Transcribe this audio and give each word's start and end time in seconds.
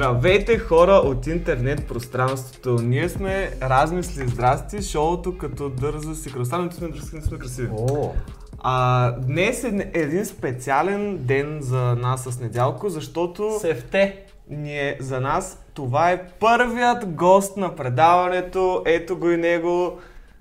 Здравейте 0.00 0.58
хора 0.58 0.92
от 0.92 1.26
интернет 1.26 1.88
пространството. 1.88 2.76
Ние 2.82 3.08
сме 3.08 3.50
размисли 3.62 4.28
здрасти, 4.28 4.82
шоуто 4.82 5.38
като 5.38 5.68
дързо 5.68 6.14
си 6.14 6.32
красавни, 6.32 6.72
сме 6.72 6.88
дръзки, 6.88 7.20
сме 7.20 7.38
красиви. 7.38 7.68
О, 7.78 8.12
А, 8.58 9.10
днес 9.10 9.64
е 9.64 9.90
един 9.94 10.26
специален 10.26 11.16
ден 11.16 11.58
за 11.60 11.78
нас 11.78 12.24
с 12.24 12.40
Недялко, 12.40 12.88
защото 12.88 13.58
сефте. 13.60 14.16
ние, 14.50 14.96
за 15.00 15.20
нас 15.20 15.64
това 15.74 16.10
е 16.10 16.28
първият 16.28 17.06
гост 17.06 17.56
на 17.56 17.76
предаването. 17.76 18.82
Ето 18.86 19.16
го 19.16 19.30
и 19.30 19.36
него, 19.36 19.98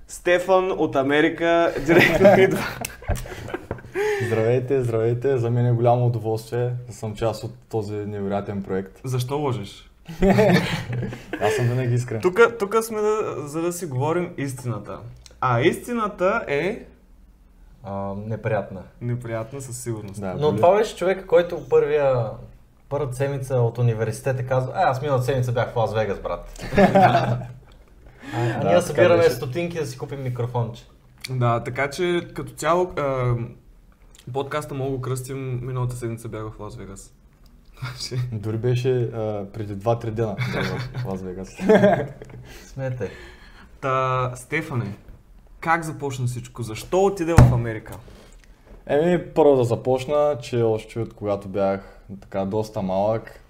Стефан 0.08 0.72
от 0.72 0.96
Америка, 0.96 1.74
директно 1.86 2.28
идва. 2.44 2.64
Здравейте, 4.28 4.84
здравейте. 4.84 5.38
За 5.38 5.50
мен 5.50 5.66
е 5.66 5.72
голямо 5.72 6.06
удоволствие 6.06 6.72
да 6.88 6.94
съм 6.94 7.16
част 7.16 7.44
от 7.44 7.52
този 7.70 7.94
невероятен 7.96 8.64
проект. 8.64 9.02
Защо 9.04 9.38
лъжеш? 9.38 9.90
Аз 11.42 11.54
съм 11.56 11.66
винаги 11.66 11.96
искрен. 11.96 12.22
Тук, 12.22 12.40
тук 12.60 12.76
сме 12.84 13.02
да, 13.02 13.18
за 13.38 13.62
да 13.62 13.74
си 13.74 13.86
говорим 13.86 14.34
истината. 14.38 14.98
А 15.42 15.62
истината 15.62 16.46
е 16.48 16.86
А, 17.84 18.14
неприятна. 18.18 18.82
неприятна 19.02 19.62
със 19.62 19.78
сигурност. 19.78 20.22
Да, 20.22 20.34
Но 20.34 20.50
боли. 20.50 20.56
това 20.56 20.78
беше 20.78 20.96
човек, 20.96 21.26
който 21.26 21.70
първия, 21.70 22.26
първата 22.90 23.16
седмица 23.16 23.56
от 23.56 23.78
университета 23.78 24.46
казва, 24.46 24.72
а, 24.76 24.90
аз 24.90 25.02
миналата 25.02 25.26
седмица 25.26 25.52
бях 25.52 25.74
в 25.74 25.76
Лас 25.76 25.94
Вегас, 25.94 26.20
брат. 26.20 26.64
а, 26.78 27.38
а 28.34 28.60
Да, 28.60 28.70
ние 28.70 28.82
събираме 28.82 29.18
беше. 29.18 29.30
стотинки 29.30 29.80
да 29.80 29.86
си 29.86 29.98
купим 29.98 30.24
микрофонче. 30.24 30.84
Да, 31.30 31.60
така 31.60 31.90
че 31.90 32.28
като 32.34 32.52
цяло 32.52 32.92
а, 32.98 33.34
подкаста 34.34 34.74
мога 34.74 34.92
го 34.92 35.02
кръстим 35.02 35.60
миналата 35.66 35.96
седмица 35.96 36.28
бях 36.28 36.44
в 36.52 36.60
Лас 36.60 36.76
Вегас. 36.76 37.14
Значи, 37.80 38.24
Дори 38.32 38.58
беше 38.58 39.02
а, 39.02 39.46
преди 39.54 39.76
2-3 39.76 40.10
дена 40.10 40.36
в 40.96 41.06
Лас 41.06 41.22
Вегас. 41.22 41.58
Смете. 42.66 43.12
Та, 43.82 44.32
Стефане, 44.36 44.96
как 45.60 45.84
започна 45.84 46.28
всичко? 46.28 46.64
Защо 46.64 47.06
отиде 47.06 47.34
в 47.34 47.54
Америка? 47.54 47.94
Еми, 48.86 49.24
първо 49.36 49.56
да 49.56 49.64
започна, 49.64 50.38
че 50.42 50.62
още 50.62 51.00
от 51.00 51.14
когато 51.14 51.48
бях 51.48 52.02
така 52.22 52.46
доста 52.46 52.82
малък, 52.82 53.44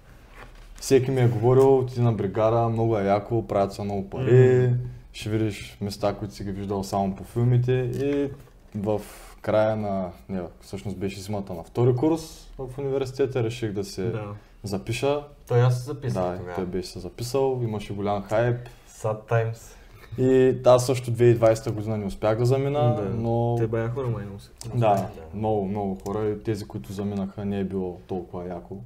всеки 0.80 1.10
ми 1.10 1.20
е 1.20 1.28
говорил, 1.28 1.78
отиди 1.78 2.00
на 2.00 2.12
бригада, 2.12 2.68
много 2.68 2.98
е 2.98 3.04
яко, 3.04 3.46
правят 3.46 3.72
се 3.72 3.82
много 3.82 4.10
пари, 4.10 4.72
ще 5.12 5.30
видиш 5.30 5.78
места, 5.80 6.14
които 6.14 6.34
си 6.34 6.44
ги 6.44 6.50
виждал 6.50 6.84
само 6.84 7.16
по 7.16 7.24
филмите 7.24 7.72
и 7.72 8.30
в 8.74 9.00
края 9.42 9.76
на, 9.76 10.10
не, 10.28 10.40
всъщност 10.60 10.96
беше 10.98 11.20
зимата 11.20 11.54
на 11.54 11.62
втори 11.64 11.96
курс 11.96 12.48
в 12.58 12.78
университета, 12.78 13.44
реших 13.44 13.72
да 13.72 13.84
се 13.84 14.02
Да. 14.04 14.24
запиша. 14.62 15.22
Той 15.48 15.60
аз 15.60 15.78
се 15.78 15.84
записах 15.84 16.22
да, 16.22 16.36
тогава. 16.36 16.54
той 16.54 16.66
беше 16.66 16.88
се 16.88 16.98
записал, 16.98 17.60
имаше 17.62 17.92
голям 17.94 18.22
хайп. 18.22 18.56
Sad 18.90 19.18
times. 19.30 19.76
И 20.18 20.58
аз 20.66 20.86
също 20.86 21.10
2020 21.10 21.70
година 21.70 21.96
не 21.96 22.04
успях 22.06 22.38
да 22.38 22.44
замина, 22.44 22.94
Да. 22.94 23.02
но... 23.02 23.56
Те 23.58 23.66
бяха 23.66 23.90
хора, 23.90 24.08
май 24.08 24.24
се. 24.38 24.50
Да, 24.68 24.78
Да. 24.94 25.06
много, 25.34 25.64
много 25.64 25.98
хора 26.06 26.28
и 26.28 26.42
тези, 26.42 26.64
които 26.64 26.92
заминаха 26.92 27.44
не 27.44 27.60
е 27.60 27.64
било 27.64 27.98
толкова 28.06 28.46
яко 28.46 28.76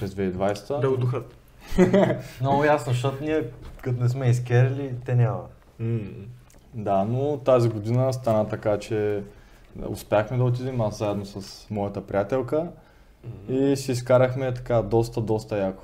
през 0.00 0.10
2020. 0.10 0.80
Да 0.80 0.90
го 0.90 0.96
духат. 0.96 1.34
Много 2.40 2.64
ясно, 2.64 2.92
защото 2.92 3.24
ние, 3.24 3.44
като 3.82 4.02
не 4.02 4.08
сме 4.08 4.26
изкерили, 4.28 4.94
те 5.04 5.14
няма. 5.14 5.42
М. 5.78 5.98
Да, 6.74 7.04
но 7.04 7.36
тази 7.36 7.68
година 7.68 8.12
стана 8.12 8.48
така, 8.48 8.78
че 8.78 9.22
успяхме 9.88 10.36
да 10.36 10.44
отидем 10.44 10.80
аз 10.80 10.98
заедно 10.98 11.26
с 11.26 11.66
моята 11.70 12.06
приятелка 12.06 12.68
и 13.48 13.76
си 13.76 13.92
изкарахме 13.92 14.54
така 14.54 14.82
доста, 14.82 15.20
доста 15.20 15.58
яко. 15.58 15.82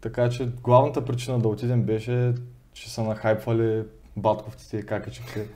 Така 0.00 0.28
че 0.30 0.46
главната 0.46 1.04
причина 1.04 1.38
да 1.38 1.48
отидем 1.48 1.82
беше, 1.82 2.34
че 2.72 2.90
са 2.90 3.02
нахайпвали 3.02 3.82
батковците 4.16 4.76
и 4.76 4.86
какичките. 4.86 5.46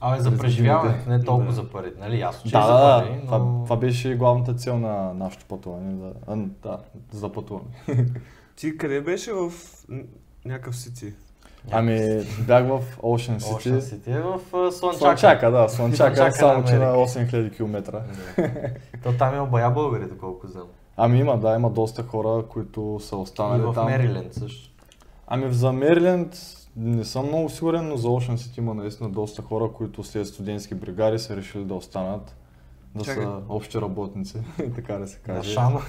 Абе, 0.00 0.20
за 0.20 0.30
През 0.30 0.40
преживяването, 0.40 1.10
не 1.10 1.24
толкова 1.24 1.48
Да. 1.50 1.54
за 1.54 1.70
пари, 1.70 1.92
нали? 1.98 2.20
Ясно, 2.20 2.50
че 2.50 2.52
Да, 2.52 2.58
и 2.58 2.62
за 2.62 2.72
пари, 2.72 3.14
да. 3.14 3.20
но... 3.20 3.24
Това, 3.24 3.38
това 3.64 3.76
беше 3.76 4.14
главната 4.16 4.54
цел 4.54 4.78
на 4.78 5.14
нашето 5.14 5.44
пътуване. 5.44 5.92
Да, 5.92 6.12
а, 6.26 6.36
да, 6.62 6.78
за 7.12 7.32
пътуване. 7.32 7.66
Ти 8.56 8.76
къде 8.78 9.00
беше 9.00 9.32
в 9.32 9.52
някакъв 10.44 10.76
сити? 10.76 11.12
Ами, 11.70 12.22
бях 12.46 12.66
в 12.66 12.80
Ocean 13.02 13.38
City. 13.38 13.70
Ocean 13.70 13.78
City 13.78 14.16
е 14.16 14.20
в 14.20 14.40
Слънчака. 14.72 14.98
Слънчака, 14.98 15.50
да, 15.50 15.68
Слънчака, 15.68 16.16
Слънчака 16.16 16.32
само 16.38 16.60
на 16.60 16.66
че 16.68 16.74
на 16.74 16.84
Америка. 16.84 17.10
8000 17.10 17.56
км. 17.56 17.92
Да. 18.36 18.70
То 19.02 19.12
там 19.18 19.34
има 19.34 19.46
бая 19.46 19.70
българи, 19.70 20.04
доколко 20.04 20.46
знам. 20.46 20.66
Ами 20.96 21.18
има, 21.18 21.38
да, 21.38 21.54
има 21.54 21.70
доста 21.70 22.02
хора, 22.02 22.44
които 22.48 23.00
са 23.02 23.16
И 23.16 23.18
останали 23.18 23.62
в 23.62 23.72
там. 23.74 23.86
Мериленд 23.86 24.34
също. 24.34 24.70
Ами 25.26 25.52
за 25.52 25.72
Мериленд 25.72 26.36
не 26.76 27.04
съм 27.04 27.26
много 27.26 27.48
сигурен, 27.48 27.88
но 27.88 27.96
за 27.96 28.08
Ocean 28.08 28.34
City 28.34 28.58
има 28.58 28.74
наистина 28.74 29.10
доста 29.10 29.42
хора, 29.42 29.70
които 29.72 30.04
след 30.04 30.26
студентски 30.26 30.74
бригади 30.74 31.18
са 31.18 31.36
решили 31.36 31.64
да 31.64 31.74
останат. 31.74 32.36
Да 32.94 33.04
Чакай. 33.04 33.22
са 33.22 33.40
общи 33.48 33.80
работници, 33.80 34.38
така 34.74 34.94
да 34.94 35.06
се 35.06 35.18
На 35.28 35.34
каже. 35.34 35.52
Шама. 35.52 35.80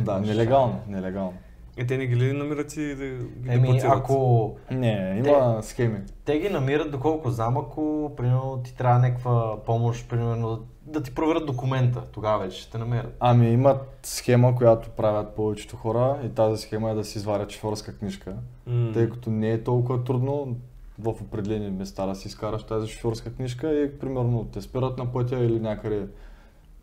Да, 0.00 0.18
нелегално, 0.20 0.80
нелегално. 0.88 1.34
Е, 1.76 1.86
те 1.86 1.98
не 1.98 2.06
ги 2.06 2.16
ли 2.16 2.32
намират 2.32 2.76
и 2.76 2.94
да 2.94 3.06
ги 3.06 3.16
Еми, 3.48 3.60
депортират? 3.60 3.92
ако 3.96 4.56
Не, 4.70 5.22
има 5.26 5.58
схеми. 5.62 5.98
те 6.24 6.38
ги 6.38 6.48
намират, 6.48 6.90
доколко 6.90 7.30
знам, 7.30 7.56
ако 7.56 8.12
примерно 8.16 8.60
ти 8.64 8.76
трябва 8.76 8.98
някаква 8.98 9.56
помощ, 9.66 10.08
примерно 10.08 10.60
да 10.82 11.02
ти 11.02 11.14
проверят 11.14 11.46
документа, 11.46 12.02
тогава 12.12 12.38
вече 12.44 12.60
ще 12.60 12.72
те 12.72 12.78
намерят. 12.78 13.16
Ами 13.20 13.48
имат 13.48 13.98
схема, 14.02 14.56
която 14.56 14.90
правят 14.90 15.36
повечето 15.36 15.76
хора 15.76 16.18
и 16.24 16.28
тази 16.28 16.62
схема 16.62 16.90
е 16.90 16.94
да 16.94 17.04
си 17.04 17.18
изварят 17.18 17.50
шофьорска 17.50 17.98
книжка. 17.98 18.34
М. 18.66 18.92
тъй 18.92 19.10
като 19.10 19.30
не 19.30 19.50
е 19.50 19.62
толкова 19.62 20.04
трудно 20.04 20.56
в 20.98 21.08
определени 21.08 21.70
места 21.70 22.06
да 22.06 22.14
си 22.14 22.28
изкараш 22.28 22.62
тази 22.62 22.88
шофьорска 22.88 23.34
книжка 23.34 23.74
и 23.74 23.98
примерно 23.98 24.44
те 24.52 24.60
спират 24.60 24.98
на 24.98 25.12
пътя 25.12 25.36
или 25.38 25.60
някъде 25.60 26.06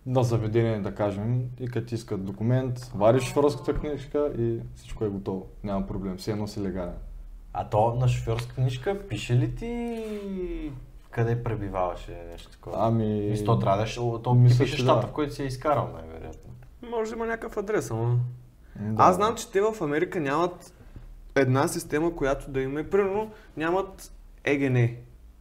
на 0.05 0.23
заведение, 0.23 0.79
да 0.79 0.95
кажем, 0.95 1.41
и 1.59 1.67
като 1.67 1.95
искат 1.95 2.25
документ, 2.25 2.91
вариш 2.95 3.23
шофьорската 3.23 3.73
книжка 3.73 4.31
и 4.37 4.59
всичко 4.75 5.05
е 5.05 5.09
готово. 5.09 5.47
Няма 5.63 5.87
проблем, 5.87 6.17
все 6.17 6.31
едно 6.31 6.47
си 6.47 6.61
легален. 6.61 6.95
А 7.53 7.69
то 7.69 7.95
на 7.95 8.07
шофьорска 8.07 8.55
книжка 8.55 8.99
пише 9.07 9.35
ли 9.35 9.55
ти 9.55 10.71
къде 11.13 11.43
пребиваваше 11.43 12.23
нещо 12.31 12.51
такова? 12.51 12.75
Ами... 12.79 13.29
Мисля, 13.29 13.45
то 13.45 13.59
трябва 13.59 13.77
да 13.77 13.87
ще, 13.87 13.99
то 14.23 14.33
Мисля, 14.33 14.63
пише 14.63 14.77
щата, 14.77 15.01
да. 15.01 15.07
в 15.07 15.11
който 15.11 15.33
си 15.33 15.43
е 15.43 15.45
изкарал, 15.45 15.89
най-вероятно. 15.93 16.53
Може 16.89 17.11
да 17.11 17.15
има 17.15 17.25
някакъв 17.25 17.57
адрес, 17.57 17.91
ама... 17.91 18.19
Да. 18.79 19.03
Аз 19.03 19.15
знам, 19.15 19.35
че 19.35 19.51
те 19.51 19.61
в 19.61 19.81
Америка 19.81 20.19
нямат 20.19 20.73
една 21.35 21.67
система, 21.67 22.15
която 22.15 22.51
да 22.51 22.61
има. 22.61 22.83
Примерно 22.83 23.31
нямат 23.57 24.11
ЕГН, 24.43 24.77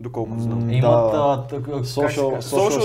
доколко 0.02 0.38
знам. 0.38 0.58
М, 0.66 0.72
Имат, 0.72 1.12
да. 1.12 1.46
а, 1.50 1.84
се 1.84 2.00
Social, 2.00 2.32
казва? 2.34 2.58
Social 2.58 2.80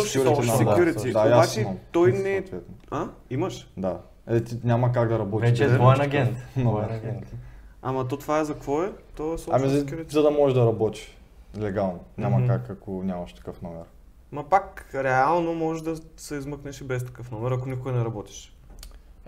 security. 0.45 1.13
Да, 1.13 1.29
и 1.29 1.33
обаче 1.33 1.61
имам, 1.61 1.77
той 1.91 2.11
не- 2.11 2.37
съответно. 2.37 2.75
А? 2.91 3.07
Имаш? 3.29 3.67
Да. 3.77 3.97
Е, 4.29 4.43
ти 4.43 4.57
няма 4.63 4.91
как 4.91 5.09
да 5.09 5.19
работиш. 5.19 5.49
Вече 5.49 5.63
е 5.63 5.67
двоен 5.77 6.01
агент. 6.01 6.37
Но, 6.57 6.71
Двоен 6.71 6.87
да. 6.87 6.93
агент. 6.95 7.33
Ама 7.81 8.07
то 8.07 8.17
това 8.17 8.39
е 8.39 8.45
за 8.45 8.53
какво 8.53 8.83
е? 8.83 8.91
То 9.15 9.23
е 9.23 9.37
social 9.37 9.49
Ами 9.51 9.69
за, 9.69 9.85
security. 9.85 10.11
за 10.11 10.21
да 10.21 10.31
можеш 10.31 10.55
да 10.55 10.65
работиш 10.65 11.17
легално. 11.59 11.99
Няма 12.17 12.37
Мгм. 12.37 12.47
как 12.47 12.69
ако 12.69 13.03
нямаш 13.03 13.33
такъв 13.33 13.61
номер. 13.61 13.83
Ма 14.31 14.43
пак, 14.43 14.89
реално 14.95 15.53
може 15.53 15.83
да 15.83 15.95
се 16.17 16.35
измъкнеш 16.35 16.81
и 16.81 16.83
без 16.83 17.05
такъв 17.05 17.31
номер, 17.31 17.51
ако 17.51 17.69
никой 17.69 17.91
не 17.91 18.05
работиш. 18.05 18.53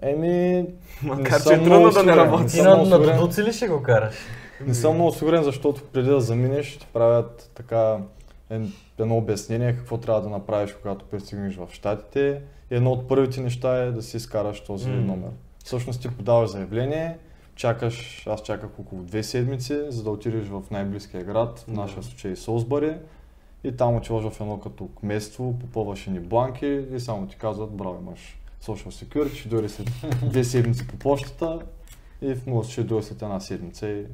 Еми, 0.02 0.66
Макар, 1.04 1.44
че 1.44 1.54
е 1.54 1.64
трудно 1.64 1.90
да 1.90 2.04
не 2.04 2.16
работиш. 2.16 2.52
Ти 2.52 2.58
съм 2.58 2.90
на, 2.90 2.98
на 3.00 3.30
ли 3.38 3.54
ще 3.54 3.68
го 3.68 3.84
караш? 3.84 4.16
Не 4.68 4.74
съм 4.74 4.94
много 4.94 5.12
сигурен, 5.12 5.44
защото 5.44 5.82
преди 5.94 6.10
да 6.10 6.22
заминеш, 6.22 6.78
ти 6.78 6.88
правят 6.94 7.52
така 7.56 7.98
ед- 8.50 8.62
едно 9.00 9.18
обяснение 9.18 9.74
какво 9.76 9.98
трябва 9.98 10.22
да 10.22 10.30
направиш, 10.30 10.74
когато 10.82 11.06
пристигнеш 11.06 11.56
в 11.56 11.68
Штатите. 11.72 12.42
И 12.72 12.76
едно 12.76 12.92
от 12.92 13.08
първите 13.08 13.42
неща 13.42 13.78
е 13.78 13.92
да 13.92 14.02
си 14.02 14.18
изкараш 14.18 14.62
този 14.62 14.90
М. 14.90 14.96
номер. 14.96 15.30
Всъщност 15.64 16.02
ти 16.02 16.08
подаваш 16.08 16.50
заявление, 16.50 17.18
чакаш, 17.56 18.28
аз 18.28 18.42
чаках 18.42 18.80
около 18.80 19.04
две 19.04 19.24
седмици, 19.24 19.82
за 19.88 20.04
да 20.04 20.10
отидеш 20.10 20.48
в 20.48 20.62
най-близкия 20.72 21.24
град, 21.24 21.60
в 21.60 21.68
нашия 21.68 22.04
случай 22.04 22.36
Солсбъри. 22.36 22.96
И 23.64 23.72
там 23.72 23.96
отиваш 23.96 24.34
в 24.34 24.42
едно 24.42 24.60
като 24.60 24.88
кметство, 24.88 25.60
попълваш 25.60 26.06
ни 26.06 26.20
бланки 26.20 26.86
и 26.94 27.00
само 27.00 27.28
ти 27.28 27.36
казват, 27.36 27.72
браво, 27.72 27.98
имаш 28.02 28.40
social 28.64 29.06
security, 29.06 29.36
ще 29.36 29.50
дойде 29.50 29.70
след 29.70 29.90
две 30.24 30.44
седмици 30.44 30.88
по 30.88 30.96
почтата 30.96 31.60
и 32.22 32.36
в 32.36 32.48
моят 32.48 32.68
ще 32.68 32.84
дойде 32.84 33.06
след 33.08 33.22
една 33.22 33.40
седмица 33.40 33.88
и. 33.90 34.06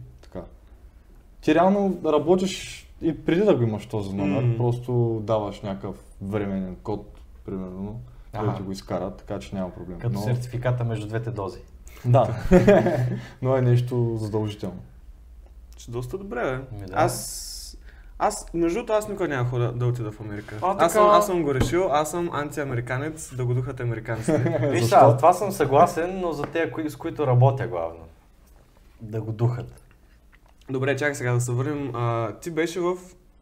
Ти 1.46 1.56
реално 1.56 1.98
работиш 2.06 2.86
и 3.02 3.26
преди 3.26 3.42
да 3.42 3.56
го 3.56 3.64
имаш 3.64 3.86
този 3.86 4.16
номер, 4.16 4.44
М. 4.44 4.58
просто 4.58 5.22
даваш 5.24 5.62
някакъв 5.62 5.96
временен 6.22 6.76
код, 6.84 7.20
примерно, 7.46 8.02
Ага. 8.34 8.48
който 8.48 8.64
го 8.64 8.72
изкарат, 8.72 9.16
така 9.18 9.40
че 9.40 9.56
няма 9.56 9.70
проблем. 9.72 10.00
Като 10.00 10.14
Но- 10.14 10.22
сертификата 10.22 10.84
между 10.84 11.08
двете 11.08 11.32
дози. 11.32 11.60
Да, 12.06 12.36
но 13.42 13.56
е 13.56 13.62
нещо 13.62 14.16
задължително. 14.18 14.80
Че 15.78 15.92
доста 15.92 16.18
добре, 16.18 16.44
бе. 16.44 16.78
Ми 16.78 16.86
да. 16.88 16.94
Аз... 16.96 17.78
Аз, 18.20 18.54
между 18.54 18.76
другото, 18.76 18.94
аз 18.94 19.10
никога 19.10 19.28
няма 19.28 19.50
хода 19.50 19.72
да 19.72 19.86
отида 19.86 20.12
в 20.12 20.22
Америка. 20.22 20.56
А, 20.62 20.86
аз, 20.86 20.94
съм, 20.94 21.10
аз 21.10 21.26
съм 21.26 21.44
го 21.44 21.54
решил, 21.54 21.90
аз 21.92 22.12
съм 22.12 22.30
антиамериканец, 22.34 23.36
да 23.36 23.46
го 23.46 23.54
духат 23.54 23.80
американците. 23.80 24.38
Виж, 24.72 24.92
аз 24.92 25.18
това 25.18 25.34
съм 25.34 25.52
съгласен, 25.52 26.20
но 26.20 26.32
за 26.32 26.44
тези, 26.44 26.72
кои, 26.72 26.90
с 26.90 26.96
които 26.96 27.28
работя 27.28 27.68
главно. 27.68 28.00
Да 29.02 29.22
го 29.22 29.32
духат. 29.32 29.85
Добре, 30.70 30.96
чакай 30.96 31.16
сега 31.16 31.34
да 31.34 31.42
се 31.42 31.52
върнем. 31.52 31.92
А, 31.96 32.34
ти 32.34 32.52
беше 32.52 32.80
в 32.80 32.86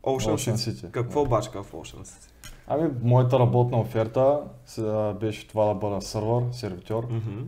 Ocean, 0.04 0.34
Ocean 0.34 0.54
City. 0.54 0.72
City, 0.72 0.92
Какво 0.92 1.20
да. 1.20 1.26
обаче 1.28 1.50
в 1.50 1.72
Ocean 1.72 2.02
City? 2.04 2.30
Ами, 2.68 2.90
моята 3.04 3.40
работна 3.40 3.80
оферта 3.80 4.40
беше 5.20 5.48
това 5.48 5.66
да 5.66 5.74
бъда 5.74 6.02
сървър, 6.02 6.44
сервитьор. 6.52 7.04
Мгм. 7.10 7.42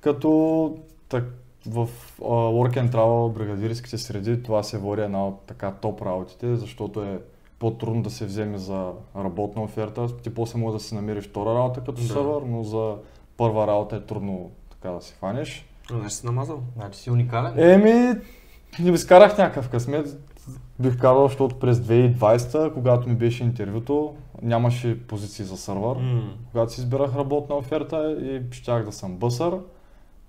Като 0.00 0.76
так, 1.08 1.24
в 1.66 1.88
а, 2.20 2.24
Work 2.24 2.76
and 2.76 2.90
Travel 2.90 3.32
бригадирските 3.32 3.98
среди 3.98 4.42
това 4.42 4.62
се 4.62 4.78
води 4.78 5.02
една 5.02 5.26
от 5.26 5.40
така 5.46 5.70
топ 5.72 6.02
работите, 6.02 6.56
защото 6.56 7.02
е 7.02 7.20
по-трудно 7.58 8.02
да 8.02 8.10
се 8.10 8.26
вземе 8.26 8.58
за 8.58 8.90
работна 9.16 9.62
оферта. 9.62 10.16
Ти 10.16 10.34
после 10.34 10.58
може 10.58 10.72
да 10.74 10.80
си 10.80 10.94
намериш 10.94 11.24
втора 11.24 11.54
работа 11.54 11.80
като 11.80 11.92
Да. 11.92 12.06
сървър, 12.06 12.42
но 12.42 12.62
за 12.62 12.96
първа 13.36 13.66
работа 13.66 13.96
е 13.96 14.00
трудно 14.00 14.50
така 14.70 14.90
да 14.90 15.00
си 15.02 15.14
хванеш. 15.14 15.66
Значи 15.90 16.14
си 16.16 16.26
намазал. 16.26 16.62
Значи 16.76 16.98
си 17.00 17.10
уникален. 17.10 17.58
Еми, 17.72 18.14
не 18.78 18.90
изкарах 18.90 19.38
някакъв 19.38 19.68
късмет. 19.68 20.06
Бих 20.78 20.98
казал, 20.98 21.28
защото 21.28 21.58
през 21.58 21.78
2020, 21.78 22.72
когато 22.72 23.08
ми 23.08 23.14
беше 23.14 23.42
интервюто, 23.44 24.14
нямаше 24.42 25.06
позиции 25.06 25.44
за 25.44 25.56
сървър. 25.56 25.96
М. 25.96 26.22
Когато 26.52 26.72
си 26.72 26.80
избирах 26.80 27.16
работна 27.16 27.54
оферта 27.54 28.10
и 28.12 28.42
щях 28.50 28.84
да 28.84 28.92
съм 28.92 29.16
бъсър, 29.16 29.54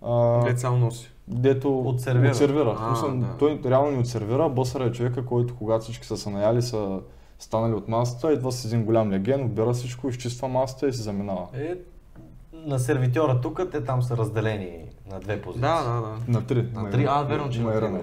а, 0.02 0.44
Дет 0.44 0.60
само 0.60 0.78
носи. 0.78 1.12
дето 1.28 1.80
Отсервира. 1.80 2.32
отсервира. 2.32 2.78
А, 2.80 2.94
В 2.94 2.98
смисъл, 2.98 3.18
да. 3.18 3.38
Той 3.40 3.62
реално 3.66 3.92
ни 3.92 3.98
отсервира. 3.98 4.50
Бъсър 4.50 4.82
е 4.82 4.92
човека, 4.92 5.26
който 5.26 5.56
когато 5.56 5.84
всички 5.84 6.08
са 6.08 6.18
се 6.18 6.30
наяли, 6.30 6.62
са 6.62 7.00
станали 7.40 7.74
от 7.74 7.88
масата, 7.88 8.34
идва 8.34 8.52
с 8.52 8.66
един 8.66 8.86
голям 8.86 9.12
леген, 9.12 9.46
отбира 9.46 9.74
всичко, 9.74 10.10
изчиства 10.10 10.48
масата 10.48 10.88
и 10.88 10.94
се 10.94 11.02
заминава. 11.02 11.48
Е, 11.54 11.74
на 12.54 12.80
сервитьора 12.80 13.42
тук, 13.42 13.62
те 13.72 13.84
там 13.84 14.04
са 14.04 14.18
разделени 14.18 14.78
на 15.12 15.20
две 15.20 15.42
позиции. 15.42 15.62
Да, 15.62 15.84
да, 15.84 16.02
да. 16.02 16.40
На 16.40 16.46
три. 16.46 16.66
На 16.74 16.90
три, 16.90 17.06
а, 17.10 17.22
верно, 17.22 17.50
че 17.50 17.60
има 17.60 17.74
на 17.74 18.02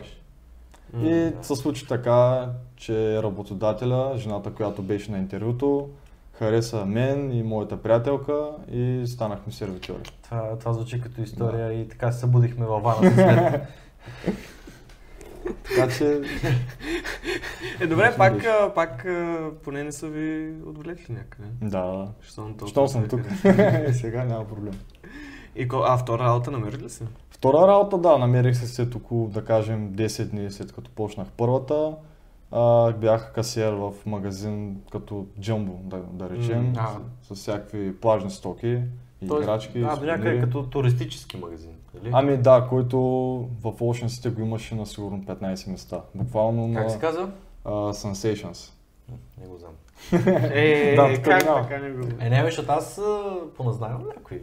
и 0.97 1.33
се 1.43 1.57
случи 1.57 1.87
така, 1.87 2.49
че 2.77 3.23
работодателя, 3.23 4.13
жената, 4.17 4.51
която 4.51 4.83
беше 4.83 5.11
на 5.13 5.19
интервюто, 5.19 5.89
хареса 6.33 6.85
мен 6.85 7.33
и 7.33 7.43
моята 7.43 7.83
приятелка 7.83 8.51
и 8.73 9.03
станахме 9.07 9.53
сервитьори. 9.53 10.11
Това, 10.25 10.59
това 10.59 10.73
звучи 10.73 11.01
като 11.01 11.23
история 11.23 11.73
и 11.73 11.89
така 11.89 12.13
се 12.13 12.21
събудихме 12.21 12.67
във 12.67 12.83
вана 12.83 13.11
след. 13.15 13.63
Така 15.69 15.89
че, 15.89 16.21
Е, 17.81 17.87
добре, 17.87 18.05
Точно 18.05 18.19
пак, 18.19 18.35
беше. 18.35 18.49
пак 18.75 19.07
поне 19.65 19.85
не 19.85 19.93
са 19.93 20.09
ви 20.09 20.53
отвлекли 20.67 21.15
някъде. 21.15 21.49
да, 21.63 22.09
Щом, 22.21 22.89
съм 22.89 23.09
тук, 23.09 23.21
отвлекли. 23.21 23.95
сега 24.01 24.25
няма 24.25 24.49
проблем. 24.49 24.75
И, 25.59 25.69
а, 25.73 25.99
втора 25.99 26.25
работа 26.25 26.51
намери 26.51 26.77
ли 26.77 26.91
си? 26.91 27.05
Втора 27.31 27.69
работа, 27.69 27.99
да, 27.99 28.19
намерих 28.19 28.57
се 28.57 28.67
след 28.67 28.95
около, 28.95 29.29
да 29.29 29.45
кажем, 29.45 29.93
10 29.93 30.25
дни 30.25 30.51
след 30.51 30.73
като 30.73 30.91
почнах 30.91 31.29
първата. 31.37 31.93
А, 32.53 32.93
бях 32.93 33.33
касиер 33.33 33.73
в 33.73 33.93
магазин 34.07 34.81
като 34.93 35.27
Джамбо, 35.41 35.73
да, 35.83 35.97
да 36.13 36.31
речем, 36.31 36.63
М, 36.63 36.73
а. 36.79 36.89
с, 37.23 37.35
с 37.35 37.41
всякакви 37.41 37.97
плажни 37.97 38.31
стоки 38.31 38.81
и 39.23 39.29
Тоест, 39.29 39.43
играчки. 39.45 39.81
Да, 39.81 39.95
сувенири. 39.95 40.17
някъде 40.19 40.41
като 40.41 40.63
туристически 40.63 41.37
магазин. 41.37 41.71
Нали? 41.95 42.11
Ами 42.13 42.37
да, 42.37 42.67
който 42.69 42.99
в 43.61 43.73
Ocean 43.73 44.31
го 44.31 44.41
имаше 44.41 44.75
на 44.75 44.87
сигурно 44.87 45.19
15 45.23 45.71
места. 45.71 46.01
Буквално 46.15 46.75
как 46.75 46.85
на 46.85 46.91
се 46.91 46.99
казва? 46.99 47.31
а, 47.65 47.71
Sensations. 47.71 48.71
Не 49.41 49.47
го 49.47 49.57
знам. 49.59 49.73
Е, 50.53 50.95
Да, 50.97 51.09
е, 51.13 51.15
така 51.15 51.31
как 51.31 51.43
минава. 51.43 51.63
така 51.63 51.79
не 51.79 51.91
го... 51.91 52.07
Е, 52.21 52.31
не, 52.31 52.45
защото 52.45 52.73
аз 52.73 52.99
а, 52.99 53.23
поназнавам 53.57 54.03
някой. 54.17 54.41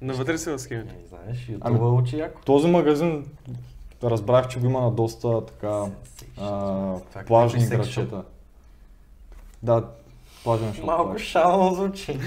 Навътре 0.00 0.38
си 0.38 0.50
в 0.50 0.58
схемите. 0.58 0.94
Не, 0.94 1.06
знаеш, 1.08 1.38
YouTube 1.38 1.58
Ами- 1.60 1.78
учи 1.80 2.16
яко. 2.18 2.40
Този 2.44 2.68
магазин 2.68 3.26
разбрах, 4.02 4.48
че 4.48 4.60
го 4.60 4.66
има 4.66 4.80
на 4.80 4.90
доста 4.90 5.46
така 5.46 5.84
а, 6.40 6.94
е 7.16 7.24
плажни 7.24 7.64
играчета. 7.64 8.24
Да, 9.62 9.88
плажен 10.44 10.74
шоп. 10.74 10.84
Малко 10.84 11.18
шално 11.18 11.74
звучи. 11.74 12.18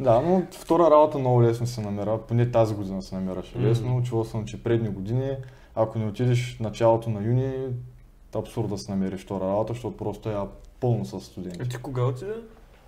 Да, 0.00 0.20
но 0.20 0.42
втора 0.52 0.82
работа 0.90 1.18
много 1.18 1.42
лесно 1.42 1.66
се 1.66 1.80
намира, 1.80 2.18
поне 2.18 2.50
тази 2.50 2.74
година 2.74 3.02
се 3.02 3.14
намираше 3.14 3.58
лесно. 3.58 4.02
Чувал 4.02 4.24
съм, 4.24 4.44
че 4.44 4.62
предни 4.62 4.88
години, 4.88 5.36
ако 5.74 5.98
не 5.98 6.06
отидеш 6.06 6.56
в 6.56 6.60
началото 6.60 7.10
на 7.10 7.22
юни, 7.22 7.44
е 7.44 7.68
абсурд 8.34 8.68
да 8.68 8.78
се 8.78 8.90
намериш 8.90 9.20
втора 9.20 9.44
работа, 9.44 9.72
защото 9.72 9.96
просто 9.96 10.28
е 10.30 10.36
пълно 10.80 11.04
с 11.04 11.12
А 11.12 11.20
студенти. 11.20 11.68
ти 11.68 11.76
кога 11.76 12.02
отиде? 12.02 12.34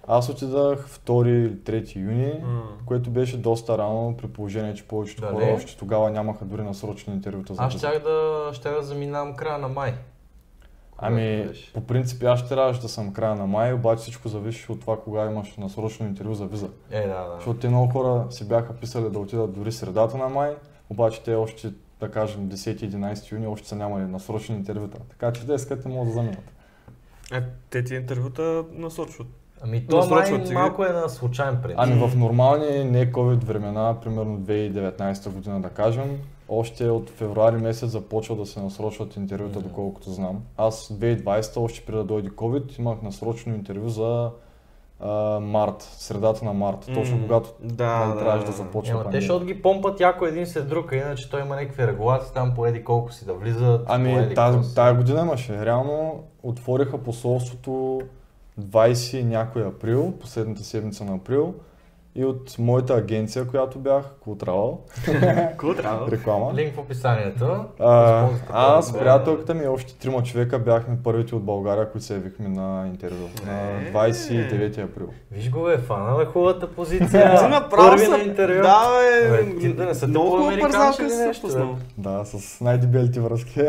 Аз 0.06 0.28
отидах 0.28 0.88
2 0.88 1.28
или 1.28 1.56
3 1.56 1.96
юни, 1.96 2.40
М. 2.44 2.62
което 2.86 3.10
беше 3.10 3.36
доста 3.36 3.78
рано, 3.78 4.16
при 4.18 4.28
положение, 4.28 4.74
че 4.74 4.88
повечето 4.88 5.22
Да, 5.22 5.28
хора 5.28 5.52
още 5.56 5.76
тогава 5.76 6.10
нямаха 6.10 6.44
дори 6.44 6.62
насрочени 6.62 7.16
интервюта 7.16 7.54
за 7.54 7.62
Аз 7.62 7.72
щях 7.72 8.02
да, 8.02 8.50
щях 8.52 8.74
да 8.74 8.82
заминавам 8.82 9.36
края 9.36 9.58
на 9.58 9.68
май. 9.68 9.94
Ами, 10.98 11.48
по 11.74 11.80
принцип 11.80 12.22
аз 12.22 12.38
ще 12.38 12.48
трябваше 12.48 12.80
да 12.80 12.88
съм 12.88 13.12
края 13.12 13.34
на 13.34 13.46
май, 13.46 13.72
обаче 13.72 14.02
всичко 14.02 14.28
зависи 14.28 14.72
от 14.72 14.80
това 14.80 15.00
кога 15.00 15.24
имаш 15.30 15.56
насрочено 15.56 16.08
интервю 16.08 16.34
за 16.34 16.46
виза. 16.46 16.68
Е, 16.90 17.00
да, 17.00 17.06
да. 17.06 17.34
Защото 17.36 17.60
те 17.60 17.68
много 17.68 17.92
хора 17.92 18.26
си 18.30 18.48
бяха 18.48 18.72
писали 18.72 19.10
да 19.10 19.18
отидат 19.18 19.52
дори 19.52 19.72
средата 19.72 20.16
на 20.16 20.28
май, 20.28 20.56
обаче 20.90 21.22
те 21.22 21.34
още, 21.34 21.72
да 22.00 22.10
кажем, 22.10 22.48
10-11 22.48 23.32
юни 23.32 23.46
още 23.46 23.68
са 23.68 23.76
нямали 23.76 24.04
насрочени 24.04 24.58
интервюта. 24.58 24.98
Така 25.10 25.32
че 25.32 25.46
те 25.46 25.54
искат 25.54 25.84
не 25.84 25.94
могат 25.94 26.08
да 26.08 26.14
заминат. 26.14 26.52
Е, 27.32 27.42
те 27.70 27.84
ти 27.84 27.94
интервюта 27.94 28.64
насочват. 28.72 29.26
Ами 29.62 29.86
то 29.86 30.06
май 30.10 30.44
ти 30.44 30.52
малко 30.52 30.84
е 30.84 30.88
на 30.88 31.08
случайен 31.08 31.58
принцип. 31.62 31.78
Ами 31.80 32.08
в 32.08 32.16
нормални 32.16 32.84
не 32.84 33.12
COVID 33.12 33.44
времена, 33.44 33.96
примерно 34.02 34.38
2019 34.38 35.28
година 35.30 35.60
да 35.60 35.68
кажем, 35.68 36.18
още 36.48 36.88
от 36.88 37.10
февруари 37.10 37.56
месец 37.56 37.90
започва 37.90 38.36
да 38.36 38.46
се 38.46 38.60
насрочват 38.60 39.16
интервюта, 39.16 39.58
Мгм. 39.58 39.68
доколкото 39.68 40.10
знам. 40.10 40.42
Аз 40.56 40.88
2020, 40.92 41.56
още 41.56 41.86
преди 41.86 41.98
да 41.98 42.04
дойде 42.04 42.28
COVID, 42.30 42.78
имах 42.78 43.02
насрочено 43.02 43.54
интервю 43.54 43.88
за 43.88 44.30
а, 45.00 45.40
март, 45.40 45.82
средата 45.82 46.44
на 46.44 46.52
март, 46.52 46.78
точно 46.94 47.16
М, 47.16 47.22
когато 47.22 47.50
Да, 47.60 47.98
нали, 47.98 48.12
да, 48.14 48.18
трябваше 48.18 48.46
да 48.46 48.50
да. 48.50 48.56
започва 48.56 49.00
Ема 49.00 49.10
те, 49.10 49.20
защото 49.20 49.44
ги 49.44 49.62
помпат 49.62 50.00
яко 50.00 50.26
един 50.26 50.46
след 50.46 50.68
друг, 50.68 50.92
а 50.92 50.96
иначе 50.96 51.30
той 51.30 51.40
има 51.40 51.56
някакви 51.56 51.86
регулации 51.86 52.34
там 52.34 52.54
по 52.54 52.66
еди 52.66 52.84
колко 52.84 53.12
си 53.12 53.26
да 53.26 53.34
влизат. 53.34 53.84
Ами 53.88 54.34
тази, 54.34 54.74
тази 54.74 54.96
година 54.96 55.20
имаше. 55.20 55.66
Реално 55.66 56.22
отвориха 56.42 56.98
посолството 56.98 58.00
20 58.60 59.16
и 59.16 59.24
някой 59.24 59.66
април, 59.66 60.14
последната 60.20 60.62
седмица 60.64 61.04
на 61.04 61.14
април. 61.14 61.54
И 62.16 62.24
от 62.24 62.58
моята 62.58 62.94
агенция, 62.94 63.46
която 63.46 63.78
бях, 63.78 64.04
Култрал, 64.20 64.80
трябва? 65.76 66.10
реклама. 66.10 66.54
Линк 66.54 66.74
в 66.74 66.78
описанието. 66.78 67.64
А, 67.80 68.28
аз, 68.52 68.98
приятелката 68.98 69.54
ми 69.54 69.64
и 69.64 69.68
още 69.68 69.94
трима 69.94 70.22
човека 70.22 70.58
бяхме 70.58 70.96
първите 71.04 71.34
от 71.34 71.42
България, 71.44 71.90
които 71.90 72.04
се 72.04 72.14
явихме 72.14 72.48
на 72.48 72.86
интервю. 72.88 73.28
На 73.46 73.52
Е. 73.52 73.92
29 73.92 74.84
април. 74.84 75.08
Виж 75.30 75.50
го 75.50 75.62
бе, 75.62 75.78
фанала 75.78 76.26
хубавата 76.26 76.70
позиция. 76.72 77.38
Ти 77.38 77.48
направо 77.48 77.90
Първи 77.90 78.04
са... 78.04 78.10
на 78.10 78.18
интервю. 78.18 78.62
Да, 78.62 78.88
бе. 79.30 79.58
Ти 79.60 79.72
да 79.72 79.84
не 79.84 79.94
са 79.94 80.06
Много 80.08 80.30
хубава 80.30 80.94
пуснал. 81.42 81.72
бе? 81.74 81.80
Да, 81.98 82.24
с 82.24 82.60
най-дебелите 82.60 83.20
връзки. 83.20 83.60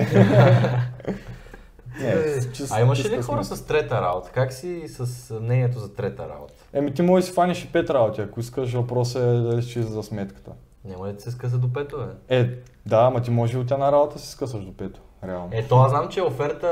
Е, 2.01 2.39
чист- 2.41 2.71
а 2.71 2.81
имаше 2.81 3.01
чист 3.01 3.13
ли 3.13 3.21
хора 3.21 3.43
с 3.43 3.61
трета 3.61 4.01
работа? 4.01 4.29
Как 4.31 4.53
си 4.53 4.83
с 4.87 5.05
мнението 5.33 5.79
за 5.79 5.93
трета 5.93 6.29
работа? 6.29 6.53
Еми 6.73 6.93
ти 6.93 7.01
може 7.01 7.21
да 7.21 7.27
си 7.27 7.33
фаниш 7.33 7.63
и 7.63 7.67
пет 7.67 7.89
работи, 7.89 8.21
ако 8.21 8.39
искаш, 8.39 8.73
въпросът 8.73 9.21
е 9.23 9.39
дали 9.39 9.61
ще 9.61 9.81
за 9.81 10.03
сметката. 10.03 10.51
Няма 10.85 11.07
ли 11.07 11.13
да 11.13 11.21
се 11.21 11.31
скъса 11.31 11.57
до 11.57 11.73
пето, 11.73 11.97
бе? 11.97 12.37
Е, 12.37 12.49
да, 12.85 12.97
ама 12.97 13.21
ти 13.21 13.31
може 13.31 13.57
и 13.57 13.61
от 13.61 13.71
една 13.71 13.91
работа 13.91 14.19
си 14.19 14.29
скъсаш 14.29 14.65
до 14.65 14.73
пето, 14.73 14.99
реално. 15.23 15.49
Е, 15.51 15.63
то 15.63 15.75
аз 15.75 15.89
знам, 15.89 16.07
че 16.07 16.21
оферта, 16.21 16.71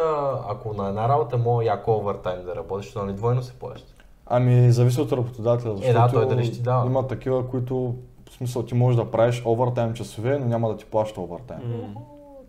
ако 0.49 0.73
на 0.73 0.89
една 0.89 1.09
работа 1.09 1.37
мога 1.37 1.63
яко 1.63 1.91
овертайм 1.91 2.45
да 2.45 2.55
работиш, 2.55 2.93
то 2.93 3.05
нали 3.05 3.15
двойно 3.15 3.43
се 3.43 3.53
плаща. 3.53 3.93
Ами, 4.25 4.71
зависи 4.71 5.01
от 5.01 5.11
работодателя, 5.11 5.75
защото 5.75 5.89
Е, 5.89 5.93
да, 5.93 6.07
той 6.09 6.27
дали 6.27 6.45
ще 6.45 6.61
дава. 6.61 6.85
има 6.85 7.07
такива, 7.07 7.49
които, 7.49 7.95
в 8.29 8.33
смисъл, 8.33 8.63
ти 8.63 8.73
можеш 8.75 8.95
да 8.97 9.11
правиш 9.11 9.43
овертайм 9.45 9.93
часове, 9.93 10.37
но 10.39 10.45
няма 10.45 10.69
да 10.69 10.77
ти 10.77 10.85
плаща 10.85 11.21
овертайм. 11.21 11.59
М. 11.63 12.01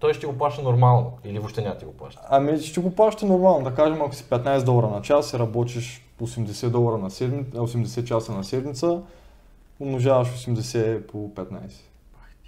Той 0.04 0.14
ще 0.14 0.26
го 0.26 0.38
плаща 0.38 0.62
нормално 0.62 1.12
или 1.25 1.38
въобще 1.38 1.62
няма 1.62 1.78
ти 1.78 1.84
го 1.84 1.92
плаща. 1.92 2.20
Ами, 2.30 2.58
ще 2.58 2.80
го 2.80 2.94
плаща 2.94 3.26
нормално, 3.26 3.64
да 3.64 3.75
кажем, 3.75 4.02
ако 4.02 4.14
си 4.14 4.25
15 4.25 4.64
долара 4.64 4.88
на 4.88 5.02
час 5.02 5.32
и 5.32 5.38
работиш 5.38 6.06
80 6.23 6.68
долара 6.68 6.99
на 6.99 7.11
седмица, 7.11 7.58
80 7.58 8.04
часа 8.04 8.32
на 8.32 8.44
седмица, 8.44 9.02
умножаваш 9.80 10.28
80 10.28 11.06
по 11.06 11.30
15. 11.34 11.49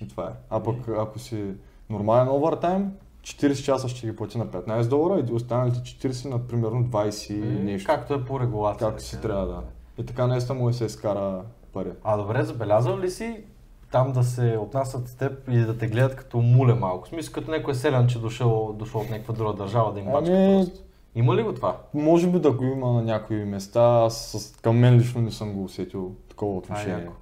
И 0.00 0.08
това 0.08 0.25
е. 0.25 0.32
А 0.50 0.62
пък, 0.62 0.76
ако 0.98 1.18
си 1.18 1.44
нормален 1.90 2.28
овертайм, 2.28 2.92
40 3.22 3.64
часа 3.64 3.88
ще 3.88 4.06
ги 4.06 4.16
плати 4.16 4.38
на 4.38 4.46
15 4.46 4.88
долара 4.88 5.25
и 5.30 5.32
останалите 5.32 5.78
40 5.78 6.28
на 6.28 6.46
примерно 6.46 6.84
20 6.84 7.32
и 7.32 7.64
нещо. 7.64 7.86
Както 7.86 8.14
е 8.14 8.25
по 8.25 8.40
регулация. 8.40 8.88
Както 8.88 9.02
си 9.02 9.20
трябва 9.20 9.46
да. 9.46 9.62
И 9.98 10.06
така 10.06 10.26
наистина 10.26 10.58
му 10.58 10.72
се 10.72 10.84
изкара 10.84 11.42
пари. 11.72 11.90
А 12.04 12.16
добре, 12.16 12.42
забелязал 12.42 12.98
ли 12.98 13.10
си 13.10 13.44
там 13.90 14.12
да 14.12 14.24
се 14.24 14.58
отнасят 14.60 15.08
с 15.08 15.14
теб 15.14 15.48
и 15.50 15.58
да 15.58 15.78
те 15.78 15.86
гледат 15.86 16.16
като 16.16 16.38
муле 16.38 16.74
малко? 16.74 17.06
В 17.06 17.08
смисъл 17.08 17.32
като 17.32 17.50
някой 17.50 17.74
селян, 17.74 18.06
че 18.06 18.18
дошъл, 18.18 18.72
дошъл 18.78 19.00
от 19.00 19.10
някаква 19.10 19.34
друга 19.34 19.52
държава 19.52 19.92
да 19.92 20.00
им 20.00 20.06
бачка 20.06 20.32
Ами, 20.32 20.64
просто. 20.64 20.80
Има 21.14 21.36
ли 21.36 21.42
го 21.42 21.54
това? 21.54 21.76
може 21.94 22.26
би 22.30 22.38
да 22.38 22.52
го 22.52 22.64
има 22.64 22.92
на 22.92 23.02
някои 23.02 23.44
места, 23.44 24.02
аз 24.04 24.30
с, 24.30 24.56
към 24.60 24.78
мен 24.78 24.96
лично 24.96 25.20
не 25.20 25.30
съм 25.30 25.52
го 25.52 25.64
усетил 25.64 26.12
такова 26.28 26.54
е 26.54 26.58
отношение. 26.58 26.94
яко. 27.04 27.12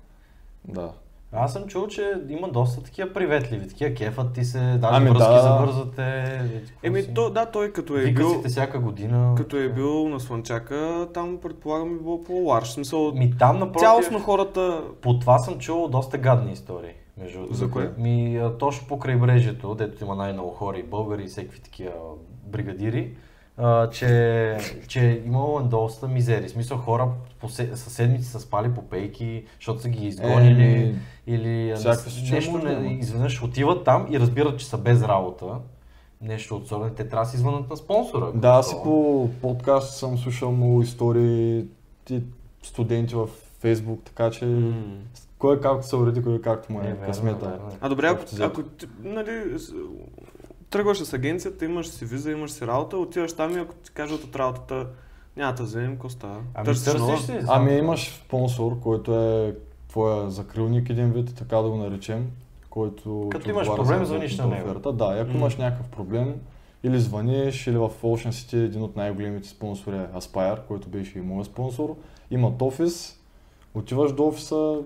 да. 0.69 0.93
Аз 1.37 1.53
съм 1.53 1.67
чул, 1.67 1.87
че 1.87 2.13
има 2.29 2.49
доста 2.49 2.83
такива 2.83 3.13
приветливи, 3.13 3.69
такива 3.69 3.95
кефът 3.95 4.33
ти 4.33 4.45
се, 4.45 4.59
даже 4.59 4.97
Ами 4.97 5.11
връзки 5.11 5.33
да. 5.33 5.65
какво 5.97 6.03
Еми, 6.83 7.03
си. 7.03 7.15
то, 7.15 7.31
да, 7.31 7.47
той 7.47 7.73
като 7.73 7.97
е 7.97 8.01
Вика 8.01 8.23
бил... 8.23 8.43
всяка 8.49 8.79
година. 8.79 9.35
Като 9.37 9.57
е 9.57 9.69
бил 9.69 10.09
на 10.09 10.21
Слънчака, 10.21 11.09
там 11.15 11.39
предполагам 11.43 11.95
е 11.95 11.99
било 12.03 12.25
по-ларш. 12.25 12.69
Смисъл, 12.69 13.13
Ми 13.13 13.35
там 13.39 13.59
напротив, 13.59 13.81
цялостно 13.81 14.19
хората... 14.19 14.83
по 15.01 15.19
това 15.19 15.39
съм 15.39 15.59
чул 15.59 15.89
доста 15.89 16.19
гадни 16.19 16.53
истории. 16.53 16.93
Между... 17.17 17.39
За 17.51 17.71
кое? 17.71 17.91
Ми, 17.99 18.41
точно 18.59 18.89
по 18.89 18.99
крайбрежието, 18.99 19.75
дето 19.75 20.05
има 20.05 20.15
най-много 20.15 20.51
хора 20.51 20.79
и 20.79 20.83
българи 20.83 21.23
и 21.23 21.27
всеки 21.27 21.63
такива 21.63 21.93
бригадири, 22.47 23.15
а, 23.57 23.91
че, 23.91 24.57
че 24.89 25.09
е 25.11 25.23
имало 25.27 25.61
доста 25.61 26.09
мизери. 26.09 26.49
В 26.49 26.51
смисъл 26.51 26.79
хора 26.79 27.09
по 27.41 27.49
се, 27.49 27.77
със 27.77 27.93
седмици 27.93 28.25
са 28.25 28.41
спали 28.41 28.75
по 28.75 28.83
пейки, 28.83 29.45
защото 29.59 29.81
са 29.81 29.89
ги 29.89 30.07
изгонили. 30.07 30.65
Еми, 30.65 30.99
или 31.27 31.75
нещо 32.31 32.59
не, 32.59 32.99
изведнъж 33.01 33.43
отиват 33.43 33.85
там 33.85 34.07
и 34.11 34.21
разбират, 34.21 34.59
че 34.59 34.67
са 34.67 34.79
без 34.79 35.03
работа. 35.03 35.47
Нещо 36.21 36.57
от 36.57 36.69
сорта, 36.69 36.95
те 36.95 37.09
трябва 37.09 37.25
да 37.25 37.31
си 37.31 37.37
звънат 37.37 37.71
на 37.71 37.77
спонсора. 37.77 38.33
Да, 38.35 38.49
аз 38.49 38.73
и 38.73 38.75
по 38.85 39.31
подкаст 39.43 39.97
съм 39.99 40.19
слушал 40.19 40.53
много 40.53 40.83
истории 40.83 41.65
и 42.11 42.23
студенти 42.63 43.15
в 43.15 43.29
Фейсбук, 43.61 44.03
така 44.05 44.31
че 44.31 44.45
М. 44.45 44.75
кой 45.39 45.61
както 45.61 45.87
се 45.87 45.97
уреди, 45.97 46.23
кой 46.23 46.41
както 46.41 46.73
му 46.73 46.81
Е, 46.81 46.89
е, 46.89 47.07
късмета. 47.07 47.59
А 47.81 47.89
добре, 47.89 48.07
ако, 48.07 48.23
ако 48.41 48.63
нали, 49.03 49.59
тръгваш 50.75 50.99
с 50.99 51.13
агенцията, 51.13 51.65
имаш 51.65 51.89
си 51.89 52.05
виза, 52.05 52.31
имаш 52.31 52.51
си 52.51 52.67
работа, 52.67 52.97
отиваш 52.97 53.33
там 53.33 53.57
и 53.57 53.61
ако 53.61 53.75
ти 53.75 53.91
кажат 53.91 54.25
от 54.25 54.37
работата, 54.37 54.87
няма 55.37 55.55
да 55.55 55.63
вземем, 55.63 55.93
какво 55.93 56.09
става? 56.09 56.41
Ами 56.55 56.65
Търсиш 56.65 56.93
търсиш 56.93 57.29
ли? 57.29 57.41
Ами 57.49 57.73
имаш 57.73 58.23
спонсор, 58.27 58.81
който 58.81 59.15
е 59.15 59.57
твоя 59.89 60.31
закрилник 60.31 60.91
един 60.91 61.13
вид, 61.13 61.35
така 61.37 61.57
да 61.57 61.71
го 61.71 61.77
наречем, 61.77 62.31
който 62.71 63.29
Като 63.33 63.45
ти 63.45 63.51
имаш 63.51 63.67
проблем, 63.67 63.99
за 63.99 64.05
звъниш 64.05 64.37
на 64.37 64.47
него. 64.47 64.71
Оферта. 64.71 64.93
Да, 64.93 65.17
и 65.17 65.21
ако 65.21 65.31
имаш 65.31 65.57
някакъв 65.57 65.89
проблем, 65.89 66.35
или 66.83 67.01
звъниш, 67.01 67.67
или 67.67 67.77
в 67.77 67.91
Ocean 68.03 68.29
City 68.29 68.65
един 68.65 68.83
от 68.83 68.97
най-големите 68.97 69.49
спонсори 69.49 69.97
е 69.97 70.07
Aspire, 70.17 70.59
който 70.69 70.89
беше 70.89 71.19
и 71.19 71.23
моят 71.23 71.47
спонсор. 71.47 71.97
Имат 72.31 72.63
офис, 72.63 73.21
отиваш 73.75 74.13
до 74.13 74.27
офиса, 74.27 74.79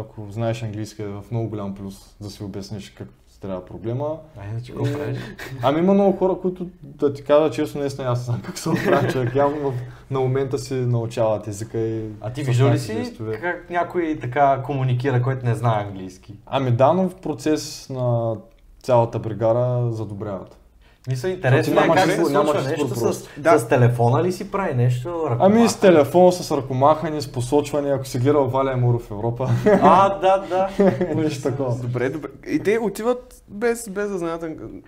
ако 0.00 0.26
знаеш 0.30 0.62
английски 0.62 1.02
е 1.02 1.06
в 1.06 1.24
много 1.30 1.48
голям 1.48 1.74
плюс 1.74 2.16
да 2.20 2.30
си 2.30 2.42
обясниш 2.42 2.90
как 2.90 3.08
трябва 3.40 3.64
проблема. 3.64 4.18
Айде, 4.40 4.62
че 4.62 4.72
го 4.72 4.82
правиш. 4.82 5.18
Ами 5.62 5.78
има 5.78 5.94
много 5.94 6.18
хора, 6.18 6.36
които 6.42 6.66
да 6.82 7.12
ти 7.12 7.24
кажа 7.24 7.50
честно, 7.50 7.80
наистина 7.80 8.08
аз 8.08 8.18
не 8.18 8.24
знам 8.24 8.42
как 8.42 8.58
се 8.58 8.68
оправя 8.68 9.08
човек. 9.08 9.34
Явно 9.34 9.72
на 10.10 10.20
момента 10.20 10.58
си 10.58 10.74
научават 10.74 11.48
езика 11.48 11.78
и... 11.78 12.10
А 12.20 12.32
ти 12.32 12.42
виждал 12.42 12.70
ли 12.70 12.78
си 12.78 12.92
жестове. 12.92 13.40
как 13.40 13.70
някой 13.70 14.18
така 14.20 14.62
комуникира, 14.62 15.22
който 15.22 15.46
не 15.46 15.54
знае 15.54 15.84
английски? 15.84 16.34
Ами 16.46 16.70
да, 16.70 16.92
но 16.92 17.08
в 17.08 17.14
процес 17.14 17.88
на 17.90 18.36
цялата 18.82 19.18
бригада 19.18 19.92
задобряват. 19.92 20.58
Мисля, 21.08 21.28
интересно 21.28 21.72
е 21.72 21.76
нямаш 21.76 21.96
как 21.96 22.10
се 22.10 22.16
случва 22.16 22.62
нещо 22.62 22.88
с. 23.12 23.28
Да. 23.36 23.58
с 23.58 23.68
телефона 23.68 24.22
ли 24.22 24.32
си 24.32 24.50
прави 24.50 24.74
нещо? 24.74 25.26
Ами 25.30 25.38
с 25.58 25.74
ръкомаха? 25.74 25.80
телефон, 25.80 26.32
с 26.32 26.50
ръкомахане, 26.52 27.20
с 27.20 27.32
посочване, 27.32 27.90
ако 27.90 28.06
си 28.06 28.18
гледал 28.18 28.46
Валя 28.46 28.72
Емуров 28.72 29.02
в 29.02 29.10
Европа, 29.10 29.48
А, 29.82 30.18
да, 30.18 30.38
да. 30.40 30.68
нещо 31.14 31.42
такова. 31.42 31.76
Добре, 31.76 32.08
добре. 32.08 32.28
И 32.46 32.58
те 32.58 32.78
отиват 32.78 33.42
без, 33.48 33.90
без 33.90 34.10
да 34.10 34.18
знаят 34.18 34.44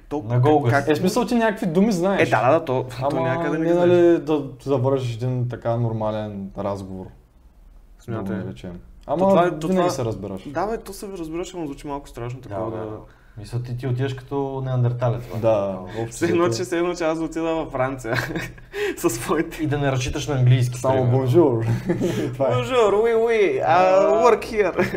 толкова. 0.09 0.35
На 0.35 0.43
Google. 0.43 0.71
Как... 0.71 0.89
Е, 0.89 0.97
смисъл 0.97 1.25
ти 1.25 1.35
някакви 1.35 1.67
думи 1.67 1.93
знаеш. 1.93 2.23
Е, 2.23 2.31
да, 2.31 2.43
да, 2.43 2.59
да, 2.59 2.65
то, 2.65 2.87
то 3.01 3.07
Ама 3.07 3.21
някъде 3.21 3.59
не 3.59 3.65
не 3.65 3.75
нали 3.75 4.19
да 4.19 4.45
завършиш 4.63 5.15
един 5.15 5.49
така 5.49 5.77
нормален 5.77 6.51
разговор. 6.59 7.07
Да 7.07 8.03
Смятай. 8.05 8.37
наречем. 8.37 8.73
То 9.07 9.13
Ама 9.13 9.29
това 9.29 9.47
е- 9.47 9.51
то 9.51 9.67
винаги 9.67 9.77
това- 9.79 9.91
се 9.91 10.05
разбираш. 10.05 10.43
Да, 10.47 10.67
бе, 10.67 10.79
то 10.79 10.93
се 10.93 11.07
разбираш, 11.09 11.53
но 11.53 11.67
звучи 11.67 11.87
малко 11.87 12.09
страшно 12.09 12.41
такова 12.41 12.71
да... 12.71 12.77
да. 12.77 12.97
Мисля, 13.39 13.63
ти, 13.63 13.77
ти 13.77 13.87
отиваш 13.87 14.15
като 14.15 14.63
неандерталец. 14.65 15.23
бе. 15.27 15.41
Да, 15.41 15.79
Все 16.11 16.25
едно, 16.27 16.49
че, 16.49 16.63
все 16.63 16.79
едно, 16.79 16.95
че 16.95 17.05
аз 17.05 17.19
да 17.19 17.25
отида 17.25 17.55
във 17.55 17.73
Франция 17.73 18.17
с 18.97 19.11
своите. 19.11 19.63
И 19.63 19.67
да 19.67 19.79
не 19.79 19.93
разчиташ 19.93 20.27
на 20.29 20.35
английски. 20.35 20.79
Само 20.79 21.05
бонжур. 21.07 21.65
Е. 21.89 21.95
Bonjour, 22.31 22.91
oui, 22.95 23.15
oui, 23.17 23.67
I 23.67 23.97
work 24.23 24.43
here. 24.45 24.95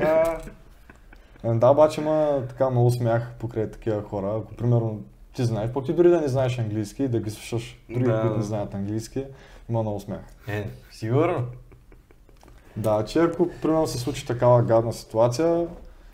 Е, 1.44 1.54
Да, 1.54 1.70
обаче 1.70 2.02
има 2.02 2.42
така 2.50 2.70
много 2.70 2.92
смях 2.92 3.32
покрай 3.40 3.72
такива 3.72 4.02
хора. 4.02 4.34
Ако 4.38 4.54
примерно 4.54 5.00
ти 5.34 5.46
знаеш, 5.46 5.72
пък 5.72 5.86
ти 5.86 5.94
дори 5.94 6.10
да 6.10 6.22
не 6.22 6.28
знаеш 6.28 6.60
английски 6.60 7.04
и 7.04 7.08
да 7.08 7.20
ги 7.20 7.30
слушаш 7.30 7.78
други, 7.90 8.06
Да. 8.06 8.22
които 8.22 8.38
не 8.38 8.44
знаят 8.44 8.74
английски, 8.74 9.26
има 9.70 9.82
много 9.82 10.00
смях. 10.00 10.20
Е, 10.48 10.68
сигурно. 10.92 11.46
Да, 12.78 13.06
че 13.06 13.20
ако 13.20 13.50
примерно 13.62 13.88
се 13.88 13.98
случи 13.98 14.26
такава 14.26 14.62
гадна 14.62 14.94
ситуация, 14.94 15.66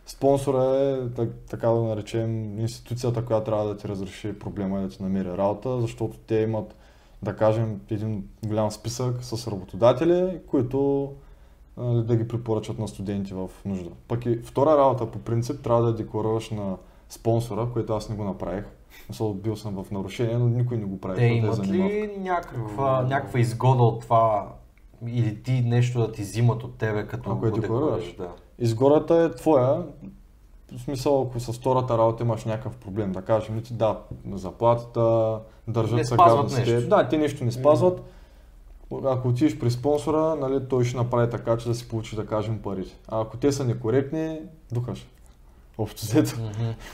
спонсора 0.09 0.63
е, 0.63 1.09
так, 1.09 1.29
така 1.49 1.67
да 1.67 1.83
наречем, 1.83 2.59
институцията, 2.59 3.25
която 3.25 3.45
трябва 3.45 3.65
да 3.65 3.77
ти 3.77 3.87
разреши 3.87 4.39
проблема 4.39 4.79
и 4.79 4.81
да 4.81 4.89
ти 4.89 5.03
намери 5.03 5.27
работа, 5.37 5.81
защото 5.81 6.17
те 6.17 6.35
имат, 6.35 6.75
да 7.23 7.35
кажем, 7.35 7.81
един 7.89 8.23
голям 8.45 8.71
списък 8.71 9.23
с 9.23 9.47
работодатели, 9.47 10.39
които 10.47 11.11
да 11.77 12.15
ги 12.15 12.27
препоръчат 12.27 12.79
на 12.79 12.87
студенти 12.87 13.33
в 13.33 13.49
нужда. 13.65 13.89
Пък 14.07 14.25
и 14.25 14.35
втора 14.35 14.77
работа 14.77 15.11
по 15.11 15.19
принцип 15.19 15.61
трябва 15.61 15.81
да 15.81 15.95
декларираш 15.95 16.49
на 16.49 16.77
спонсора, 17.09 17.67
което 17.73 17.93
аз 17.93 18.09
не 18.09 18.15
го 18.15 18.23
направих. 18.23 18.65
Мисъл, 19.09 19.33
бил 19.33 19.55
съм 19.55 19.83
в 19.83 19.91
нарушение, 19.91 20.37
но 20.37 20.47
никой 20.47 20.77
не 20.77 20.85
го 20.85 21.01
прави. 21.01 21.15
Те 21.15 21.25
е 21.25 21.33
имат 21.33 21.67
ли 21.67 22.17
някаква, 22.17 23.01
някаква 23.01 23.39
изгода 23.39 23.83
от 23.83 24.01
това 24.01 24.53
или 25.07 25.43
ти 25.43 25.61
нещо 25.61 25.99
да 25.99 26.11
ти 26.11 26.21
взимат 26.21 26.63
от 26.63 26.77
тебе, 26.77 27.07
като 27.07 27.31
Ако 27.31 27.39
го 27.39 27.51
декларираш? 27.51 28.15
Да. 28.15 28.29
Изгората 28.59 29.15
е 29.15 29.35
твоя. 29.35 29.83
В 30.77 30.81
смисъл, 30.81 31.21
ако 31.21 31.39
с 31.39 31.53
втората 31.53 31.97
работа 31.97 32.23
имаш 32.23 32.45
някакъв 32.45 32.75
проблем, 32.75 33.11
да 33.11 33.21
кажем, 33.21 33.61
ти 33.61 33.73
да, 33.73 33.97
заплатата, 34.31 35.39
държат 35.67 35.99
се 35.99 36.05
спазват 36.05 36.35
гадно 36.35 36.49
с 36.49 36.55
теб. 36.55 36.67
нещо. 36.67 36.89
Да, 36.89 37.07
те 37.07 37.17
нещо 37.17 37.45
не 37.45 37.51
спазват. 37.51 38.01
Ако 39.05 39.27
отидеш 39.27 39.59
при 39.59 39.71
спонсора, 39.71 40.35
нали, 40.35 40.67
той 40.69 40.85
ще 40.85 40.97
направи 40.97 41.29
така, 41.29 41.57
че 41.57 41.67
да 41.67 41.75
си 41.75 41.87
получиш, 41.87 42.15
да 42.15 42.25
кажем, 42.25 42.59
парите. 42.61 42.97
А 43.07 43.21
ако 43.21 43.37
те 43.37 43.51
са 43.51 43.65
некоректни, 43.65 44.39
духаш. 44.71 45.07
Общо 45.77 46.05
взето. 46.05 46.35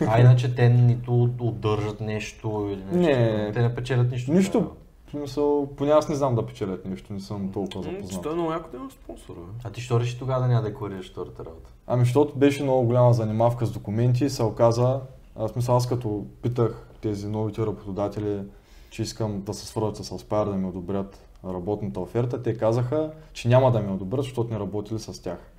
А 0.08 0.20
иначе 0.20 0.56
те 0.56 0.70
нито 0.70 1.30
удържат 1.40 2.02
нещо 2.02 2.70
или 2.72 2.84
нещо. 2.98 3.20
Не. 3.20 3.52
Те 3.54 3.62
не 3.62 3.76
печелят 3.76 4.12
нищо. 4.12 4.32
Нищо. 4.32 4.72
Смисъл, 5.16 5.70
поне 5.78 5.92
аз 5.92 6.10
не 6.10 6.16
знам 6.16 6.36
да 6.36 6.46
печелят 6.46 6.86
нещо, 6.86 7.14
не 7.14 7.20
съм 7.20 7.52
толкова 7.52 7.80
М, 7.80 7.86
Че 7.86 7.96
запознат. 7.96 8.24
той 8.24 8.32
е 8.32 8.36
много 8.36 8.52
яко 8.52 8.70
да 8.72 8.78
има 8.78 8.92
спонсора. 8.92 9.40
А 9.64 9.70
ти 9.72 9.82
що 9.82 10.00
реши 10.00 10.20
тогава 10.20 10.42
да 10.42 10.48
няма 10.48 10.62
да 10.62 10.68
декларираш 10.68 11.12
втората 11.12 11.46
работа? 11.46 11.70
Ами, 11.88 12.04
защото 12.04 12.36
беше 12.36 12.64
много 12.64 12.88
голяма 12.88 13.14
занимавка 13.14 13.66
с 13.66 13.72
документи 13.72 14.26
и 14.26 14.30
се 14.30 14.44
оказа, 14.44 15.00
а, 15.36 15.48
в 15.48 15.52
смисъл 15.52 15.76
аз 15.76 15.88
като 15.90 16.26
питах 16.42 16.88
тези 17.02 17.28
новите 17.28 17.62
работодатели, 17.62 18.42
че 18.90 19.02
искам 19.02 19.42
да 19.42 19.54
се 19.54 19.66
свържат 19.66 19.96
с 19.96 20.10
Aspire 20.10 20.46
да 20.50 20.56
ми 20.56 20.66
одобрят 20.68 21.28
работната 21.46 22.00
оферта, 22.00 22.44
те 22.44 22.58
казаха, 22.58 23.12
че 23.34 23.48
няма 23.48 23.72
да 23.72 23.80
ми 23.80 23.92
одобрят, 23.94 24.24
защото 24.24 24.54
не 24.54 24.60
работили 24.60 25.00
с 25.00 25.22
тях. 25.24 25.52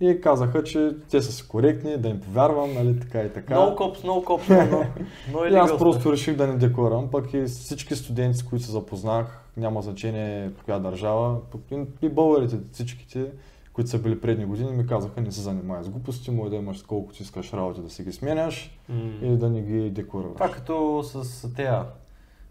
И 0.00 0.20
казаха, 0.20 0.64
че 0.64 0.96
те 1.10 1.22
са 1.22 1.32
си 1.32 1.48
коректни, 1.48 1.96
да 1.96 2.08
им 2.08 2.20
повярвам, 2.20 2.74
нали, 2.74 3.00
така 3.00 3.22
и 3.22 3.32
така. 3.32 3.54
No 3.54 3.76
cops, 3.76 4.04
no 4.04 4.24
cops, 4.24 4.48
no, 4.48 4.70
no. 4.70 4.86
no 5.32 5.52
И 5.52 5.54
аз 5.56 5.78
просто 5.78 6.12
реших 6.12 6.36
да 6.36 6.46
не 6.46 6.56
декларирам, 6.56 7.10
пък 7.10 7.34
и 7.34 7.42
всички 7.42 7.96
студенти, 7.96 8.38
с 8.38 8.42
които 8.42 8.64
се 8.64 8.70
запознах, 8.72 9.44
няма 9.56 9.82
значение 9.82 10.48
в 10.48 10.64
коя 10.64 10.78
държава, 10.78 11.50
пък 11.50 11.60
и- 11.70 12.06
и 12.06 12.08
българите, 12.08 12.56
всичките, 12.72 13.26
които 13.72 13.90
са 13.90 13.98
били 13.98 14.20
предни 14.20 14.44
години, 14.44 14.72
ми 14.72 14.86
казаха, 14.86 15.20
не 15.20 15.32
се 15.32 15.40
занимай 15.40 15.82
с 15.82 15.88
глупости, 15.88 16.30
може 16.30 16.50
да 16.50 16.56
имаш 16.56 16.82
колкото 16.82 17.22
искаш 17.22 17.52
работи 17.52 17.80
да 17.80 17.90
си 17.90 18.02
ги 18.04 18.12
сменяш 18.12 18.78
и 19.22 19.36
да 19.36 19.50
не 19.50 19.62
ги 19.62 19.90
декларираш. 19.90 20.34
Това 20.34 20.50
като 20.50 21.02
с 21.04 21.54
тея 21.54 21.84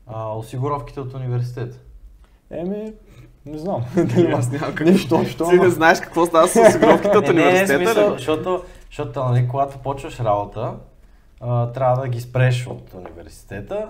а, 0.08 0.38
осигуровките 0.38 1.00
от 1.00 1.14
университета. 1.14 1.80
Еми, 2.52 2.94
не 3.50 3.58
знам. 3.58 3.86
Дали 3.96 4.32
аз 4.32 4.52
няма 4.52 4.76
как... 4.76 4.88
Нищо 4.88 5.16
общо. 5.16 5.50
Ти 5.50 5.56
не 5.56 5.70
знаеш 5.70 6.00
какво 6.00 6.26
става 6.26 6.48
с 6.48 6.60
осигуровките 6.68 7.18
от 7.18 7.28
не, 7.28 7.34
не, 7.34 7.42
университета 7.42 7.78
смисъл, 7.78 8.10
ли? 8.10 8.14
защото, 8.18 8.64
защото 8.90 9.24
нали, 9.24 9.48
когато 9.48 9.78
почваш 9.78 10.20
работа, 10.20 10.74
а, 11.42 11.72
трябва 11.72 12.02
да 12.02 12.08
ги 12.08 12.22
спреш 12.22 12.68
от 12.68 12.94
университета 12.94 13.88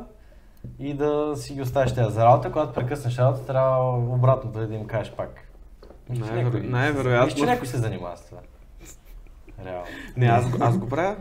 и 0.80 0.94
да 0.94 1.34
си 1.36 1.54
ги 1.54 1.62
оставиш 1.62 1.94
тези 1.94 2.14
за 2.14 2.26
работа. 2.26 2.52
Когато 2.52 2.74
прекъснеш 2.74 3.18
работа, 3.18 3.46
трябва 3.46 3.98
обратно 3.98 4.52
да 4.52 4.76
им 4.76 4.88
кажеш 4.88 5.14
пак. 5.14 5.30
Най-вероятно. 6.10 7.26
Мисля, 7.26 7.40
че 7.40 7.46
някой 7.46 7.68
се 7.68 7.78
занимава 7.78 8.18
с 8.18 8.26
това. 8.26 8.38
Реално. 9.66 9.86
Не, 10.18 10.26
аз, 10.26 10.50
го- 10.50 10.58
аз 10.64 10.78
го 10.78 10.90
правя. 10.90 11.16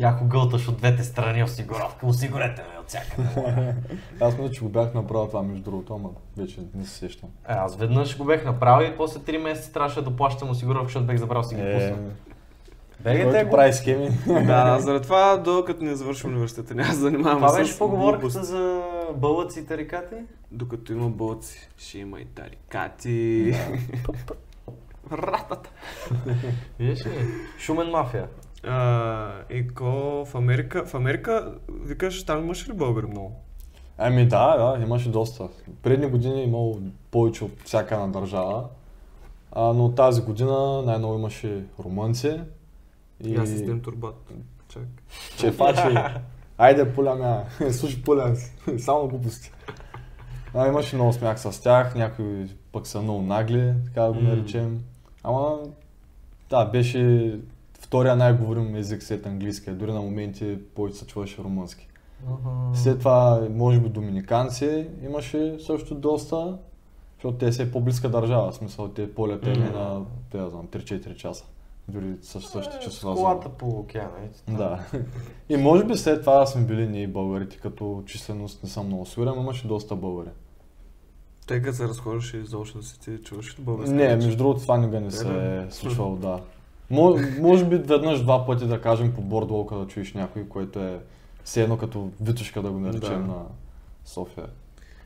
Яко 0.00 0.24
гълташ 0.24 0.68
от 0.68 0.76
двете 0.76 1.04
страни 1.04 1.44
осигуровка. 1.44 2.06
Осигурете 2.06 2.62
ме 2.62 2.78
от 2.80 2.88
всякъде. 2.88 3.74
Аз 4.20 4.38
мисля, 4.38 4.54
че 4.54 4.60
го 4.60 4.68
бях 4.68 4.94
направил 4.94 5.26
това 5.26 5.42
между 5.42 5.62
другото, 5.62 5.94
ама 5.94 6.08
вече 6.36 6.60
не 6.74 6.84
се 6.84 6.94
сещам. 6.94 7.28
Е, 7.48 7.52
аз 7.52 7.76
веднъж 7.76 8.18
го 8.18 8.24
бех 8.24 8.44
направил 8.44 8.88
и 8.88 8.96
после 8.96 9.20
3 9.20 9.38
месеца 9.38 9.72
трябваше 9.72 10.02
да 10.02 10.16
плащам 10.16 10.50
осигуровка, 10.50 10.86
защото 10.86 11.06
бех 11.06 11.16
забрал 11.16 11.42
си 11.42 11.54
ги 11.54 11.60
Е, 11.60 11.74
пусна. 11.74 11.96
Беге 13.00 13.24
те 13.24 13.30
който 13.30 13.44
го. 13.44 13.50
прави 13.50 13.72
схеми. 13.72 14.10
Да, 14.26 14.78
заради 14.80 15.02
това, 15.02 15.36
докато 15.36 15.84
не 15.84 15.94
завърши 15.94 16.26
университета, 16.26 16.74
няма 16.74 16.88
да 16.88 16.94
се 16.94 17.00
занимавам 17.00 17.38
Това 17.38 17.48
с 17.48 17.56
беше 17.56 17.78
поговорката 17.78 18.44
за 18.44 18.82
бълъци 19.14 19.60
и 19.60 19.66
тарикати? 19.66 20.14
Докато 20.52 20.92
има 20.92 21.08
бълци, 21.08 21.68
ще 21.76 21.98
има 21.98 22.20
и 22.20 22.24
тарикати. 22.24 23.54
Ратата. 25.12 25.70
Виж 26.78 27.06
ли? 27.06 27.10
Шумен 27.58 27.90
мафия. 27.90 28.28
А, 28.64 29.30
и 29.50 29.68
ко 29.68 30.24
в 30.24 30.34
Америка, 30.34 30.84
в 30.86 30.94
Америка, 30.94 31.54
викаш, 31.84 32.26
там 32.26 32.38
имаш 32.38 32.68
ли 32.68 32.72
българи 32.72 33.06
много? 33.06 33.32
Ами 33.98 34.28
да, 34.28 34.56
да, 34.56 34.82
имаше 34.82 35.10
доста. 35.10 35.48
Предни 35.82 36.06
години 36.06 36.40
е 36.40 36.44
имало 36.44 36.80
повече 37.10 37.44
от 37.44 37.62
всяка 37.64 37.94
една 37.94 38.06
държава. 38.06 38.64
А, 39.52 39.72
но 39.72 39.92
тази 39.92 40.22
година 40.22 40.82
най-много 40.82 41.18
имаше 41.18 41.64
румънци. 41.84 42.40
И... 43.24 43.36
Аз 43.36 43.48
си 43.48 43.58
снем 43.58 43.80
турбат. 43.80 44.32
Чак. 44.68 44.82
Чефачи. 45.38 45.98
Айде, 46.58 46.92
пуля 46.92 47.14
мя. 47.14 47.44
Слушай, 47.72 48.02
пуля, 48.02 48.36
само 48.78 49.08
глупости. 49.08 49.52
А, 50.54 50.68
имаше 50.68 50.96
много 50.96 51.12
смях 51.12 51.40
с 51.40 51.62
тях, 51.62 51.94
някои 51.94 52.46
пък 52.72 52.86
са 52.86 53.02
много 53.02 53.22
нагли, 53.22 53.74
така 53.84 54.02
да 54.02 54.12
го 54.12 54.20
наречем. 54.20 54.80
Ама, 55.22 55.58
да, 56.50 56.64
беше 56.64 57.34
втория 57.90 58.16
най-говорим 58.16 58.74
език 58.74 59.02
след 59.02 59.26
английския. 59.26 59.74
Дори 59.74 59.92
на 59.92 60.00
моменти 60.00 60.58
повече 60.74 60.96
се 60.98 61.06
чуваше 61.06 61.42
румънски. 61.42 61.88
След 62.74 62.98
това, 62.98 63.46
може 63.50 63.80
би, 63.80 63.88
доминиканци 63.88 64.88
имаше 65.04 65.56
също 65.58 65.94
доста, 65.94 66.58
защото 67.14 67.38
те 67.38 67.52
са 67.52 67.62
и 67.62 67.72
по-близка 67.72 68.08
държава, 68.08 68.50
в 68.50 68.54
смисъл 68.54 68.88
те 68.88 69.14
полетели 69.14 69.58
Мгм. 69.60 69.72
на, 69.72 70.02
те 70.30 70.38
да 70.38 70.50
знам, 70.50 70.66
3-4 70.66 71.16
часа. 71.16 71.44
Дори 71.88 72.14
с 72.22 72.40
същите 72.40 72.76
Е, 72.86 73.00
колата 73.02 73.48
по 73.48 73.68
океана. 73.68 74.10
там. 74.46 74.56
Да. 74.56 74.84
И 75.48 75.56
може 75.56 75.84
би 75.84 75.96
след 75.96 76.20
това 76.20 76.46
сме 76.46 76.62
били 76.62 76.86
ние 76.86 77.08
българите, 77.08 77.56
като 77.56 78.02
численост 78.06 78.62
не 78.62 78.68
съм 78.68 78.86
много 78.86 79.06
сигурен, 79.06 79.32
но 79.36 79.42
имаше 79.42 79.68
доста 79.68 79.96
българи. 79.96 80.30
Тъй 81.46 81.62
като 81.62 81.76
се 81.76 81.84
разхождаш 81.84 82.34
и 82.34 82.38
изобщо 82.38 82.78
да 82.78 82.84
си 82.84 83.00
ти 83.00 83.18
чуваш 83.18 83.56
български? 83.60 83.94
Не, 83.94 84.16
между 84.16 84.36
другото 84.36 84.60
това 84.60 84.78
никога 84.78 85.00
не 85.00 85.06
Е, 85.06 85.10
се 85.10 85.28
е 85.28 85.70
случвало, 85.70 86.16
да. 86.16 86.40
Мо- 86.90 87.40
Може 87.40 87.64
би 87.64 87.76
веднъж, 87.76 88.22
два 88.22 88.46
пъти 88.46 88.66
да 88.66 88.80
кажем 88.80 89.12
по 89.12 89.20
бордволка 89.20 89.76
да 89.76 89.86
чуеш 89.86 90.14
някой, 90.14 90.44
което 90.44 90.78
е 90.78 90.98
все 91.44 91.62
едно 91.62 91.76
като 91.76 92.10
витушка 92.20 92.62
да 92.62 92.70
го 92.70 92.78
наречем 92.78 93.20
Да. 93.20 93.26
на 93.26 93.42
София. 94.04 94.46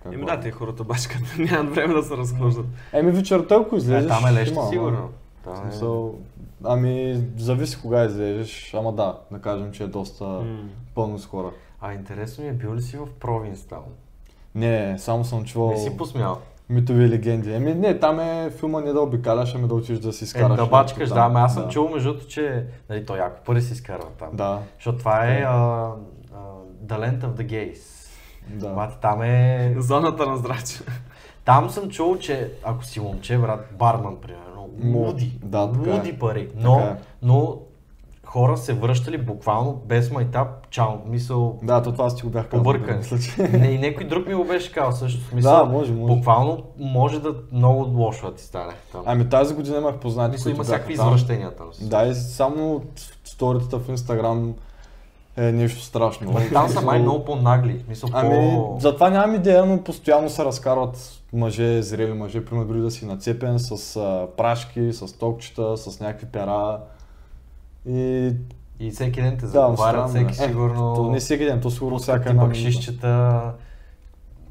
Как 0.02 0.12
Еми 0.14 0.24
да, 0.24 0.40
те 0.40 0.50
хората 0.50 0.84
бачкат, 0.84 1.20
нямат 1.40 1.74
време 1.74 1.94
да 1.94 2.02
се 2.02 2.16
разхождат. 2.16 2.66
Еми 2.92 3.10
вечерта, 3.10 3.54
ако 3.56 3.74
Е, 3.74 3.78
излезеш, 3.78 4.08
там 4.08 4.26
е 4.26 4.32
лещо, 4.32 4.52
има, 4.52 4.60
ама- 4.62 4.70
сигурно. 4.70 5.10
Там 5.44 5.54
е... 5.54 5.56
смисъл, 5.62 6.14
ами, 6.64 7.24
зависи 7.36 7.80
кога 7.80 8.04
излезеш, 8.04 8.74
ама 8.74 8.92
да, 8.92 9.18
да 9.32 9.38
кажем, 9.38 9.72
че 9.72 9.84
е 9.84 9.88
доста 9.88 10.24
М. 10.24 10.58
пълно 10.94 11.18
с 11.18 11.26
хора. 11.26 11.50
А 11.80 11.92
интересно 11.94 12.44
ми 12.44 12.50
е, 12.50 12.52
бил 12.52 12.74
ли 12.74 12.82
си 12.82 12.96
в 12.96 13.06
Провинстаун? 13.20 13.84
Не, 14.54 14.98
само 14.98 15.24
съм 15.24 15.44
чувал 15.44 15.70
Не 15.70 15.78
си 15.78 15.96
посмял. 15.96 16.38
Митови 16.68 17.08
легенди. 17.08 17.52
Еми 17.52 17.74
не, 17.74 17.98
там 17.98 18.20
е 18.20 18.50
филма 18.50 18.80
не 18.80 18.92
да 18.92 19.00
обикаляш, 19.00 19.54
ами 19.54 19.68
да 19.68 19.74
отидеш 19.74 19.98
да 19.98 20.12
си 20.12 20.24
Е, 20.24 20.26
изкараш. 20.26 20.56
да 20.56 20.66
бачкаш, 20.66 21.08
да, 21.08 21.20
ама 21.20 21.40
аз 21.40 21.54
съм 21.54 21.68
чул 21.68 21.88
между 21.88 22.08
другото, 22.08 22.28
че 22.28 22.64
нали, 22.90 23.06
той 23.06 23.18
яко 23.18 23.40
пари 23.44 23.62
си 23.62 23.72
изкарва 23.72 24.06
там. 24.18 24.28
Да, 24.32 24.58
Защото 24.74 24.98
това 24.98 25.26
е 25.26 25.40
Да. 25.40 25.46
а, 25.46 25.92
The 26.86 26.98
Land 27.00 27.20
of 27.20 27.32
the 27.32 27.46
Gays. 27.46 27.78
да. 28.50 28.68
Бати, 28.68 28.94
там 29.02 29.22
е... 29.22 29.74
Зоната 29.78 30.26
на 30.26 30.36
здраче. 30.36 30.78
Там 31.44 31.70
съм 31.70 31.90
чул, 31.90 32.16
че 32.16 32.52
ако 32.62 32.84
си 32.84 33.00
момче, 33.00 33.38
брат, 33.38 33.68
барман, 33.78 34.16
примерно, 34.16 34.70
луди, 34.84 35.38
да, 35.42 35.72
така 35.72 35.90
е. 35.90 35.92
луди 35.92 36.12
пари. 36.12 36.48
Но, 36.56 36.76
Така 36.76 36.88
е. 36.88 36.96
но 37.22 37.58
хора 38.34 38.56
се 38.56 38.72
връщали 38.72 39.18
буквално 39.18 39.82
без 39.86 40.10
майтап, 40.10 40.70
чао, 40.70 40.88
мисъл, 41.06 41.58
Да, 41.62 41.82
то 41.82 41.92
това 41.92 42.10
си 42.10 42.22
го 42.22 42.30
бях 42.30 42.48
казал. 42.48 42.60
Объркан. 42.60 43.02
че- 43.02 43.48
не, 43.48 43.66
и 43.66 43.78
някой 43.78 44.04
друг 44.04 44.26
ми 44.26 44.34
го 44.34 44.44
беше 44.44 44.72
казал 44.72 44.92
също. 44.92 45.24
Смисъл, 45.24 45.52
Да, 45.56 45.64
може, 45.64 45.92
може. 45.92 46.14
Буквално 46.14 46.62
може 46.78 47.20
да 47.20 47.34
много 47.52 47.98
лошо 47.98 48.26
да 48.26 48.34
ти 48.34 48.42
стане 48.42 48.72
там. 48.92 49.02
Ами 49.06 49.28
тази 49.28 49.54
година 49.54 49.76
имах 49.76 49.96
познати, 49.96 50.32
Мисля, 50.32 50.42
които 50.42 50.56
има 50.56 50.64
всякакви 50.64 50.96
там. 50.96 51.06
извращения 51.06 51.50
там. 51.50 51.66
Да, 51.80 52.02
и 52.02 52.14
само 52.14 52.82
сторитата 53.24 53.78
в 53.78 53.88
Инстаграм 53.88 54.54
е 55.36 55.52
нещо 55.52 55.80
страшно. 55.80 56.34
Там 56.52 56.68
са 56.68 56.80
май 56.80 56.98
много 56.98 57.24
по-нагли. 57.24 57.84
Мисъл, 57.88 58.10
Ами, 58.12 58.30
по... 58.56 58.76
затова 58.80 59.10
нямам 59.10 59.34
идея, 59.34 59.66
но 59.66 59.82
постоянно 59.82 60.30
се 60.30 60.44
разкарват 60.44 61.20
мъже, 61.32 61.82
зрели 61.82 62.12
мъже, 62.12 62.44
примерно 62.44 62.68
дори 62.68 62.80
да 62.80 62.90
си 62.90 63.06
нацепен 63.06 63.58
с 63.58 63.96
а, 63.96 64.26
прашки, 64.36 64.92
с 64.92 65.18
токчета, 65.18 65.76
с 65.76 66.00
някакви 66.00 66.26
пера. 66.26 66.78
И 67.88 68.32
И 68.80 68.90
всеки 68.90 69.22
ден 69.22 69.36
те 69.36 69.40
да, 69.40 69.46
заговарят, 69.48 70.10
странно 70.10 70.28
е. 70.28 70.32
всеки 70.32 70.48
сигурно... 70.48 70.94
То 70.94 71.10
не 71.10 71.20
всеки 71.20 71.44
ден, 71.44 71.60
то 71.60 71.70
сигурно 71.70 71.98
всяка 71.98 72.30
една 72.30 72.42
минута. 72.42 72.46
бакшишчета. 72.46 73.52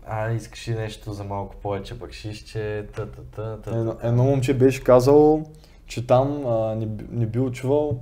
А, 0.07 0.31
искаш 0.31 0.67
ли 0.67 0.73
нещо 0.75 1.13
за 1.13 1.23
малко 1.23 1.55
повече 1.55 1.93
бакшишче, 1.93 2.85
та, 2.95 3.05
та, 3.05 3.21
та, 3.35 3.57
та, 3.61 3.77
Едно, 3.79 3.95
едно 4.03 4.23
момче 4.23 4.53
беше 4.53 4.83
казал, 4.83 5.45
че 5.85 6.07
там 6.07 6.45
а, 6.47 6.75
не, 6.75 6.85
би- 6.85 7.05
не 7.11 7.25
бил 7.25 7.51
чувал 7.51 7.99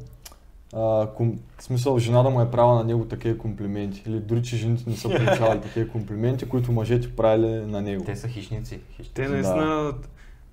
а, 0.73 1.07
ком, 1.17 1.39
в 1.57 1.63
смисъл 1.63 1.99
жена 1.99 2.23
да 2.23 2.29
му 2.29 2.41
е 2.41 2.51
правила 2.51 2.75
на 2.75 2.83
него 2.83 3.05
такива 3.05 3.37
комплименти. 3.37 4.03
Или 4.07 4.19
дори, 4.19 4.43
че 4.43 4.57
жените 4.57 4.83
не 4.89 4.95
са 4.95 5.09
получавали 5.09 5.61
такива 5.63 5.89
комплименти, 5.89 6.49
които 6.49 6.71
мъжете 6.71 7.15
правили 7.15 7.65
на 7.65 7.81
него. 7.81 8.03
Те 8.03 8.15
са 8.15 8.27
хищници. 8.27 8.79
хищници. 8.87 9.13
Те 9.13 9.27
наистина... 9.27 9.93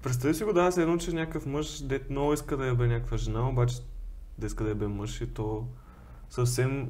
Представи 0.03 0.35
си 0.35 0.45
го, 0.45 0.53
да, 0.53 0.73
се 0.73 0.83
едно, 0.83 0.97
че 0.97 1.13
някакъв 1.13 1.47
мъж, 1.47 1.83
дет 1.83 2.11
много 2.11 2.33
иска 2.33 2.57
да 2.57 2.67
ябе 2.67 2.87
някаква 2.87 3.17
жена, 3.17 3.49
обаче 3.49 3.77
да 4.39 4.47
иска 4.47 4.65
да 4.65 4.71
ябе 4.71 4.87
мъж 4.87 5.21
и 5.21 5.27
то 5.27 5.65
съвсем... 6.31 6.89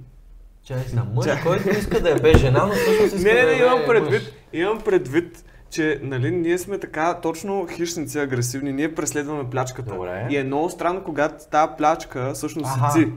Чай 0.64 0.78
са 0.80 1.04
мъж, 1.14 1.26
който 1.42 1.68
иска 1.68 2.00
да 2.00 2.10
е 2.10 2.14
бе 2.14 2.38
жена, 2.38 2.66
но 2.66 2.72
всъщност 2.72 3.14
иска 3.14 3.28
Не, 3.28 3.34
не, 3.34 3.40
да 3.40 3.46
не, 3.46 3.52
е 3.52 3.58
имам 3.58 3.78
мъж. 3.78 3.86
предвид, 3.86 4.32
имам 4.52 4.80
предвид, 4.80 5.44
че 5.70 6.00
нали, 6.02 6.30
ние 6.30 6.58
сме 6.58 6.78
така 6.78 7.20
точно 7.22 7.66
хищници, 7.70 8.18
агресивни, 8.18 8.72
ние 8.72 8.94
преследваме 8.94 9.50
плячката. 9.50 9.94
Добре. 9.94 10.26
И 10.30 10.36
е 10.36 10.44
много 10.44 10.70
странно, 10.70 11.04
когато 11.04 11.44
тази 11.50 11.72
плячка 11.78 12.32
всъщност 12.34 12.70
Аха. 12.76 12.92
си 12.92 13.04
ти. 13.04 13.12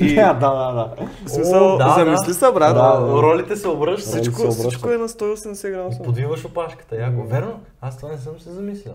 И 0.04 0.14
да, 0.14 0.34
да, 0.34 0.72
да. 0.72 1.06
в 1.26 1.30
смисъл, 1.30 1.74
О, 1.74 1.78
да, 1.78 1.94
замисли 1.98 2.28
да. 2.28 2.34
се, 2.34 2.52
брат. 2.52 2.74
Да, 2.74 3.00
Да, 3.00 3.22
ролите 3.22 3.56
се 3.56 3.68
обръщат. 3.68 4.06
Роли 4.14 4.14
се 4.14 4.22
Всичко, 4.22 4.42
обръщат. 4.42 4.60
всичко 4.60 4.90
е 4.90 4.96
на 4.96 5.08
180 5.08 5.70
градуса. 5.70 6.02
Подвиваш 6.02 6.44
опашката, 6.44 6.96
яко. 6.96 7.22
Верно? 7.22 7.60
Аз 7.80 7.96
това 7.96 8.12
не 8.12 8.18
съм 8.18 8.40
се 8.40 8.50
замислял. 8.50 8.94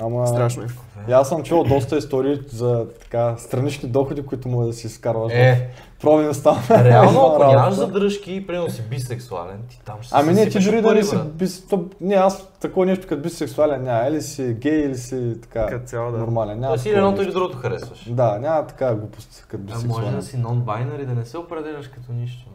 Ама... 0.00 0.26
Страшно 0.26 0.62
е. 0.62 0.66
И 1.08 1.12
аз 1.12 1.28
съм 1.28 1.42
чувал 1.42 1.64
доста 1.64 1.96
истории 1.96 2.40
за 2.48 2.86
така 3.00 3.34
странични 3.38 3.88
доходи, 3.88 4.26
които 4.26 4.48
може 4.48 4.66
да 4.66 4.72
си 4.72 4.86
изкарваш. 4.86 5.32
Е, 5.34 5.70
в 5.98 6.00
Провинстаун. 6.00 6.58
реално 6.70 7.26
ако 7.26 7.44
нямаш 7.52 7.74
задръжки 7.74 8.34
и 8.34 8.46
примерно 8.46 8.70
си 8.70 8.82
бисексуален, 8.82 9.58
ти 9.70 9.80
там 9.84 9.96
ще 10.02 10.14
Ами 10.14 10.32
не, 10.32 10.48
ти 10.48 10.58
дори 10.58 10.82
да 10.82 10.94
не 10.94 11.02
си 11.02 11.16
бис... 11.34 11.66
Не, 12.00 12.14
аз 12.14 12.48
такова 12.60 12.86
нещо 12.86 13.06
като 13.08 13.22
бисексуален 13.22 13.82
няма. 13.82 14.08
Или 14.08 14.22
си 14.22 14.56
гей, 14.60 14.84
или 14.84 14.96
си 14.96 15.34
така 15.42 15.66
Като 15.66 15.86
цяло, 15.86 16.12
да. 16.12 16.18
нормален. 16.18 16.60
Няма 16.60 16.76
Да 16.76 16.82
си 16.82 16.90
едното 16.90 17.22
или 17.22 17.32
другото 17.32 17.56
харесваш. 17.58 18.10
Да, 18.10 18.38
няма 18.38 18.66
така 18.66 18.94
глупост 18.94 19.46
като 19.48 19.62
А 19.66 19.74
може 19.74 19.82
бисексуален. 19.82 20.14
да 20.14 20.22
си 20.22 20.36
нон-байнер 20.36 21.02
и 21.02 21.06
да 21.06 21.14
не 21.14 21.24
се 21.24 21.38
определяш 21.38 21.88
като 21.88 22.12
нищо. 22.12 22.46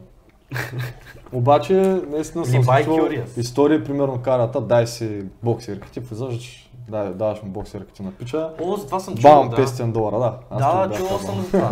Обаче, 1.32 1.74
наистина 2.10 2.46
съм 2.46 2.64
чувал 2.64 3.08
истории, 3.36 3.84
примерно 3.84 4.18
карата, 4.22 4.60
дай 4.60 4.86
си 4.86 5.24
боксерка, 5.42 5.90
ти 5.90 6.00
влизаш, 6.00 6.70
дай, 6.88 7.14
даваш 7.14 7.42
му 7.42 7.48
боксерка 7.48 7.92
ти 7.92 8.02
на 8.02 8.10
пича, 8.12 8.50
О, 8.62 8.76
за 8.76 8.86
това 8.86 9.00
съм 9.00 9.16
чувал, 9.16 9.40
бам, 9.40 9.50
да. 9.50 9.56
500 9.66 9.92
долара, 9.92 10.18
да. 10.18 10.38
Аз 10.50 10.88
Да, 10.88 10.96
чувал 10.96 11.18
съм 11.18 11.40
за 11.40 11.46
това. 11.50 11.70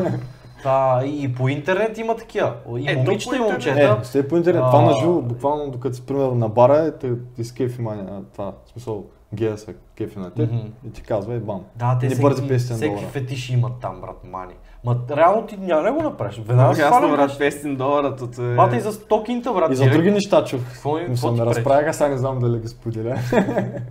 Та, 0.63 1.03
и 1.05 1.35
по 1.35 1.49
интернет 1.49 1.99
има 1.99 2.17
такива. 2.17 2.55
И 2.79 2.91
Е, 2.91 2.97
момичета, 2.97 3.37
и 3.37 3.39
момчета. 3.39 3.99
Е, 4.03 4.05
сте 4.05 4.29
по 4.29 4.37
интернет, 4.37 4.63
А. 4.65 4.71
това 4.71 4.83
на 4.83 4.93
живо, 4.93 5.23
буквално 5.23 5.71
докато 5.71 5.97
си 5.97 6.07
примерно 6.07 6.35
на 6.35 6.49
бара, 6.49 6.77
е, 6.79 6.91
те 6.91 7.13
изкефи 7.39 7.83
мания, 7.83 8.23
това, 8.33 8.53
в 8.67 8.71
смисъл, 8.73 9.05
гея 9.35 9.59
се 9.59 9.75
кефи 9.99 10.19
на 10.19 10.31
теб 10.31 10.53
Мгм. 10.53 10.67
и 10.87 10.93
ти 10.93 11.03
казва, 11.03 11.35
е 11.35 11.39
бам. 11.39 11.61
Да, 11.77 11.99
те 12.01 12.07
Не 12.07 12.11
всеки, 12.11 12.23
бързи 12.23 12.43
500 12.43 12.75
всеки 12.75 13.05
фетиши 13.05 13.53
имат 13.53 13.73
там, 13.81 14.01
брат, 14.01 14.17
мани. 14.25 14.55
Ма 14.85 14.97
реално 15.17 15.47
ти 15.47 15.57
няма 15.57 15.83
да 15.83 15.93
го 15.93 16.03
направиш. 16.03 16.43
Веднага 16.47 16.69
Ясно, 16.69 16.87
сваля, 16.87 17.09
брат, 17.09 17.31
брат. 17.39 17.53
500 17.53 17.77
долара, 17.77 18.17
то 18.17 18.43
е... 18.43 18.55
Бата 18.55 18.77
и 18.77 18.81
за 18.81 18.93
100 18.93 19.25
кинта, 19.25 19.53
брат. 19.53 19.73
И 19.73 19.75
за 19.75 19.91
други 19.91 20.11
неща 20.11 20.45
чух. 20.45 20.61
Какво 20.73 20.93
ме 21.33 21.47
разправяха, 21.47 21.95
сега 21.95 22.09
не 22.09 22.17
знам 22.19 22.39
дали 22.39 22.59
ги 22.59 22.69
споделя. 22.69 23.17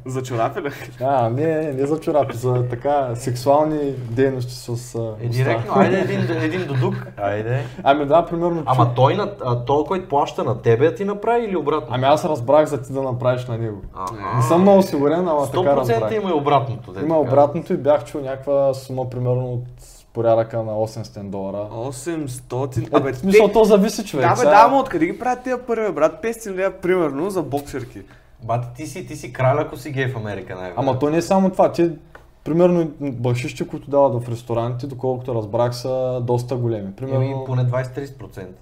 За 0.06 0.24
чорапи 0.24 0.62
ли? 0.62 0.70
А, 1.04 1.30
не, 1.30 1.74
не 1.74 1.86
за 1.86 2.00
чорапи, 2.00 2.38
за 2.38 2.68
така 2.70 3.16
сексуални 3.16 3.92
дейности 3.92 4.54
с 4.54 4.96
Е, 5.22 5.28
директно, 5.28 5.74
айде 5.76 6.00
един, 6.00 6.44
един 6.44 6.68
додук. 6.68 7.08
Айде. 7.18 7.64
Ами 7.84 8.06
да, 8.06 8.26
примерно. 8.26 8.64
Ама 8.66 8.94
той, 8.96 9.16
на, 9.16 9.32
а, 9.46 9.66
той, 9.66 9.84
който 9.84 10.08
плаща 10.08 10.44
на 10.44 10.62
тебе, 10.62 10.96
ти 10.96 11.06
направи 11.06 11.46
или 11.46 11.58
обратно? 11.58 11.88
Ами 11.90 12.06
аз 12.06 12.26
разбрах 12.26 12.66
за 12.66 12.82
ти 12.82 12.94
да 12.94 13.02
направиш 13.02 13.46
на 13.46 13.58
него. 13.58 13.82
Не 14.36 14.42
съм 14.42 14.62
много 14.62 14.82
сигурен, 14.82 15.28
ама 15.28 15.52
така 15.52 15.76
100% 15.92 16.02
разбрах. 16.02 16.16
има 16.16 16.30
и 16.30 16.34
обратното. 16.34 16.92
дето 16.94 17.06
Има 17.06 17.20
обратното 17.20 17.74
и 17.74 17.78
бях 17.78 18.06
чул 18.06 18.22
някаква 18.22 18.74
сума 18.74 19.10
примерно 19.10 19.54
от 19.54 19.64
порядъка 20.14 20.64
на 20.64 20.72
800 20.72 21.24
долара. 21.24 21.68
800... 21.72 22.78
Е, 22.78 22.98
Абе, 22.98 23.14
в 23.14 23.18
смисъл, 23.18 23.48
те- 23.48 23.54
то 23.54 23.64
зависи 23.64 24.06
човек. 24.06 24.30
Да, 24.30 24.36
бе, 24.36 24.42
да, 24.42 24.64
ама 24.66 24.80
откъде 24.80 25.06
ги 25.06 25.20
правят 25.20 25.44
тия 25.44 25.58
бе, 25.58 25.92
брат? 25.92 26.24
500 26.24 26.52
лева, 26.52 26.72
примерно, 26.72 27.30
за 27.30 27.42
боксерки. 27.44 28.02
Бати, 28.44 28.68
ти 28.76 28.88
си, 28.88 29.08
ти 29.08 29.16
си 29.16 29.34
крал, 29.34 29.60
ако 29.60 29.78
си 29.78 29.92
гей 29.92 30.08
в 30.08 30.18
Америка, 30.18 30.56
най 30.56 30.74
Ама 30.76 31.00
то 31.00 31.10
не 31.10 31.18
е 31.18 31.22
само 31.22 31.50
това. 31.50 31.72
Ти, 31.72 31.92
примерно, 32.44 32.92
башищи, 33.02 33.68
които 33.68 33.90
дават 33.90 34.24
в 34.24 34.30
ресторантите, 34.30 34.88
доколкото 34.88 35.36
разбрах, 35.36 35.76
са 35.76 36.22
доста 36.24 36.56
големи. 36.56 36.92
Примерно, 36.92 37.22
Еми, 37.22 37.36
поне 37.46 37.66
20-30% 37.66 38.08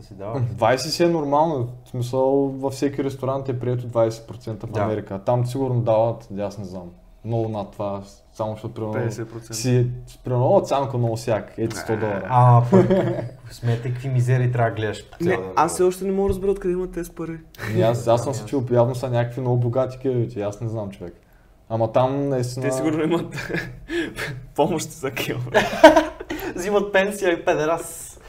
си 0.01 0.13
дава. 0.13 0.39
20 0.39 0.75
си 0.87 1.03
е 1.03 1.07
нормално. 1.07 1.67
В 1.85 1.89
смисъл, 1.89 2.29
във 2.59 2.73
всеки 2.73 3.03
ресторант 3.03 3.49
е 3.49 3.59
прието 3.59 3.83
20% 3.83 4.65
в 4.65 4.71
Да. 4.71 4.81
Америка. 4.81 5.19
Там 5.25 5.45
сигурно 5.45 5.81
дават, 5.81 6.27
аз 6.39 6.57
не 6.57 6.65
знам. 6.65 6.89
Много 7.25 7.49
над 7.49 7.71
това, 7.71 8.01
само 8.33 8.53
защото 8.53 8.73
примерно 8.73 9.11
50%. 9.11 9.51
си, 9.51 9.87
примерно, 10.23 10.55
о, 10.55 10.61
цянка 10.61 10.97
много 10.97 11.17
сяк, 11.17 11.53
ето 11.57 11.75
100 11.75 11.99
долара. 11.99 12.27
А, 12.29 12.63
смете 13.51 13.93
какви 13.93 14.09
мизери 14.09 14.51
трябва 14.51 14.69
да 14.69 14.75
гледаш 14.75 15.09
по 15.09 15.23
Не, 15.23 15.29
ден. 15.29 15.39
аз 15.55 15.73
все 15.73 15.83
още 15.83 16.05
не 16.05 16.11
мога 16.11 16.27
да 16.27 16.29
разбера 16.29 16.51
откъде 16.51 16.73
имат 16.73 16.91
тези 16.91 17.11
пари. 17.11 17.37
И 17.75 17.81
аз, 17.81 18.07
аз 18.07 18.23
съм 18.23 18.33
се 18.33 18.45
чул, 18.45 18.63
явно 18.71 18.95
са 18.95 19.09
някакви 19.09 19.41
много 19.41 19.57
богати 19.57 19.97
кевити, 19.97 20.41
аз 20.41 20.61
не 20.61 20.69
знам 20.69 20.89
човек. 20.89 21.13
Ама 21.69 21.91
там 21.91 22.29
наистина... 22.29 22.65
Те 22.65 22.71
сигурно 22.71 23.03
имат 23.03 23.35
помощ 24.55 24.89
за 24.89 25.11
кил. 25.11 25.37
Взимат 26.55 26.93
пенсия 26.93 27.31
и 27.31 27.45
педерас. 27.45 28.19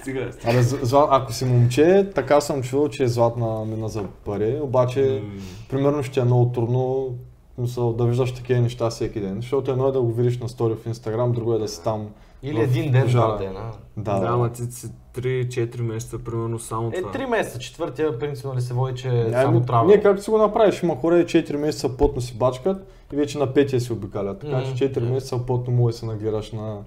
Стига. 0.00 0.30
Абе, 0.44 0.62
зла... 0.62 1.08
ако 1.10 1.32
си 1.32 1.44
момче, 1.44 2.10
така 2.14 2.40
съм 2.40 2.62
чувал, 2.62 2.88
че 2.88 3.02
е 3.02 3.08
златна 3.08 3.64
мина 3.64 3.88
за 3.88 4.04
пари, 4.24 4.60
обаче 4.62 5.22
примерно 5.68 6.02
ще 6.02 6.20
е 6.20 6.24
много 6.24 6.52
трудно 6.52 7.14
мисъл, 7.60 7.92
да 7.92 8.04
виждаш 8.04 8.32
такива 8.32 8.60
неща 8.60 8.90
всеки 8.90 9.20
ден, 9.20 9.34
защото 9.36 9.70
едно 9.70 9.88
е 9.88 9.92
да 9.92 10.00
го 10.00 10.12
видиш 10.12 10.38
на 10.38 10.48
стори 10.48 10.74
в 10.74 10.86
Инстаграм, 10.86 11.32
друго 11.32 11.54
е 11.54 11.58
да 11.58 11.68
си 11.68 11.84
там. 11.84 12.08
Или 12.42 12.56
в 12.56 12.62
един 12.62 12.92
ден, 12.92 13.06
два 13.06 13.36
дена. 13.36 13.60
Да, 13.96 14.14
Да, 14.14 14.20
да. 14.20 14.26
ама 14.26 14.52
ти 14.52 14.62
си 14.62 14.86
3-4 15.14 15.80
месеца, 15.80 16.18
примерно 16.18 16.58
само 16.58 16.88
Е, 16.88 16.92
това. 16.92 17.10
три 17.10 17.26
месеца, 17.26 17.58
четвъртия 17.58 18.18
принципно 18.18 18.54
ли 18.54 18.60
се 18.60 18.74
води, 18.74 18.94
че 18.96 19.08
е 19.08 19.20
Ами, 19.20 19.32
само 19.32 19.60
трава. 19.60 19.84
Не, 19.86 20.00
както 20.00 20.22
си 20.22 20.30
го 20.30 20.38
направиш, 20.38 20.82
има 20.82 20.96
хора 20.96 21.18
и 21.18 21.24
4 21.24 21.56
месеца 21.56 21.96
плътно 21.96 22.20
си 22.20 22.34
бачкат 22.34 22.76
и 23.12 23.16
вече 23.16 23.38
на 23.38 23.52
петия 23.54 23.80
си 23.80 23.92
обикалят. 23.92 24.38
Така 24.40 24.56
Мгм. 24.58 24.66
че 24.68 24.92
4 24.92 25.00
месеца 25.00 25.38
плътно 25.38 25.72
може 25.72 25.92
да 25.92 25.98
се 25.98 26.06
нагледаш 26.06 26.52
на 26.52 26.78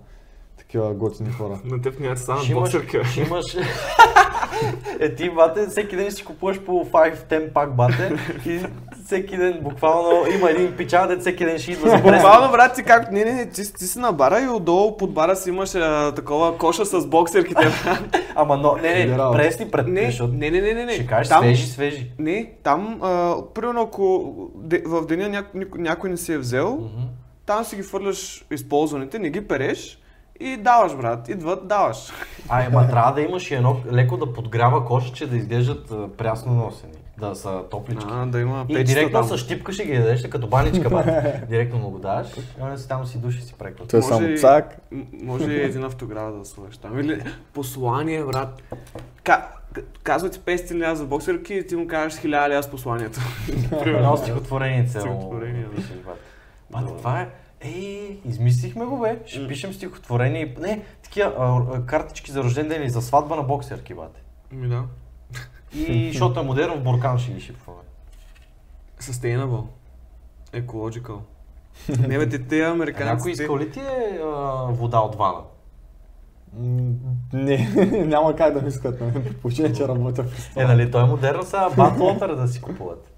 такива 0.74 0.94
готини 0.94 1.32
хора. 1.32 1.60
На 1.66 1.82
теб 1.82 2.00
няма 2.00 2.16
да 2.16 2.22
станат 2.22 2.54
боксерки. 2.54 2.98
ще 3.12 3.22
имаш... 3.22 3.46
е, 5.00 5.16
ти, 5.16 5.30
бате, 5.30 5.68
всеки 5.68 5.96
ден 5.96 6.12
си 6.12 6.26
купуваш 6.26 6.60
по 6.60 6.72
5-10 6.72 7.54
пак, 7.54 7.76
бате. 7.76 8.12
И 8.46 8.60
всеки 9.06 9.38
ден, 9.38 9.60
буквално, 9.62 10.26
има 10.36 10.50
един 10.50 10.76
пича, 10.78 11.08
дет 11.08 11.22
всеки 11.22 11.46
ден 11.46 11.60
ще 11.60 11.72
идва 11.72 11.90
за. 11.90 11.98
Буквално, 11.98 12.52
брат, 12.52 12.76
ти 12.76 12.84
как... 12.84 13.12
Не, 13.12 13.26
не, 13.26 13.34
не, 13.34 13.50
ти, 13.50 13.74
ти 13.74 13.86
си 13.86 14.00
на 14.00 14.12
бара 14.12 14.42
и 14.42 14.48
отдолу 14.48 14.98
под 14.98 15.14
бара 15.14 15.36
си 15.36 15.50
имаш 15.50 15.76
а, 15.76 16.12
такова 16.16 16.58
коша 16.58 16.86
с 16.86 17.08
боксерките. 17.08 17.68
Ама 18.36 18.58
но, 18.58 18.76
не, 18.76 19.06
не, 19.06 19.18
пресни 19.32 19.72
пред... 19.72 19.88
не, 19.88 20.06
защото 20.06 20.34
не, 20.34 20.50
не, 20.50 20.62
не, 20.62 20.74
не, 20.74 20.86
не. 20.86 20.94
Ще 20.94 21.08
кажеш 21.08 21.30
Там- 21.30 21.44
свежи, 21.44 21.68
свежи. 21.68 22.12
Не, 22.20 22.52
там, 22.64 23.00
а, 23.04 23.36
примерно 23.54 23.82
ако 23.82 24.34
де, 24.56 24.84
в 24.86 25.06
деня 25.06 25.30
ня, 25.30 25.44
никой, 25.54 25.82
някой 25.82 26.10
не 26.10 26.18
си 26.18 26.34
е 26.34 26.38
взел, 26.38 26.90
там 27.46 27.64
си 27.64 27.76
ги 27.76 27.84
фърляш 27.84 28.46
използваните, 28.52 29.20
не 29.20 29.30
ги 29.30 29.48
переш 29.48 30.03
и 30.40 30.58
даваш, 30.58 30.96
брат. 30.96 31.30
Идват, 31.30 31.68
даваш. 31.68 31.98
А, 32.50 32.64
ема 32.66 32.90
трябва 32.90 33.14
да 33.14 33.22
имаш 33.22 33.52
и 33.52 33.56
едно 33.56 33.78
леко 33.92 34.18
да 34.18 34.34
подгрява 34.34 34.86
коша, 34.86 35.14
че 35.14 35.30
да 35.30 35.38
изглеждат 35.38 36.18
прясно 36.18 36.54
носени. 36.54 36.94
Да 37.18 37.36
са 37.36 37.64
топлички. 37.72 38.06
А, 38.12 38.26
да 38.26 38.40
има 38.40 38.66
И 38.70 38.84
директно 38.84 39.12
там. 39.12 39.28
с 39.28 39.38
щипка 39.38 39.74
ще 39.74 39.86
ги 39.86 39.94
ядеш, 39.94 40.28
като 40.28 40.48
баничка, 40.48 40.90
бате. 40.90 41.44
Директно 41.50 41.80
му 41.80 41.90
го 41.90 42.00
даваш, 42.00 42.28
и 42.38 42.78
си 42.78 42.88
там 42.88 43.06
си 43.06 43.18
души 43.18 43.42
си 43.42 43.54
преква. 43.54 43.88
Той 43.88 44.00
е 44.00 44.04
Може 44.04 44.14
само 44.14 44.38
цак. 44.38 44.78
Може 45.24 45.52
и 45.52 45.62
един 45.62 45.84
автограф 45.84 46.40
да 46.40 46.46
сложиш 46.46 46.78
там. 46.78 47.00
Или 47.00 47.24
послание, 47.54 48.24
брат. 48.24 48.62
Ка, 49.24 49.48
казва 50.04 50.30
ти 50.30 50.40
500 50.40 50.76
лева 50.76 50.96
за 50.96 51.06
боксерки 51.06 51.54
и 51.54 51.68
ти 51.68 51.76
му 51.76 51.88
кажеш 51.88 52.20
1000 52.20 52.50
лева 52.50 52.64
с 52.64 52.70
посланието. 52.70 53.20
Едно 53.86 54.18
стихотворение 54.18 54.86
цяло. 54.86 55.06
Стихотворение, 55.06 55.66
Да. 56.72 56.98
това 56.98 57.22
е... 57.22 57.28
Ей, 57.66 58.20
измислихме 58.26 58.86
го, 58.86 59.00
бе. 59.00 59.20
Ще 59.26 59.48
пишем 59.48 59.74
стихотворение. 59.74 60.42
и- 60.42 60.62
Не, 60.62 60.82
такива 61.04 61.34
а, 61.40 61.78
а, 61.78 61.86
картички 61.86 62.32
за 62.32 62.44
рожден 62.44 62.68
ден 62.68 62.82
или 62.82 62.90
за 62.90 63.02
сватба 63.02 63.36
на 63.36 63.44
боксерки, 63.44 63.94
бате. 63.94 64.22
Ми 64.52 64.68
да. 64.68 64.84
И 65.76 66.08
защото 66.08 66.40
е 66.40 66.44
модерно, 66.44 66.76
в 66.76 66.84
буркан 66.84 67.20
ще 67.20 67.32
ги 67.32 67.42
шипваме. 67.42 67.80
Sustainable. 69.02 69.64
Ecological. 70.54 71.18
Не 72.00 72.18
бе, 72.18 72.30
те, 72.30 72.40
те 72.40 72.62
американците... 72.62 73.14
някой 73.16 73.32
искал 73.32 73.58
ли 73.58 73.72
ти 73.72 73.80
е 73.80 74.20
а, 74.24 74.28
вода 74.70 75.00
от 75.00 75.16
вана? 75.16 75.40
Не, 77.34 77.58
няма 78.06 78.36
как 78.36 78.54
да 78.54 78.62
ми 78.62 78.68
искат 78.68 79.00
на 79.00 79.06
мен, 79.06 79.24
при 79.24 79.34
положение, 79.34 79.74
че 79.74 79.88
работя 79.88 80.24
в 80.24 80.58
Е, 80.58 80.64
нали, 80.64 80.92
той 80.92 81.04
е 81.04 81.06
модерно 81.06 81.44
сега 81.44 81.70
батл 81.70 82.04
опера 82.06 82.36
да 82.36 82.48
си 82.48 82.62
купуват. 82.62 83.13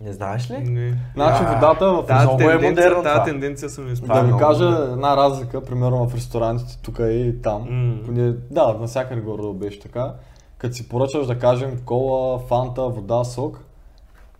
Не 0.00 0.12
знаеш 0.12 0.50
ли? 0.50 0.58
Не. 0.58 0.98
Значи 1.14 1.42
А, 1.46 1.54
водата 1.54 1.92
в 1.92 2.06
Тази 2.06 2.26
много 2.26 2.42
е 2.50 2.54
модерно 2.54 3.02
тази 3.02 3.14
това. 3.14 3.24
тенденция 3.24 3.68
съм 3.70 3.88
е 3.88 3.94
Да 3.94 4.22
ви 4.22 4.32
кажа 4.38 4.88
една 4.92 5.16
разлика, 5.16 5.64
примерно 5.64 6.08
в 6.08 6.14
ресторантите 6.14 6.78
тук 6.82 6.98
и 6.98 7.34
там. 7.42 7.62
М. 7.70 8.02
Поне, 8.04 8.32
да, 8.50 8.74
навсякъде 8.80 9.20
горе 9.20 9.58
беше 9.58 9.80
така. 9.80 10.14
Като 10.58 10.74
си 10.74 10.88
поръчаш 10.88 11.26
да 11.26 11.38
кажем 11.38 11.80
кола, 11.84 12.38
фанта, 12.38 12.82
вода, 12.82 13.24
сок, 13.24 13.64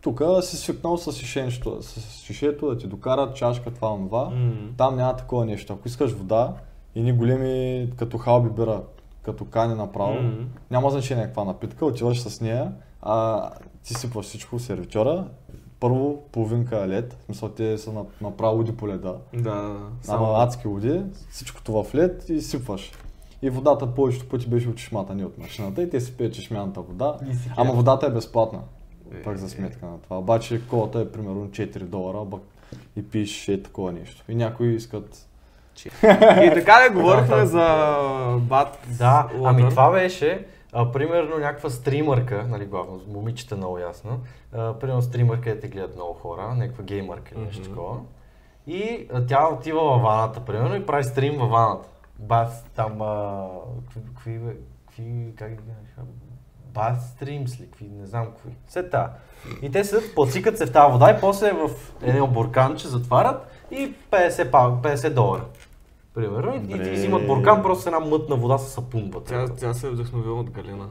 тук 0.01 0.23
си 0.41 0.57
свикнал 0.57 0.97
с 0.97 1.13
шишенчето, 1.13 1.83
с 1.83 2.21
шишето 2.25 2.69
да 2.69 2.79
ти 2.79 2.87
докарат 2.87 3.37
чашка, 3.37 3.71
това, 3.71 3.97
това. 3.97 4.25
М. 4.25 4.53
Там 4.77 4.97
няма 4.97 5.17
такова 5.17 5.47
нещо. 5.47 5.73
Ако 5.73 5.89
искаш 5.89 6.13
вода, 6.13 6.53
и 6.95 7.13
големи 7.13 7.89
като 7.97 8.19
халби 8.19 8.51
бира, 8.51 8.83
като 9.23 9.45
кани 9.45 9.75
направо, 9.75 10.23
М. 10.23 10.33
няма 10.71 10.91
значение 10.91 11.25
каква 11.25 11.45
напитка, 11.45 11.87
отиваш 11.87 12.21
с 12.21 12.41
нея, 12.41 12.73
а 13.03 13.43
ти 13.85 13.95
сипваш 13.95 14.27
всичко 14.27 14.59
в 14.59 14.63
сервитьора. 14.63 15.25
Първо 15.87 16.23
половинка 16.33 16.89
лед, 16.89 17.17
в 17.21 17.25
смисъл 17.25 17.49
те 17.49 17.79
са 17.79 17.93
на- 17.93 18.05
направо 18.21 18.57
води 18.57 18.73
по 18.73 18.89
леда. 18.89 19.15
Да, 19.35 19.41
да, 19.43 19.63
да. 19.63 19.79
Само 20.03 20.35
адски 20.35 20.69
води, 20.69 21.03
всичкото 21.31 21.73
в 21.75 21.95
лед 21.95 22.29
и 22.29 22.41
сипваш. 22.41 22.93
И 23.43 23.51
водата 23.51 23.87
повечето 23.87 24.29
пъти 24.29 24.47
беше 24.47 24.69
от 24.69 24.77
чешмата, 24.77 25.15
не 25.15 25.25
от 25.25 25.39
машината 25.39 25.83
и 25.83 25.91
те 25.91 26.01
си 26.01 26.17
пият 26.17 26.35
чешмяната 26.35 26.81
вода. 26.81 27.17
Ама 27.57 27.73
водата 27.73 28.07
е 28.07 28.11
безплатна. 28.11 28.59
Е, 29.15 29.23
Пак 29.23 29.37
за 29.37 29.47
е. 29.47 29.49
сметка 29.49 29.87
на 29.87 29.99
това. 29.99 30.19
Обаче 30.19 30.61
колата 30.71 31.01
е 31.01 31.09
примерно 31.09 31.47
4 31.47 31.79
долара 31.79 32.25
бък, 32.25 32.43
и 32.97 33.03
пиеш 33.03 33.49
е 33.49 33.63
такова 33.63 33.93
нещо. 33.93 34.25
И 34.29 34.35
някои 34.35 34.75
искат... 34.75 35.27
И 36.43 36.51
така 36.55 36.85
ли 36.85 36.95
говорихме 36.95 37.37
Да, 37.37 37.47
за 37.47 38.39
бат 38.41 38.79
Да, 38.99 39.29
ами 39.45 39.69
това 39.71 39.91
беше, 39.91 40.47
а, 40.77 40.93
примерно 40.93 41.39
някаква 41.39 41.71
стримърка, 41.71 42.45
нали 42.49 42.67
главно, 42.67 43.01
момичета 43.09 43.57
много 43.57 43.79
ясно, 43.79 44.21
а, 44.53 44.79
примерно 44.79 45.03
стримърка 45.03 45.51
е 45.51 45.61
те 45.61 45.69
гледат 45.69 45.95
много 45.95 46.15
хора, 46.15 46.55
някаква 46.55 46.85
геймърка 46.85 47.35
или 47.35 47.45
нещо 47.45 47.63
такова. 47.63 48.01
И 48.67 49.09
а, 49.13 49.27
тя 49.27 49.49
отива 49.49 49.81
във 49.81 50.03
ваната, 50.03 50.41
примерно, 50.41 50.77
и 50.77 50.87
прави 50.87 51.05
стрим 51.05 51.39
във 51.39 51.51
ваната. 51.51 51.89
Бас, 52.19 52.65
там, 52.75 53.03
а, 53.03 53.47
какви, 53.95 54.41
какви, 54.87 55.35
как 55.39 55.51
ги? 55.51 55.63
Бас 56.75 57.11
стримс 57.11 57.61
ли, 57.61 57.65
какви, 57.65 57.89
не 57.89 58.07
знам 58.07 58.27
какви. 58.27 58.51
Все 58.67 58.91
та. 58.91 59.13
И 59.63 59.71
те 59.71 59.85
седят, 59.85 60.15
подсикат 60.15 60.59
се 60.59 60.67
в 60.67 60.73
тази 60.73 60.93
вода 60.93 61.11
и 61.11 61.21
после 61.21 61.53
в 61.53 61.71
едно 62.03 62.27
бурканче 62.27 62.89
затварят 62.89 63.47
и 63.71 63.95
50, 64.11 64.51
па- 64.51 64.79
50 64.83 65.15
долара. 65.15 65.45
Примерно. 66.17 66.55
И, 66.55 66.57
и 66.57 66.61
ти 66.61 66.69
Добре. 66.69 66.93
взимат 66.93 67.27
буркан 67.27 67.63
просто 67.63 67.83
с 67.83 67.87
една 67.87 68.01
мътна 68.01 68.37
вода 68.37 68.59
с 68.59 68.71
сапун 68.71 69.11
вътре. 69.11 69.47
Тя, 69.47 69.55
тя 69.55 69.75
се 69.75 69.87
е 69.87 69.91
вдъхновила 69.91 70.41
от 70.41 70.51
Галена. 70.51 70.89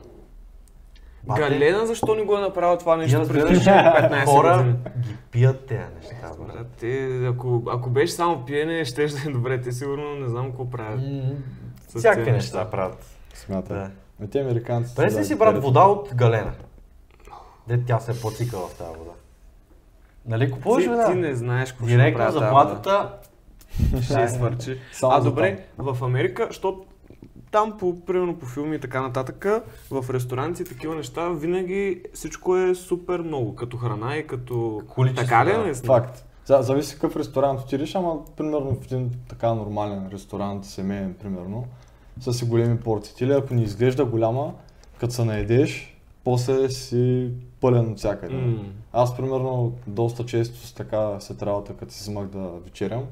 Бате. 1.23 1.41
Галена 1.41 1.85
защо 1.85 2.15
не 2.15 2.23
го 2.23 2.37
е 2.37 2.41
направила 2.41 2.77
това 2.77 2.97
нещо 2.97 3.19
разбираш, 3.19 3.47
преди 3.47 3.63
че 3.63 3.69
15 3.69 4.25
хора 4.25 4.57
години? 4.57 4.75
ги 4.99 5.15
пият 5.31 5.65
тези 5.65 5.81
неща. 5.95 6.31
брат. 6.39 6.67
Те, 6.79 7.25
ако, 7.27 7.63
ако 7.69 7.89
беше 7.89 8.13
само 8.13 8.45
пиене, 8.45 8.85
ще 8.85 9.07
да 9.07 9.29
е 9.29 9.31
добре. 9.31 9.61
Те 9.61 9.71
сигурно 9.71 10.15
не 10.15 10.29
знам 10.29 10.49
какво 10.49 10.69
правят. 10.69 11.01
С 11.87 11.99
Всякакви 11.99 12.31
неща 12.31 12.69
правят. 12.69 13.05
Смятай. 13.33 13.77
Да. 13.77 13.91
А 14.23 14.27
те 14.27 14.39
американците... 14.39 14.95
Представи 15.01 15.23
да, 15.23 15.27
си, 15.27 15.35
брат, 15.35 15.63
вода 15.63 15.81
от 15.81 16.15
галена. 16.15 16.51
Де 17.67 17.83
тя 17.83 17.99
се 17.99 18.11
е 18.11 18.15
потикала 18.15 18.67
в 18.67 18.77
тази 18.77 18.97
вода. 18.97 19.11
Нали 20.25 20.51
купуваш 20.51 20.85
вода? 20.85 21.11
ти 21.11 21.13
не 21.17 21.35
знаеш 21.35 21.71
какво 21.71 21.85
ще 21.85 21.95
Директно 21.95 22.31
заплатата. 22.31 23.11
Ще 24.01 24.27
свърчи. 24.27 24.77
Само 24.93 25.13
а 25.13 25.19
добре, 25.19 25.65
в 25.77 25.97
Америка, 26.03 26.47
защото 26.49 26.85
там, 27.51 27.77
по, 27.77 28.05
примерно 28.05 28.39
по 28.39 28.45
филми 28.45 28.75
и 28.75 28.79
така 28.79 29.01
нататък, 29.01 29.45
в 29.91 30.13
ресторанти 30.13 30.61
и 30.61 30.65
такива 30.65 30.95
неща, 30.95 31.29
винаги 31.29 32.01
всичко 32.13 32.57
е 32.57 32.75
супер 32.75 33.19
много, 33.19 33.55
като 33.55 33.77
храна 33.77 34.17
и 34.17 34.27
като... 34.27 34.81
Количество, 34.87 35.25
така 35.25 35.45
ли 35.45 35.49
да. 35.49 35.55
е 35.55 35.63
наистина? 35.63 35.93
Факт. 35.93 36.25
За, 36.45 36.61
зависи 36.61 36.95
какъв 36.95 37.15
ресторант 37.15 37.59
отидеш, 37.59 37.95
ама 37.95 38.15
примерно 38.37 38.75
в 38.75 38.85
един 38.85 39.11
така 39.29 39.53
нормален 39.53 40.09
ресторант, 40.13 40.65
семейен 40.65 41.15
примерно, 41.21 41.65
са 42.19 42.33
си 42.33 42.45
големи 42.45 42.79
порции. 42.79 43.15
Или 43.21 43.33
ако 43.33 43.53
не 43.53 43.63
изглежда 43.63 44.05
голяма, 44.05 44.53
като 44.99 45.13
се 45.13 45.25
наедеш, 45.25 45.97
после 46.23 46.69
си 46.69 47.31
пълен 47.61 47.91
от 47.91 47.97
всякъде. 47.97 48.35
М. 48.35 48.63
Аз 48.93 49.17
примерно 49.17 49.73
доста 49.87 50.25
често 50.25 50.57
с 50.57 50.73
така 50.73 51.19
се 51.19 51.33
работа, 51.41 51.73
като 51.73 51.93
си 51.93 51.99
взимах 51.99 52.27
да 52.27 52.49
вечерям. 52.63 53.03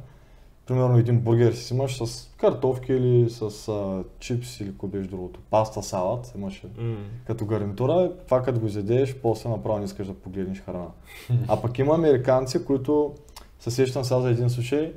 Примерно 0.67 0.97
един 0.97 1.19
бургер 1.19 1.51
си 1.53 1.63
взимаш 1.63 2.03
с 2.03 2.29
картофки 2.37 2.93
или 2.93 3.29
с 3.29 3.41
а, 3.67 4.03
чипс 4.19 4.59
или 4.59 4.69
какво 4.71 4.87
беше 4.87 5.09
другото. 5.09 5.39
Паста, 5.49 5.83
салат 5.83 6.33
имаше 6.37 6.67
М. 6.77 6.95
като 7.27 7.45
гарнитура. 7.45 8.11
Това 8.25 8.41
като 8.41 8.59
го 8.59 8.67
изядеш, 8.67 9.15
после 9.15 9.49
направо 9.49 9.77
не 9.79 9.85
искаш 9.85 10.07
да 10.07 10.13
погледнеш 10.13 10.61
храна. 10.61 10.87
А 11.47 11.61
пък 11.61 11.79
има 11.79 11.95
американци, 11.95 12.65
които 12.65 13.13
се 13.59 13.71
сещам 13.71 14.03
сега 14.03 14.19
за 14.21 14.29
един 14.29 14.49
случай. 14.49 14.93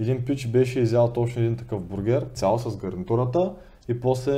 Един 0.00 0.24
пич 0.24 0.46
беше 0.46 0.80
изял 0.80 1.12
точно 1.12 1.42
един 1.42 1.56
такъв 1.56 1.82
бургер, 1.82 2.26
цял 2.34 2.58
с 2.58 2.76
гарнитурата 2.76 3.52
и 3.88 4.00
после 4.00 4.34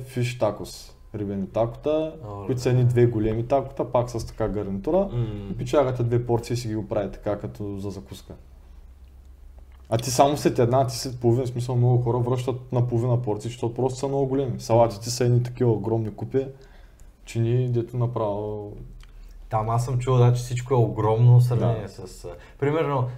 фиш 0.00 0.38
такос. 0.38 0.96
рибени 1.14 1.46
такота, 1.46 2.12
Оле. 2.28 2.46
които 2.46 2.60
са 2.60 2.70
едни 2.70 2.84
две 2.84 3.06
големи 3.06 3.46
такота, 3.46 3.84
пак 3.92 4.10
с 4.10 4.26
така 4.26 4.48
гарнитура. 4.48 5.08
М. 5.12 5.26
И 5.50 5.56
печагате 5.56 6.02
две 6.02 6.26
порции 6.26 6.54
и 6.54 6.56
си 6.56 6.68
ги 6.68 6.74
го 6.74 6.88
прави 6.88 7.10
така, 7.12 7.38
като 7.38 7.76
за 7.78 7.90
закуска. 7.90 8.34
А 9.90 9.98
ти 9.98 10.10
само 10.10 10.36
след 10.36 10.58
една, 10.58 10.86
ти 10.86 10.96
след 10.98 11.20
половин, 11.20 11.44
в 11.44 11.48
смисъл 11.48 11.76
много 11.76 12.02
хора 12.02 12.18
връщат 12.18 12.72
на 12.72 12.86
половина 12.88 13.22
порции, 13.22 13.50
защото 13.50 13.74
просто 13.74 13.98
са 13.98 14.08
много 14.08 14.26
големи. 14.26 14.60
Салатите 14.60 15.10
са 15.10 15.24
едни 15.24 15.42
такива 15.42 15.70
огромни 15.70 16.10
купи, 16.14 16.46
чини, 17.24 17.68
дето 17.68 17.96
направо... 17.96 18.72
Там 19.48 19.70
аз 19.70 19.84
съм 19.84 19.98
чувал, 19.98 20.18
да, 20.20 20.32
че 20.32 20.42
всичко 20.42 20.74
е 20.74 20.76
огромно 20.76 21.40
в 21.40 21.44
сравнение 21.44 21.88
с... 21.88 22.24
а, 22.24 22.28
Примерно, 22.58 23.08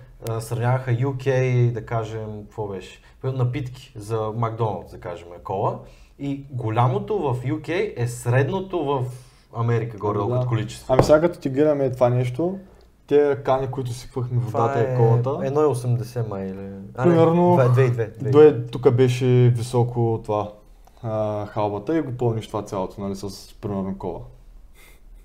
сравняваха 0.41 0.91
UK, 0.91 1.71
да 1.73 1.87
кажем, 1.87 2.43
какво 2.43 2.69
беше? 2.69 3.01
Напитки 3.25 3.93
за 3.97 4.33
Макдоналдс, 4.37 4.91
да 4.91 5.01
кажем, 5.01 5.29
кола. 5.45 5.79
И 6.19 6.45
голямото 6.51 7.19
в 7.19 7.37
UK 7.45 7.93
е 7.97 8.09
средното 8.09 8.85
в 8.85 9.05
Америка, 9.57 9.97
горе 9.97 10.19
Да. 10.19 10.47
количество. 10.49 10.93
Ами 10.93 11.03
сега 11.03 11.21
като 11.21 11.39
ти 11.39 11.49
гледаме 11.49 11.93
това 11.93 12.09
нещо, 12.09 12.59
те 13.07 13.39
кани, 13.45 13.71
които 13.71 13.93
сипвахме 13.93 14.39
водата 14.39 14.93
и 14.93 14.97
колата, 14.97 15.29
1,80 15.29 16.29
май 16.29 16.47
или... 16.47 16.69
А, 16.95 17.03
Примерно, 17.03 17.43
2,2. 17.43 18.31
Дое, 18.31 18.67
тук 18.67 18.91
беше 18.91 19.53
високо 19.57 20.21
това 20.25 20.53
а, 21.03 21.47
халбата 21.47 21.99
и 21.99 22.03
го 22.03 22.13
пълниш 22.13 22.47
това 22.47 22.63
цялото, 22.63 23.01
нали, 23.01 23.17
с 23.17 23.55
примерно 23.61 23.99
кола. 23.99 24.21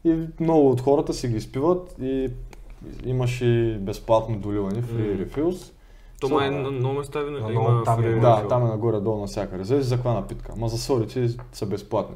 И 0.04 0.28
много 0.40 0.70
от 0.70 0.82
хората 0.82 1.14
си 1.14 1.28
ги 1.28 1.38
изпиват 1.38 1.96
и 2.02 2.30
имаше 3.06 3.80
безплатно 3.82 4.38
доливане, 4.38 4.84
free 4.84 5.20
М. 5.20 5.26
refills. 5.26 5.74
То 6.20 6.30
май 6.30 6.52
на 6.52 6.72
много 6.72 6.96
места 6.96 7.20
винаги 7.20 7.44
На 7.44 7.52
има 7.52 7.84
там 7.84 8.00
е, 8.00 8.04
фри 8.04 8.20
Да, 8.20 8.48
там 8.48 8.66
е 8.66 8.70
нагоре-долу 8.70 9.18
навсякъде. 9.20 9.64
Зависи 9.64 9.90
за 9.90 9.96
каква 9.96 10.14
напитка. 10.14 10.54
Ма 10.58 10.70
за 10.70 10.78
сорите 10.78 11.30
са 11.54 11.66
безплатни. 11.66 12.16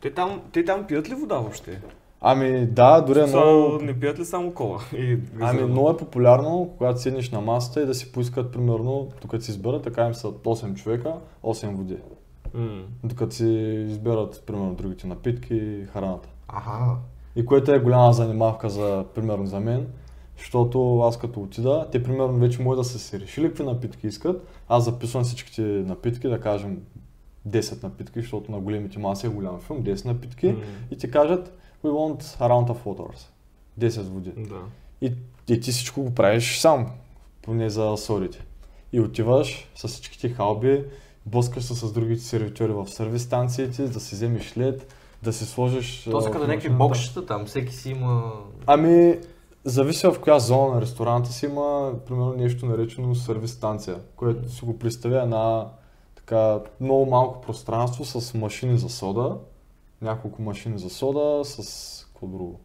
Те 0.00 0.10
там, 0.10 0.40
те 0.52 0.64
там 0.64 0.86
пият 0.86 1.10
ли 1.10 1.14
вода 1.14 1.38
въобще? 1.38 1.80
Ами 2.28 2.66
да, 2.66 3.00
дори 3.00 3.20
е 3.20 3.26
Са, 3.26 3.36
много... 3.36 3.78
Не 3.82 4.00
пият 4.00 4.18
ли 4.18 4.24
само 4.24 4.52
кола? 4.52 4.78
И 4.96 5.18
Ами 5.40 5.62
много 5.62 5.90
е 5.90 5.96
популярно, 5.96 6.74
когато 6.78 7.00
седнеш 7.00 7.30
на 7.30 7.40
масата 7.40 7.82
и 7.82 7.86
да 7.86 7.94
си 7.94 8.12
поискат 8.12 8.52
примерно, 8.52 9.08
докато 9.22 9.44
си 9.44 9.50
изберат, 9.50 9.82
така 9.82 10.06
им 10.06 10.14
са 10.14 10.28
8 10.28 10.74
човека, 10.74 11.14
8 11.44 11.74
води. 11.74 11.96
М. 12.54 12.82
Докато 13.04 13.34
си 13.34 13.48
изберат 13.88 14.42
примерно 14.46 14.74
другите 14.74 15.06
напитки 15.06 15.54
и 15.54 15.86
храната. 15.86 16.28
Аха. 16.48 16.96
И 17.36 17.46
което 17.46 17.72
е 17.72 17.78
голяма 17.78 18.12
занимавка 18.12 18.70
за, 18.70 19.04
примерно 19.14 19.46
за 19.46 19.60
мен, 19.60 19.86
защото 20.38 21.00
аз 21.00 21.18
като 21.18 21.40
отида, 21.40 21.86
те 21.92 22.02
примерно 22.02 22.38
вече 22.38 22.62
могат 22.62 22.78
да 22.78 22.84
са 22.84 22.98
се 22.98 23.20
решили 23.20 23.48
какви 23.48 23.64
напитки 23.64 24.06
искат. 24.06 24.48
Аз 24.68 24.84
записвам 24.84 25.24
всичките 25.24 25.62
напитки, 25.62 26.28
да 26.28 26.40
кажем 26.40 26.78
10 27.48 27.82
напитки, 27.82 28.20
защото 28.20 28.52
на 28.52 28.58
големите 28.58 28.98
маси 28.98 29.26
е 29.26 29.30
голям 29.30 29.60
филм, 29.60 29.84
10 29.84 30.04
напитки. 30.04 30.46
М. 30.46 30.58
И 30.90 30.96
ти 30.96 31.10
кажат, 31.10 31.52
we 31.84 31.90
want 31.90 32.20
a 32.40 32.48
round 32.48 32.68
of 32.68 32.84
waters. 32.84 33.26
10 33.80 34.02
води. 34.02 34.32
Да. 34.36 34.60
И, 35.00 35.12
и 35.48 35.60
ти 35.60 35.72
всичко 35.72 36.02
го 36.02 36.14
правиш 36.14 36.58
сам, 36.58 36.86
поне 37.42 37.70
за 37.70 37.96
сорите. 37.96 38.44
И 38.92 39.00
отиваш 39.00 39.70
с 39.74 39.88
всичките 39.88 40.28
халби, 40.28 40.84
блъскаш 41.26 41.64
се 41.64 41.74
с 41.74 41.92
другите 41.92 42.22
сервитьори 42.22 42.72
в 42.72 42.88
сервис 42.88 43.22
станциите, 43.22 43.88
да 43.88 44.00
си 44.00 44.14
вземеш 44.14 44.56
лед, 44.56 44.94
да 45.22 45.32
си 45.32 45.44
сложиш... 45.46 46.04
То 46.10 46.20
са 46.20 46.30
като 46.30 46.46
някакви 46.46 46.70
боксчета 46.70 47.26
там, 47.26 47.46
всеки 47.46 47.74
си 47.74 47.90
има... 47.90 48.32
Ами, 48.66 49.18
зависи 49.64 50.06
в 50.06 50.16
коя 50.20 50.38
зона 50.38 50.74
на 50.74 50.80
ресторанта 50.80 51.32
си 51.32 51.46
има, 51.46 51.92
примерно 52.06 52.34
нещо 52.34 52.66
наречено 52.66 53.14
сервис 53.14 53.50
станция, 53.50 53.96
което 54.16 54.50
си 54.50 54.64
го 54.64 54.78
представя 54.78 55.22
една 55.22 55.66
така 56.14 56.60
много 56.80 57.06
малко 57.06 57.40
пространство 57.40 58.04
с 58.04 58.34
машини 58.34 58.78
за 58.78 58.88
сода, 58.88 59.36
няколко 60.02 60.42
машини 60.42 60.78
за 60.78 60.90
сода, 60.90 61.44
с 61.44 62.06
какво 62.12 62.26
друго. 62.26 62.60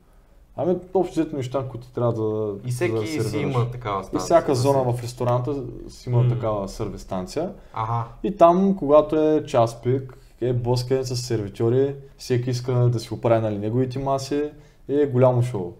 Ами, 0.55 0.75
общо 0.93 1.19
взето 1.21 1.35
неща, 1.35 1.65
които 1.71 1.87
трябва 1.87 2.13
да 2.13 2.53
И 2.67 2.71
всеки 2.71 2.93
да 3.17 3.23
си 3.23 3.37
има 3.37 3.71
такава 3.71 4.01
И 4.01 4.03
станция. 4.03 4.19
всяка 4.19 4.51
да 4.51 4.55
зона 4.55 4.93
в 4.93 5.03
ресторанта 5.03 5.55
си 5.87 6.09
има 6.09 6.23
М. 6.23 6.29
такава 6.29 6.69
сервис 6.69 7.01
станция. 7.01 7.53
Ага. 7.73 8.07
И 8.23 8.37
там, 8.37 8.75
когато 8.75 9.15
е 9.15 9.45
час 9.45 9.81
пик, 9.81 10.17
е 10.41 10.53
блъскане 10.53 11.03
с 11.03 11.15
сервитьори, 11.15 11.95
всеки 12.17 12.49
иска 12.49 12.73
да 12.73 12.99
си 12.99 13.13
оправи 13.13 13.41
нали, 13.41 13.57
неговите 13.57 13.99
маси 13.99 14.43
и 14.87 15.01
е 15.01 15.05
голямо 15.05 15.43
шоу. 15.43 15.73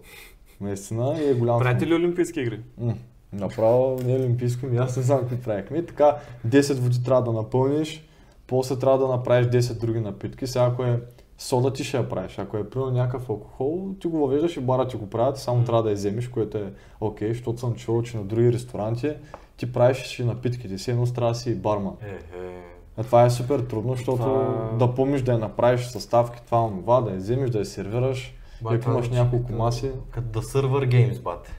Наистина, 0.60 1.16
и 1.20 1.28
е 1.28 1.34
голямо 1.34 1.58
Правите 1.58 1.86
ли 1.86 1.94
олимпийски 1.94 2.40
игри? 2.40 2.60
М, 2.78 2.94
Направо 3.32 3.98
не 4.04 4.12
е 4.12 4.18
олимпийско, 4.18 4.66
ми 4.66 4.76
аз 4.76 4.96
не 4.96 5.02
знам 5.02 5.20
какво 5.20 5.36
правихме. 5.36 5.78
И 5.78 5.86
така, 5.86 6.16
10 6.48 6.74
води 6.74 7.02
трябва 7.04 7.22
да 7.22 7.32
напълниш, 7.32 8.08
после 8.46 8.78
трябва 8.78 8.98
да 8.98 9.08
направиш 9.08 9.46
10 9.46 9.80
други 9.80 10.00
напитки. 10.00 10.46
Сега 10.46 10.64
ако 10.64 10.82
е 10.82 11.00
сода 11.42 11.72
ти 11.72 11.84
ще 11.84 11.96
я 11.96 12.08
правиш, 12.08 12.38
ако 12.38 12.56
е 12.56 12.70
примерно 12.70 12.92
някакъв 12.92 13.30
алкохол, 13.30 13.88
ти 14.00 14.06
го 14.08 14.18
въвеждаш 14.18 14.56
и 14.56 14.60
бара 14.60 14.88
ти 14.88 14.96
го 14.96 15.10
правят, 15.10 15.38
само 15.38 15.58
М. 15.58 15.64
трябва 15.64 15.82
да 15.82 15.88
я 15.90 15.94
вземеш, 15.94 16.28
което 16.28 16.58
е 16.58 16.72
окей, 17.00 17.28
защото 17.28 17.60
съм 17.60 17.74
чувал, 17.74 18.02
че 18.02 18.16
на 18.16 18.24
други 18.24 18.52
ресторанти 18.52 19.12
ти 19.56 19.72
правиш 19.72 20.18
и 20.18 20.24
напитките 20.24 20.78
си, 20.78 20.90
едно 20.90 21.06
трябва 21.06 21.32
да 21.32 21.38
си 21.38 21.50
и 21.50 21.54
барман. 21.54 21.94
Е, 22.02 22.08
е. 22.08 22.62
А 22.96 23.02
това 23.02 23.24
е 23.24 23.30
супер 23.30 23.60
трудно, 23.60 23.92
защото 23.94 24.16
Това- 24.16 24.70
да 24.78 24.94
помниш 24.94 25.22
да 25.22 25.32
я 25.32 25.38
направиш 25.38 25.86
съставки, 25.86 26.42
това, 26.46 26.68
това, 26.80 27.00
да 27.00 27.10
я 27.10 27.16
вземеш, 27.16 27.50
да 27.50 27.58
я 27.58 27.64
сервираш. 27.64 28.34
Бат, 28.62 28.72
ако 28.74 28.90
имаш 28.90 29.08
няколко 29.10 29.46
като- 29.46 29.58
маси. 29.58 29.90
Като 30.10 30.40
да 30.40 30.42
сървър 30.42 30.84
геймс, 30.84 31.18
бате. 31.18 31.52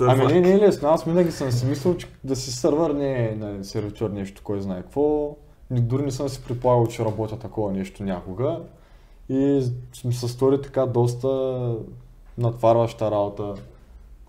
Ами 0.00 0.26
не, 0.26 0.40
не 0.40 0.52
е 0.52 0.58
лесно. 0.58 0.88
Аз 0.88 1.04
винаги 1.04 1.32
съм 1.32 1.52
си 1.52 1.66
мислил, 1.66 1.96
че 1.96 2.06
да 2.24 2.36
си 2.36 2.52
сървър 2.52 2.90
не 2.90 3.28
е 3.28 3.36
на 3.36 3.64
сервитьор 3.64 4.10
нещо, 4.10 4.42
кой 4.44 4.60
знае 4.60 4.82
какво. 4.82 5.36
Дори 5.80 6.02
не 6.02 6.10
съм 6.10 6.28
си 6.28 6.44
предполагал, 6.44 6.86
че 6.86 7.04
работя 7.04 7.38
такова 7.38 7.72
нещо 7.72 8.02
някога. 8.02 8.60
И 9.28 9.70
ми 10.04 10.12
се 10.12 10.28
стори 10.28 10.62
така 10.62 10.86
доста 10.86 11.28
натварваща 12.38 13.10
работа 13.10 13.54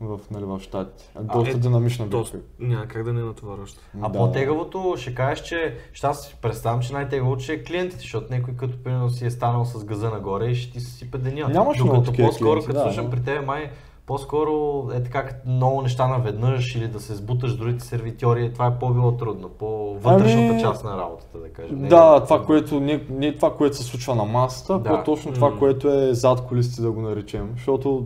в, 0.01 0.19
нали, 0.31 0.45
в 0.45 0.59
щатите. 0.59 1.09
Доста 1.21 1.51
е, 1.51 1.53
динамична 1.53 2.05
битка. 2.05 2.37
няма 2.59 2.85
как 2.87 3.03
да 3.03 3.13
не 3.13 3.21
натоварваш. 3.21 3.75
А 4.01 4.09
Да. 4.09 4.17
по-тегавото 4.19 4.95
ще 4.97 5.15
кажеш, 5.15 5.43
че 5.45 5.77
ще 5.93 6.07
аз 6.07 6.25
си 6.27 6.35
представям, 6.41 6.81
че 6.81 6.93
най-тегавото 6.93 7.43
ще 7.43 7.53
е 7.53 7.63
клиентите, 7.63 8.01
защото 8.01 8.33
някой 8.33 8.53
като 8.55 8.83
примерно 8.83 9.09
си 9.09 9.25
е 9.25 9.31
станал 9.31 9.65
с 9.65 9.85
газа 9.85 10.09
нагоре 10.09 10.45
и 10.45 10.55
ще 10.55 10.71
ти 10.73 10.79
се 10.79 10.91
сипе 10.91 11.17
деня. 11.17 11.47
Нямаш 11.47 11.77
много 11.77 11.91
Докато 11.93 12.11
такива 12.11 12.27
по-скоро, 12.27 12.49
клиенти, 12.49 12.67
като 12.67 12.79
да, 12.79 12.85
слушам 12.85 13.05
но- 13.05 13.11
при 13.11 13.23
тебе, 13.23 13.45
май 13.45 13.71
по-скоро 14.05 14.83
е 14.93 15.03
така 15.03 15.25
като 15.25 15.49
много 15.49 15.81
неща 15.81 16.07
наведнъж 16.07 16.75
или 16.75 16.87
да 16.87 16.99
се 16.99 17.15
сбуташ 17.15 17.55
другите 17.57 17.85
сервитьори, 17.85 18.53
това 18.53 18.67
е 18.67 18.79
по-било 18.79 19.11
трудно, 19.11 19.49
по-вътрешната 19.49 20.47
Ами, 20.53 20.61
част 20.61 20.83
на 20.83 20.97
работата, 20.97 21.39
да 21.39 21.49
кажем. 21.49 21.79
Не 21.81 21.87
Да, 21.87 22.19
е- 22.21 22.23
това, 22.23 22.45
което, 22.45 22.79
не, 22.79 23.03
не 23.09 23.35
това, 23.35 23.57
което 23.57 23.75
се 23.77 23.83
случва 23.83 24.15
на 24.15 24.23
масата, 24.25 24.79
Да. 24.79 24.89
по-точно 24.89 25.33
това, 25.33 25.49
М. 25.49 25.59
което 25.59 25.89
е 25.89 26.13
зад 26.13 26.47
колисите, 26.47 26.81
да 26.81 26.91
го 26.91 27.01
наречем. 27.01 27.49
Защото 27.55 28.05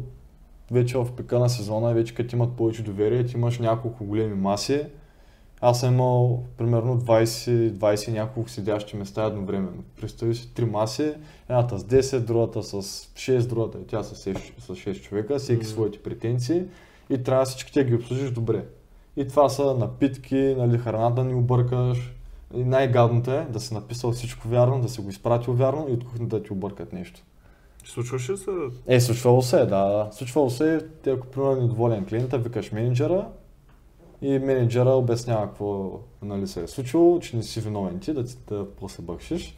вече 0.71 0.97
в 0.97 1.07
пика 1.11 1.39
на 1.39 1.49
сезона, 1.49 1.93
вече 1.93 2.15
като 2.15 2.35
имат 2.35 2.51
повече 2.51 2.83
доверие, 2.83 3.25
ти 3.25 3.37
имаш 3.37 3.59
няколко 3.59 4.05
големи 4.05 4.35
маси. 4.35 4.81
Аз 5.61 5.79
съм 5.79 5.93
имал 5.93 6.43
примерно 6.57 7.01
20, 7.01 7.71
20 7.71 8.09
и 8.09 8.11
няколко 8.11 8.49
седящи 8.49 8.95
места 8.95 9.25
едновременно. 9.25 9.83
Представи 10.01 10.35
си 10.35 10.53
три 10.53 10.65
маси, 10.65 11.13
едната 11.49 11.79
с 11.79 11.83
10, 11.83 12.19
другата 12.19 12.63
с 12.63 12.81
6, 12.81 13.47
другата 13.47 13.77
и 13.79 13.87
тя 13.87 14.03
с 14.03 14.25
6, 14.25 14.59
с 14.59 14.67
6 14.67 15.01
човека, 15.01 15.39
всеки 15.39 15.63
М. 15.63 15.69
своите 15.69 16.03
претенции 16.03 16.63
и 17.09 17.23
трябва 17.23 17.45
всички 17.45 17.71
да 17.73 17.83
ги 17.83 17.95
обслужиш 17.95 18.31
добре. 18.31 18.65
И 19.17 19.27
това 19.27 19.49
са 19.49 19.73
напитки, 19.73 20.55
нали, 20.57 20.77
храната 20.77 21.15
да 21.15 21.23
ни 21.23 21.33
объркаш. 21.33 22.13
И 22.55 22.63
най-гадното 22.63 23.31
е 23.31 23.47
да 23.49 23.59
си 23.59 23.73
написал 23.73 24.11
всичко 24.11 24.47
вярно, 24.47 24.81
да 24.81 24.89
си 24.89 25.01
го 25.01 25.09
изпратил 25.09 25.53
вярно 25.53 25.85
и 25.89 25.93
от 25.93 26.03
кухнята 26.03 26.37
да 26.37 26.43
ти 26.43 26.53
объркат 26.53 26.93
нещо. 26.93 27.21
Случваше 27.85 28.31
ли 28.31 28.37
се? 28.37 28.51
Е, 28.87 28.99
случвало 28.99 29.41
се, 29.41 29.65
да. 29.65 30.09
Случвало 30.11 30.49
се, 30.49 30.87
те 31.03 31.11
ако 31.11 31.27
примерно 31.27 31.51
е 31.51 31.61
недоволен 31.61 32.05
клиента, 32.05 32.37
викаш 32.37 32.71
менеджера 32.71 33.27
и 34.21 34.39
менеджера 34.39 34.89
обяснява 34.89 35.47
какво 35.47 35.91
нали, 36.21 36.47
се 36.47 36.63
е 36.63 36.67
случило, 36.67 37.19
че 37.19 37.35
не 37.37 37.43
си 37.43 37.61
виновен 37.61 37.99
ти, 37.99 38.13
да, 38.13 38.23
ти- 38.25 38.37
да 38.49 38.65
после 38.71 39.03
бъкшиш. 39.03 39.57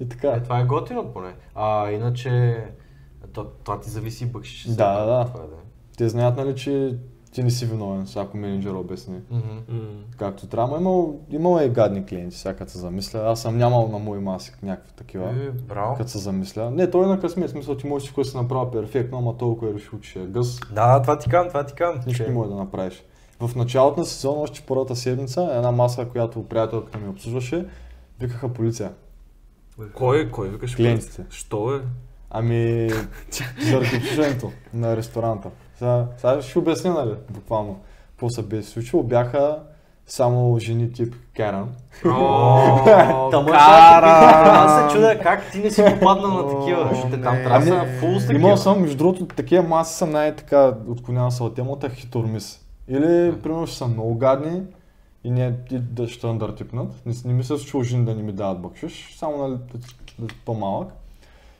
И 0.00 0.08
така. 0.08 0.28
Е, 0.28 0.42
това 0.42 0.60
е 0.60 0.64
готино 0.64 1.12
поне. 1.12 1.34
А 1.54 1.90
иначе, 1.90 2.56
то, 3.32 3.44
това 3.64 3.80
ти 3.80 3.90
зависи 3.90 4.26
бъкшиш. 4.26 4.64
Да, 4.64 4.98
да, 4.98 5.06
да. 5.06 5.24
Това 5.24 5.44
е, 5.44 5.46
да. 5.46 5.56
Те 5.98 6.08
знаят, 6.08 6.36
нали, 6.36 6.56
че 6.56 6.96
ти 7.32 7.42
не 7.42 7.50
си 7.50 7.66
виновен, 7.66 8.06
ако 8.16 8.36
менеджера 8.36 8.76
обясни. 8.76 9.20
М. 9.30 9.40
Както 10.16 10.46
трябва, 10.46 10.76
имал, 10.78 11.20
имал 11.30 11.58
е 11.58 11.68
гадни 11.68 12.06
клиенти, 12.06 12.36
сега 12.36 12.56
като 12.56 12.70
се 12.72 12.78
замисля. 12.78 13.18
Аз 13.20 13.42
съм 13.42 13.58
нямал 13.58 13.88
на 13.88 13.98
мои 13.98 14.18
маси 14.18 14.52
някакви 14.62 14.92
такива. 14.92 15.30
Е, 15.30 15.50
браво. 15.50 15.96
Като 15.96 16.10
се 16.10 16.18
замисля. 16.18 16.70
Не, 16.70 16.90
той 16.90 17.04
е 17.04 17.08
на 17.08 17.20
късмет, 17.20 17.50
смисъл 17.50 17.76
ти 17.76 17.86
можеш 17.86 18.04
всичко 18.04 18.20
да 18.20 18.24
си 18.24 18.36
направи 18.36 18.70
перфектно, 18.72 19.18
ама 19.18 19.36
толкова 19.36 19.70
е 19.70 19.74
решил, 19.74 20.00
че 20.00 20.22
е 20.22 20.26
гъс. 20.26 20.60
Да, 20.74 21.02
това 21.02 21.18
ти 21.18 21.28
кам, 21.30 21.48
това 21.48 21.66
ти 21.66 21.74
кам. 21.74 22.00
Нищо 22.06 22.24
че- 22.24 22.28
не 22.28 22.34
може 22.34 22.50
да 22.50 22.56
направиш. 22.56 23.02
В 23.42 23.56
началото 23.56 24.00
на 24.00 24.06
сезона, 24.06 24.40
още 24.40 24.62
първата 24.66 24.96
седмица, 24.96 25.50
една 25.54 25.70
маса, 25.70 26.04
която 26.04 26.48
приятелката 26.48 26.98
ми 26.98 27.08
обслужваше, 27.08 27.66
викаха 28.20 28.48
полиция. 28.48 28.90
Кой, 29.94 30.30
кой 30.30 30.48
викаш? 30.48 30.76
Клиентите. 30.76 31.24
Що 31.30 31.74
е? 31.74 31.80
Ами, 32.30 32.90
заради 33.60 33.96
обслужването 33.96 34.52
на 34.74 34.96
ресторанта. 34.96 35.48
Сега, 35.78 36.06
сега 36.16 36.42
ще 36.42 36.58
обясня, 36.58 36.92
нали, 36.92 37.14
буквално, 37.30 37.80
какво 38.10 38.30
се 38.30 38.42
бе 38.42 38.62
случило. 38.62 39.02
Бяха 39.02 39.58
само 40.06 40.58
жени 40.58 40.92
тип 40.92 41.14
Каран. 41.36 41.68
О, 42.06 42.84
Та 43.30 43.40
мъж, 43.40 43.52
кара! 43.52 44.06
аз 44.52 44.90
се 44.90 44.96
чудя 44.96 45.18
как 45.22 45.52
ти 45.52 45.58
не 45.58 45.70
си 45.70 45.84
попаднал 45.84 46.30
на 46.30 46.58
такива, 46.58 46.88
защото 46.92 47.22
там 47.22 47.36
трябва 47.36 47.58
да 47.60 47.66
са 47.66 47.76
Ами, 47.76 47.98
фул 47.98 48.18
с 48.18 48.26
такива. 48.26 48.40
Имал 48.40 48.56
съм, 48.56 48.80
между 48.80 48.96
другото, 48.96 49.26
такива 49.26 49.62
маси 49.62 49.94
съм 49.94 50.10
най-така 50.10 50.74
отклонявам 50.88 51.30
се 51.30 51.42
от 51.42 51.54
темата 51.54 51.90
хитормис. 51.90 52.61
Или, 52.88 53.40
примерно, 53.42 53.66
ще 53.66 53.76
са 53.76 53.86
много 53.86 54.14
гадни 54.14 54.62
и 55.24 55.30
не 55.30 55.54
и 55.70 55.78
да 55.78 56.08
ще 56.08 56.26
андъртипнат. 56.26 57.06
Не, 57.06 57.14
не 57.24 57.32
ми 57.32 57.44
се 57.44 57.58
случва 57.58 57.84
жени 57.84 58.04
да 58.04 58.14
не 58.14 58.22
ми 58.22 58.32
дават 58.32 58.60
бъкшиш, 58.60 59.16
само 59.18 59.48
нали, 59.48 59.58
да, 59.72 59.78
да, 60.18 60.34
по-малък. 60.44 60.88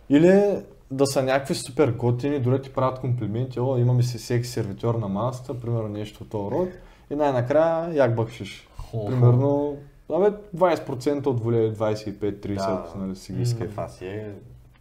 Или 0.09 0.63
да 0.91 1.07
са 1.07 1.23
някакви 1.23 1.55
супер 1.55 1.93
готини, 1.93 2.41
дори 2.41 2.63
ти 2.63 2.73
правят 2.73 3.01
комплименти, 3.01 3.61
о, 3.61 3.77
имаме 3.79 4.03
си 4.03 4.19
секс 4.19 4.49
сервитьор 4.49 4.95
на 4.95 5.09
масата, 5.09 5.61
примерно 5.61 5.89
нещо 5.89 6.25
от 6.25 6.31
този 6.31 6.51
род. 6.51 6.69
И 7.11 7.15
най-накрая 7.15 7.95
як 7.95 8.15
бъкшиш. 8.15 8.69
Хо-хо. 8.77 9.07
Примерно, 9.07 9.77
абе, 10.13 10.37
20% 10.57 11.27
от 11.27 11.41
воле, 11.41 11.75
25-30, 11.75 12.55
Да. 12.55 12.85
нали 12.97 13.17
си 13.17 13.33
ги 13.33 13.69
това 13.69 13.89
си 13.89 14.07
е... 14.07 14.33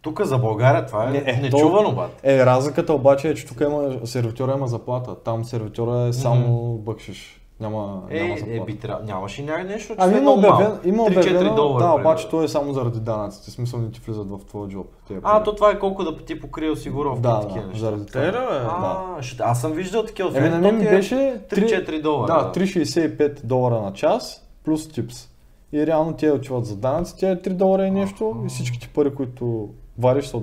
Тук 0.02 0.22
за 0.22 0.38
България 0.38 0.86
това 0.86 1.04
е 1.04 1.10
Не, 1.10 1.22
е, 1.26 1.36
нечувано, 1.36 1.92
бат. 1.92 2.20
Е, 2.22 2.46
разликата 2.46 2.92
обаче 2.92 3.28
е, 3.28 3.34
че 3.34 3.46
тук 3.46 3.60
има, 3.60 3.92
сервитьора 4.04 4.52
има 4.52 4.66
заплата, 4.66 5.14
там 5.14 5.44
сервитьора 5.44 6.00
е 6.00 6.12
само 6.12 6.74
бъкшиш. 6.74 7.38
Няма, 7.60 8.02
Е, 8.10 8.22
няма 8.22 8.34
е, 8.34 8.38
заплата. 8.38 8.64
би 8.64 8.78
трябва... 8.78 9.04
Нямаше 9.04 9.42
и 9.42 9.44
някакви 9.44 9.68
нещо, 9.68 9.88
че 9.88 9.94
Ами 9.98 10.14
е 10.14 10.18
има 10.18 10.30
обявен, 10.30 10.78
има 10.84 11.02
3-4 11.02 11.20
обявено, 11.20 11.54
долара. 11.54 11.84
да, 11.84 11.92
обаче 11.92 12.28
то 12.28 12.42
е 12.42 12.48
само 12.48 12.72
заради 12.72 13.00
данъците, 13.00 13.50
смисъл 13.50 13.80
не 13.80 13.90
ти 13.90 14.00
влизат 14.00 14.30
в 14.30 14.38
твоя 14.38 14.68
джоб. 14.68 14.86
А, 15.22 15.42
то 15.42 15.54
това 15.54 15.70
е 15.70 15.78
колко 15.78 16.04
да 16.04 16.16
ти 16.16 16.40
покрие 16.40 16.70
осигуровка 16.70 17.20
да, 17.20 17.40
такива 17.40 17.60
да, 17.60 17.66
неща. 17.66 17.80
заради 17.80 18.06
това. 18.06 18.20
Те, 18.20 18.26
да, 18.26 18.40
бе. 18.40 18.46
А, 18.68 19.22
ще- 19.22 19.42
аз 19.42 19.60
съм 19.60 19.72
виждал 19.72 20.04
такива 20.04 20.38
Еми 20.38 20.48
на 20.48 20.58
мен 20.58 20.76
оферти, 20.76 20.90
беше 20.90 21.40
3-4 21.50 22.02
долара. 22.02 22.26
Да, 22.26 22.52
3,65 22.52 23.44
долара 23.44 23.80
на 23.80 23.92
час 23.92 24.48
плюс 24.64 24.88
типс. 24.88 25.28
И 25.72 25.86
реално 25.86 26.12
те 26.12 26.30
отиват 26.30 26.66
за 26.66 26.76
данъци, 26.76 27.14
тя 27.18 27.30
е 27.30 27.36
3 27.36 27.48
долара 27.50 27.86
и 27.86 27.90
нещо 27.90 28.36
и 28.46 28.48
всичките 28.48 28.88
пари, 28.88 29.14
които 29.14 29.68
вариш, 29.98 30.26
се 30.26 30.36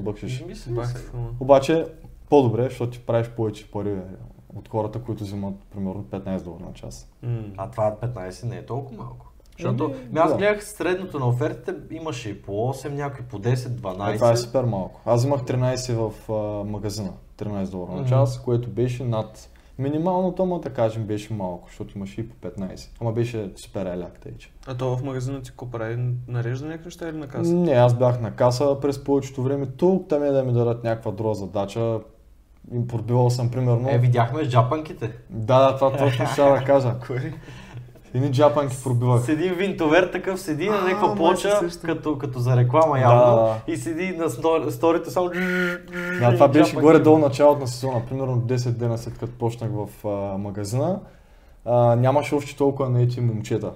се 0.55 1.09
филма. 1.09 1.27
Обаче 1.39 1.85
по-добре, 2.29 2.63
защото 2.63 2.91
ти 2.91 2.99
правиш 2.99 3.29
повече 3.29 3.71
пари 3.71 3.95
от 4.55 4.69
хората, 4.69 5.01
които 5.01 5.23
взимат 5.23 5.55
примерно 5.75 6.03
15 6.03 6.41
долара 6.43 6.63
на 6.63 6.73
час. 6.73 7.09
А 7.57 7.71
това 7.71 7.95
15 8.01 8.43
не 8.45 8.57
е 8.57 8.65
толкова 8.65 8.97
малко. 9.03 9.25
Защото 9.59 9.83
Ами, 9.83 10.09
ми 10.11 10.19
аз 10.19 10.31
да. 10.31 10.37
гледах 10.37 10.63
средното 10.65 11.19
на 11.19 11.27
офертите, 11.27 11.75
имаше 11.91 12.29
и 12.29 12.41
по 12.41 12.51
8, 12.51 12.89
някои 12.89 13.25
по 13.25 13.39
10, 13.39 13.65
Е, 13.65 13.69
12. 13.69 14.15
това 14.15 14.31
е 14.31 14.37
супер 14.37 14.63
малко. 14.63 15.01
Аз 15.05 15.21
взимах 15.21 15.41
13 15.41 15.93
в 15.93 16.31
а, 16.31 16.63
магазина, 16.71 17.13
13 17.37 17.69
долара 17.69 17.91
на 17.91 18.07
час, 18.07 18.41
което 18.43 18.69
беше 18.69 19.03
над 19.03 19.48
минималното, 19.79 20.43
ама 20.43 20.59
да 20.59 20.69
кажем 20.69 21.03
беше 21.03 21.33
малко, 21.33 21.67
защото 21.67 21.97
имаше 21.97 22.21
и 22.21 22.29
по 22.29 22.47
15. 22.47 22.89
Ама 23.01 23.11
беше 23.11 23.51
супер 23.55 23.85
еляк 23.85 24.19
тече. 24.19 24.51
А 24.67 24.77
то 24.77 24.97
в 24.97 25.03
магазина 25.03 25.41
ти 25.41 25.49
какво 25.49 25.65
прави? 25.71 25.97
Нарежда 26.27 26.65
някакви 26.65 26.87
неща 26.87 27.09
или 27.09 27.17
на 27.17 27.27
каса? 27.27 27.53
Не, 27.53 27.71
аз 27.71 27.93
бях 27.93 28.21
на 28.21 28.31
каса 28.31 28.77
през 28.81 29.03
повечето 29.03 29.43
време. 29.43 29.65
Тук 29.65 30.09
там 30.09 30.23
е 30.23 30.31
да 30.31 30.43
ми 30.43 30.53
дадат 30.53 30.83
някаква 30.83 31.11
друга 31.11 31.33
задача. 31.33 31.99
Им 32.73 32.87
пробивал 32.87 33.29
съм 33.29 33.51
примерно. 33.51 33.89
Е, 33.89 33.97
видяхме 33.97 34.49
джапанките. 34.49 35.11
Да, 35.29 35.59
да, 35.59 35.75
това 35.75 35.97
точно 35.97 36.25
ще 36.27 36.41
да 36.41 36.63
кажа. 36.65 36.95
Едни 38.13 38.31
джапанки 38.31 38.77
пробивах. 38.83 39.21
Седи 39.21 39.43
един 39.43 39.55
винтовер 39.57 40.03
такъв, 40.03 40.39
седи 40.39 40.69
на 40.69 40.81
някаква 40.81 41.15
плоча, 41.15 41.59
като, 41.81 42.17
като 42.17 42.39
за 42.39 42.57
реклама 42.57 42.99
явно, 42.99 43.35
Да, 43.35 43.55
и 43.67 43.77
седи 43.77 44.15
на 44.17 44.25
стор- 44.25 44.69
сторите 44.69 45.09
само... 45.09 45.29
Да, 46.19 46.33
това 46.33 46.47
беше 46.47 46.75
горе-долу 46.75 47.17
началото 47.17 47.61
на 47.61 47.67
сезона, 47.67 48.01
примерно 48.09 48.37
10 48.37 48.69
дена 48.69 48.97
след 48.97 49.17
като 49.17 49.31
почнах 49.31 49.69
в 49.71 50.07
а, 50.07 50.37
магазина. 50.37 50.99
А, 51.65 51.95
нямаше 51.95 52.35
още 52.35 52.55
толкова 52.55 52.89
наети 52.89 53.21
момчета. 53.21 53.71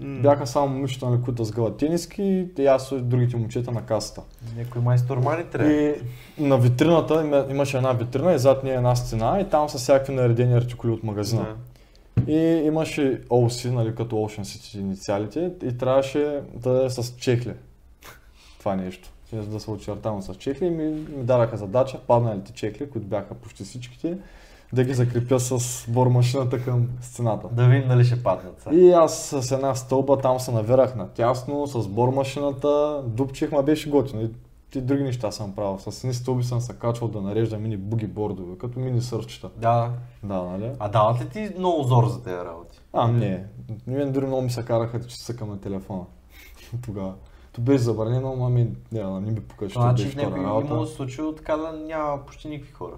М. 0.00 0.18
Бяха 0.20 0.46
само 0.46 0.68
момичета, 0.68 1.06
нали, 1.06 1.20
които 1.20 1.32
да 1.32 1.44
сгъват 1.44 1.76
тениски 1.76 2.22
и 2.58 2.66
аз 2.66 2.92
и 2.92 2.96
другите 2.96 3.36
момчета 3.36 3.70
на 3.72 3.82
касата. 3.82 4.20
Някой 4.56 4.82
майстор 4.82 5.16
мани 5.16 5.44
трябва. 5.44 5.72
И 5.72 5.94
на 6.38 6.58
витрината 6.58 7.22
има- 7.24 7.46
имаше 7.50 7.76
една 7.76 7.92
витрина 7.92 8.32
и 8.32 8.38
зад 8.38 8.64
нея 8.64 8.76
една 8.76 8.96
стена 8.96 9.38
и 9.40 9.44
там 9.44 9.68
са 9.68 9.78
всякакви 9.78 10.14
наредени 10.14 10.54
артикули 10.54 10.90
от 10.92 11.04
магазина. 11.04 11.42
Да. 11.42 11.54
И 12.26 12.62
имаше 12.64 13.22
OC, 13.28 13.70
нали, 13.70 13.94
като 13.94 14.16
Ocean 14.16 14.40
City 14.40 14.78
инициалите 14.78 15.52
и 15.62 15.78
трябваше 15.78 16.40
да 16.54 16.84
е 16.86 16.90
с 16.90 17.16
чехли. 17.16 17.54
Това 18.58 18.76
нещо. 18.76 19.12
Да 19.32 19.60
се 19.60 19.70
очертавам 19.70 20.22
с 20.22 20.34
чехли, 20.34 20.70
ми, 20.70 20.84
ми 20.84 21.24
дадаха 21.24 21.56
задача, 21.56 22.00
падналите 22.06 22.52
чехли, 22.52 22.90
които 22.90 23.06
бяха 23.06 23.34
почти 23.34 23.64
всичките, 23.64 24.18
да 24.72 24.84
ги 24.84 24.94
закрепя 24.94 25.40
с 25.40 25.84
бормашината 25.88 26.64
към 26.64 26.88
стената. 27.00 27.48
Да 27.52 27.66
видим 27.66 27.88
дали 27.88 28.04
ще 28.04 28.22
паднат. 28.22 28.60
сега. 28.60 28.76
И 28.76 28.92
аз 28.92 29.28
с 29.42 29.52
една 29.52 29.74
стълба 29.74 30.18
там 30.18 30.40
се 30.40 30.52
навирах 30.52 30.96
на 30.96 31.08
тясно, 31.08 31.66
с 31.66 31.88
бормашината, 31.88 33.02
дупчих, 33.06 33.50
ма 33.52 33.62
беше 33.62 33.90
готино. 33.90 34.22
И, 34.22 34.30
и 34.78 34.82
други 34.82 35.02
неща 35.02 35.30
съм 35.30 35.54
правил. 35.54 35.78
С 35.78 36.04
едни 36.04 36.14
стълби 36.14 36.44
съм 36.44 36.60
се 36.60 36.72
качвал 36.72 37.10
да 37.10 37.20
нареждам 37.20 37.62
мини 37.62 37.76
буги 37.76 38.06
бордове, 38.06 38.58
като 38.58 38.78
мини 38.78 39.00
сърчета. 39.00 39.50
Да. 39.56 39.90
Да, 40.22 40.42
нали? 40.42 40.70
А 40.78 40.88
дават 40.88 41.20
ли 41.20 41.28
ти 41.28 41.50
много 41.58 41.82
зор 41.82 42.06
за 42.06 42.22
тези 42.22 42.36
работи? 42.36 42.80
А, 42.92 43.08
не. 43.08 43.44
Мен 43.86 44.12
дори 44.12 44.26
много 44.26 44.42
ми 44.42 44.50
се 44.50 44.64
караха, 44.64 45.06
че 45.06 45.16
съкам 45.16 45.48
на 45.48 45.60
телефона. 45.60 46.04
Тогава. 46.84 47.14
То 47.52 47.60
беше 47.60 47.78
забранено, 47.78 48.32
ама 48.32 48.48
ми, 48.48 48.68
не, 48.92 49.04
не 49.20 49.30
ми 49.30 49.40
пука, 49.40 49.68
че 49.68 49.72
Значи 49.72 50.04
беше 50.04 50.16
някой 50.16 50.40
имало 50.40 50.86
случило 50.86 51.32
така 51.32 51.56
да 51.56 51.72
няма 51.72 52.26
почти 52.26 52.48
никакви 52.48 52.72
хора. 52.72 52.94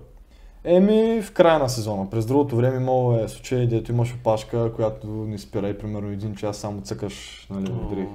Еми, 0.65 1.23
в 1.23 1.33
края 1.33 1.59
на 1.59 1.69
сезона. 1.69 2.11
През 2.11 2.27
другото 2.27 2.57
време 2.57 2.77
имало 2.77 3.15
е 3.15 3.29
случаи, 3.29 3.67
дето 3.67 3.93
имаш 3.93 4.15
опашка, 4.15 4.73
която 4.77 5.07
не 5.07 5.39
спира 5.39 5.69
и 5.69 5.79
примерно 5.79 6.11
един 6.11 6.35
час 6.35 6.57
само 6.57 6.81
цъкаш 6.81 7.47
нали, 7.51 7.73
дрих 7.91 8.09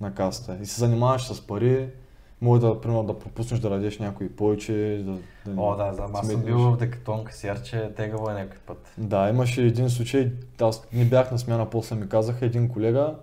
на 0.00 0.14
касата. 0.14 0.58
И 0.62 0.66
се 0.66 0.80
занимаваш 0.80 1.26
с 1.26 1.46
пари, 1.46 1.88
може 2.40 2.60
да, 2.60 2.80
примерно, 2.80 3.02
да 3.02 3.18
пропуснеш 3.18 3.60
да 3.60 3.70
дадеш 3.70 3.98
някой 3.98 4.28
повече. 4.28 5.02
Да, 5.06 5.12
да 5.52 5.60
О, 5.60 5.76
да, 5.76 5.92
знам. 5.94 6.10
Аз 6.14 6.28
съм 6.28 6.42
бил 6.42 6.58
в 6.58 6.76
Декатон 6.76 7.24
касиер, 7.24 7.62
че 7.62 7.78
е 7.78 7.92
тегаво 7.92 8.30
е 8.30 8.34
някой 8.34 8.58
път. 8.66 8.94
Да, 8.98 9.28
имаше 9.28 9.62
един 9.62 9.90
случай, 9.90 10.32
аз 10.60 10.88
не 10.92 11.04
бях 11.04 11.32
на 11.32 11.38
смяна, 11.38 11.70
после 11.70 11.96
ми 11.96 12.08
казаха 12.08 12.46
един 12.46 12.68
колега, 12.68 13.14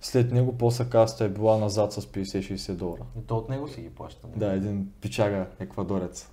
след 0.00 0.32
него 0.32 0.58
после 0.58 0.84
касата 0.84 1.24
е 1.24 1.28
била 1.28 1.56
назад 1.58 1.92
с 1.92 2.00
50-60 2.00 2.72
долара. 2.72 3.02
И 3.18 3.26
то 3.26 3.36
от 3.36 3.48
него 3.48 3.68
си 3.68 3.80
ги 3.80 3.90
плаща. 3.90 4.26
не? 4.26 4.46
Да, 4.46 4.52
един 4.52 4.88
пичага 5.00 5.46
еквадорец. 5.60 6.30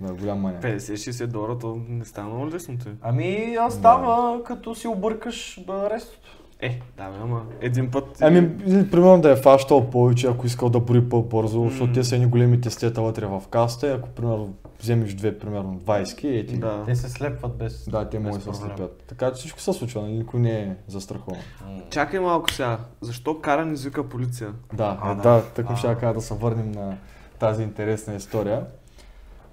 Да, 0.00 0.14
голям 0.14 0.40
маняк. 0.40 0.62
50-60 0.62 1.26
долара, 1.26 1.58
то 1.58 1.80
не 1.88 2.04
става 2.04 2.28
много 2.28 2.50
лесно 2.50 2.78
ти. 2.78 2.88
Ами, 3.00 3.56
аз 3.60 3.74
става 3.74 4.44
като 4.44 4.74
си 4.74 4.88
объркаш 4.88 5.60
арестото. 5.68 6.39
Е, 6.62 6.80
да, 6.96 7.10
бе, 7.10 7.16
ама 7.22 7.42
един 7.60 7.90
път... 7.90 8.04
Ами, 8.20 8.58
примерно 8.90 9.20
да 9.20 9.30
е 9.30 9.36
фащал 9.36 9.90
повече, 9.90 10.26
ако 10.26 10.46
искал 10.46 10.68
да 10.68 10.80
бори 10.80 11.08
по-бързо, 11.08 11.68
защото 11.68 11.86
М. 11.86 11.92
те 11.92 12.04
са 12.04 12.14
едни 12.14 12.26
големи 12.26 12.60
тестета 12.60 13.02
вътре 13.02 13.26
в 13.26 13.42
касата, 13.50 13.86
и 13.86 13.90
ако 13.90 14.08
примерно 14.08 14.54
вземеш 14.80 15.14
две, 15.14 15.38
примерно 15.38 15.80
20, 15.80 16.40
е 16.40 16.46
ти. 16.46 16.56
Да. 16.58 16.82
Те 16.86 16.96
се 16.96 17.08
слепват 17.10 17.56
без 17.56 17.88
Да, 17.88 18.08
те 18.08 18.18
без 18.18 18.26
могат 18.26 18.44
да 18.44 18.54
се 18.54 18.60
слепят. 18.60 19.04
Така 19.08 19.28
че 19.32 19.34
всичко 19.34 19.60
се 19.60 19.72
случва, 19.72 20.02
нали? 20.02 20.12
никой 20.12 20.40
не 20.40 20.60
е 20.60 20.74
застрахован. 20.88 21.40
М. 21.66 21.80
Чакай 21.90 22.20
малко 22.20 22.52
сега. 22.52 22.78
Защо 23.00 23.40
Каран 23.40 23.72
извика 23.72 24.08
полиция? 24.08 24.52
Да, 24.72 24.98
А, 25.02 25.12
е, 25.12 25.14
да. 25.14 25.22
да, 25.22 25.42
така 25.42 25.72
А. 25.72 25.76
ще 25.76 25.94
кажа 25.94 26.14
да 26.14 26.20
се 26.20 26.34
върнем 26.34 26.72
на 26.72 26.96
тази 27.38 27.62
интересна 27.62 28.14
история. 28.14 28.64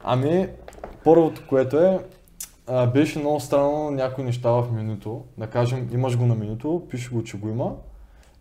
Ами, 0.04 0.48
първото, 1.04 1.42
което 1.50 1.80
е, 1.80 2.00
а, 2.68 2.88
беше 2.88 3.20
много 3.20 3.40
странно 3.40 3.92
някои 3.92 4.24
неща 4.24 4.52
в 4.52 4.68
менюто. 4.72 5.24
Да 5.38 5.48
кажем, 5.48 5.90
имаш 5.94 6.18
го 6.18 6.26
на 6.26 6.36
менюто, 6.36 6.88
пише 6.90 7.10
го, 7.10 7.24
че 7.24 7.38
го 7.38 7.50
има. 7.50 7.76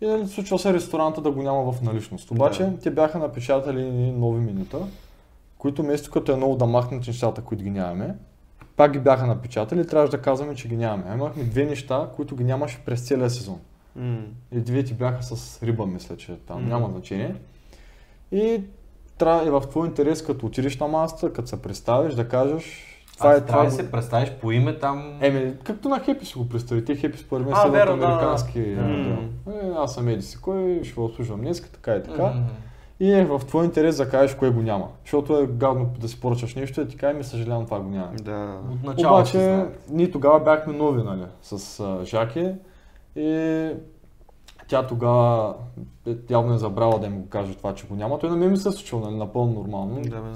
И 0.01 0.07
нали, 0.07 0.27
случва 0.27 0.59
се 0.59 0.73
ресторанта 0.75 1.21
да 1.21 1.31
го 1.31 1.43
няма 1.43 1.73
в 1.73 1.83
наличност. 1.83 2.31
Обаче, 2.31 2.65
Да. 2.65 2.79
те 2.79 2.91
бяха 2.91 3.19
напечатали 3.19 3.91
нови 4.13 4.41
менюта, 4.41 4.79
които 5.59 5.83
вместо 5.83 6.11
като 6.11 6.33
е 6.33 6.37
много 6.37 6.57
да 6.57 6.67
махнат 6.67 7.07
нещата, 7.07 7.43
които 7.43 7.65
ги 7.65 7.71
нямаме, 7.71 8.15
пак 8.77 8.93
ги 8.93 8.99
бяха 8.99 9.27
напечатали 9.27 9.81
и 9.81 9.87
трябваше 9.87 10.11
да 10.11 10.23
казваме, 10.23 10.55
че 10.55 10.69
ги 10.69 10.77
нямаме. 10.77 11.05
А 11.09 11.15
имахме 11.15 11.45
две 11.45 11.65
неща, 11.65 12.09
които 12.17 12.37
ги 12.37 12.45
нямаше 12.45 12.85
през 12.85 13.07
целия 13.09 13.31
сезон. 13.31 13.61
М. 13.97 14.19
И 14.53 14.61
двете 14.61 14.95
бяха 14.95 15.23
с 15.23 15.63
риба, 15.63 15.87
мисля, 15.87 16.17
че 16.17 16.37
там 16.37 16.61
Мгм. 16.61 16.69
няма 16.69 16.89
значение. 16.91 17.35
И 18.33 18.61
трябва 19.19 19.47
и 19.47 19.51
в 19.51 19.61
твой 19.71 19.89
интерес, 19.89 20.23
като 20.25 20.47
отидеш 20.47 20.79
на 20.79 20.89
масата, 20.89 21.33
като 21.33 21.49
се 21.49 21.63
представиш, 21.63 22.15
да 22.15 22.29
кажеш 22.29 22.93
това 23.17 23.31
А, 23.31 23.37
е 23.37 23.41
трябва 23.41 23.65
да 23.65 23.71
се 23.71 23.91
представиш 23.91 24.33
по 24.41 24.53
име 24.53 24.79
там. 24.79 25.19
Еми, 25.21 25.53
както 25.65 25.89
на 25.89 26.01
Хепи 26.01 26.27
си 26.27 26.39
го 26.39 26.49
представи. 26.49 26.85
Те 26.85 26.97
Хепи 26.97 27.19
според 27.19 27.47
мен 27.47 27.55
А, 27.55 27.63
следват 27.63 27.81
верно, 27.81 27.97
да, 27.97 28.07
да. 28.07 28.13
американски 28.13 28.59
модел. 28.59 29.19
Е, 29.63 29.71
аз 29.77 29.95
съм 29.95 30.09
еди 30.09 30.23
си 30.23 30.41
кой, 30.41 30.81
ще 30.85 30.95
го 30.95 31.05
обслужвам 31.05 31.41
днес, 31.41 31.71
така 31.73 31.95
и 31.95 32.03
така. 32.03 32.33
И 33.01 33.13
е 33.13 33.25
в 33.25 33.41
твой 33.47 33.65
интерес 33.65 33.97
да 33.97 34.09
кажеш 34.09 34.37
кое 34.37 34.51
го 34.51 34.63
няма. 34.63 34.89
Защото 35.05 35.39
е 35.39 35.47
гадно 35.47 35.91
да 36.01 36.09
си 36.09 36.21
поръчаш 36.21 36.55
нещо 36.55 36.81
и 36.81 36.89
ти 36.89 36.97
кажеш, 36.97 37.17
ми 37.17 37.25
съжалявам, 37.25 37.65
това 37.65 37.81
го 37.81 37.89
няма. 37.89 38.11
Да. 38.23 38.59
От 38.73 38.83
начало 38.83 39.27
си 39.27 39.37
Обаче, 39.37 39.65
ние 39.91 40.11
тогава 40.11 40.41
бяхме 40.41 40.73
нови, 40.73 41.03
нали, 41.03 41.25
с 41.43 41.81
а, 41.81 42.05
Жаки 42.05 42.53
и 43.17 43.71
тя 44.69 44.87
тогава 44.87 45.55
е, 46.07 46.17
явно 46.31 46.55
е 46.55 46.59
забрала 46.59 46.99
да 46.99 47.07
им 47.07 47.21
го 47.21 47.29
каже 47.29 47.55
това, 47.55 47.75
че 47.75 47.87
го 47.87 47.95
няма. 47.95 48.19
Той 48.19 48.31
на 48.31 48.37
мен 48.37 48.51
ми 48.51 48.57
се 48.57 48.69
е 48.69 48.73
случило, 48.73 49.01
нали, 49.01 49.17
напълно 49.17 49.53
нормално. 49.53 50.01
Да, 50.03 50.21
бе. 50.21 50.29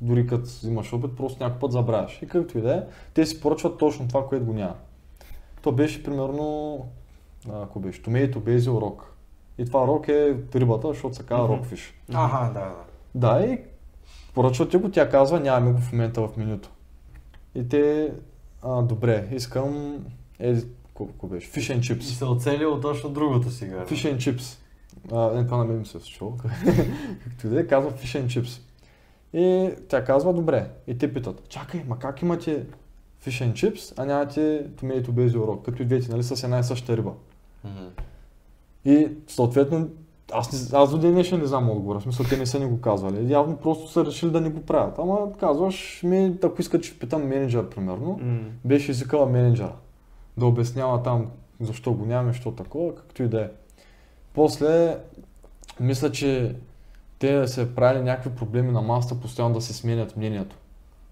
Дори 0.00 0.26
като 0.26 0.48
имаш 0.64 0.92
опит, 0.92 1.16
просто 1.16 1.42
някой 1.42 1.58
път 1.58 1.72
забравяш. 1.72 2.22
И 2.22 2.28
както 2.28 2.58
и 2.58 2.60
да 2.60 2.74
е, 2.74 2.82
те 3.14 3.26
си 3.26 3.40
поръчват 3.40 3.78
точно 3.78 4.08
това, 4.08 4.26
което 4.26 4.44
го 4.44 4.52
няма. 4.52 4.74
То 5.62 5.72
беше 5.72 6.02
примерно 6.02 6.78
ако 7.52 7.80
беше, 7.80 8.02
tomato 8.02 8.36
basil 8.36 8.70
rock. 8.70 9.02
И 9.58 9.66
това 9.66 9.86
рок 9.86 10.08
е 10.08 10.36
рибата, 10.54 10.88
защото 10.88 11.16
се 11.16 11.22
казва 11.26 11.48
Мгм. 11.48 11.64
rockfish. 11.64 11.92
Аха, 12.14 12.52
да, 12.52 12.60
да. 12.60 12.74
Да, 13.14 13.46
и 13.46 13.58
поръчва 14.34 14.68
ти 14.68 14.76
го, 14.76 14.90
тя 14.90 15.08
казва, 15.08 15.40
нямаме 15.40 15.72
го 15.72 15.78
в 15.78 15.92
момента 15.92 16.28
в 16.28 16.36
менюто. 16.36 16.70
И 17.54 17.68
те, 17.68 18.12
а, 18.62 18.82
добре, 18.82 19.28
искам, 19.32 19.96
е, 20.38 20.54
колко 20.96 21.26
беше, 21.26 21.50
fish 21.50 21.74
and 21.74 21.78
И 21.78 21.80
chips. 21.80 22.02
се 22.02 22.24
оцелил 22.24 22.80
точно 22.80 23.10
другото 23.10 23.50
сега. 23.50 23.84
Fish 23.86 24.14
and 24.14 24.16
chips. 24.16 24.58
А, 25.12 25.32
не, 25.32 25.44
това 25.44 25.56
на 25.56 25.64
мен 25.64 25.78
ми 25.78 25.86
се 25.86 25.98
е 25.98 26.00
случило. 26.00 26.32
Както 27.24 27.46
и 27.46 27.50
да 27.50 27.60
е, 27.60 27.66
казва 27.66 27.92
fish 27.92 28.22
and 28.22 28.26
chips. 28.26 28.60
И 29.32 29.70
тя 29.88 30.04
казва, 30.04 30.32
добре. 30.32 30.70
И 30.86 30.98
те 30.98 31.14
питат, 31.14 31.48
чакай, 31.48 31.84
ма 31.88 31.98
как 31.98 32.22
имате 32.22 32.66
fish 33.24 33.44
and 33.44 33.52
chips, 33.52 33.94
а 33.96 34.04
нямате 34.04 34.66
tomato 34.70 35.08
basil 35.08 35.36
rock, 35.36 35.62
като 35.64 35.82
и 35.82 35.86
двете, 35.86 36.10
нали, 36.10 36.22
с 36.22 36.44
една 36.44 36.58
и 36.58 36.64
съща 36.64 36.96
риба. 36.96 37.12
Мгм. 37.64 37.86
И 38.84 39.08
съответно, 39.28 39.88
аз, 40.32 40.72
не, 40.72 40.78
аз 40.78 40.90
до 40.90 40.98
ден 40.98 41.12
днешен 41.12 41.40
не 41.40 41.46
знам 41.46 41.70
отговора, 41.70 41.98
в 41.98 42.02
смисъл 42.02 42.26
те 42.26 42.36
не 42.36 42.46
са 42.46 42.58
ни 42.60 42.66
го 42.66 42.80
казвали. 42.80 43.32
Явно 43.32 43.56
просто 43.56 43.88
са 43.88 44.04
решили 44.04 44.30
да 44.30 44.40
ни 44.40 44.50
го 44.50 44.62
правят. 44.62 44.98
Ама 44.98 45.18
казваш 45.40 46.00
ми, 46.02 46.38
ако 46.42 46.60
искат, 46.60 46.84
ще 46.84 46.98
питам 46.98 47.22
менеджер, 47.22 47.68
примерно. 47.68 48.20
М. 48.22 48.40
Беше 48.64 48.90
извикала 48.90 49.26
менеджера 49.26 49.72
да 50.36 50.46
обяснява 50.46 51.02
там 51.02 51.26
защо 51.60 51.92
го 51.92 52.06
нямаме, 52.06 52.32
защо 52.32 52.52
такова, 52.52 52.94
както 52.94 53.22
и 53.22 53.28
да 53.28 53.40
е. 53.40 53.48
После, 54.34 54.98
мисля, 55.80 56.12
че 56.12 56.56
те 57.18 57.48
се 57.48 57.74
правили 57.74 58.02
някакви 58.02 58.30
проблеми 58.30 58.72
на 58.72 58.82
масата, 58.82 59.20
постоянно 59.20 59.54
да 59.54 59.60
се 59.60 59.74
сменят 59.74 60.16
мнението. 60.16 60.56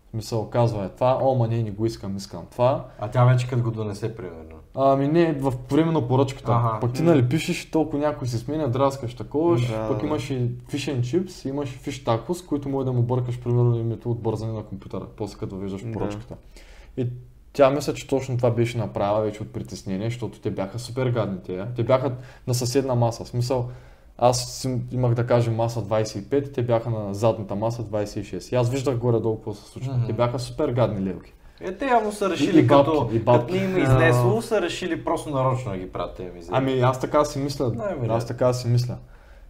В 0.07 0.11
смисъл, 0.11 0.51
казва 0.51 0.85
е 0.85 0.89
това, 0.89 1.19
о, 1.23 1.35
ма 1.35 1.49
не, 1.49 1.63
не 1.63 1.71
го 1.71 1.87
искам, 1.87 2.17
искам 2.17 2.47
това. 2.51 2.85
А 2.99 3.11
тя 3.11 3.25
вече 3.25 3.49
като 3.49 3.63
го 3.63 3.71
донесе, 3.71 4.17
примерно. 4.17 4.55
Ами 4.75 5.09
не, 5.09 5.33
в 5.33 5.53
време 5.71 5.93
на 5.93 6.09
поръчката. 6.09 6.53
Аха. 6.53 6.81
Пък 6.81 6.93
ти 6.93 7.03
нали 7.03 7.29
пишеш, 7.29 7.71
толкова 7.71 7.99
някой 7.99 8.29
се 8.29 8.39
сменя, 8.39 8.69
драскаш 8.69 9.15
такова, 9.15 9.57
Да, 9.57 9.89
пък 9.89 10.01
да. 10.01 10.07
имаш 10.07 10.31
и 10.31 10.51
and 10.73 11.01
chips, 11.01 11.49
имаш 11.49 11.75
и 11.75 11.79
fish 11.79 12.07
tacos, 12.07 12.47
които 12.47 12.69
може 12.69 12.85
да 12.85 12.93
му 12.93 13.03
бъркаш 13.03 13.41
примерно 13.41 13.77
името 13.77 14.11
от 14.11 14.21
бързане 14.21 14.53
на 14.53 14.63
компютъра, 14.63 15.07
после 15.17 15.39
като 15.39 15.57
виждаш 15.57 15.85
Да. 15.85 15.93
поръчката. 15.93 16.37
И 16.97 17.07
тя 17.55 17.71
мисля, 17.71 17.95
че 17.95 18.07
точно 18.07 18.37
това 18.37 18.51
беше 18.51 18.79
направила 18.79 19.21
вече 19.21 19.43
от 19.43 19.53
притеснение, 19.53 20.11
защото 20.11 20.41
те 20.41 20.51
бяха 20.51 20.79
супер 20.79 21.07
гадни 21.07 21.39
те. 21.43 21.65
Те 21.77 21.83
бяха 21.83 22.13
на 22.47 22.55
съседна 22.55 22.95
маса. 22.95 23.25
В 23.25 23.29
смисъл, 23.29 23.69
аз 24.19 24.67
имах 24.93 25.15
да 25.15 25.27
кажем 25.27 25.55
маса 25.55 25.83
25, 25.83 26.55
те 26.55 26.63
бяха 26.63 26.91
на 26.91 27.15
задната 27.15 27.55
маса 27.55 27.83
26. 27.83 28.53
И 28.53 28.57
аз 28.57 28.71
виждах 28.71 28.97
горе-долу 28.97 29.37
какво 29.37 29.55
се 29.55 29.65
случва. 29.71 29.93
Мгм. 29.95 30.07
Те 30.07 30.13
бяха 30.13 30.39
супер 30.39 30.69
гадни 30.69 31.07
лелки. 31.07 31.33
Е, 31.61 31.73
те 31.73 31.87
явно 31.87 32.13
са 32.13 32.27
И- 32.27 32.31
решили, 32.31 32.59
и 32.59 32.63
бабки, 32.63 32.91
като, 32.91 33.09
и 33.13 33.19
бабки. 33.19 33.53
като 33.53 33.55
не 33.55 33.71
им 33.71 33.77
е 33.77 33.81
изнесло, 33.81 34.43
са 34.43 34.61
решили 34.63 35.05
просто 35.05 35.31
нарочно 35.31 35.73
да 35.73 35.79
ги 35.79 35.93
правят 35.93 36.17
тези 36.17 36.31
мизери. 36.31 36.55
Ами 36.57 36.81
аз 36.81 37.01
така 37.01 37.25
си 37.25 37.39
мисля. 37.39 37.69
Най-вероятно. 37.69 38.15
Аз 38.15 38.27
така 38.27 38.53
си 38.53 38.69
мисля. 38.69 38.97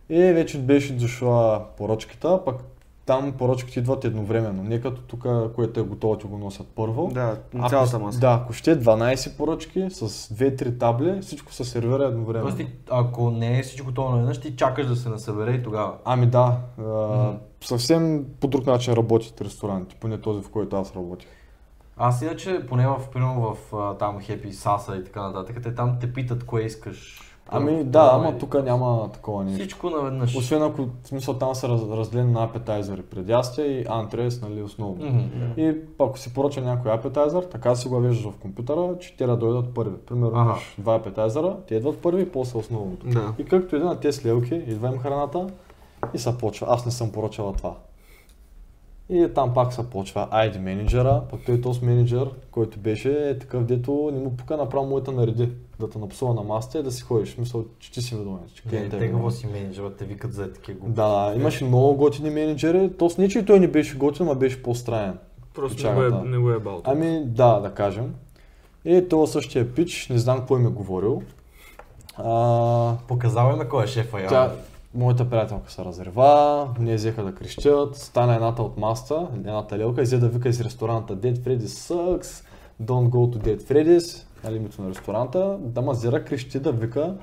И 0.08 0.22
вече 0.22 0.58
беше 0.58 0.92
дошла 0.92 1.64
поръчката, 1.76 2.40
пък 2.44 2.56
там 3.06 3.32
поръчките 3.32 3.80
идват 3.80 4.04
едновременно. 4.04 4.62
Не 4.62 4.80
като 4.80 5.00
тук, 5.00 5.26
което 5.54 5.80
е 5.80 5.84
готово, 5.84 6.16
ти 6.16 6.26
го 6.26 6.38
носят 6.38 6.66
първо. 6.66 7.10
Да, 7.14 7.36
Ако- 7.54 7.68
цялата 7.68 7.98
маса. 7.98 8.18
Да, 8.18 8.40
ако 8.42 8.52
ще 8.52 8.76
12 8.76 9.36
поръчки 9.36 9.86
с 9.90 10.08
2-3 10.34 10.78
табли, 10.78 11.20
всичко 11.22 11.52
се 11.52 11.64
сервира 11.64 12.04
едновременно. 12.04 12.56
Тоест, 12.56 12.70
ако 12.90 13.30
не 13.30 13.58
е 13.58 13.62
всичко 13.62 13.92
това 13.92 14.10
наведнъж, 14.10 14.40
ти 14.40 14.56
чакаш 14.56 14.86
да 14.86 14.96
се 14.96 15.08
насъбере 15.08 15.52
и 15.52 15.62
тогава. 15.62 15.92
Ами 16.04 16.26
да, 16.26 16.56
а, 16.78 16.82
Мгм. 16.82 17.36
съвсем 17.60 18.24
по 18.40 18.46
друг 18.46 18.66
начин 18.66 18.94
работят 18.94 19.40
ресторантите, 19.40 19.96
поне 20.00 20.20
този, 20.20 20.42
в 20.42 20.50
който 20.50 20.76
аз 20.76 20.96
работих. 20.96 21.28
Аз 21.96 22.22
иначе, 22.22 22.66
поне 22.68 22.86
в, 22.86 23.00
примерно 23.12 23.40
в 23.54 23.56
там 23.98 24.18
Happy 24.18 24.50
Sasa 24.50 25.00
и 25.00 25.04
така 25.04 25.22
нататък, 25.22 25.62
те 25.62 25.74
там 25.74 25.96
те 26.00 26.12
питат 26.12 26.44
кое 26.44 26.62
искаш. 26.62 27.20
Ами 27.48 27.84
да, 27.84 28.10
ама 28.12 28.28
и- 28.28 28.38
тук 28.38 28.64
няма 28.64 29.08
такова 29.12 29.44
нещо. 29.44 29.58
Всичко 29.58 29.90
наведнъж. 29.90 30.36
Освен 30.36 30.62
ако, 30.62 30.82
в 30.82 31.08
смисъл 31.08 31.34
там 31.34 31.54
са 31.54 31.68
раз, 31.68 31.80
разделени 31.82 32.32
на 32.32 32.44
апетайзери, 32.44 33.02
предястия 33.02 33.66
и 33.66 33.84
антрес, 33.88 34.42
нали, 34.42 34.62
основно. 34.62 35.06
Мгм. 35.06 35.20
И 35.56 35.76
ако 35.98 36.18
си 36.18 36.34
поръча 36.34 36.60
някой 36.60 36.92
апетайзер, 36.92 37.42
така 37.42 37.74
си 37.74 37.88
го 37.88 37.98
виждаш 37.98 38.24
в 38.26 38.36
компютъра, 38.36 38.98
че 39.00 39.16
те 39.16 39.26
да 39.26 39.36
дойдат 39.36 39.74
първи. 39.74 39.96
Примерно 40.06 40.32
Ага. 40.34 40.42
имаш 40.42 40.74
два 40.78 40.94
апетайзера, 40.94 41.56
те 41.68 41.74
идват 41.74 41.98
първи, 41.98 42.28
после 42.28 42.58
основното. 42.58 43.06
Да. 43.06 43.32
И 43.38 43.44
както 43.44 43.76
иде 43.76 43.84
на 43.84 44.00
тези 44.00 44.18
слелки, 44.18 44.54
идва 44.54 44.88
им 44.88 44.98
храната 44.98 45.46
и 46.14 46.18
се 46.18 46.38
почва. 46.38 46.66
Аз 46.70 46.86
не 46.86 46.92
съм 46.92 47.12
поръчала 47.12 47.52
това. 47.52 47.74
И 49.08 49.28
там 49.34 49.54
пак 49.54 49.72
се 49.72 49.90
почва 49.90 50.28
ID 50.32 50.58
менеджера, 50.58 51.22
пък 51.30 51.40
той 51.46 51.60
този 51.60 51.84
менеджер, 51.84 52.30
който 52.50 52.78
беше 52.78 53.28
е 53.28 53.38
такъв, 53.38 53.64
дето 53.64 54.10
не 54.12 54.18
му 54.20 54.36
пука 54.36 54.56
направо 54.56 54.86
моята 54.86 55.12
нареди. 55.12 55.52
Да 55.80 55.90
те 55.90 55.98
напсува 55.98 56.34
на 56.34 56.42
масата 56.42 56.78
и 56.78 56.82
да 56.82 56.92
си 56.92 57.02
ходиш. 57.02 57.36
Мисъл, 57.38 57.64
че 57.78 57.92
ти 57.92 58.02
си 58.02 58.14
виновен, 58.14 58.42
че 58.54 58.62
Не, 58.64 58.70
клиентът 58.70 59.00
е 59.00 59.04
те 59.04 59.10
какво 59.12 59.30
си 59.30 59.46
менеджерът, 59.46 59.96
те 59.96 60.04
викат 60.04 60.32
за 60.32 60.52
такива 60.52 60.78
глупости. 60.78 60.96
Да, 60.96 61.32
имаше 61.36 61.64
много 61.64 61.94
готини 61.96 62.30
менеджери. 62.30 62.92
То 62.98 63.10
с 63.10 63.18
не, 63.18 63.28
че 63.28 63.38
и 63.38 63.44
той 63.44 63.60
не 63.60 63.68
беше 63.68 63.96
готин, 63.96 64.28
а 64.28 64.34
беше 64.34 64.62
по-странен. 64.62 65.18
Просто 65.54 65.86
не 65.88 65.94
го 65.94 66.02
е, 66.02 66.10
Чагата. 66.10 66.24
не 66.24 66.38
го 66.38 66.50
е 66.50 66.58
бал. 66.58 66.80
Ами 66.84 67.22
да, 67.24 67.60
да 67.60 67.70
кажем. 67.70 68.14
И 68.84 69.08
това 69.10 69.26
същия 69.26 69.74
пич, 69.74 70.08
не 70.08 70.18
знам 70.18 70.38
какво 70.38 70.56
им 70.56 70.66
е 70.66 70.70
говорил. 70.70 71.22
А, 72.16 72.94
Показал 73.08 73.52
им 73.52 73.68
кой 73.68 73.84
е 73.84 73.86
шефа 73.86 74.16
явно. 74.16 74.28
тя, 74.30 74.52
моята 74.94 75.30
приятелка 75.30 75.72
се 75.72 75.84
разрева, 75.84 76.68
не 76.78 76.94
взеха 76.94 77.24
да 77.24 77.34
крещят, 77.34 77.96
стана 77.96 78.34
едната 78.34 78.62
от 78.62 78.78
маста, 78.78 79.28
едната 79.34 79.78
лелка, 79.78 80.00
и 80.00 80.04
взе 80.04 80.18
да 80.18 80.28
вика 80.28 80.48
из 80.48 80.60
ресторанта 80.60 81.16
Dead 81.16 81.36
Freddy's 81.38 81.66
sucks, 81.66 82.44
don't 82.82 83.08
go 83.08 83.36
to 83.36 83.38
Dead 83.38 83.62
Freddy's, 83.62 84.24
нали 84.44 84.56
името 84.56 84.82
на 84.82 84.90
ресторанта, 84.90 85.58
да 85.60 85.82
мазира 85.82 86.24
крещи 86.24 86.60
да 86.60 86.72
вика. 86.72 87.14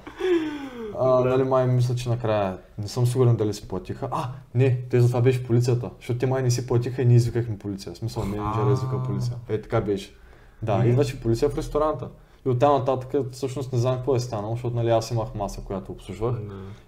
А, 0.99 1.19
нали, 1.19 1.43
май 1.43 1.67
мисля, 1.67 1.95
че 1.95 2.09
накрая 2.09 2.57
не 2.78 2.88
съм 2.88 3.07
сигурен 3.07 3.36
дали 3.36 3.53
си 3.53 3.67
платиха. 3.67 4.07
А, 4.11 4.30
не, 4.55 4.78
те 4.89 5.01
за 5.01 5.07
това 5.07 5.22
беше 5.22 5.43
полицията, 5.43 5.89
защото 5.99 6.19
те 6.19 6.26
май 6.26 6.43
не 6.43 6.51
си 6.51 6.67
платиха 6.67 7.01
и 7.01 7.05
ние 7.05 7.15
извикахме 7.15 7.57
полиция. 7.57 7.93
В 7.93 7.97
смисъл, 7.97 8.26
менеджера 8.26 8.74
извика 8.74 9.03
полиция. 9.03 9.36
Е, 9.49 9.61
така 9.61 9.82
беше. 9.82 10.15
Да, 10.61 10.86
идваше 10.86 11.22
полиция 11.22 11.49
в 11.49 11.57
ресторанта. 11.57 12.07
И 12.45 12.49
оттам 12.49 12.74
нататък 12.74 13.32
всъщност 13.32 13.74
не 13.74 13.80
знам 13.80 13.95
какво 13.95 14.15
е 14.15 14.19
станало, 14.19 14.55
защото 14.55 14.76
нали, 14.76 14.89
аз 14.89 15.11
имах 15.11 15.36
маса, 15.36 15.61
която 15.61 15.91
обслужвах. 15.91 16.36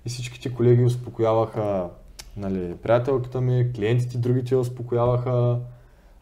И 0.06 0.10
всичките 0.10 0.54
колеги 0.54 0.84
успокояваха 0.84 1.90
нали, 2.38 2.76
приятелката 2.84 3.42
ми, 3.42 3.74
клиентите 3.76 4.18
другите 4.18 4.56
успокояваха. 4.56 5.60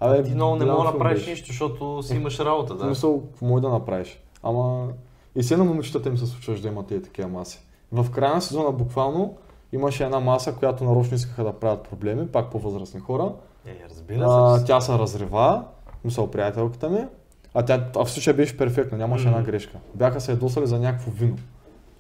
Абе, 0.02 0.24
Ти 0.24 0.32
много 0.36 0.56
не 0.56 0.66
мога 0.66 0.78
да 0.84 0.92
направиш 0.92 1.28
нищо, 1.28 1.48
защото 1.48 2.04
си 2.04 2.16
имаш 2.16 2.40
работа, 2.40 2.74
В 2.74 2.78
да. 2.78 2.84
смисъл, 2.84 3.22
какво 3.22 3.46
може 3.46 3.62
да 3.62 3.70
направиш? 3.70 4.20
Ама 4.44 4.88
и 5.36 5.42
все 5.42 5.58
на 5.58 5.64
момичетата 5.64 6.10
им 6.10 6.18
се 6.18 6.26
случваш 6.26 6.60
да 6.62 6.68
имат 6.68 6.88
тези 6.88 7.04
такива 7.04 7.28
маси. 7.30 7.60
В 7.92 8.12
края 8.12 8.34
на 8.36 8.42
сезона 8.42 8.72
буквално 8.72 9.36
имаше 9.74 10.04
една 10.04 10.20
маса, 10.20 10.56
която 10.56 10.84
нарочно 10.84 11.16
искаха 11.16 11.44
да 11.44 11.54
правят 11.54 11.84
проблеми, 11.84 12.28
пак 12.28 12.52
по-възрастни 12.52 13.00
хора. 13.00 13.32
Е, 13.66 13.76
разбира 13.90 14.26
А, 14.30 14.58
се. 14.60 14.66
тя 14.66 14.82
се 14.82 14.92
разрева, 14.92 15.64
мисъл 16.06 16.28
приятелката 16.28 16.90
ми, 16.90 17.06
а 17.54 17.66
тя 17.66 17.88
а 17.96 18.06
в 18.06 18.12
случая 18.12 18.36
беше 18.36 18.58
перфектна, 18.58 18.98
нямаше 18.98 19.28
една 19.28 19.42
грешка. 19.42 19.78
Бяха 19.96 20.22
се 20.22 20.32
ядосали 20.32 20.68
за 20.68 20.80
някакво 20.80 21.12
вино, 21.12 21.36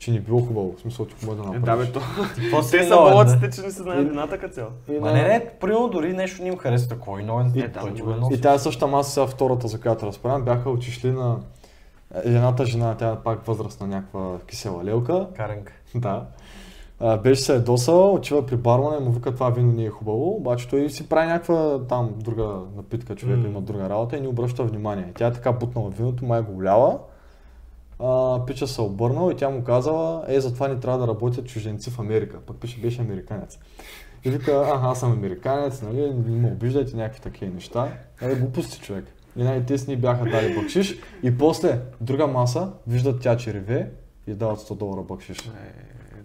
че 0.01 0.11
не 0.11 0.19
било 0.19 0.39
хубаво, 0.39 0.73
в 0.77 0.81
смисъл, 0.81 1.05
че 1.05 1.11
какво 1.11 1.35
да 1.35 1.43
Е, 1.43 1.59
направиш. 1.59 1.87
да, 1.87 1.99
бе, 1.99 1.99
то. 2.51 2.61
Те 2.71 2.83
са 2.83 2.95
болците, 2.95 3.49
че 3.51 3.61
не 3.61 3.71
се 3.71 3.81
знае 3.83 4.03
вината 4.03 4.37
като 4.37 4.53
цяло. 4.53 4.69
Ма 4.91 4.99
на- 5.01 5.13
не, 5.13 5.23
не, 5.23 5.45
примерно 5.59 5.89
дори 5.89 6.13
нещо 6.13 6.41
не 6.41 6.47
им 6.47 6.57
харесва 6.57 6.89
такова 6.89 7.21
и 7.21 7.23
новен, 7.23 7.51
И- 7.55 7.59
е, 7.59 7.71
е 8.31 8.33
И 8.33 8.41
тази 8.41 8.63
същата 8.63 8.87
маса, 8.87 9.11
сега 9.11 9.27
втората, 9.27 9.67
за 9.67 9.79
която 9.79 10.05
разправям, 10.05 10.43
бяха 10.43 10.69
отишли 10.69 11.11
на 11.11 11.37
едната 12.15 12.65
жена, 12.65 12.95
тя 12.95 13.09
е 13.09 13.15
пак 13.15 13.45
възрастна 13.45 13.87
някаква 13.87 14.37
кисела 14.39 14.83
лелка, 14.83 15.27
Каренка. 15.35 15.73
да. 15.95 16.25
А, 16.99 17.17
беше 17.17 17.41
се 17.41 17.53
ядосала, 17.53 18.11
отива 18.11 18.45
при 18.45 18.55
бармана 18.55 18.97
и 18.97 19.03
му 19.03 19.11
вика 19.11 19.33
това 19.33 19.49
вино 19.49 19.73
не 19.73 19.83
е 19.83 19.89
хубаво, 19.89 20.29
обаче 20.29 20.67
той 20.67 20.89
си 20.89 21.09
прави 21.09 21.27
някаква 21.27 21.79
там 21.89 22.09
друга 22.17 22.47
напитка, 22.75 23.15
човек 23.15 23.37
М. 23.37 23.47
има 23.47 23.61
друга 23.61 23.89
работа 23.89 24.17
и 24.17 24.21
не 24.21 24.27
обръща 24.27 24.63
внимание. 24.63 25.11
Тя 25.17 25.27
е 25.27 25.33
така 25.33 25.51
бутнала 25.51 25.89
виното, 25.89 26.25
май 26.25 26.41
го 26.41 26.53
голяла, 26.53 26.99
пича 28.47 28.67
се 28.67 28.81
обърнал 28.81 29.31
и 29.31 29.35
тя 29.35 29.49
му 29.49 29.63
казала, 29.63 30.25
е, 30.27 30.39
затова 30.39 30.67
не 30.67 30.79
трябва 30.79 30.99
да 30.99 31.07
работят 31.07 31.47
чужденци 31.47 31.91
в 31.91 31.99
Америка. 31.99 32.39
Пък 32.47 32.57
пише 32.57 32.81
беше 32.81 33.01
американец. 33.01 33.59
И 34.23 34.29
вика, 34.29 34.51
ага, 34.51 34.87
аз 34.87 34.99
съм 34.99 35.11
американец, 35.11 35.81
нали, 35.81 36.13
не 36.13 36.37
ме 36.37 36.47
обиждайте 36.47 36.95
някакви 36.95 37.21
такива 37.21 37.53
неща. 37.53 37.87
Е, 38.21 38.35
глупости 38.35 38.79
човек. 38.79 39.05
И 39.37 39.43
най-те 39.43 39.75
ни 39.87 39.97
бяха 39.97 40.25
дали 40.25 40.55
бакшиш 40.55 40.97
и 41.23 41.37
после 41.37 41.79
друга 42.01 42.27
маса, 42.27 42.71
виждат 42.87 43.21
тя, 43.21 43.37
че 43.37 43.53
реве 43.53 43.91
и 44.27 44.33
дават 44.33 44.59
100 44.59 44.77
долара 44.77 45.01
бакшиш. 45.01 45.37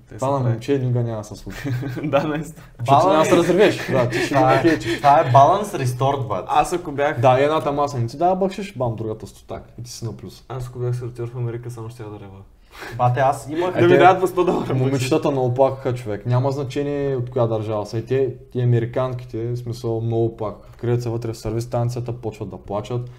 Те 0.08 0.14
Това 0.14 0.30
на 0.30 0.50
момче 0.50 0.78
никога 0.78 1.02
няма 1.02 1.18
да 1.18 1.24
се 1.24 1.36
случи. 1.36 1.72
Да, 2.04 2.22
наистина. 2.24 2.62
Защото 2.78 3.08
няма 3.08 3.18
да 3.18 3.24
се 3.24 3.36
разревеш. 3.36 3.90
Да, 3.90 4.08
ти 4.08 4.18
ще 4.18 4.34
го 4.34 4.40
Това 4.40 4.52
е, 4.52 4.54
нахейчиш. 4.56 4.96
това 4.96 5.20
е 5.20 5.30
баланс 5.30 5.74
ресторт, 5.74 6.28
бат. 6.28 6.44
Аз 6.48 6.72
ако 6.72 6.92
бях... 6.92 7.20
Да, 7.20 7.40
и 7.40 7.44
едната 7.44 7.72
маса 7.72 7.98
не 7.98 8.06
ти 8.06 8.16
дава 8.16 8.36
бакшиш, 8.36 8.74
бам, 8.76 8.96
другата 8.96 9.26
стотак. 9.26 9.62
И 9.78 9.82
ти 9.82 9.90
си 9.90 10.04
на 10.04 10.16
плюс. 10.16 10.44
Аз 10.48 10.68
ако 10.68 10.78
бях 10.78 10.96
сортьор 10.96 11.30
в 11.30 11.36
Америка, 11.36 11.70
само 11.70 11.88
ще 11.88 12.02
я 12.02 12.08
да 12.08 12.20
рева. 12.20 12.38
Бате, 12.96 13.20
аз 13.20 13.48
имах... 13.50 13.74
Да 13.80 13.88
ми 13.88 13.98
дадат 13.98 14.20
по 14.20 14.26
100 14.26 14.44
долара. 14.44 14.74
Момичетата 14.74 15.30
много 15.30 15.54
плакаха 15.54 15.94
човек. 15.94 16.26
Няма 16.26 16.50
значение 16.50 17.16
от 17.16 17.30
коя 17.30 17.46
държава 17.46 17.86
са. 17.86 17.98
И 17.98 18.06
те, 18.06 18.34
ти 18.52 18.60
американките, 18.60 19.46
в 19.46 19.56
смисъл 19.56 20.00
много 20.00 20.36
плакаха. 20.36 20.68
Открият 20.74 21.02
се 21.02 21.08
вътре 21.08 21.32
в 21.32 21.38
сервис 21.38 21.64
станцията, 21.64 22.12
почват 22.12 22.50
да 22.50 22.56
плачат. 22.56 23.10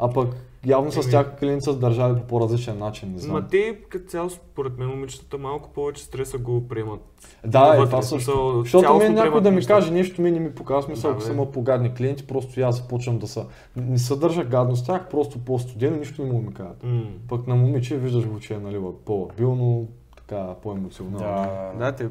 А 0.00 0.12
пък 0.12 0.28
явно 0.66 0.92
с 0.92 1.10
тях 1.10 1.36
клиенти 1.38 1.64
са 1.64 1.78
държали 1.78 2.14
по 2.14 2.26
по-различен 2.26 2.78
начин, 2.78 3.12
не 3.12 3.18
знам. 3.18 3.32
Ма 3.32 3.48
те, 3.48 3.78
като 3.88 4.08
цяло, 4.08 4.30
според 4.30 4.78
мен, 4.78 4.88
момичетата 4.88 5.38
малко 5.38 5.70
повече 5.70 6.04
стреса 6.04 6.38
го 6.38 6.68
приемат. 6.68 7.00
Да, 7.46 7.64
Вътре, 7.64 7.84
това 7.84 8.02
също. 8.02 8.60
Защото 8.62 8.82
цялостно 8.82 9.12
мен 9.12 9.24
някой 9.24 9.40
да 9.40 9.50
ми 9.50 9.56
нещата. 9.56 9.80
каже 9.80 9.92
нещо, 9.92 10.22
ми 10.22 10.30
не 10.30 10.40
ми 10.40 10.54
показва 10.54 10.82
смисъл, 10.82 11.10
Да, 11.12 11.18
ако 11.18 11.32
има 11.32 11.50
по-гадни 11.50 11.94
клиенти, 11.94 12.26
просто 12.26 12.60
и 12.60 12.62
аз 12.62 12.76
започвам 12.76 13.18
да 13.18 13.26
са. 13.26 13.46
Не 13.76 13.98
съдържа 13.98 14.44
гадно 14.44 14.76
с 14.76 14.84
тях, 14.84 15.08
просто 15.10 15.38
по-студено, 15.38 15.96
нищо 15.96 16.22
не 16.22 16.28
да 16.28 16.38
ми 16.38 16.54
кажат. 16.54 16.82
М. 16.82 17.02
Пък 17.28 17.46
на 17.46 17.56
момиче 17.56 17.96
виждаш 17.96 18.26
го, 18.26 18.40
че 18.40 18.54
е 18.54 18.58
нали, 18.58 18.78
по-лабилно, 19.04 19.88
така, 20.16 20.54
по-емоционално. 20.62 21.18
Да, 21.18 21.72
Да, 21.78 21.92
те, 21.92 22.08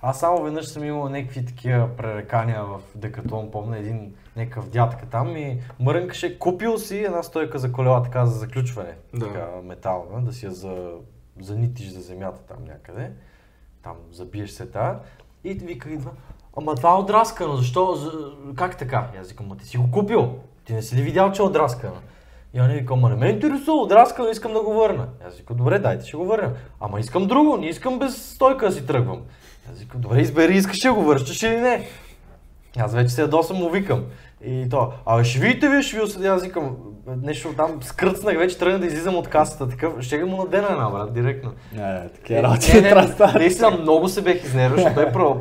Аз 0.00 0.20
само 0.20 0.42
веднъж 0.42 0.66
съм 0.66 0.84
имал 0.84 1.08
някакви 1.08 1.44
такива 1.44 1.88
пререкания 1.96 2.64
в 2.64 2.80
Декатлон, 2.94 3.50
помня 3.50 3.78
един 3.78 4.12
някакъв 4.36 4.68
дядка 4.68 5.06
там 5.06 5.36
и 5.36 5.60
мрънкаше, 5.80 6.38
купил 6.38 6.78
си 6.78 6.98
една 6.98 7.22
стойка 7.22 7.58
за 7.58 7.72
колела 7.72 8.02
така 8.02 8.26
за 8.26 8.38
заключване, 8.38 8.94
Да. 9.14 9.26
така 9.26 9.46
метална, 9.64 10.22
да 10.22 10.32
си 10.32 10.46
я 10.46 10.52
за, 10.52 10.90
занитиш 11.40 11.88
за 11.88 12.00
земята 12.00 12.40
там 12.48 12.64
някъде, 12.68 13.10
там 13.82 13.96
забиеш 14.12 14.50
се 14.50 14.66
та 14.66 15.00
и 15.44 15.54
вика 15.54 15.90
идва, 15.90 16.10
ама 16.56 16.74
това 16.74 16.90
е 16.90 16.98
отраскано, 16.98 17.56
защо, 17.56 17.94
за, 17.94 18.10
как 18.56 18.78
така? 18.78 19.08
И 19.14 19.18
аз 19.18 19.28
викам, 19.30 19.46
ма 19.46 19.56
ти 19.56 19.66
си 19.66 19.78
го 19.78 19.90
купил, 19.90 20.34
ти 20.64 20.72
не 20.72 20.82
си 20.82 20.96
ли 20.96 21.02
видял, 21.02 21.32
че 21.32 21.42
е 21.42 21.44
отраскано? 21.44 21.96
И 22.54 22.60
он 22.60 22.68
вика, 22.68 22.94
ама 22.94 23.08
не 23.08 23.16
ме 23.16 23.28
интересува, 23.28 23.82
отраскано, 23.82 24.28
искам 24.28 24.52
да 24.52 24.62
го 24.62 24.72
върна. 24.74 25.08
И 25.20 25.24
аз 25.28 25.36
викам, 25.36 25.56
добре, 25.56 25.78
дайте, 25.78 26.06
ще 26.06 26.16
го 26.16 26.24
върна. 26.24 26.52
Ама 26.80 27.00
искам 27.00 27.26
друго, 27.26 27.56
не 27.56 27.66
искам 27.66 27.98
без 27.98 28.32
стойка 28.34 28.66
да 28.66 28.72
си 28.72 28.86
тръгвам. 28.86 29.22
И 29.66 29.72
Аз 29.72 29.78
викам, 29.78 30.00
добре, 30.00 30.20
избери, 30.20 30.56
искаш 30.56 30.84
ли 30.84 30.88
го 30.88 31.02
връщаш 31.02 31.42
или 31.42 31.56
не? 31.60 31.88
Аз 32.78 32.94
вече 32.94 33.08
се 33.08 33.20
ядосам, 33.20 33.56
му 33.56 33.70
викам. 33.70 34.04
И 34.44 34.68
то, 34.70 34.92
абе 35.06 35.24
ще 35.24 35.38
видите 35.38 35.68
ви, 35.68 35.82
ще 35.82 35.96
ви 35.96 36.02
осъдя. 36.02 36.28
Аз 36.28 36.42
викам, 36.42 36.76
нещо 37.22 37.54
там 37.56 37.82
скръцнах, 37.82 38.38
вече 38.38 38.58
тръгна 38.58 38.78
да 38.78 38.86
излизам 38.86 39.16
от 39.16 39.28
касата, 39.28 39.68
такъв, 39.68 40.00
ще 40.00 40.24
му 40.24 40.36
надена 40.36 40.68
една, 40.70 40.90
брат, 40.90 41.12
директно. 41.14 41.52
Не, 41.72 42.08
такива 42.08 42.42
работи 42.42 42.80
Не, 42.80 42.94
наистина 43.34 43.70
много 43.70 44.08
се 44.08 44.22
бех 44.22 44.44
изнервил, 44.44 44.76
защото 44.76 44.94
той 44.94 45.12
про... 45.12 45.40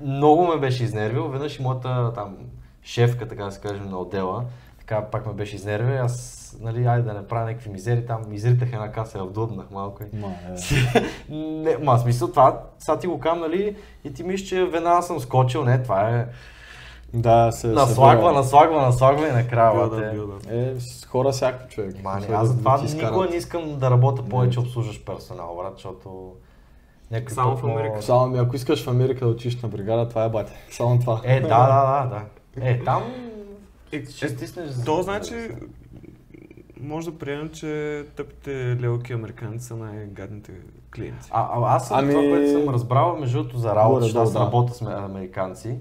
много 0.00 0.46
ме 0.46 0.60
беше 0.60 0.84
изнервил. 0.84 1.28
Веднъж 1.28 1.58
и 1.58 1.62
моята 1.62 2.12
там 2.14 2.36
шефка, 2.82 3.28
така 3.28 3.44
да 3.44 3.52
се 3.52 3.60
кажем, 3.60 3.88
на 3.90 3.98
отдела, 3.98 4.44
така 4.78 5.02
пак 5.02 5.26
ме 5.26 5.32
беше 5.32 5.56
изнервил. 5.56 6.02
Аз, 6.02 6.56
нали, 6.60 6.86
айде 6.86 7.02
да 7.02 7.14
не 7.14 7.26
правя 7.26 7.46
някакви 7.46 7.70
мизери, 7.70 8.06
там 8.06 8.22
изритах 8.32 8.72
една 8.72 8.92
каса, 8.92 9.18
я 9.18 9.24
вдуднах 9.24 9.70
малко. 9.70 10.02
И... 10.02 10.16
Ма, 10.16 10.28
е. 10.28 11.34
не, 11.34 11.76
ма 11.78 11.98
смисъл 11.98 12.30
това, 12.30 12.60
сега 12.78 12.98
ти 12.98 13.06
го 13.06 13.20
кам, 13.20 13.40
нали, 13.40 13.76
и 14.04 14.14
ти 14.14 14.22
мислиш, 14.22 14.48
че 14.48 14.64
веднага 14.64 15.02
съм 15.02 15.20
скочил, 15.20 15.64
не, 15.64 15.82
това 15.82 16.10
е 16.10 16.26
Да, 17.14 17.52
се 17.52 17.66
наслагва, 17.66 17.94
събира. 18.22 18.32
наслагва, 18.32 18.82
наслагва 18.82 19.28
и 19.28 19.32
накрая, 19.32 19.88
да, 19.90 19.96
да. 20.16 20.38
Е, 20.50 20.80
с 20.80 21.04
хора 21.04 21.30
всякакви 21.30 21.68
човек. 21.68 22.02
Мани, 22.02 22.26
аз 22.26 22.40
да 22.40 22.46
затова 22.46 22.80
изкарат. 22.84 23.04
никога 23.04 23.26
не 23.26 23.36
искам 23.36 23.78
да 23.78 23.90
работя 23.90 24.22
повече 24.24 24.58
Не. 24.58 24.66
обслужващ 24.66 25.06
персонал, 25.06 25.56
брат, 25.56 25.72
защото 25.74 26.32
някакви 27.10 27.34
Само 27.34 27.56
в 27.56 27.64
Америка. 27.64 28.02
Само 28.02 28.26
ми, 28.26 28.38
ако 28.38 28.56
искаш 28.56 28.84
в 28.84 28.88
Америка 28.88 29.24
да 29.24 29.30
отидеш 29.30 29.56
на 29.56 29.68
бригада, 29.68 30.08
това 30.08 30.24
е 30.24 30.28
бате. 30.28 30.52
Само 30.70 30.98
това. 31.00 31.20
Е, 31.24 31.40
да, 31.40 31.48
да, 31.48 31.56
да, 32.04 32.22
да. 32.56 32.70
Е, 32.70 32.78
там 32.80 33.02
Е, 33.92 34.04
ще 34.06 34.28
стиснеш. 34.28 34.68
за- 34.68 34.84
То 34.84 35.02
значи, 35.02 35.48
може 36.80 37.10
да 37.10 37.18
приемем, 37.18 37.50
че 37.50 38.02
тъпите 38.16 38.50
лелки 38.76 39.12
американци 39.12 39.66
са 39.66 39.76
най-гадните 39.76 40.52
клиенти. 40.94 41.28
А, 41.30 41.48
а, 41.52 41.76
аз 41.76 41.88
съм 41.88 41.98
Ами- 41.98 42.10
това, 42.10 42.22
което 42.22 42.50
съм 42.52 42.68
разбрал, 42.68 43.16
между 43.16 43.38
другото, 43.38 43.58
за 43.58 43.74
работа, 43.74 44.00
защото 44.00 44.22
аз 44.22 44.32
да. 44.32 44.40
работя 44.40 44.74
с 44.74 44.80
ме- 44.80 44.94
американци, 44.94 45.76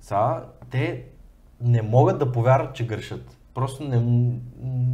са, 0.00 0.42
те 0.70 1.02
не 1.60 1.82
могат 1.82 2.18
да 2.18 2.32
повярват, 2.32 2.74
че 2.74 2.86
грешат. 2.86 3.36
Просто 3.54 3.84
не, 3.84 4.00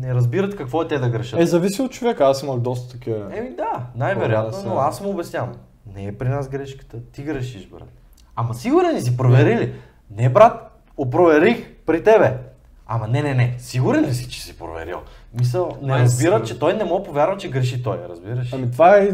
не 0.01 0.14
разбират 0.14 0.57
какво 0.57 0.83
е 0.83 0.89
те 0.89 0.99
да 0.99 1.09
грешат. 1.09 1.41
Е, 1.41 1.47
зависи 1.47 1.83
от 1.83 1.93
човека, 1.93 2.24
аз 2.24 2.43
имах 2.43 2.59
доста 2.59 2.93
такива. 2.93 3.37
Еми 3.39 3.51
да, 3.57 3.87
най-вероятно, 3.97 4.51
Хора 4.51 4.62
са- 4.62 4.68
но 4.68 4.79
аз 4.79 5.01
му 5.01 5.11
обяснявам. 5.11 5.53
Не 5.95 6.07
е 6.07 6.18
при 6.18 6.29
нас 6.29 6.49
грешката, 6.49 6.97
ти 7.12 7.22
грешиш, 7.22 7.66
брат. 7.66 7.89
Ама 8.37 8.55
сигурен 8.55 8.97
ли 8.97 9.01
си, 9.01 9.16
проверили? 9.16 9.74
Не, 10.11 10.29
брат, 10.29 10.81
опроверих 10.97 11.74
при 11.87 12.03
тебе. 12.05 12.39
Ама 12.87 13.09
не, 13.09 13.22
не, 13.22 13.35
не, 13.35 13.55
сигурен 13.59 14.05
ли 14.05 14.14
си, 14.14 14.29
че 14.29 14.43
си 14.43 14.59
проверил? 14.59 14.99
Мисъл, 15.39 15.77
не 15.83 15.95
разбира, 15.95 16.43
че 16.43 16.59
той 16.59 16.74
не 16.74 16.85
мога 16.85 17.05
повярва, 17.05 17.37
че 17.37 17.51
греши 17.51 17.83
той, 17.83 17.99
разбираш? 18.09 18.53
Ами 18.53 18.70
това 18.70 18.97
е 18.97 19.11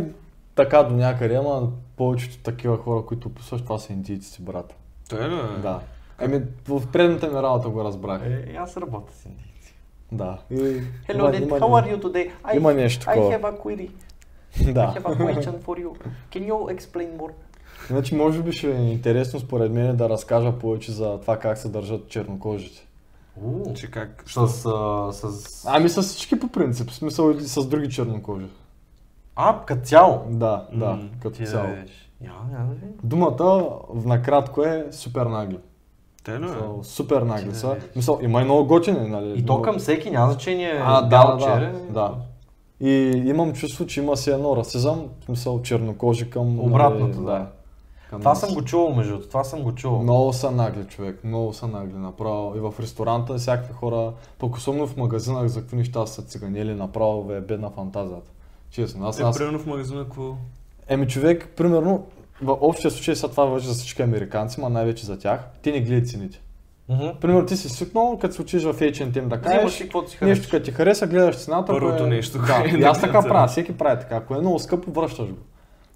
така 0.55 0.83
до 0.83 0.95
някъде, 0.95 1.35
ама 1.35 1.69
повечето 1.97 2.39
такива 2.39 2.77
хора, 2.77 3.07
които 3.07 3.29
описваш, 3.29 3.63
това 3.63 3.79
са 3.79 3.93
индийците, 3.93 4.43
брат. 4.43 4.75
Той 5.09 5.25
е 5.25 5.29
ли? 5.29 5.35
Да. 5.63 5.81
Ами 6.19 6.41
в 6.69 6.83
предната 6.93 7.27
ми 7.29 7.35
работа 7.35 7.69
го 7.69 7.85
разбрах. 7.85 8.23
Е, 8.27 8.57
аз 8.59 8.77
работя 8.77 9.13
с 9.13 9.25
индийци. 9.25 9.75
Да. 10.13 10.39
И, 10.51 10.55
Hello, 10.57 11.15
има- 11.15 11.31
Ned, 11.31 11.43
има- 11.43 11.61
how 11.61 11.85
are 11.85 11.97
you 11.97 12.03
today? 12.03 12.31
I, 12.45 12.57
има 12.57 12.75
нещо 12.75 13.07
I 13.07 13.17
have 13.17 13.41
a 13.43 13.59
query. 13.59 13.91
I 14.59 14.73
Да. 14.73 14.95
have 14.97 15.03
a 15.03 15.17
question 15.19 15.59
for 15.59 15.85
you. 15.85 15.91
Can 16.33 16.49
you 16.49 16.79
explain 16.79 17.17
more? 17.17 17.31
Значи 17.89 18.15
може 18.15 18.43
би 18.43 18.53
ще 18.53 18.71
е 18.71 18.83
интересно 18.83 19.41
според 19.41 19.73
мен 19.73 19.97
да 19.97 20.09
разкажа 20.09 20.53
повече 20.53 20.93
за 20.93 21.21
това 21.21 21.39
как 21.39 21.59
се 21.59 21.69
държат 21.69 22.09
чернокожите. 22.09 22.87
Че 23.75 23.91
как? 23.91 24.25
С, 24.27 24.37
а, 24.67 25.13
с... 25.13 25.65
Ами 25.69 25.89
с 25.89 26.03
всички 26.03 26.41
по 26.41 26.49
принцип, 26.49 26.91
в 26.91 26.95
смисъл 26.95 27.31
и 27.31 27.41
с 27.41 27.67
други 27.67 27.91
чернокожи. 27.91 28.47
А, 29.37 29.61
като 29.67 29.83
цяло. 29.83 30.23
Да, 30.29 30.67
да, 30.73 30.87
М, 30.87 31.09
като 31.23 31.45
цяло. 31.47 31.69
видиш. 31.69 32.11
Я, 32.21 32.33
я 32.53 32.65
видим. 32.65 32.89
Думата 33.03 33.45
в 33.89 34.07
накратко 34.07 34.63
е 34.63 34.87
супер 34.91 35.27
нагли. 35.27 35.59
Те 36.25 36.31
ли? 36.33 36.39
бе? 36.39 36.47
Мисъл, 36.47 36.81
супер 36.83 37.23
нагли 37.23 37.55
са. 37.55 37.77
Мисъл, 37.97 38.19
има 38.23 38.41
и 38.41 38.45
много 38.45 38.65
готини, 38.67 39.09
нали? 39.09 39.39
И 39.39 39.47
то 39.47 39.63
към 39.63 39.79
всеки 39.79 40.11
няма 40.11 40.33
значение 40.33 40.81
А, 40.85 41.03
да, 41.03 41.37
да, 41.37 41.47
да, 41.59 41.73
да. 41.91 42.15
И 42.81 43.23
имам 43.27 43.53
чувство, 43.53 43.87
че 43.87 44.01
има 44.01 44.17
си 44.17 44.31
едно 44.31 44.57
расизъм, 44.57 45.09
смисъл 45.25 45.63
чернокожи 45.63 46.31
към... 46.31 46.57
нали, 46.57 46.67
Обратното, 46.67 47.23
да. 47.23 47.47
към 48.11 48.21
Това 48.21 48.31
нас. 48.31 48.41
съм 48.41 48.55
го 48.55 48.63
чувал 48.65 48.95
между 48.95 49.21
това 49.21 49.45
съм 49.45 49.63
го 49.63 49.75
чувал. 49.75 50.03
Много 50.03 50.33
са 50.33 50.51
нагли 50.51 50.85
човек, 50.85 51.25
много 51.25 51.53
са 51.53 51.69
нагли 51.69 51.97
направо. 51.99 52.57
И 52.57 52.61
в 52.61 52.75
ресторанта 52.81 53.35
всякакви 53.39 53.73
хора, 53.73 54.13
пък 54.39 54.57
особено 54.57 54.87
в 54.87 54.97
магазинах, 54.97 55.47
за 55.47 55.61
какви 55.61 55.77
неща 55.77 56.07
са 56.07 56.23
циганели, 56.23 56.75
направо 56.75 57.25
бе 57.25 57.41
бедна 57.41 57.71
фантазията. 57.71 58.31
Честно, 58.71 59.07
аз, 59.07 59.21
Е, 59.21 59.23
аз... 59.23 59.39
примерно 59.39 59.59
в 59.59 59.67
магазина, 59.67 60.05
какво? 60.05 60.35
Еми 60.89 61.09
човек, 61.09 61.49
примерно, 61.57 62.05
в 62.43 62.59
общия 62.61 62.91
случай 62.91 63.17
сега 63.17 63.29
това 63.31 63.45
въжи 63.45 63.69
за 63.69 63.75
всички 63.75 64.03
американци, 64.03 64.61
ма 64.61 64.69
най-вече 64.69 65.07
за 65.07 65.19
тях, 65.19 65.41
ти 65.63 65.73
не 65.73 65.81
гледай 65.81 66.05
цените. 66.05 66.41
Мгм. 66.89 67.07
Примерно 67.21 67.47
ти 67.47 67.57
си 67.57 67.69
свикнал, 67.69 68.19
като 68.21 68.35
се 68.35 68.43
учиш 68.43 68.63
в 68.63 68.75
H&M 68.75 69.27
да 69.27 69.41
кажеш, 69.41 69.85
нещо 70.23 70.49
като 70.51 70.65
ти 70.65 70.71
хареса, 70.71 71.07
гледаш 71.07 71.37
цената. 71.37 71.73
Първото 71.73 72.05
е... 72.05 72.07
нещо, 72.07 72.39
Да, 72.39 72.65
и 72.79 72.83
аз 72.83 72.99
е 72.99 73.01
така 73.01 73.23
правя, 73.23 73.47
всеки 73.47 73.77
прави 73.77 74.01
така. 74.01 74.17
Ако 74.17 74.35
е 74.35 74.39
много 74.39 74.59
скъпо, 74.59 74.91
връщаш 74.91 75.29
го. 75.29 75.39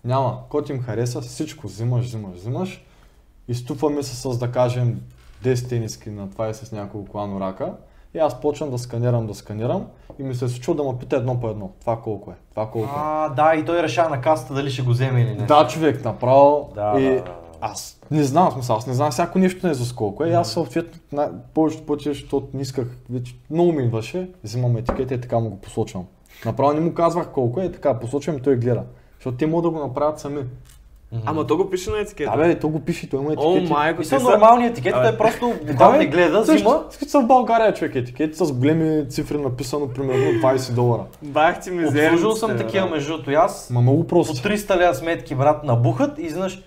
Няма. 0.05 0.39
Който 0.49 0.73
им 0.73 0.83
хареса, 0.83 1.21
всичко 1.21 1.67
взимаш, 1.67 2.05
взимаш, 2.05 2.37
взимаш. 2.37 2.85
Изтупваме 3.49 4.03
се 4.03 4.17
с, 4.17 4.39
да 4.39 4.53
кажем, 4.53 5.01
10 5.45 5.69
тениски 5.69 6.11
на 6.11 6.31
това 6.31 6.49
и 6.49 6.55
с 6.55 6.73
няколко 6.73 7.19
анорака. 7.19 7.73
И 8.17 8.19
аз 8.19 8.41
почвам 8.41 8.71
да 8.71 8.79
сканирам, 8.79 9.27
да 9.27 9.35
сканирам 9.35 9.87
и 10.19 10.23
ми 10.23 10.35
се 10.35 10.49
случва 10.49 10.75
да 10.75 10.85
ме 10.85 10.99
пита 10.99 11.17
едно 11.17 11.41
по 11.41 11.51
едно. 11.51 11.71
Това 11.81 12.01
колко 12.01 12.31
е, 12.31 12.35
това 12.51 12.71
колко 12.71 12.89
е. 12.89 12.91
А, 12.97 13.29
да, 13.29 13.55
и 13.55 13.65
той 13.65 13.83
решава 13.83 14.11
на 14.11 14.21
касата 14.21 14.55
дали 14.55 14.71
ще 14.71 14.83
го 14.83 14.91
вземе 14.91 15.21
или 15.21 15.35
не. 15.35 15.47
Да, 15.47 15.67
човек, 15.67 16.05
направо. 16.05 16.71
Да, 16.75 16.95
и 16.99 17.05
да, 17.05 17.11
да, 17.11 17.17
да. 17.17 17.33
аз 17.61 18.01
не 18.11 18.23
знам, 18.23 18.53
смисъл, 18.53 18.77
аз 18.77 18.87
не 18.87 18.95
знам 18.95 19.11
всяко 19.11 19.39
нещо 19.39 19.67
не 19.67 19.71
е 19.71 19.75
за 19.75 19.87
сколко 19.87 20.25
е. 20.25 20.29
И 20.29 20.33
аз 20.33 20.53
съответно 20.53 21.01
най- 21.13 21.29
повечето 21.55 21.87
пъти, 21.87 22.09
защото 22.09 22.47
не 22.55 22.63
исках, 22.63 22.87
вече 23.11 23.37
много 23.51 23.73
ми 23.73 23.83
идваше, 23.83 24.31
взимам 24.45 24.77
етикета 24.77 25.15
и 25.15 25.21
така 25.21 25.39
му 25.39 25.51
го 25.51 25.57
посочвам. 25.57 26.05
Направо 26.47 26.73
не 26.73 26.81
му 26.81 26.95
казвах 26.95 27.31
колко 27.33 27.61
е, 27.61 27.73
така 27.73 27.99
посочвам 27.99 28.37
и 28.37 28.43
той 28.43 28.57
гледа. 28.57 28.83
Защото 29.19 29.37
те 29.37 29.47
могат 29.47 29.63
да 29.63 29.79
го 29.79 29.87
направят 29.87 30.21
сами. 30.21 30.43
Мгм. 31.13 31.23
Ама 31.27 31.47
то 31.47 31.57
го 31.57 31.71
пише 31.71 31.91
на 31.91 31.99
етикета. 32.01 32.31
Да 32.31 32.37
бе, 32.37 32.59
то 32.59 32.69
го 32.69 32.81
пише, 32.81 33.11
той 33.11 33.21
има 33.21 33.35
О, 33.37 33.53
етикети. 33.53 33.73
майко, 33.73 33.99
Мисля, 33.99 34.17
те 34.17 34.25
са... 34.25 34.31
нормалният 34.31 34.73
етикет, 34.73 34.95
Абе, 34.95 35.09
той 35.09 35.19
просто 35.19 35.55
бе, 35.65 35.99
не 35.99 36.07
гледа, 36.07 36.45
също, 36.45 36.69
взима. 36.69 36.85
Са 36.91 37.21
в 37.21 37.27
България 37.27 37.75
човек 37.75 37.95
етикети 37.95 38.37
с 38.37 38.53
големи 38.53 39.09
цифри 39.09 39.39
написано 39.39 39.89
примерно 39.89 40.25
20 40.25 40.73
долара. 40.73 41.05
Бах 41.23 41.61
ти 41.61 41.71
мизерниците. 41.71 42.07
Обслужил 42.07 42.33
съм 42.33 42.57
такива 42.57 42.87
да. 42.87 42.95
между 42.95 43.13
другото. 43.13 43.31
Аз 43.31 43.71
Ма 43.71 43.81
много 43.81 44.03
по 44.03 44.09
просто. 44.09 44.49
300 44.49 44.89
ля 44.91 44.95
сметки, 44.95 45.35
брат, 45.35 45.65
набухат 45.65 46.19
и 46.19 46.23
изведнъж. 46.23 46.63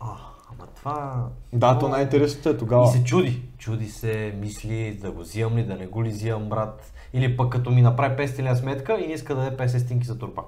А, 0.00 0.06
ама 0.50 0.66
това... 0.76 1.24
Да, 1.52 1.78
то 1.78 1.88
най-интересното 1.88 2.48
е 2.48 2.56
тогава. 2.56 2.88
И 2.88 2.98
се 2.98 3.04
чуди. 3.04 3.42
Чуди 3.58 3.86
се, 3.86 4.34
мисли 4.40 4.98
да 5.02 5.10
го 5.10 5.20
взимам 5.20 5.56
ли, 5.58 5.62
да 5.62 5.74
не 5.74 5.86
го 5.86 6.04
ли 6.04 6.08
взимам, 6.08 6.48
брат. 6.48 6.92
Или 7.12 7.36
пък 7.36 7.52
като 7.52 7.70
ми 7.70 7.82
направи 7.82 8.26
500 8.26 8.50
ля 8.50 8.56
сметка 8.56 8.98
и 9.00 9.06
не 9.06 9.12
иска 9.12 9.34
да 9.34 9.42
даде 9.42 9.56
50 9.56 9.78
стинки 9.78 10.06
за 10.06 10.18
турба. 10.18 10.42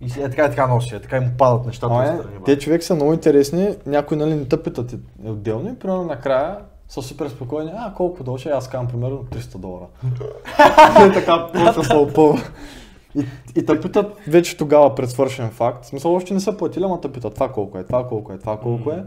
И 0.00 0.12
е 0.16 0.30
така, 0.30 0.44
е 0.44 0.50
така 0.50 0.66
носи, 0.66 0.94
е 0.94 1.00
така 1.00 1.16
и 1.16 1.20
му 1.20 1.30
падат 1.38 1.66
нещата 1.66 1.86
Ама 1.86 2.04
е, 2.04 2.10
отстрани. 2.10 2.34
брат. 2.34 2.44
те 2.44 2.58
човек 2.58 2.82
са 2.82 2.94
много 2.94 3.12
интересни, 3.12 3.74
някои 3.86 4.16
нали 4.16 4.34
не 4.34 4.44
те 4.44 4.62
питат 4.62 4.92
и- 4.92 4.98
отделно 5.24 5.70
и 5.70 5.74
примерно 5.74 6.04
накрая 6.04 6.58
са 6.88 7.02
супер 7.02 7.28
спокойни, 7.28 7.70
а 7.76 7.92
колко 7.94 8.24
дължа, 8.24 8.50
аз 8.50 8.68
казвам 8.68 8.88
примерно 8.88 9.24
300 9.24 9.58
долара. 9.58 9.86
и 11.00 11.12
така 11.14 11.46
почва 11.48 11.84
се 11.84 11.96
опълва. 11.96 12.42
И, 13.14 13.26
и 13.56 13.66
те 13.66 13.80
питат 13.80 14.16
вече 14.28 14.56
тогава 14.56 14.94
пред 14.94 15.10
свършен 15.10 15.50
факт, 15.50 15.84
в 15.84 15.88
смисъл 15.88 16.14
още 16.14 16.34
не 16.34 16.40
са 16.40 16.56
платили, 16.56 16.84
ама 16.84 17.00
те 17.00 17.12
питат 17.12 17.34
това 17.34 17.48
колко 17.48 17.78
е, 17.78 17.84
това 17.84 18.08
колко 18.08 18.32
е, 18.32 18.38
това 18.38 18.56
колко 18.56 18.90
е. 18.90 19.04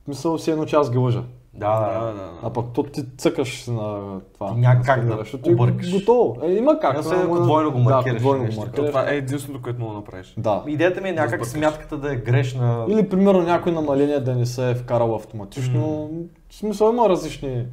В 0.00 0.04
смисъл 0.04 0.38
си 0.38 0.50
едно, 0.50 0.64
че 0.64 0.76
аз 0.76 0.90
ги 0.90 0.98
лъжа. 0.98 1.22
Да, 1.54 1.80
Да, 1.80 2.00
да. 2.00 2.06
да, 2.06 2.12
да. 2.12 2.30
А 2.42 2.50
пък 2.50 2.66
то 2.74 2.82
ти 2.82 3.04
цъкаш 3.18 3.66
на 3.66 4.00
това. 4.34 4.54
Ти 4.54 4.60
няма 4.60 4.82
как 4.82 5.06
да 5.06 5.24
объркаш. 5.46 5.92
Готово. 5.92 6.36
Е, 6.42 6.52
има 6.52 6.78
как. 6.80 7.04
Се, 7.04 7.14
ако 7.14 7.40
двойно 7.40 7.72
го 7.72 7.78
маркираш 7.78 8.14
Да, 8.14 8.20
двойно 8.20 8.38
го 8.38 8.46
нещо 8.46 8.60
маркираш. 8.60 8.86
това 8.90 9.10
е 9.10 9.16
единственото, 9.16 9.62
което 9.62 9.80
мога 9.80 9.92
да 9.92 9.98
направиш. 9.98 10.34
Да. 10.36 10.64
Идеята 10.66 11.00
ми 11.00 11.08
е 11.08 11.12
някак 11.12 11.28
сбъркаш. 11.30 11.48
смятката 11.48 11.98
да 11.98 12.12
е 12.12 12.16
грешна. 12.16 12.86
Или 12.88 13.08
примерно 13.08 13.42
някой 13.42 13.72
намаление 13.72 14.20
да 14.20 14.34
не 14.34 14.46
се 14.46 14.70
е 14.70 14.74
вкарал 14.74 15.14
автоматично. 15.14 16.10
В 16.48 16.54
смисъл 16.54 16.90
има 16.92 17.08
различни, 17.08 17.66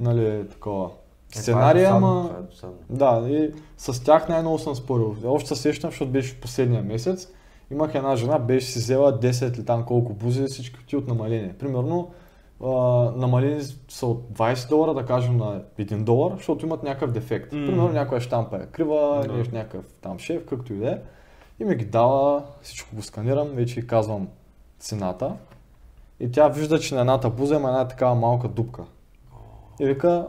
нали, 0.00 0.48
такова. 0.50 0.90
Е, 1.36 1.38
Сценария, 1.38 1.88
е 1.88 1.92
ама... 1.92 2.30
е. 2.64 2.66
Да, 2.90 3.24
и 3.28 3.50
с 3.76 4.04
тях 4.04 4.28
най-много 4.28 4.58
съм 4.58 4.74
спорил. 4.74 5.16
Още 5.26 5.48
се 5.48 5.62
сещам, 5.62 5.90
защото 5.90 6.10
беше 6.10 6.34
в 6.34 6.40
последния 6.40 6.82
месец. 6.82 7.28
Имах 7.70 7.94
една 7.94 8.16
жена, 8.16 8.38
беше 8.38 8.66
си 8.66 8.78
взела 8.78 9.20
10 9.20 9.54
или 9.56 9.64
там 9.64 9.84
колко 9.84 10.12
бузи, 10.12 10.44
всички 10.44 10.86
ти 10.86 10.96
от 10.96 11.08
намаление. 11.08 11.54
Примерно, 11.58 12.10
а, 12.64 12.68
намалени 13.16 13.62
са 13.88 14.06
от 14.06 14.24
20 14.32 14.68
долара, 14.68 14.94
да 14.94 15.06
кажем 15.06 15.36
на 15.36 15.62
1 15.78 16.02
долар, 16.04 16.32
защото 16.36 16.66
имат 16.66 16.82
някакъв 16.82 17.12
дефект. 17.12 17.52
М. 17.52 17.66
Примерно 17.66 17.92
някоя 17.92 18.20
штампа 18.20 18.56
е 18.56 18.66
крива, 18.66 19.24
Да. 19.28 19.32
нещо 19.32 19.54
някакъв 19.54 19.84
там 20.00 20.18
шеф, 20.18 20.46
както 20.46 20.72
и 20.72 20.76
да 20.76 20.90
е. 20.90 20.98
И 21.60 21.64
ми 21.64 21.74
ги 21.74 21.84
дава, 21.84 22.42
всичко 22.62 22.96
го 22.96 23.02
сканирам, 23.02 23.48
вече 23.48 23.86
казвам 23.86 24.28
цената. 24.78 25.32
И 26.20 26.30
тя 26.30 26.48
вижда, 26.48 26.78
че 26.78 26.94
на 26.94 27.00
едната 27.00 27.30
буза 27.30 27.54
има 27.54 27.68
една 27.68 27.88
такава 27.88 28.14
малка 28.14 28.48
дупка. 28.48 28.82
И 29.80 29.86
вика, 29.86 30.26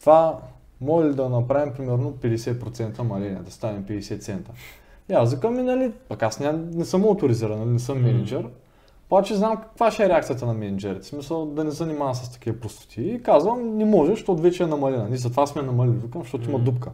това 0.00 0.38
може 0.80 1.08
ли 1.08 1.14
да 1.14 1.28
направим 1.28 1.74
примерно 1.74 2.12
50% 2.12 2.98
намаление, 2.98 3.38
да 3.44 3.50
стане 3.50 3.82
50 3.82 4.20
цента. 4.20 4.52
И 5.10 5.12
аз 5.14 5.34
викам 5.34 5.64
нали, 5.64 5.92
пък 6.08 6.22
аз 6.22 6.40
не, 6.40 6.52
не 6.52 6.84
съм 6.84 7.04
авторизиран, 7.04 7.58
нали, 7.58 7.70
не 7.70 7.78
съм 7.78 8.02
менеджер. 8.02 8.48
Обаче 9.10 9.34
знам 9.34 9.56
каква 9.56 9.90
ще 9.90 10.04
е 10.04 10.08
реакцията 10.08 10.46
на 10.46 10.54
менеджерите. 10.54 11.02
В 11.02 11.06
смисъл 11.06 11.46
да 11.46 11.64
не 11.64 11.70
занимавам 11.70 12.14
с 12.14 12.32
такива 12.32 12.60
простоти. 12.60 13.02
И 13.02 13.22
казвам, 13.22 13.76
не 13.76 13.84
може, 13.84 14.10
защото 14.10 14.42
вече 14.42 14.62
е 14.62 14.66
намалена. 14.66 15.08
Ние 15.08 15.16
затова 15.16 15.46
сме 15.46 15.62
намалили, 15.62 15.96
викам, 15.96 16.22
защото 16.22 16.48
има 16.48 16.58
Мгм. 16.58 16.64
дупка. 16.64 16.90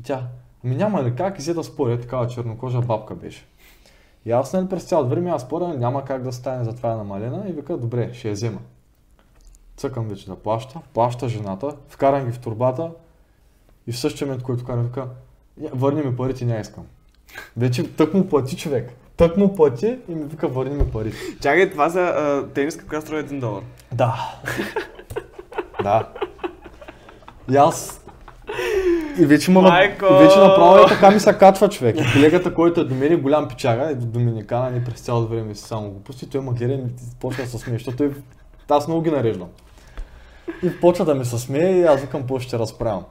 И 0.00 0.02
тя, 0.02 0.26
ми 0.64 0.76
няма 0.76 1.04
ли 1.04 1.14
как, 1.14 1.38
и 1.38 1.38
взе 1.38 1.54
да 1.54 1.64
споря, 1.64 2.00
такава 2.00 2.26
чернокожа 2.26 2.80
бабка 2.80 3.14
беше. 3.14 3.46
И 4.24 4.30
аз 4.30 4.52
нали 4.52 4.68
през 4.68 4.84
цялото 4.84 5.08
време 5.10 5.30
аз 5.30 5.42
споря, 5.42 5.68
няма 5.68 6.04
как 6.04 6.22
да 6.22 6.32
стане, 6.32 6.64
затова 6.64 6.92
е 6.92 6.96
намалена 6.96 7.44
и 7.48 7.52
вика, 7.52 7.76
добре, 7.76 8.14
ще 8.14 8.28
я 8.28 8.34
взема. 8.34 8.58
Цъкам 9.76 10.08
вече 10.08 10.26
да 10.26 10.36
плаща, 10.36 10.80
плаща 10.94 11.28
жената, 11.28 11.76
вкарам 11.88 12.26
ги 12.26 12.32
в 12.32 12.38
турбата 12.38 12.90
и 13.86 13.92
в 13.92 13.98
същия 13.98 14.26
момент, 14.26 14.42
който 14.42 14.64
карам, 14.64 14.84
вика, 14.84 15.08
«Я, 15.60 15.70
върни 15.74 16.02
ми 16.02 16.16
парите, 16.16 16.44
не 16.44 16.60
искам. 16.60 16.84
Вече 17.56 17.96
тък 17.96 18.14
му 18.14 18.28
плати 18.28 18.56
човек. 18.56 18.92
Тък 19.22 19.36
му 19.36 19.54
плати 19.54 19.98
и 20.08 20.14
ми 20.14 20.24
вика, 20.24 20.48
върни 20.48 20.74
ми 20.74 20.90
парите. 20.90 21.16
Чакай, 21.42 21.70
това 21.70 21.88
за 21.88 22.00
а, 22.00 22.46
тениска, 22.54 22.86
която 22.86 23.06
струва 23.06 23.22
1 23.22 23.40
долар. 23.40 23.62
Да. 23.92 24.32
да. 25.82 26.08
И 27.50 27.56
аз... 27.56 28.04
И 29.18 29.26
вече, 29.26 29.50
ма, 29.50 29.62
Майко! 29.62 30.04
и 30.04 30.24
вече 30.24 30.38
направо 30.38 30.76
е 30.76 30.88
така 30.88 31.10
ми 31.10 31.20
се 31.20 31.32
качва 31.38 31.68
човек. 31.68 31.96
И 32.00 32.12
колегата, 32.12 32.54
който 32.54 32.80
е 32.80 32.84
до 32.84 32.94
мен, 32.94 33.12
е 33.12 33.16
голям 33.16 33.48
пичага, 33.48 33.90
е 33.90 33.94
до 33.94 34.06
Доминикана, 34.06 34.70
ни 34.70 34.84
през 34.84 35.00
цялото 35.00 35.28
време 35.28 35.54
си 35.54 35.62
само 35.62 35.90
го 35.90 36.00
пусти. 36.00 36.30
Той 36.30 36.40
ма 36.40 36.52
гледа 36.52 36.74
и 36.74 36.80
почва 37.20 37.42
да 37.42 37.48
се 37.48 37.58
смее, 37.58 37.76
защото 37.76 37.96
той, 37.96 38.10
аз 38.68 38.88
много 38.88 39.02
ги 39.02 39.10
нареждам. 39.10 39.48
И 40.62 40.80
почва 40.80 41.04
да 41.04 41.14
ми 41.14 41.24
се 41.24 41.38
смее 41.38 41.72
и 41.72 41.84
аз 41.84 42.00
викам, 42.00 42.20
какво 42.20 42.38
ще 42.38 42.58
разправям. 42.58 43.04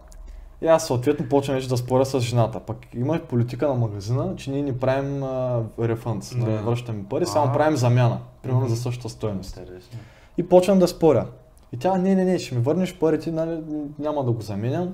И 0.62 0.68
аз 0.68 0.88
съответно 0.88 1.30
почвам 1.30 1.56
вече 1.56 1.70
да 1.70 1.78
споря 1.78 2.06
с 2.06 2.20
жената. 2.20 2.60
Пък 2.60 2.78
има 2.96 3.20
политика 3.30 3.68
на 3.68 3.74
магазина, 3.74 4.34
че 4.36 4.52
ние 4.52 4.62
не 4.62 4.80
правим 4.80 5.24
рефънд, 5.80 6.30
да. 6.36 6.46
Не 6.46 6.58
връщаме 6.58 7.04
пари, 7.10 7.26
само 7.26 7.54
правим 7.54 7.78
замяна. 7.78 8.18
Примерно 8.44 8.68
за 8.68 8.76
същата 8.76 9.10
стоеност. 9.10 9.58
Интересно. 9.58 10.00
И 10.38 10.50
почвам 10.50 10.80
да 10.80 10.88
споря. 10.88 11.26
И 11.74 11.78
тя, 11.78 11.98
не, 11.98 12.16
не, 12.16 12.26
не, 12.26 12.40
ще 12.40 12.56
ми 12.56 12.62
върнеш 12.62 13.00
парите, 13.00 13.32
нали, 13.32 13.60
няма 14.00 14.24
да 14.24 14.32
го 14.32 14.42
заменям. 14.42 14.94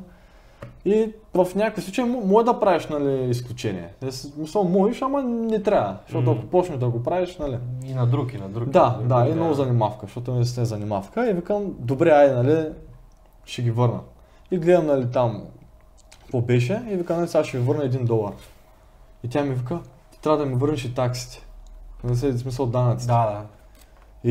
И 0.85 1.11
в 1.33 1.47
някакъв 1.55 1.83
случай 1.83 2.05
мо- 2.05 2.25
може 2.25 2.45
да 2.45 2.59
правиш 2.59 2.87
нали, 2.87 3.29
изключение. 3.29 3.89
Е, 4.01 4.09
Мисъл, 4.37 4.63
можеш, 4.63 5.01
ама 5.01 5.23
не 5.23 5.63
трябва. 5.63 5.97
Защото 6.07 6.31
ако 6.31 6.45
почнеш 6.45 6.77
да 6.77 6.89
го 6.89 7.03
правиш, 7.03 7.37
нали. 7.37 7.57
И 7.85 7.93
на 7.93 8.07
друг, 8.07 8.33
и 8.33 8.37
на 8.37 8.49
друг. 8.49 8.69
Да, 8.69 8.97
и 8.99 9.03
на 9.03 9.23
да, 9.23 9.29
и 9.29 9.33
много 9.33 9.53
занимавка, 9.53 10.05
защото 10.05 10.33
не 10.33 10.45
сте 10.45 10.65
занимавка. 10.65 11.29
И 11.29 11.33
викам, 11.33 11.75
добре, 11.79 12.09
айде, 12.09 12.35
нали, 12.35 12.69
ще 13.45 13.61
ги 13.61 13.71
върна. 13.71 13.99
И 14.51 14.57
гледам, 14.57 14.85
нали, 14.85 15.11
там, 15.11 15.43
какво 16.27 16.41
беше, 16.41 16.81
и 16.89 16.95
викам, 16.95 17.17
нали, 17.17 17.27
сега 17.27 17.43
ще 17.43 17.57
ви 17.57 17.63
върна 17.63 17.83
един 17.83 18.05
долар. 18.05 18.33
И 19.23 19.29
тя 19.29 19.43
ми 19.43 19.55
вика, 19.55 19.79
ти 20.11 20.21
трябва 20.21 20.37
да 20.37 20.45
ми 20.45 20.55
върнеш 20.55 20.85
и 20.85 20.93
таксите. 20.95 21.45
Не 22.03 22.15
се 22.15 22.31
в 22.31 22.39
смисъл 22.39 22.65
данъците. 22.65 23.07
Да, 23.13 23.25
да. 23.25 23.41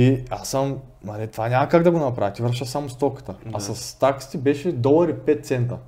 И 0.01 0.24
аз 0.30 0.49
съм, 0.49 0.76
нали, 1.05 1.26
това 1.26 1.49
няма 1.49 1.68
как 1.68 1.82
да 1.82 1.90
го 1.90 1.99
направя, 1.99 2.32
ти 2.32 2.42
връщаш 2.42 2.68
само 2.68 2.88
стоката. 2.88 3.34
А 3.47 3.51
Да. 3.51 3.61
с 3.61 3.99
таксите 3.99 4.38
беше 4.38 4.72
долар 4.72 5.09
и 5.09 5.12
5 5.14 5.42
цента. 5.44 5.78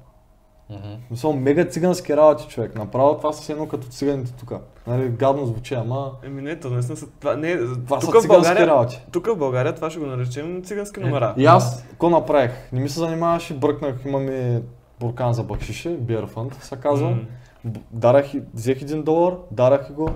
Мгм. 0.70 0.88
Мисъл, 1.10 1.32
мега 1.32 1.64
цигански 1.64 2.16
работи, 2.16 2.46
човек. 2.48 2.74
Направо 2.74 3.16
това 3.16 3.32
са 3.32 3.52
едно 3.52 3.68
като 3.68 3.88
циганите 3.88 4.32
тук. 4.32 4.52
Нали, 4.86 5.08
гадно 5.08 5.46
звучи, 5.46 5.74
ама 5.74 6.12
Еми 6.22 6.42
не, 6.42 6.60
то 6.60 6.70
наистина 6.70 6.96
са... 6.96 7.06
Това, 7.20 7.36
не, 7.36 7.56
това 7.56 7.98
тук 7.98 8.14
са 8.14 8.20
цигански 8.20 8.28
България, 8.28 8.66
работи. 8.66 9.02
тук 9.12 9.26
в 9.26 9.36
България 9.36 9.74
това 9.74 9.90
ще 9.90 10.00
го 10.00 10.06
наречем 10.06 10.62
цигански 10.64 11.00
номера. 11.00 11.34
И 11.36 11.46
аз, 11.46 11.84
какво 11.90 12.10
направих? 12.10 12.72
Не 12.72 12.80
ми 12.80 12.88
се 12.88 12.98
занимаваше, 12.98 13.54
бръкнах, 13.54 14.04
имаме 14.04 14.62
буркан 15.00 15.32
за 15.32 15.42
бакшиши, 15.42 15.88
Fund, 15.88 16.62
се 16.62 16.76
казва. 16.76 17.18
Б- 17.64 17.80
Дарах, 17.90 18.32
взех 18.54 18.82
един 18.82 19.02
долар, 19.02 19.36
дарах 19.50 19.92
го 19.92 20.10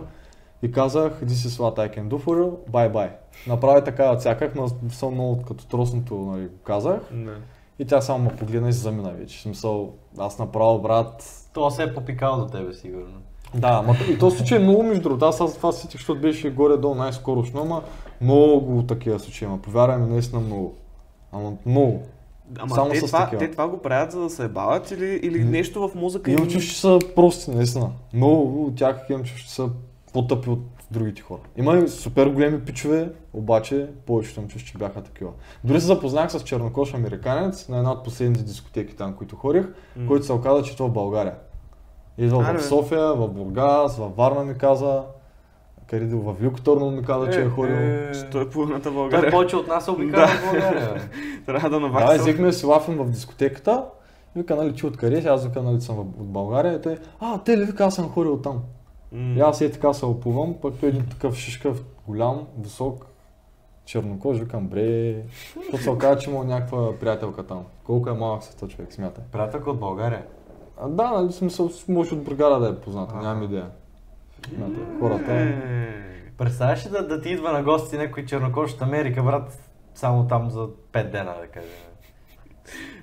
и 0.62 0.72
казах, 0.72 1.20
this 1.22 1.49
is 1.49 1.62
what 1.62 1.78
I 1.78 1.99
can 1.99 2.09
do 2.09 2.24
for 2.24 2.43
you, 2.43 2.70
bye 2.70 2.93
bye. 2.93 3.11
Направи 3.47 3.85
така, 3.85 4.12
отсяках, 4.12 4.55
но 4.55 4.68
съм 4.89 5.14
много 5.14 5.43
като 5.43 5.66
тросното, 5.66 6.14
нали, 6.14 6.49
казах. 6.64 7.01
Не. 7.12 7.33
И 7.78 7.85
тя 7.85 8.01
само 8.01 8.24
ме 8.24 8.37
погледна 8.37 8.68
и 8.68 8.72
се 8.72 8.78
замина 8.78 9.11
вече. 9.11 9.43
Смисъл, 9.43 9.93
аз 10.18 10.39
направо, 10.39 10.78
брат... 10.83 11.24
Това 11.53 11.70
се 11.70 11.83
е 11.83 11.95
попикал 11.95 12.37
до 12.37 12.47
тебе, 12.47 12.74
сигурно. 12.74 13.20
Да, 13.55 13.83
ма, 13.83 13.95
и 14.11 14.18
този 14.18 14.37
случай 14.37 14.59
е 14.59 14.61
много 14.61 14.83
между 14.83 15.03
другото. 15.03 15.24
Аз 15.24 15.41
аз 15.41 15.57
това 15.57 15.72
сетих, 15.72 16.01
защото 16.01 16.20
беше 16.20 16.51
горе-долу 16.51 16.95
най-скорошно, 16.95 17.61
ама 17.61 17.83
много 18.20 18.83
такива 18.83 19.18
случаи 19.18 19.47
има. 19.47 19.59
Повярвай 19.62 19.99
ми, 19.99 20.07
наистина 20.07 20.41
много. 20.41 20.74
Ама 21.33 21.53
много. 21.66 22.03
Ама 22.59 22.74
Само 22.74 22.90
те, 22.90 23.01
с 23.01 23.07
това, 23.07 23.24
такива. 23.24 23.38
те 23.40 23.51
това 23.51 23.68
го 23.68 23.78
правят 23.78 24.12
за 24.12 24.20
да 24.20 24.30
се 24.30 24.49
бават 24.49 24.90
или, 24.90 25.20
или 25.22 25.45
нещо 25.45 25.88
в 25.88 25.95
музика 25.95 26.30
им- 26.30 26.43
учиш, 26.43 26.68
че 26.70 26.80
са 26.80 26.99
прости, 27.16 27.51
наистина. 27.51 27.90
Много 28.14 28.64
от 28.64 28.76
тях 28.76 29.07
имам, 29.11 29.24
че 29.24 29.51
са 29.51 29.68
по-тъпи 30.12 30.51
от 30.51 30.61
другите 30.90 31.22
хора. 31.22 31.40
Има 31.57 31.76
и 31.76 31.88
супер 31.88 32.26
големи 32.26 32.61
пичове, 32.61 33.12
обаче 33.32 33.88
повечето 34.07 34.40
им 34.40 34.49
че 34.49 34.78
бяха 34.78 35.03
такива. 35.03 35.30
Дори 35.64 35.80
се 35.80 35.86
запознах 35.86 36.32
с 36.32 36.40
чернокош 36.40 36.95
американец 36.95 37.68
на 37.68 37.78
една 37.78 37.93
от 37.93 38.05
последните 38.05 38.43
дискотеки 38.45 38.97
там, 38.97 39.14
които 39.14 39.36
ходих, 39.36 39.68
М. 39.97 40.07
който 40.07 40.26
се 40.26 40.32
оказа, 40.32 40.62
че 40.62 40.76
това 40.76 40.88
в 40.88 40.93
България. 40.93 41.34
Идва 42.18 42.38
в. 42.55 42.62
София, 42.62 43.14
в 43.14 43.28
Бургас, 43.28 43.97
в 43.97 44.11
Варна 44.16 44.45
ми 44.45 44.55
каза, 44.55 45.03
къде 45.93 46.07
да 46.07 46.16
в 46.16 46.32
Велико 46.32 46.61
Търново 46.61 46.90
ми 46.90 47.03
каза, 47.03 47.30
че 47.30 47.40
е 47.43 47.49
ходил. 47.49 47.76
Че 48.14 48.30
той 48.32 48.43
е 48.43 48.49
половината 48.49 48.82
Той 48.84 48.93
България. 48.93 49.30
повече 49.30 49.57
от 49.57 49.68
нас 49.68 49.88
обикаля 49.88 50.20
Да. 50.20 50.26
в 50.26 50.43
България. 50.53 51.11
Трябва 51.47 51.70
да 51.70 51.76
Да, 51.76 51.80
наваксам. 51.80 52.16
взехме 52.20 52.47
да 52.47 52.53
си 52.53 52.66
лафим 52.66 52.99
в 52.99 53.11
дискотеката. 53.11 53.84
Вика, 54.36 54.57
нали, 54.57 54.74
ти 54.74 54.86
откъде 54.86 55.22
си? 55.22 55.28
Аз 55.28 55.47
вика, 55.47 55.62
нали, 55.62 55.80
съм 55.80 55.99
от 55.99 56.09
България. 56.11 56.74
И 56.74 56.82
той, 56.82 56.99
а, 57.20 57.38
те 57.38 57.59
ли 57.59 57.64
вика, 57.64 57.84
аз 57.84 57.95
съм 57.95 58.09
ходил 58.09 58.36
там. 58.38 58.61
М. 59.12 59.34
И 59.36 59.40
аз 59.40 59.61
е 59.61 59.72
така 59.72 59.93
се 59.93 60.07
опувам, 60.07 60.55
пък 60.62 60.74
той 60.80 60.88
е 60.88 60.90
един 60.90 61.07
такъв 61.07 61.34
шишкав, 61.36 61.84
голям, 62.07 62.47
висок, 62.59 63.07
чернокож, 63.84 64.38
викам, 64.38 64.66
бре, 64.66 65.14
защото 65.57 65.82
се 65.82 65.90
оказа, 65.90 66.18
че 66.18 66.30
има 66.30 66.45
някаква 66.45 66.99
приятелка 67.01 67.43
там. 67.43 67.62
Колко 67.84 68.11
е 68.11 68.14
малък 68.14 68.43
света 68.45 68.68
човек, 68.68 68.93
смятай. 68.93 69.24
Приятелка 69.32 69.70
от 69.70 69.78
България. 69.80 70.22
А, 70.80 70.88
да, 70.88 71.11
нали, 71.11 71.32
смисъл, 71.32 71.70
може 71.88 72.14
от 72.14 72.22
бригада 72.24 72.61
да 72.61 72.68
е 72.68 72.74
позната, 72.74 73.14
нямам 73.16 73.43
идея. 73.43 73.66
Смятай, 74.49 74.84
хората. 75.01 75.32
Е. 75.32 75.55
Представяш 76.38 76.86
ли 76.86 76.90
да, 76.90 77.07
да 77.09 77.20
ти 77.20 77.28
идва 77.28 77.53
на 77.53 77.62
гости 77.62 77.97
някой 77.99 78.24
чернокож 78.24 78.72
от 78.72 78.82
Америка, 78.82 79.22
брат, 79.22 79.59
само 79.95 80.26
там 80.26 80.51
за 80.51 80.68
5 80.93 81.11
дена, 81.11 81.34
да 81.40 81.47
кажем. 81.47 81.70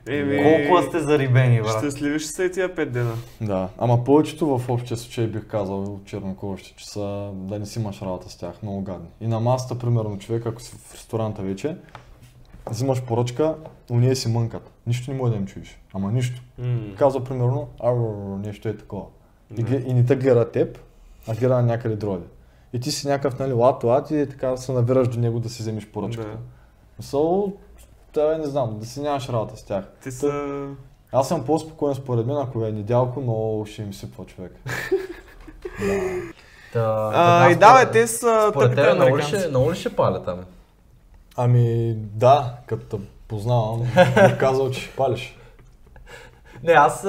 Еми, 0.07 0.43
Колко 0.67 0.83
сте 0.83 0.99
зарибени, 0.99 1.61
брат? 1.61 1.77
Щастливи 1.79 2.19
ще 2.19 2.29
са 2.31 2.43
и 2.43 2.51
тия 2.51 2.75
пет 2.75 2.91
дена. 2.91 3.13
Да, 3.41 3.69
ама 3.77 4.03
повечето 4.03 4.57
в 4.57 4.69
общия 4.69 4.97
случай 4.97 5.27
бих 5.27 5.47
казал 5.47 5.83
от 5.83 6.05
чернокожите, 6.05 6.73
че 6.77 6.89
са 6.89 7.31
да 7.33 7.59
не 7.59 7.65
си 7.65 7.79
имаш 7.79 8.01
работа 8.01 8.29
с 8.29 8.37
тях, 8.37 8.63
много 8.63 8.81
гадни. 8.81 9.07
И 9.21 9.27
на 9.27 9.39
масата, 9.39 9.79
примерно, 9.79 10.19
човек, 10.19 10.45
ако 10.45 10.61
си 10.61 10.75
в 10.77 10.93
ресторанта 10.93 11.41
вече, 11.41 11.77
взимаш 12.69 13.01
поръчка, 13.03 13.55
уния 13.91 14.15
си 14.15 14.29
мънкат. 14.29 14.71
Нищо 14.87 15.11
не 15.11 15.17
може 15.17 15.31
да 15.31 15.37
им 15.37 15.45
чуеш. 15.45 15.79
Ама 15.93 16.11
нищо. 16.11 16.41
М. 16.57 16.79
Казва 16.97 17.23
примерно, 17.23 17.67
ау, 17.83 18.37
нещо 18.37 18.69
е 18.69 18.77
такова. 18.77 19.05
И, 19.57 19.63
гле- 19.63 19.83
и 19.87 19.93
не 19.93 20.05
те 20.05 20.15
гледа 20.15 20.51
теб, 20.51 20.79
а 21.27 21.35
гледа 21.35 21.55
на 21.55 21.61
някъде 21.61 21.95
другаде. 21.95 22.25
И 22.73 22.79
ти 22.79 22.91
си 22.91 23.07
някакъв, 23.07 23.39
нали, 23.39 23.53
лат, 23.53 23.83
лат 23.83 24.11
и 24.11 24.27
така 24.29 24.57
се 24.57 24.71
навираш 24.71 25.07
до 25.07 25.19
него 25.19 25.39
да 25.39 25.49
си 25.49 25.61
вземеш 25.61 25.87
поръчката. 25.87 26.29
Да. 26.29 26.37
Мисъл, 26.99 27.53
да, 28.13 28.37
не 28.37 28.45
знам, 28.45 28.79
да 28.79 28.85
си 28.85 29.01
нямаш 29.01 29.29
работа 29.29 29.57
с 29.57 29.63
тях. 29.63 29.85
Те 30.03 30.11
са... 30.11 30.67
Аз 31.11 31.27
съм 31.27 31.45
по-спокоен 31.45 31.95
според 31.95 32.25
мен, 32.25 32.37
ако 32.37 32.65
е 32.65 32.71
недялко, 32.71 33.21
но 33.21 33.65
ще 33.65 33.81
им 33.81 33.93
сипва 33.93 34.25
човек. 34.25 34.55
да. 35.79 35.99
Та, 36.73 37.11
А, 37.13 37.51
и 37.51 37.55
да, 37.55 37.85
бе, 37.85 37.91
те 37.91 38.07
са 38.07 38.51
тъпите 38.53 38.75
тебе 38.75 38.93
много 38.93 39.17
ли 39.17 39.21
американци. 39.21 39.39
ще, 39.39 39.49
много 39.49 39.71
ли 39.71 39.75
ще 39.75 39.95
паля 39.95 40.23
там? 40.23 40.39
Ами 41.37 41.95
да, 41.95 42.53
като 42.65 42.99
познавам, 43.27 43.87
казал, 44.39 44.71
че 44.71 44.81
ще 44.81 44.95
палиш. 44.95 45.37
Не, 46.63 46.71
аз 46.71 47.07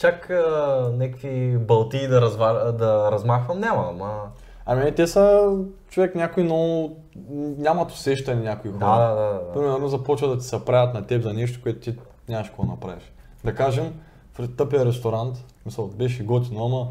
чак 0.00 0.30
а, 0.30 0.90
някакви 0.94 1.58
балти 1.58 2.08
да, 2.08 2.20
развар... 2.20 2.72
да 2.72 3.12
размахвам 3.12 3.60
няма, 3.60 3.88
ама... 3.90 4.22
Ами 4.66 4.94
те 4.94 5.06
са 5.06 5.54
човек 5.90 6.14
някой 6.14 6.42
много 6.42 6.96
нямат 7.58 7.90
усещане 7.90 8.42
някои 8.42 8.70
хора. 8.70 8.80
Да, 8.80 9.14
да, 9.14 9.14
да, 9.14 9.32
да. 9.32 9.52
Примерно 9.52 9.88
започват 9.88 10.30
да 10.30 10.38
ти 10.38 10.44
се 10.44 10.64
правят 10.64 10.94
на 10.94 11.06
теб 11.06 11.22
за 11.22 11.32
нещо, 11.32 11.60
което 11.62 11.80
ти 11.80 11.98
нямаш 12.28 12.48
какво 12.48 12.64
направиш. 12.64 13.12
Да 13.44 13.54
кажем, 13.54 14.00
в 14.38 14.56
тъпия 14.56 14.86
ресторант, 14.86 15.44
мисъл, 15.66 15.86
беше 15.86 16.24
готино, 16.24 16.64
ама 16.64 16.88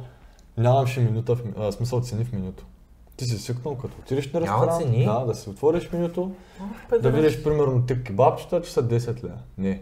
нямаше 0.57 0.99
минута, 0.99 1.35
в, 1.35 1.43
а, 1.57 1.71
смисъл 1.71 2.01
цени 2.01 2.25
в 2.25 2.33
менюто. 2.33 2.65
Ти 3.17 3.25
си 3.25 3.37
свикнал, 3.37 3.75
като 3.75 3.93
отидеш 3.99 4.31
на 4.31 4.41
ресторант, 4.41 4.81
цени? 4.81 5.05
да, 5.05 5.19
да 5.19 5.35
си 5.35 5.49
отвориш 5.49 5.91
менюто, 5.91 6.31
да 7.01 7.11
видиш 7.11 7.43
примерно 7.43 7.85
тип 7.85 8.05
кебабчета, 8.05 8.61
че 8.61 8.73
са 8.73 8.83
10 8.83 9.23
лева. 9.23 9.37
Не. 9.57 9.81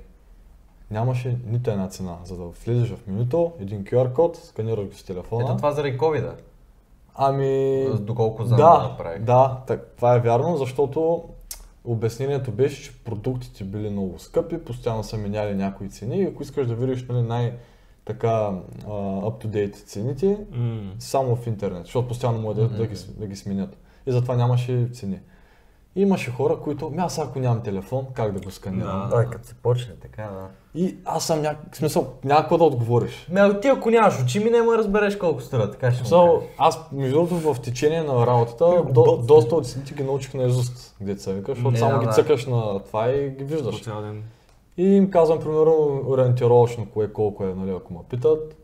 Нямаше 0.91 1.37
нито 1.47 1.71
една 1.71 1.87
цена. 1.87 2.17
За 2.25 2.37
да 2.37 2.43
влезеш 2.43 2.89
в 2.89 3.07
менюто, 3.07 3.51
един 3.59 3.83
QR 3.83 4.13
код, 4.13 4.35
сканираш 4.35 4.85
го 4.85 4.93
с 4.93 5.03
телефона. 5.03 5.43
Ето 5.43 5.57
това 5.57 5.71
заради 5.71 5.97
covid 5.97 6.33
Ами... 7.15 7.85
Доколко 7.99 8.45
знам 8.45 8.59
да 8.59 8.83
направих. 8.89 9.21
да, 9.21 9.61
так, 9.67 9.93
това 9.95 10.15
е 10.15 10.19
вярно, 10.19 10.57
защото 10.57 11.23
обяснението 11.85 12.51
беше, 12.51 12.83
че 12.83 13.03
продуктите 13.03 13.63
били 13.63 13.89
много 13.89 14.19
скъпи, 14.19 14.57
постоянно 14.57 15.03
са 15.03 15.17
меняли 15.17 15.55
някои 15.55 15.89
цени 15.89 16.17
и 16.17 16.23
ако 16.23 16.43
искаш 16.43 16.67
да 16.67 16.75
видиш 16.75 17.05
нали, 17.09 17.21
най- 17.21 17.53
така 18.05 18.51
up-to-date 18.87 19.75
цените, 19.75 20.37
М. 20.51 20.91
само 20.99 21.35
в 21.35 21.47
интернет, 21.47 21.85
защото 21.85 22.07
постоянно 22.07 22.41
могат 22.41 22.57
да, 22.57 22.69
да, 22.69 22.87
ги, 22.87 22.95
да 23.17 23.27
ги 23.27 23.35
сменят. 23.35 23.77
И 24.07 24.11
затова 24.11 24.35
нямаше 24.35 24.89
цени. 24.93 25.19
И 25.95 26.01
имаше 26.01 26.31
хора, 26.31 26.57
които, 26.63 26.89
ми 26.89 26.97
аз 26.97 27.19
ако 27.19 27.39
нямам 27.39 27.61
телефон, 27.61 28.05
как 28.13 28.33
да 28.33 28.39
го 28.39 28.51
сканирам? 28.51 29.09
Да. 29.09 29.17
Да, 29.17 29.25
като 29.29 29.47
се 29.47 29.53
почне 29.53 29.93
така, 29.95 30.23
да. 30.23 30.47
И 30.79 30.97
аз 31.05 31.25
съм 31.27 31.41
някак, 31.41 31.73
в 31.73 31.77
смисъл, 31.77 32.07
няма 32.23 32.41
какво 32.41 32.57
да 32.57 32.63
отговориш. 32.63 33.27
Ме, 33.31 33.39
а 33.41 33.59
ти 33.59 33.67
ако 33.67 33.89
нямаш 33.89 34.21
очи, 34.23 34.39
ми 34.39 34.49
няма 34.49 34.71
да 34.71 34.77
разбереш 34.77 35.15
колко 35.17 35.41
струва, 35.41 35.71
така 35.71 35.91
ще 35.91 36.03
му 36.03 36.09
So, 36.09 36.41
аз, 36.57 36.79
между 36.91 37.15
другото, 37.15 37.53
в 37.53 37.61
течение 37.61 38.03
на 38.03 38.27
работата, 38.27 38.83
до, 38.89 39.17
доста 39.17 39.55
от 39.55 39.67
цените 39.67 39.93
ги 39.93 40.03
научих 40.03 40.33
на 40.33 40.43
изуст, 40.43 40.95
деца 41.01 41.31
вика, 41.31 41.51
защото 41.51 41.71
Не, 41.71 41.77
само 41.77 41.93
да, 41.93 41.99
ги 41.99 42.05
да. 42.05 42.11
цъкаш 42.11 42.45
на 42.45 42.79
това 42.79 43.09
и 43.09 43.29
ги 43.29 43.37
По 43.37 43.53
виждаш. 43.53 43.81
цял 43.83 44.01
ден. 44.01 44.23
И 44.77 44.83
им 44.95 45.11
казвам, 45.11 45.39
примерно, 45.39 46.03
ориентировъчно 46.07 46.85
кое 46.93 47.13
колко 47.13 47.43
е, 47.43 47.53
нали, 47.53 47.71
ако 47.71 47.93
ме 47.93 47.99
питат. 48.09 48.55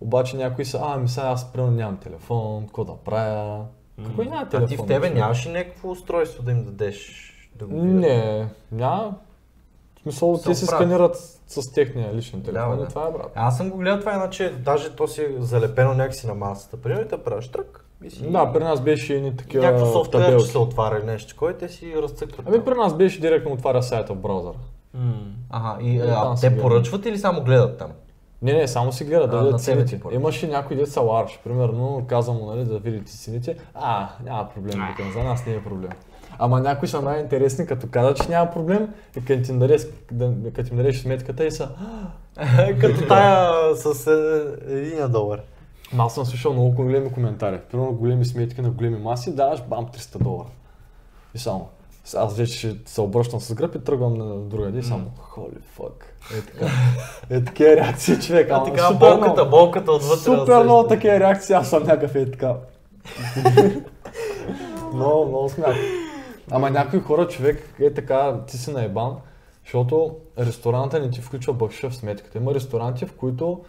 Обаче 0.00 0.36
някои 0.36 0.64
са, 0.64 0.80
а, 0.82 0.96
ми 0.96 1.08
сега 1.08 1.26
аз 1.26 1.52
примерно 1.52 1.76
нямам 1.76 1.96
телефон, 1.96 2.66
какво 2.66 2.84
да 2.84 2.92
правя? 3.04 3.64
Какво 4.04 4.22
няма 4.22 4.36
А 4.36 4.48
телефон? 4.48 4.68
ти 4.68 4.76
в 4.76 4.86
тебе 4.86 5.10
нямаш 5.10 5.46
ли 5.46 5.50
някакво 5.50 5.90
устройство 5.90 6.42
да 6.42 6.50
им 6.50 6.64
дадеш 6.64 7.24
да 7.54 7.66
го 7.66 7.74
видят? 7.74 7.94
Не, 7.94 8.48
няма. 8.72 9.14
В 9.96 10.00
смисъл, 10.02 10.38
те 10.38 10.54
се 10.54 10.66
сканират 10.66 11.16
с 11.46 11.72
техния 11.72 12.14
личен 12.14 12.42
телефон 12.42 12.76
Да, 12.76 12.84
и 12.84 12.88
това 12.88 13.02
е 13.02 13.12
брат. 13.12 13.32
Аз 13.34 13.56
съм 13.56 13.70
го 13.70 13.76
гледал 13.78 14.00
това, 14.00 14.14
иначе 14.14 14.50
даже 14.50 14.90
то 14.90 15.08
си 15.08 15.22
е 15.22 15.34
залепено 15.38 15.94
някакси 15.94 16.26
на 16.26 16.34
масата. 16.34 16.76
Примерно 16.76 17.02
и 17.02 17.08
те 17.08 17.18
правиш 17.18 17.48
трък. 17.48 17.84
И 18.04 18.10
си... 18.10 18.30
Да, 18.30 18.52
при 18.52 18.64
нас 18.64 18.80
беше 18.80 19.14
едни 19.14 19.36
такива 19.36 19.64
Някакво 19.64 19.86
софтуер, 19.86 20.22
че 20.22 20.26
табелки. 20.26 20.46
се 20.46 20.58
отваря 20.58 20.98
или 20.98 21.06
нещо, 21.06 21.50
и 21.50 21.58
те 21.58 21.68
си 21.68 21.94
разцъкват. 21.96 22.46
Ами 22.48 22.64
при 22.64 22.74
нас 22.74 22.94
беше 22.94 23.20
директно 23.20 23.52
отваря 23.52 23.82
сайта 23.82 24.14
в 24.14 24.18
браузъра. 24.18 24.56
М. 24.94 25.12
Ага, 25.50 25.82
и 25.82 25.98
Там 26.00 26.32
а, 26.32 26.36
си 26.36 26.40
те 26.40 26.48
гледам. 26.48 26.62
поръчват 26.62 27.06
или 27.06 27.18
само 27.18 27.42
гледат 27.42 27.78
там? 27.78 27.90
Не, 28.42 28.52
не, 28.52 28.68
само 28.68 28.92
си 28.92 29.04
гледа 29.04 29.28
да 29.28 29.42
видят 29.42 29.60
цените. 29.60 30.00
Имаше 30.12 30.48
някои 30.48 30.76
деца 30.76 31.00
ларш, 31.00 31.40
примерно, 31.44 32.04
казвам 32.06 32.36
му, 32.36 32.46
нали, 32.46 32.64
да 32.64 32.78
видите 32.78 33.12
цените. 33.12 33.56
А, 33.74 34.08
няма 34.24 34.48
проблем, 34.54 34.86
викам, 34.90 35.12
за 35.12 35.22
нас 35.22 35.46
не 35.46 35.54
е 35.54 35.64
проблем. 35.64 35.90
Ама 36.38 36.60
някои 36.60 36.88
са 36.88 37.02
най-интересни, 37.02 37.66
като 37.66 37.86
казват, 37.90 38.16
че 38.16 38.28
няма 38.28 38.50
проблем, 38.50 38.88
и 39.16 39.24
като 39.24 39.42
ти 39.42 39.50
им 39.50 39.58
дадеш, 39.58 39.82
да, 40.12 40.52
като 40.52 40.70
им 40.70 40.76
дадеш 40.76 41.02
сметката 41.02 41.44
и 41.44 41.50
са, 41.50 41.68
Като 42.80 43.06
тая 43.08 43.76
с 43.76 44.06
е, 44.06 44.72
един 44.72 45.12
долар. 45.12 45.40
Ма 45.92 46.04
аз 46.04 46.14
съм 46.14 46.26
слушал 46.26 46.52
много 46.52 46.70
големи 46.70 47.12
коментари. 47.12 47.60
Примерно 47.70 47.92
големи 47.92 48.24
сметки 48.24 48.60
на 48.60 48.70
големи 48.70 48.98
маси, 48.98 49.34
даваш 49.34 49.62
бам 49.62 49.86
300 49.86 50.18
долара. 50.18 50.48
И 51.34 51.38
само. 51.38 51.68
Аз 52.16 52.36
вече 52.36 52.76
се 52.86 53.00
обръщам 53.00 53.40
с 53.40 53.54
гръб 53.54 53.74
и 53.74 53.84
тръгвам 53.84 54.14
на 54.14 54.36
друга 54.36 54.78
и 54.78 54.82
само 54.82 55.10
holy 55.36 55.60
fuck. 55.78 56.04
Е 56.38 56.40
така. 56.40 56.66
Е 57.30 57.44
такива 57.44 57.76
реакции, 57.76 58.20
човек. 58.20 58.50
А 58.50 58.54
ама 58.54 58.64
така 58.64 58.86
супер 58.86 58.98
болката, 58.98 59.32
много. 59.32 59.50
болката 59.50 59.92
отвътре. 59.92 60.22
Супер 60.22 60.64
много 60.64 60.88
такива 60.88 61.20
реакции, 61.20 61.54
аз 61.54 61.70
съм 61.70 61.82
някакъв 61.82 62.14
е 62.14 62.30
така. 62.30 62.54
много, 64.94 65.26
много 65.26 65.48
смях. 65.48 65.76
Ама 66.50 66.70
някои 66.70 67.00
хора, 67.00 67.28
човек, 67.28 67.74
е 67.80 67.94
така, 67.94 68.40
ти 68.46 68.58
си 68.58 68.70
наебан, 68.70 69.16
защото 69.64 70.16
ресторанта 70.38 71.00
не 71.00 71.10
ти 71.10 71.20
включва 71.20 71.52
бъкшиша 71.52 71.90
в 71.90 71.96
сметката. 71.96 72.38
Има 72.38 72.54
ресторанти, 72.54 73.06
в 73.06 73.12
които 73.12 73.60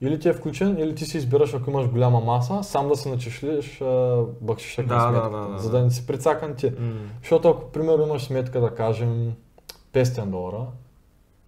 или 0.00 0.18
ти 0.18 0.28
е 0.28 0.32
включен, 0.32 0.78
или 0.78 0.94
ти 0.94 1.04
си 1.04 1.16
избираш, 1.18 1.54
ако 1.54 1.70
имаш 1.70 1.88
голяма 1.88 2.20
маса, 2.20 2.62
сам 2.62 2.88
да 2.88 2.96
си 2.96 3.10
начислиш 3.10 3.82
бъкшиша 4.40 4.82
към 4.82 4.88
Да, 4.88 4.94
да, 4.94 5.10
сметката, 5.10 5.30
да, 5.48 5.52
да, 5.52 5.58
за 5.58 5.70
да. 5.70 5.78
да 5.78 5.84
не 5.84 5.90
си 5.90 6.06
прицакан 6.06 6.54
ти. 6.54 6.70
М. 6.78 6.92
Защото 7.20 7.48
ако, 7.48 7.64
примерно, 7.70 8.06
имаш 8.06 8.24
сметка, 8.24 8.60
да 8.60 8.74
кажем, 8.74 9.32
500 9.92 10.24
долара, 10.26 10.66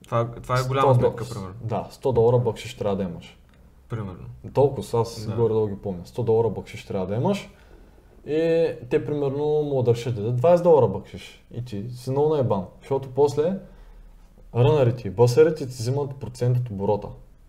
Това, 0.05 0.29
това 0.43 0.61
е 0.61 0.63
голяма 0.69 0.95
100 0.95 0.99
сметка, 0.99 1.25
примерно. 1.29 1.55
Да, 1.61 1.89
100 1.93 2.13
долара 2.13 2.39
бъкшиш 2.39 2.77
трябва 2.77 2.97
да 2.97 3.03
имаш. 3.03 3.39
Примерно. 3.89 4.25
Толкова, 4.55 5.01
аз 5.01 5.27
Да. 5.27 5.35
горе-долу 5.35 5.67
ги 5.67 5.77
помня. 5.77 6.03
100 6.05 6.23
долара 6.25 6.49
бъкшиш 6.49 6.87
трябва 6.87 7.07
да 7.07 7.15
имаш. 7.15 7.51
И 8.27 8.69
те 8.91 9.05
примерно 9.05 9.63
могат 9.63 9.85
да 9.85 9.95
решат 9.95 10.15
да 10.15 10.23
дадат 10.23 10.41
20 10.41 10.63
долара 10.63 10.89
бъкшиш. 10.89 11.45
И 11.55 11.65
ти 11.65 11.85
си 11.91 12.11
много 12.11 12.35
наебан. 12.35 12.65
Защото 12.81 13.09
после 13.15 13.59
рънарите 14.55 15.09
и 15.09 15.11
бъсарите 15.11 15.55
ти 15.57 15.65
взимат 15.65 16.17
процент 16.17 16.59
от 16.59 16.71
оборота. 16.71 17.09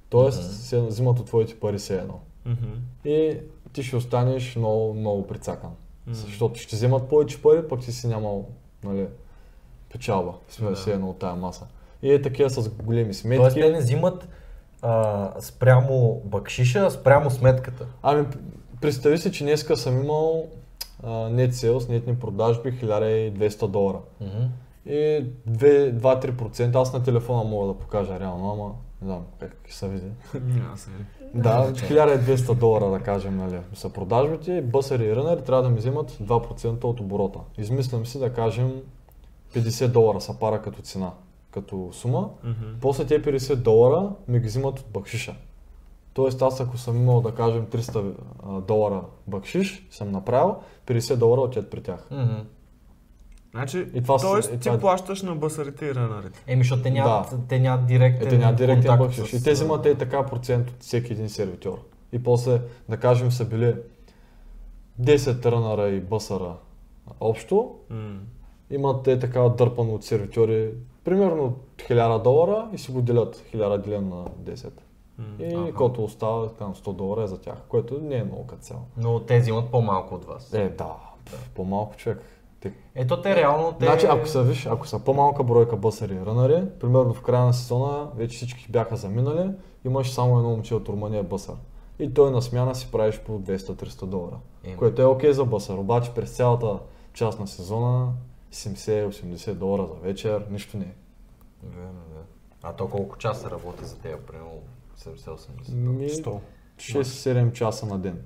Тоест, 0.09 0.43
Мгм. 0.43 0.51
се 0.51 0.81
взимат 0.81 1.19
от 1.19 1.25
твоите 1.25 1.59
пари 1.59 1.77
все 1.77 1.97
едно. 1.97 2.19
Мгм. 2.45 2.67
И 3.05 3.37
ти 3.73 3.83
ще 3.83 3.95
останеш 3.95 4.55
много, 4.55 4.93
много 4.93 5.27
прицакан. 5.27 5.69
М. 6.07 6.13
Защото 6.13 6.59
ще 6.59 6.75
вземат 6.75 7.09
повече 7.09 7.41
пари, 7.41 7.67
пък 7.67 7.79
ти 7.79 7.91
си 7.91 8.07
нямал 8.07 8.45
нали, 8.83 9.07
печалба. 9.91 10.33
Да. 10.61 10.75
Все 10.75 10.93
едно 10.93 11.09
от 11.09 11.19
тая 11.19 11.35
маса. 11.35 11.67
И 12.01 12.13
е 12.13 12.21
такива 12.21 12.49
с 12.49 12.69
големи 12.69 13.13
сметки. 13.13 13.41
Тоест 13.41 13.55
те 13.55 13.71
не 13.71 13.79
взимат 13.79 14.27
а, 14.81 15.31
спрямо 15.41 16.21
бакшиша, 16.25 16.79
а 16.79 16.89
спрямо 16.89 17.29
сметката. 17.31 17.85
Ами, 18.03 18.25
представи 18.81 19.17
си, 19.17 19.31
че 19.31 19.43
днеска 19.43 19.77
съм 19.77 20.03
имал 20.03 20.47
net 21.05 21.49
sales, 21.49 21.89
нетни 21.89 22.15
продажби 22.19 22.79
1200 22.79 23.67
долара. 23.67 23.99
И 24.85 25.25
2-3% 25.49 26.75
аз 26.75 26.93
на 26.93 27.03
телефона 27.03 27.43
мога 27.43 27.67
да 27.67 27.73
покажа 27.73 28.19
реално, 28.19 28.51
ама 28.51 28.71
не 29.01 29.07
знам 29.07 29.25
как 29.39 29.57
се 29.69 29.87
види. 29.87 30.11
Няма 30.33 30.77
се. 30.77 30.89
Да, 31.33 31.73
1200 31.73 32.53
долара 32.53 32.89
да 32.89 32.99
кажем, 32.99 33.37
нали, 33.37 33.59
са 33.73 33.89
продажбите, 33.89 34.61
бъсъри 34.61 35.03
и 35.03 35.15
рънери 35.15 35.41
трябва 35.41 35.63
да 35.63 35.69
ми 35.69 35.77
взимат 35.77 36.11
2% 36.11 36.83
от 36.83 36.99
оборота. 36.99 37.39
Измислям 37.57 38.05
си 38.05 38.19
да 38.19 38.33
кажем 38.33 38.81
50 39.55 39.87
долара 39.87 40.21
са 40.21 40.39
пара 40.39 40.61
като 40.61 40.81
цена, 40.81 41.11
като 41.51 41.89
сума. 41.91 42.29
Мгм. 42.43 42.79
После 42.81 43.05
тези 43.05 43.23
50 43.23 43.55
долара 43.55 44.11
ми 44.27 44.39
ги 44.39 44.47
взимат 44.47 44.79
от 44.79 44.85
бакшиша. 44.93 45.35
Тоест 46.13 46.41
аз 46.41 46.59
ако 46.59 46.77
съм 46.77 46.97
имал 46.97 47.21
да 47.21 47.35
кажем 47.35 47.65
300 47.65 48.13
а, 48.43 48.61
долара 48.61 49.01
бакшиш, 49.27 49.87
съм 49.91 50.11
направил, 50.11 50.55
50 50.87 51.15
долара 51.15 51.41
отиват 51.41 51.69
при 51.69 51.81
тях. 51.81 52.07
Значи, 53.51 53.87
И 53.93 54.01
това 54.01 54.17
тоест 54.17 54.49
и 54.49 54.53
ти 54.53 54.59
това- 54.59 54.77
плащаш 54.79 55.21
на 55.21 55.35
бъсарите 55.35 55.85
и 55.85 55.95
рънарите. 55.95 56.43
Еми, 56.47 56.63
защото 56.63 56.81
те 56.81 56.91
нямат, 56.91 57.29
Да. 57.31 57.37
те 57.47 57.59
нямат 57.59 57.85
директен, 57.85 58.27
Ете 58.27 58.37
няма 58.37 58.53
директен 58.53 58.81
контакт 58.81 58.99
бакшиш. 58.99 59.29
с- 59.29 59.33
И 59.33 59.43
те 59.43 59.51
взимат 59.51 59.85
и 59.85 59.95
така 59.95 60.25
процент 60.25 60.69
от 60.69 60.75
всеки 60.79 61.13
един 61.13 61.29
сервитьор. 61.29 61.79
И 62.11 62.23
после, 62.23 62.59
да 62.89 62.97
кажем, 62.97 63.31
са 63.31 63.45
били 63.45 63.75
10 64.97 65.45
рънара 65.45 65.89
и 65.89 65.99
бъсара 65.99 66.53
общо, 67.19 67.75
М. 67.89 68.17
имат 68.71 69.03
те 69.03 69.19
така 69.19 69.41
дърпано 69.41 69.93
от 69.93 70.03
сервитьори, 70.03 70.71
примерно 71.03 71.55
1000 71.77 72.19
долара 72.19 72.69
и 72.73 72.77
си 72.77 72.91
го 72.91 73.01
делят 73.01 73.43
1000 73.45 73.77
делен 73.77 74.09
на 74.09 74.25
10. 74.37 74.73
М. 75.17 75.25
И 75.39 75.53
Аха. 75.55 75.73
който 75.73 76.03
остава, 76.03 76.49
там 76.49 76.75
100 76.75 76.93
долара 76.93 77.23
е 77.23 77.27
за 77.27 77.37
тях, 77.37 77.55
което 77.67 77.99
не 77.99 78.15
е 78.15 78.23
много 78.23 78.47
като 78.47 78.61
цяло. 78.61 78.81
Но 78.97 79.19
те 79.19 79.39
взимат 79.39 79.71
по-малко 79.71 80.15
от 80.15 80.25
вас. 80.25 80.53
Е, 80.53 80.69
да, 80.69 80.93
пф, 81.25 81.49
по-малко 81.49 81.95
човек. 81.95 82.21
Те... 82.59 82.73
Ето 82.95 83.21
те 83.21 83.35
реално, 83.35 83.73
те... 83.79 83.85
Значи, 83.85 84.05
ако 84.05 84.27
са, 84.27 84.43
виж, 84.43 84.65
ако 84.65 84.87
са 84.87 84.99
по-малка 84.99 85.43
бройка 85.43 85.77
бъсари 85.77 86.13
и 86.13 86.25
рънари, 86.25 86.63
примерно 86.79 87.13
в 87.13 87.21
края 87.21 87.45
на 87.45 87.53
сезона 87.53 88.07
вече 88.15 88.37
всички 88.37 88.71
бяха 88.71 88.97
заминали, 88.97 89.51
имаш 89.85 90.11
само 90.11 90.37
едно 90.37 90.49
момче 90.49 90.75
от 90.75 90.89
Румъния 90.89 91.23
бъсър. 91.23 91.55
И 91.99 92.13
той 92.13 92.31
на 92.31 92.41
смяна 92.41 92.75
си 92.75 92.91
правиш 92.91 93.19
по 93.19 93.41
200-300 93.41 94.05
долара. 94.05 94.37
Еми. 94.63 94.77
Което 94.77 95.01
е 95.01 95.05
окей 95.05 95.33
за 95.33 95.45
бъсър, 95.45 95.77
обаче 95.77 96.13
през 96.13 96.35
цялата 96.35 96.79
част 97.13 97.39
на 97.39 97.47
сезона 97.47 98.13
70-80 98.53 99.53
долара 99.53 99.87
за 99.87 99.93
вечер, 99.93 100.45
нищо 100.51 100.77
не 100.77 100.85
е. 100.85 100.93
Верно, 101.63 102.01
да. 102.09 102.21
А 102.63 102.73
то 102.73 102.89
колко 102.89 103.17
часа 103.17 103.51
работи 103.51 103.85
за 103.85 103.97
тея, 103.99 104.25
примерно 104.25 104.51
70-80? 104.97 105.73
Ми, 105.73 106.09
100. 106.09 106.39
6-7 106.77 107.51
часа 107.51 107.85
на 107.85 107.99
ден. 107.99 108.21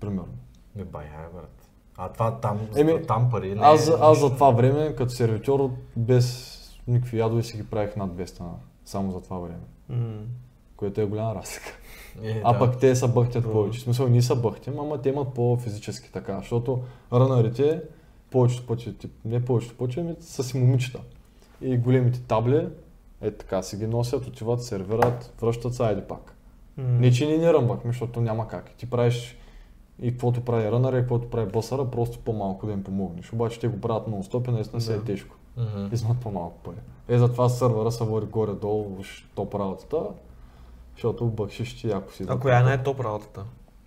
Примерно. 0.00 0.34
Бай, 0.76 1.06
ай, 1.06 1.26
брат. 1.34 1.63
А 1.96 2.08
това 2.08 2.30
там, 2.32 2.60
Еми, 2.76 3.02
там 3.02 3.30
пари 3.30 3.48
не 3.50 3.60
Аз, 3.60 3.80
е 3.80 3.84
за- 3.84 3.98
аз 4.00 4.20
за 4.20 4.30
това 4.30 4.50
време, 4.50 4.94
като 4.94 5.12
сервитьор, 5.12 5.70
без 5.96 6.50
никакви 6.88 7.18
ядове 7.18 7.42
си 7.42 7.56
ги 7.56 7.64
правих 7.64 7.96
над 7.96 8.10
200 8.10 8.40
на, 8.40 8.50
само 8.84 9.12
за 9.12 9.20
това 9.20 9.38
време. 9.38 9.60
М. 9.88 10.18
Което 10.76 11.00
е 11.00 11.04
голяма 11.04 11.34
разлика. 11.34 11.78
Е, 12.22 12.40
А 12.44 12.52
да. 12.52 12.58
пък 12.58 12.78
те 12.78 12.96
са 12.96 13.08
бъхтят 13.08 13.44
повече. 13.44 13.78
В 13.78 13.82
смисъл, 13.82 14.08
ние 14.08 14.22
са 14.22 14.36
бъхтим, 14.36 14.78
ама 14.78 14.98
те 14.98 15.08
имат 15.08 15.28
по-физически 15.28 16.12
така, 16.12 16.36
защото 16.38 16.82
рънарите 17.12 17.82
повечето 18.30 18.66
пъти, 18.66 18.94
тип, 18.94 19.12
не 19.24 19.44
повечето 19.44 19.76
пъти, 19.76 20.00
ами 20.00 20.14
са 20.20 20.44
си 20.44 20.58
момичета. 20.58 21.00
И 21.60 21.76
големите 21.76 22.20
табли, 22.20 22.68
е 23.20 23.30
така 23.30 23.62
си 23.62 23.76
ги 23.76 23.86
носят, 23.86 24.26
отиват, 24.26 24.62
сервират, 24.62 25.32
връщат 25.40 25.74
се, 25.74 25.82
айде 25.82 26.02
пак. 26.02 26.34
М. 26.76 26.84
Не, 26.84 27.12
че 27.12 27.26
ние 27.26 27.38
не 27.38 27.52
ръмбахме, 27.52 27.90
защото 27.90 28.20
няма 28.20 28.48
как. 28.48 28.70
Ти 28.70 28.90
правиш 28.90 29.36
и 30.02 30.10
каквото 30.10 30.40
прави 30.40 30.72
рънъра, 30.72 30.98
и 30.98 31.00
каквото 31.00 31.30
прави 31.30 31.50
бъсъра, 31.52 31.90
просто 31.90 32.18
по-малко 32.18 32.66
да 32.66 32.72
им 32.72 32.84
помогнеш. 32.84 33.32
Обаче 33.32 33.60
те 33.60 33.68
го 33.68 33.80
правят 33.80 34.06
нон-стоп 34.08 34.48
и 34.48 34.52
наистина 34.52 34.80
се 34.80 34.94
е 34.94 34.96
Да. 34.96 35.04
тежко. 35.04 35.36
Мгм. 35.56 35.84
И 35.84 35.88
взимат 35.92 36.18
по-малко 36.18 36.58
пари. 36.58 36.76
Е, 37.08 37.18
затова 37.18 37.48
сървъра 37.48 37.92
се 37.92 38.04
води 38.04 38.26
горе-долу, 38.26 38.96
топ 39.34 39.54
работата, 39.54 40.00
защото 40.94 41.26
бъкшиш 41.26 41.80
ти 41.80 41.88
яко 41.88 42.12
си. 42.12 42.24
А 42.28 42.38
коя 42.38 42.60
е 42.60 42.62
най-топ 42.62 43.00
работата? 43.00 43.44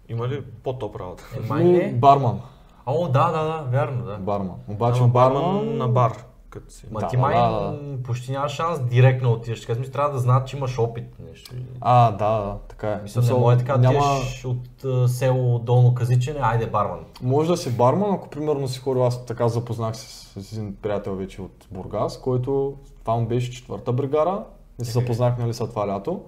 Има 0.10 0.28
ли 0.28 0.44
по-топ 0.64 0.96
работа? 0.96 1.24
Е, 1.38 1.48
май 1.48 1.64
не. 1.64 1.94
Барман. 1.94 2.42
О, 2.86 3.08
да, 3.08 3.32
да, 3.32 3.44
да, 3.44 3.66
вярно, 3.72 4.06
да. 4.06 4.18
Барман. 4.18 4.56
Обаче 4.68 5.00
Ама 5.02 5.10
барман... 5.10 5.44
барман 5.44 5.78
на 5.78 5.88
бар, 5.88 6.24
като 6.50 6.74
си. 6.74 6.86
Ма 6.92 7.00
Да, 7.00 7.08
ти 7.08 7.18
май 7.18 7.36
да, 7.36 7.50
да. 7.50 8.04
почти 8.04 8.32
няма 8.32 8.50
шанс 8.50 8.80
директно 8.80 9.30
да 9.30 9.36
отидеш. 9.36 9.62
Така 9.62 9.76
смисъл, 9.76 9.92
трябва 9.92 10.12
да 10.12 10.20
знаят, 10.20 10.48
че 10.48 10.58
имаш 10.58 10.80
опит. 10.80 11.20
Нещо. 11.30 11.56
А, 11.82 12.12
да, 12.12 12.18
да, 12.18 12.58
така 12.68 12.92
е. 12.92 13.00
Мисля, 13.04 13.22
не 13.22 13.34
може 13.34 13.58
така 13.58 13.78
да 13.78 13.92
няма... 13.92 14.06
отидеш 14.06 14.46
от 14.46 14.84
а, 14.86 15.08
село 15.08 15.60
Долно 15.60 15.96
Казичене, 15.96 16.40
айде 16.42 16.68
барман. 16.68 17.00
Може 17.22 17.50
да 17.50 17.58
си 17.58 17.78
барман, 17.78 18.14
ако 18.14 18.30
примерно 18.30 18.68
си 18.68 18.80
ходил, 18.80 19.06
аз 19.06 19.26
така 19.26 19.48
запознах 19.48 19.98
се 19.98 20.42
с 20.42 20.54
един 20.54 20.76
приятел 20.76 21.16
вече 21.16 21.42
от 21.42 21.68
Бургас, 21.72 22.22
който 22.22 22.78
това 23.00 23.16
му 23.16 23.28
беше 23.28 23.52
четвърта 23.52 23.94
бригара 23.94 24.44
и 24.82 24.86
се 24.86 24.92
запознах 24.92 25.38
нали 25.38 25.54
са 25.54 25.70
това 25.70 25.88
лято. 25.88 26.22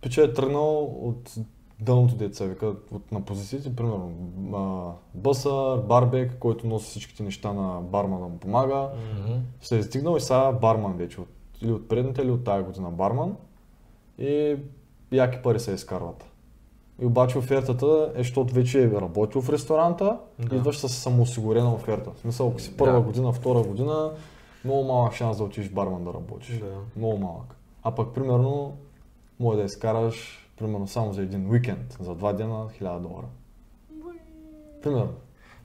Пича 0.00 0.22
е 0.22 0.32
тръгнал 0.32 0.84
от 0.84 1.34
дъното 1.80 2.14
деца, 2.14 2.44
вика, 2.44 2.66
от, 2.66 3.12
на 3.12 3.24
позициите, 3.24 3.76
примерно 3.76 4.12
а, 4.54 4.92
бъсър, 5.14 5.78
барбек, 5.78 6.38
който 6.38 6.66
носи 6.66 6.86
всичките 6.90 7.22
неща 7.22 7.52
на 7.52 7.80
бармана 7.80 8.28
му 8.28 8.38
помага. 8.38 8.88
Мгм. 9.18 9.38
се 9.62 9.76
е 9.76 9.78
издигнал 9.78 10.16
и 10.16 10.20
сега 10.20 10.52
барман 10.52 10.92
вече, 10.96 11.20
от, 11.20 11.28
или 11.62 11.72
от 11.72 11.88
предната, 11.88 12.22
или 12.22 12.30
от 12.30 12.44
тази 12.44 12.64
година 12.64 12.90
барман. 12.90 13.36
И 14.18 14.56
яки 15.12 15.38
пари 15.42 15.60
се 15.60 15.72
изкарват. 15.72 16.24
И 17.02 17.06
обаче 17.06 17.38
офертата 17.38 18.12
е, 18.14 18.18
защото 18.18 18.54
вече 18.54 18.82
е 18.84 18.90
работил 18.90 19.42
в 19.42 19.50
ресторанта, 19.50 20.18
да. 20.38 20.56
идваш 20.56 20.78
с 20.78 20.88
самоосигурена 20.88 21.74
оферта. 21.74 22.10
В 22.16 22.18
смисъл, 22.20 22.48
ако 22.48 22.60
си 22.60 22.76
първа 22.76 22.94
Да. 22.94 23.00
година, 23.00 23.32
втора 23.32 23.62
година, 23.62 24.10
много 24.64 24.84
малък 24.84 25.14
шанс 25.14 25.36
да 25.38 25.44
отидеш 25.44 25.70
барман 25.70 26.04
да 26.04 26.14
работиш. 26.14 26.58
Да. 26.58 26.66
Много 26.96 27.18
малък. 27.18 27.56
А 27.82 27.90
пък, 27.94 28.14
примерно, 28.14 28.76
може 29.40 29.58
да 29.58 29.64
изкараш, 29.64 30.48
примерно, 30.60 30.88
само 30.88 31.12
за 31.12 31.22
един 31.22 31.50
уикенд, 31.50 31.96
за 32.00 32.14
два 32.14 32.32
дена, 32.32 32.68
1000 32.80 33.00
долара. 33.00 33.26
Примерно. 34.82 35.12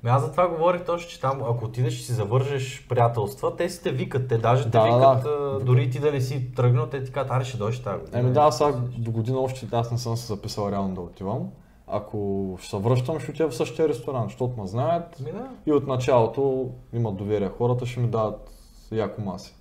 Ме 0.03 0.09
аз 0.09 0.23
за 0.23 0.31
това 0.31 0.47
говорих 0.47 0.85
точно, 0.85 1.09
че 1.09 1.21
там, 1.21 1.41
ако 1.43 1.65
отидеш 1.65 1.99
и 1.99 2.03
си 2.03 2.13
завържеш 2.13 2.87
приятелства, 2.89 3.55
те 3.55 3.69
си 3.69 3.83
те 3.83 3.91
викат, 3.91 4.27
те 4.27 4.37
даже 4.37 4.63
те 4.63 4.69
Да, 4.69 4.83
да, 4.83 5.13
викат, 5.15 5.23
да. 5.23 5.65
дори 5.65 5.89
ти 5.89 5.99
да 5.99 6.11
не 6.11 6.21
си 6.21 6.53
тръгнал, 6.55 6.85
те 6.85 7.03
ти 7.03 7.11
казват, 7.11 7.31
аре 7.31 7.43
ще 7.45 7.57
дойдеш 7.57 7.83
тази 7.83 7.99
година. 7.99 8.19
Еми 8.19 8.31
да, 8.31 8.51
сега 8.51 8.71
до 8.97 9.11
година 9.11 9.39
още 9.39 9.67
аз 9.71 9.91
не 9.91 9.97
съм 9.97 10.17
се 10.17 10.25
записал 10.25 10.71
реално 10.71 10.95
да 10.95 11.01
отивам. 11.01 11.49
Ако 11.87 12.57
ще 12.59 12.69
се 12.69 12.77
връщам, 12.77 13.19
ще 13.19 13.31
отида 13.31 13.49
в 13.49 13.55
същия 13.55 13.87
ресторант, 13.89 14.29
защото 14.29 14.61
ме 14.61 14.67
знаят 14.67 15.19
Ми 15.19 15.31
да. 15.31 15.49
и 15.65 15.71
от 15.71 15.87
началото 15.87 16.69
имат 16.93 17.15
доверие. 17.15 17.49
Хората 17.49 17.85
ще 17.85 17.99
ми 17.99 18.07
дадат 18.07 18.54
яко 18.95 19.21
маси. 19.21 19.55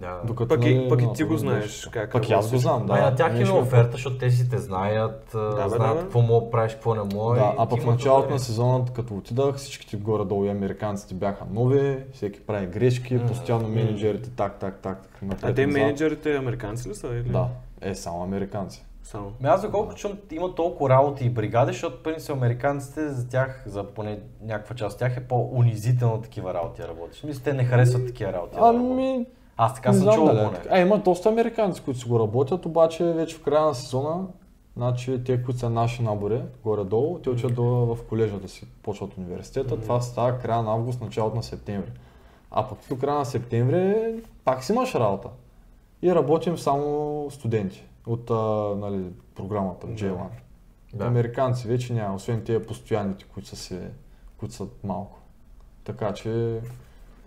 Да. 0.00 0.20
Докато, 0.24 0.48
Пък 0.48 0.64
и, 0.64 0.74
нали, 0.74 0.88
пък 0.88 1.02
и 1.02 1.06
ти 1.14 1.24
го 1.24 1.36
знаеш 1.36 1.88
как 1.92 2.12
Пък 2.12 2.28
и 2.28 2.32
аз 2.32 2.50
го 2.50 2.58
знам, 2.58 2.86
да. 2.86 2.92
Май 2.92 3.02
на 3.02 3.14
тях 3.14 3.40
има 3.40 3.54
оферта, 3.54 3.92
защото 3.92 4.18
те 4.18 4.30
си 4.30 4.50
те 4.50 4.58
знаят, 4.58 5.34
а, 5.34 5.38
Да, 5.38 5.62
бе, 5.62 5.68
знаят 5.68 5.96
да, 5.96 6.02
какво 6.02 6.20
мога 6.20 6.44
да 6.44 6.50
правиш, 6.50 6.72
какво 6.72 6.94
не 6.94 7.14
мога. 7.14 7.34
Да, 7.34 7.54
а 7.58 7.68
пък 7.68 7.82
в 7.82 7.86
началото 7.86 8.30
на 8.30 8.38
сезона, 8.38 8.84
като 8.94 9.14
отидах, 9.14 9.56
всичките 9.56 9.96
горе-долу 9.96 10.44
и 10.44 10.48
американците 10.48 11.14
бяха 11.14 11.44
нови, 11.52 11.98
всеки 12.12 12.40
прави 12.40 12.66
грешки, 12.66 13.18
постоянно 13.26 13.68
менеджерите 13.68 14.30
так, 14.30 14.58
так, 14.58 14.78
так, 14.82 15.02
так, 15.02 15.22
напред, 15.22 15.50
А 15.50 15.54
те 15.54 15.66
назад. 15.66 15.82
менеджерите 15.82 16.36
американци 16.36 16.88
ли 16.88 16.94
са? 16.94 17.06
Или? 17.08 17.22
Да, 17.28 17.48
е 17.80 17.94
само 17.94 18.22
американци. 18.22 18.84
Само. 19.08 19.32
Ме 19.40 19.48
аз 19.48 19.62
доколко 19.62 19.94
чум, 19.94 20.12
има 20.30 20.54
толкова 20.54 20.90
работи 20.90 21.24
и 21.24 21.30
бригади, 21.30 21.72
защото 21.72 22.02
принцип 22.02 22.30
американците 22.30 23.08
за 23.08 23.28
тях, 23.28 23.62
за 23.66 23.84
поне 23.84 24.20
някаква 24.42 24.76
част 24.76 24.94
от 24.94 24.98
тях 24.98 25.16
е 25.16 25.28
по-унизително 25.28 26.22
такива 26.22 26.54
работи 26.54 26.82
да 26.82 26.88
работиш. 26.88 27.22
Мисля, 27.22 27.42
те 27.42 27.52
не 27.52 27.64
харесват 27.64 28.06
такива 28.06 28.32
работи. 28.32 28.56
да. 28.56 28.60
Ами, 28.64 29.26
Аз 29.56 29.74
така 29.74 29.88
не 29.88 29.94
съм 29.94 30.02
знам 30.02 30.14
чувал 30.14 30.34
е 30.34 30.44
поне. 30.44 30.56
така. 30.56 30.68
А, 30.72 30.78
има 30.78 30.98
доста 30.98 31.28
американци, 31.28 31.82
които 31.82 32.00
си 32.00 32.08
го 32.08 32.20
работят, 32.20 32.66
обаче 32.66 33.04
вече 33.04 33.36
в 33.36 33.42
края 33.42 33.64
на 33.64 33.74
сезона, 33.74 34.26
значи 34.76 35.24
те, 35.24 35.42
които 35.42 35.60
са 35.60 35.70
наши 35.70 36.02
набори, 36.02 36.42
горе-долу, 36.64 37.18
те 37.18 37.30
учат 37.30 37.54
до, 37.54 37.64
в 37.64 37.98
колежа 38.08 38.38
да 38.38 38.48
си 38.48 38.66
почват 38.82 39.18
университета. 39.18 39.80
Това 39.80 40.00
става 40.00 40.38
края 40.38 40.62
на 40.62 40.72
август, 40.72 41.00
началото 41.00 41.36
на 41.36 41.42
септември. 41.42 41.90
А 42.50 42.68
пък 42.68 42.78
до 42.88 42.98
края 42.98 43.18
на 43.18 43.24
септември 43.24 44.14
пак 44.44 44.64
си 44.64 44.72
имаш 44.72 44.94
работа. 44.94 45.28
И 46.02 46.14
работим 46.14 46.58
само 46.58 47.26
студенти 47.30 47.87
от 48.08 48.30
а, 48.30 48.34
нали, 48.76 49.04
програмата 49.34 49.86
J1. 49.86 50.26
Да. 50.94 51.04
Американци 51.04 51.68
вече 51.68 51.94
няма, 51.94 52.14
освен 52.14 52.44
тези 52.44 52.66
постоянните, 52.66 53.24
които 53.24 53.48
са, 53.48 53.56
си, 53.56 53.78
които 54.36 54.54
са 54.54 54.66
малко. 54.84 55.18
Така 55.84 56.14
че 56.14 56.60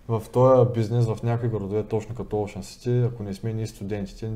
в 0.08 0.24
този 0.34 0.74
бизнес, 0.74 1.06
в 1.06 1.24
някои 1.24 1.50
градове, 1.50 1.84
точно 1.84 2.16
като 2.16 2.36
Ocean 2.36 2.60
City, 2.60 3.08
ако 3.08 3.24
не 3.24 3.34
сме 3.34 3.54
ние 3.54 3.68
студентите, 3.68 4.32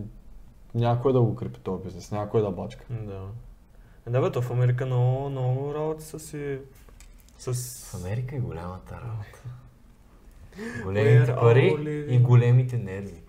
някой 0.76 1.14
да 1.14 1.22
го 1.22 1.36
крепи 1.36 1.60
този 1.60 1.84
бизнес, 1.84 2.12
някой 2.12 2.42
да 2.42 2.52
бачка. 2.52 2.86
Да. 2.90 3.28
Е, 4.08 4.10
Да 4.10 4.22
бе, 4.22 4.32
то 4.32 4.42
в 4.42 4.52
Америка 4.52 4.86
много, 4.86 5.30
много 5.30 5.74
работи 5.74 6.04
са 6.04 6.20
си... 6.20 6.60
С... 7.38 7.54
В 7.92 8.06
Америка 8.06 8.36
е 8.36 8.40
голямата 8.40 8.96
работа. 8.96 9.44
Големите 10.84 11.36
пари 11.36 12.06
и 12.10 12.20
големите 12.20 12.78
нерви. 12.78 13.25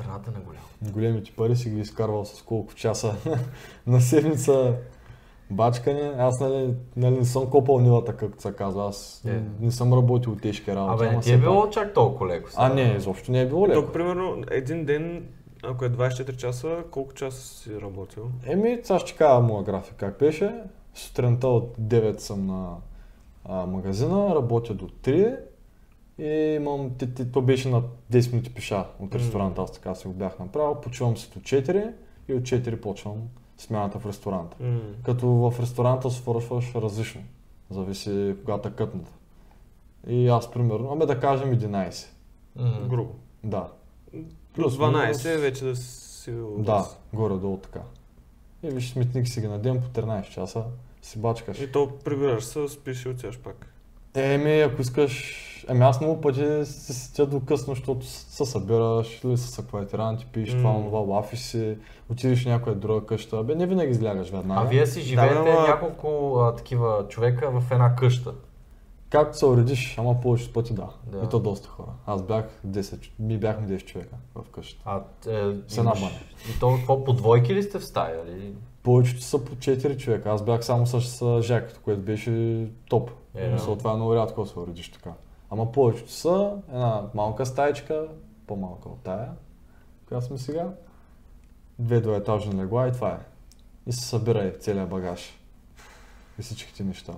Страната 0.00 0.30
на 0.30 0.40
голямо. 0.40 0.64
Големите 0.84 1.32
пари 1.32 1.56
си 1.56 1.70
ги 1.70 1.80
изкарвал 1.80 2.24
с 2.24 2.42
колко 2.42 2.74
часа 2.74 3.14
на 3.86 4.00
седмица 4.00 4.74
бачкане. 5.50 6.14
Аз 6.18 6.40
нали, 6.40 6.74
нали 6.96 7.18
не 7.18 7.24
съм 7.24 7.46
копал 7.46 7.78
нивата, 7.80 8.16
както 8.16 8.42
се 8.42 8.52
казва. 8.52 8.88
Аз 8.88 9.24
Е. 9.26 9.42
не 9.60 9.70
съм 9.70 9.92
работил 9.94 10.36
тежки 10.36 10.74
работи. 10.76 11.04
Абе, 11.04 11.16
не 11.16 11.20
ти 11.20 11.32
е 11.32 11.38
било 11.38 11.62
пак. 11.62 11.72
чак 11.72 11.94
толкова 11.94 12.26
леко. 12.28 12.48
А 12.56 12.68
сега. 12.68 12.82
не, 12.82 12.94
изобщо 12.96 13.32
не 13.32 13.40
е 13.40 13.46
било 13.46 13.68
леко. 13.68 13.82
Тук, 13.82 13.92
примерно, 13.92 14.42
един 14.50 14.84
ден, 14.84 15.28
ако 15.62 15.84
е 15.84 15.90
24 15.90 16.36
часа, 16.36 16.84
колко 16.90 17.14
часа 17.14 17.58
си 17.58 17.80
работил? 17.80 18.30
Еми, 18.46 18.78
сега 18.82 18.98
ще 18.98 19.16
кажа 19.16 19.40
моя 19.40 19.64
график 19.64 19.94
как 19.96 20.18
беше. 20.18 20.54
Сутринта 20.94 21.48
от 21.48 21.76
9 21.78 22.18
съм 22.18 22.46
на 22.46 22.76
а, 23.44 23.66
магазина, 23.66 24.34
работя 24.34 24.74
до 24.74 24.88
3 24.88 25.36
и 26.20 26.54
имам, 26.54 26.90
ти, 26.98 27.14
ти, 27.14 27.32
то 27.32 27.42
беше 27.42 27.68
на 27.68 27.82
10 28.12 28.32
минути 28.32 28.54
пеша 28.54 28.86
от 29.00 29.14
ресторанта, 29.14 29.62
аз 29.62 29.72
така 29.72 29.94
си 29.94 30.06
го 30.06 30.12
бях 30.12 30.38
направил. 30.38 30.74
Почувам 30.74 31.16
се 31.16 31.28
до 31.30 31.40
4 31.40 31.92
и 32.28 32.34
от 32.34 32.42
4 32.42 32.76
почвам 32.76 33.14
смяната 33.58 33.98
в 33.98 34.06
ресторанта. 34.06 34.56
М, 34.60 34.80
Като 35.04 35.26
в 35.28 35.60
ресторанта 35.60 36.10
свършваш 36.10 36.74
различно, 36.74 37.20
зависи 37.70 38.34
когато 38.44 38.68
е 38.68 38.72
кътната. 38.72 39.10
И 40.08 40.28
аз 40.28 40.50
примерно, 40.50 40.88
ами 40.92 41.06
да 41.06 41.20
кажем 41.20 41.52
11. 41.52 42.08
Мгм. 42.56 42.88
Грубо. 42.88 43.14
Да. 43.44 43.68
Плюс 44.12 44.24
Плюс 44.54 44.74
12 44.74 45.02
минус. 45.28 45.42
вече 45.42 45.64
да 45.64 45.76
си... 45.76 46.32
Да, 46.58 46.84
горе-долу 47.12 47.56
така. 47.56 47.80
И 48.62 48.70
виж 48.70 48.92
сметник 48.92 49.28
си 49.28 49.40
ги 49.40 49.48
на 49.48 49.58
ден 49.58 49.82
по 49.82 50.00
13 50.00 50.30
часа, 50.30 50.64
си 51.02 51.18
бачкаш. 51.18 51.60
И 51.60 51.72
то 51.72 51.90
прибираш 52.04 52.44
се, 52.44 52.68
спиш 52.68 53.04
и 53.04 53.08
отиваш 53.08 53.38
пак. 53.38 53.66
Еми, 54.14 54.60
ако 54.60 54.82
искаш... 54.82 55.46
Еми 55.70 55.80
аз 55.80 56.00
много 56.00 56.20
пъти 56.20 56.40
се 56.64 56.92
сетя 56.92 57.26
до 57.26 57.40
късно, 57.40 57.74
защото 57.74 58.06
се 58.06 58.44
събираш, 58.44 59.20
или 59.24 59.36
с 59.36 59.58
акватеранти, 59.58 60.26
пиеш 60.26 60.50
това, 60.50 60.70
М. 60.70 60.78
онова, 60.78 60.98
лафи 60.98 61.36
си, 61.36 61.76
отидеш 62.10 62.42
в 62.42 62.46
някоя 62.46 62.76
друга 62.76 63.06
къща. 63.06 63.42
Бе, 63.42 63.54
не 63.54 63.66
винаги 63.66 63.90
излягаш 63.90 64.30
веднага. 64.30 64.60
А 64.60 64.64
вие 64.64 64.86
си 64.86 65.00
живеете 65.00 65.34
Да, 65.34 65.40
ама- 65.40 65.50
няколко 65.60 66.06
а, 66.36 66.54
такива 66.54 67.06
човека 67.08 67.50
в 67.50 67.70
една 67.70 67.94
къща. 67.94 68.32
Както 69.10 69.38
се 69.38 69.46
уредиш, 69.46 69.94
ама 69.98 70.20
повече 70.20 70.52
пъти 70.52 70.74
да. 70.74 70.86
Да. 71.06 71.18
И 71.18 71.28
то 71.28 71.38
доста 71.40 71.68
хора. 71.68 71.88
Аз 72.06 72.22
бях 72.22 72.44
10, 72.66 73.00
ч- 73.00 73.12
ми 73.18 73.38
бяхме 73.38 73.66
10 73.68 73.84
човека 73.84 74.14
в 74.34 74.42
къща. 74.44 74.82
А, 74.84 74.96
е, 74.96 75.00
С 75.68 75.78
една 75.78 75.90
имаш- 75.90 76.00
баня. 76.00 76.12
И 76.50 76.60
то 76.60 76.74
какво, 76.76 77.04
по 77.04 77.12
двойки 77.12 77.54
ли 77.54 77.62
сте 77.62 77.78
в 77.78 77.84
стая? 77.84 78.16
Или? 78.28 78.52
Повечето 78.82 79.22
са 79.22 79.44
по 79.44 79.52
4 79.52 79.96
човека. 79.96 80.30
Аз 80.30 80.42
бях 80.42 80.64
само 80.64 80.86
с, 80.86 81.00
с 81.00 81.42
Жакето, 81.42 81.80
което 81.84 82.00
беше 82.00 82.66
топ. 82.88 83.10
Е, 83.34 83.46
да. 83.46 83.52
Мисля, 83.52 83.78
това 83.78 83.92
е 83.92 83.96
много 83.96 84.14
рядко 84.14 84.42
да 84.42 84.48
се 84.48 84.58
уредиш 84.58 84.92
така. 84.92 85.10
Ама 85.50 85.72
повечето 85.72 86.10
са 86.12 86.56
една 86.68 87.02
малка 87.14 87.46
стаечка, 87.46 88.06
по-малка 88.46 88.88
от 88.88 88.98
тая, 88.98 89.30
която 90.08 90.26
сме 90.26 90.38
сега. 90.38 90.68
Две 91.78 92.00
двоетажни 92.00 92.62
легла 92.62 92.88
и 92.88 92.92
това 92.92 93.10
е. 93.10 93.18
И 93.86 93.92
се 93.92 94.04
събира 94.04 94.44
и 94.44 94.58
целият 94.58 94.88
багаж. 94.88 95.38
И 96.38 96.42
всичките 96.42 96.84
неща. 96.84 97.12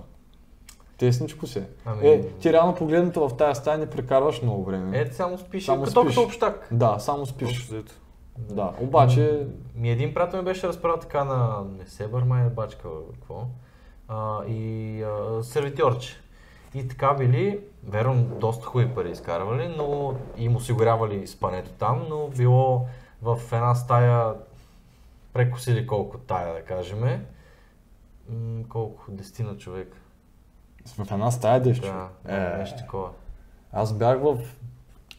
Тесничко 0.97 1.47
се. 1.47 1.67
Ами- 1.85 2.07
Е, 2.07 2.29
ти 2.29 2.53
реално 2.53 2.75
погледнато 2.75 3.29
в 3.29 3.37
тази 3.37 3.59
стая 3.61 3.77
не 3.77 3.89
прекарваш 3.89 4.41
много 4.41 4.63
време. 4.63 4.99
Е, 4.99 5.11
само 5.11 5.37
спиш, 5.37 5.65
Само 5.65 5.83
като 5.83 6.01
спиш. 6.01 6.15
като 6.15 6.25
общак. 6.25 6.67
Да, 6.71 6.99
само 6.99 7.25
спиш. 7.25 7.67
Взето. 7.67 7.93
Да, 8.37 8.73
обаче 8.79 9.47
Ми 9.75 9.89
един 9.91 10.13
приятел 10.13 10.39
ми 10.39 10.45
беше 10.45 10.67
разправил 10.67 10.97
така 10.97 11.23
на 11.23 11.63
не 11.79 11.85
се 11.85 12.07
бърмай, 12.07 12.49
бачка, 12.49 12.87
какво? 13.13 13.45
А, 14.07 14.45
и 14.45 15.03
а, 15.03 15.43
сервитьорче. 15.43 16.22
И 16.75 16.87
така 16.87 17.13
били, 17.13 17.59
верно, 17.83 18.23
доста 18.23 18.65
хубави 18.65 18.95
пари 18.95 19.11
изкарвали, 19.11 19.67
но 19.77 20.15
им 20.37 20.55
осигурявали 20.55 21.27
спането 21.27 21.71
там, 21.71 22.05
но 22.09 22.27
било 22.27 22.85
в 23.21 23.39
една 23.51 23.75
стая 23.75 24.33
прекосили 25.33 25.87
колко 25.87 26.17
тая, 26.17 26.53
да 26.53 26.61
кажем. 26.61 27.25
Колко? 28.69 29.03
Десетина 29.07 29.57
човека. 29.57 29.97
в 30.85 31.11
една 31.11 31.31
стая 31.31 31.61
дешчо. 31.61 31.93
Да, 32.25 32.35
Е, 32.35 32.57
нещо 32.57 32.77
такова. 32.77 33.09
Аз 33.71 33.93
бях 33.93 34.19
в 34.19 34.37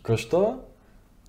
къща, 0.03 0.59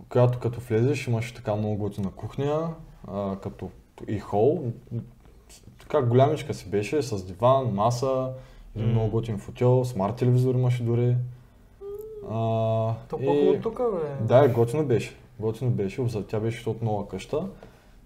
която 0.10 0.40
като 0.40 0.60
влезеш 0.60 1.08
имаше 1.08 1.34
така 1.34 1.56
много 1.56 1.76
готина 1.76 2.12
кухня, 2.12 2.74
а, 3.08 3.36
като 3.44 3.70
и 4.08 4.20
хол. 4.20 4.72
Така 5.80 6.02
голямичка 6.02 6.54
си 6.54 6.70
беше, 6.70 7.04
с 7.04 7.26
диван, 7.26 7.74
маса, 7.74 8.34
един 8.76 8.90
много 8.90 9.10
готин 9.10 9.38
футел, 9.38 9.86
смарт 9.86 10.16
телевизор 10.16 10.56
имаше 10.56 10.84
дори. 10.84 11.16
А, 12.30 12.94
То 13.10 13.18
и- 13.22 13.60
тук, 13.64 13.78
бе. 13.78 14.26
Да, 14.26 14.48
готино 14.48 14.86
беше. 14.86 15.16
Готино 15.40 15.72
беше, 15.72 16.06
тя 16.28 16.40
беше 16.40 16.70
от 16.70 16.82
нова 16.82 17.08
къща. 17.08 17.48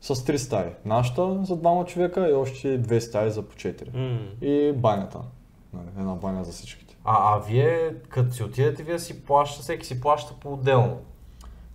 С 0.01 0.25
три 0.25 0.39
стаи. 0.39 0.69
Нашата 0.85 1.39
за 1.43 1.55
двама 1.55 1.85
човека 1.85 2.29
и 2.29 2.33
още 2.33 2.77
две 2.77 3.01
стаи 3.01 3.31
за 3.31 3.41
по 3.41 3.55
четири. 3.55 3.91
М. 3.93 4.19
И 4.41 4.73
банята. 4.75 5.19
Нали, 5.73 5.87
една 5.99 6.13
баня 6.13 6.43
за 6.43 6.51
всичките. 6.51 6.95
А, 7.03 7.35
а 7.35 7.39
вие, 7.39 7.95
като 8.09 8.33
си 8.33 8.43
отидете, 8.43 8.83
вие 8.83 8.99
си 8.99 9.25
плаща, 9.25 9.61
всеки 9.61 9.85
си 9.87 10.01
плаща 10.01 10.33
по-отделно. 10.41 10.97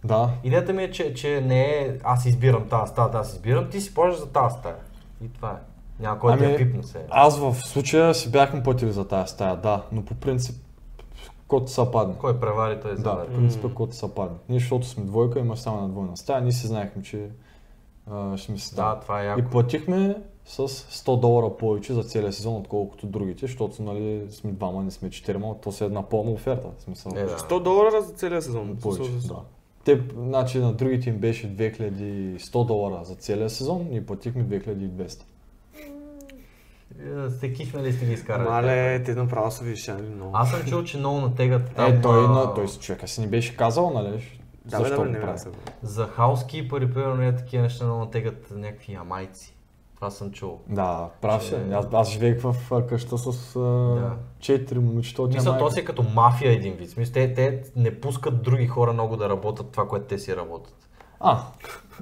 Да, 0.05 0.30
Идеята 0.45 0.72
ми 0.72 0.82
е, 0.82 0.90
че, 0.90 1.14
че 1.14 1.40
не 1.40 1.62
е 1.62 1.99
аз 2.03 2.26
избирам 2.26 2.68
тази 2.68 2.90
стая, 2.92 3.11
аз 3.14 3.32
избирам, 3.32 3.70
ти 3.70 3.80
си 3.80 3.95
плащаш 3.95 4.20
за 4.20 4.26
тази 4.32 4.59
стая. 4.59 4.76
И 5.24 5.28
това 5.28 5.51
е. 5.51 5.74
Няма 6.01 6.18
кой 6.18 6.32
да 6.32 6.45
Ами, 6.45 6.53
я 6.53 6.59
пипне 6.59 6.82
се. 6.82 7.05
Аз 7.11 7.38
в 7.38 7.55
случая 7.57 8.14
си 8.14 8.30
бяхме 8.30 8.62
платили 8.62 8.92
за 8.92 9.09
тази 9.09 9.28
стая, 9.28 9.57
да, 9.57 9.82
но 9.92 10.05
по 10.05 10.14
принцип, 10.14 10.57
който 11.49 11.70
са 11.70 11.90
падне. 11.90 12.14
Кой 12.18 12.40
превари, 12.40 12.80
той 12.80 12.90
Да, 12.90 12.97
завари. 12.97 13.28
по 13.28 13.34
принцип, 13.34 13.74
който 13.74 13.95
са 13.95 14.09
падне. 14.09 14.36
Ние, 14.49 14.59
защото 14.59 14.86
сме 14.86 15.05
двойка, 15.05 15.38
има 15.38 15.57
само 15.57 15.76
една 15.76 15.88
двойна 15.88 16.16
стая, 16.16 16.40
ние 16.40 16.53
си 16.53 16.66
знаехме, 16.66 17.03
че 17.03 17.28
а, 18.07 18.36
ще 18.36 18.53
ми 18.53 18.59
се 18.59 18.74
Да, 18.74 18.99
това 19.01 19.20
е 19.20 19.24
И 19.24 19.28
яко. 19.28 19.51
платихме 19.51 20.16
с 20.45 20.68
100 20.68 21.20
долара 21.20 21.51
повече 21.51 21.92
за 21.92 22.03
целия 22.03 22.32
сезон, 22.32 22.57
отколкото 22.57 23.07
другите, 23.07 23.40
защото 23.40 23.82
нали, 23.82 24.22
сме 24.30 24.53
двама, 24.53 24.82
не 24.82 24.90
сме 24.90 25.11
четирима, 25.11 25.55
то 25.55 25.72
си 25.72 25.84
е 25.84 25.86
една 25.86 26.03
пълна 26.03 26.30
оферта. 26.30 26.68
Смисъл, 26.78 27.12
Е, 27.16 27.22
да. 27.22 27.38
100 27.38 27.62
долара 27.62 28.03
за 28.03 28.12
целия 28.12 28.42
сезон. 28.42 28.76
повече, 28.76 29.11
да. 29.24 29.36
Те, 29.84 30.03
значи 30.16 30.59
на 30.59 30.72
другите 30.72 31.11
им 31.11 31.18
беше 31.18 31.47
2100 31.49 32.66
долара 32.66 33.05
за 33.05 33.14
целия 33.14 33.51
сезон, 33.51 33.86
ние 33.90 34.07
платихме 34.07 34.45
2200. 34.45 35.22
Е, 37.01 37.30
Сте 37.30 37.53
кихнали 37.53 37.88
и 37.88 37.92
сте 37.92 38.07
ги 38.07 38.12
изкарали. 38.12 38.49
Мале, 38.49 39.03
те 39.03 39.14
направо 39.14 39.51
са 39.51 39.64
вишани 39.64 40.09
много. 40.09 40.30
Аз 40.34 40.51
съм 40.51 40.62
чул, 40.62 40.82
че 40.82 40.99
много 40.99 41.20
натегат 41.20 41.70
там 41.70 41.92
Е, 41.92 42.01
той, 42.01 42.24
а, 42.24 42.28
на, 42.28 42.55
той 42.55 42.68
си 42.68 42.78
човека 42.78 43.09
си 43.09 43.20
ни 43.20 43.26
беше 43.26 43.57
казал, 43.57 43.90
нали? 43.90 44.40
Да, 44.64 44.78
защо 44.78 44.97
да, 44.97 45.03
бе, 45.03 45.09
не 45.09 45.20
прави? 45.20 45.38
за 45.82 46.07
хаускипъри, 46.07 46.92
примерно, 46.92 47.22
е 47.22 47.36
такива 47.36 47.62
неща 47.62 47.84
много 47.84 48.01
натегат 48.01 48.51
някакви 48.51 48.92
ямайци. 48.92 49.51
Това 49.97 50.11
съм 50.11 50.32
чул. 50.32 50.61
Да, 50.68 51.09
прав 51.20 51.42
Че- 51.42 51.49
си. 51.49 51.55
Аз, 51.72 51.86
аз 51.92 52.11
живеех 52.11 52.40
в 52.40 52.57
къща 52.88 53.18
с 53.18 53.53
Да. 53.59 54.12
четири 54.40 54.78
момичета 54.78 55.22
от 55.22 55.34
Мисля, 55.34 55.59
то 55.59 55.70
си 55.70 55.80
е 55.80 55.84
като 55.84 56.03
мафия 56.03 56.53
един 56.53 56.72
вид. 56.74 56.90
Смисъл, 56.90 57.12
те, 57.12 57.34
те 57.34 57.62
не 57.76 58.01
пускат 58.01 58.42
други 58.42 58.66
хора 58.66 58.92
много 58.92 59.16
да 59.16 59.28
работят 59.28 59.70
това, 59.70 59.88
което 59.88 60.07
те 60.07 60.18
си 60.18 60.36
работят. 60.36 60.74
А, 61.20 61.38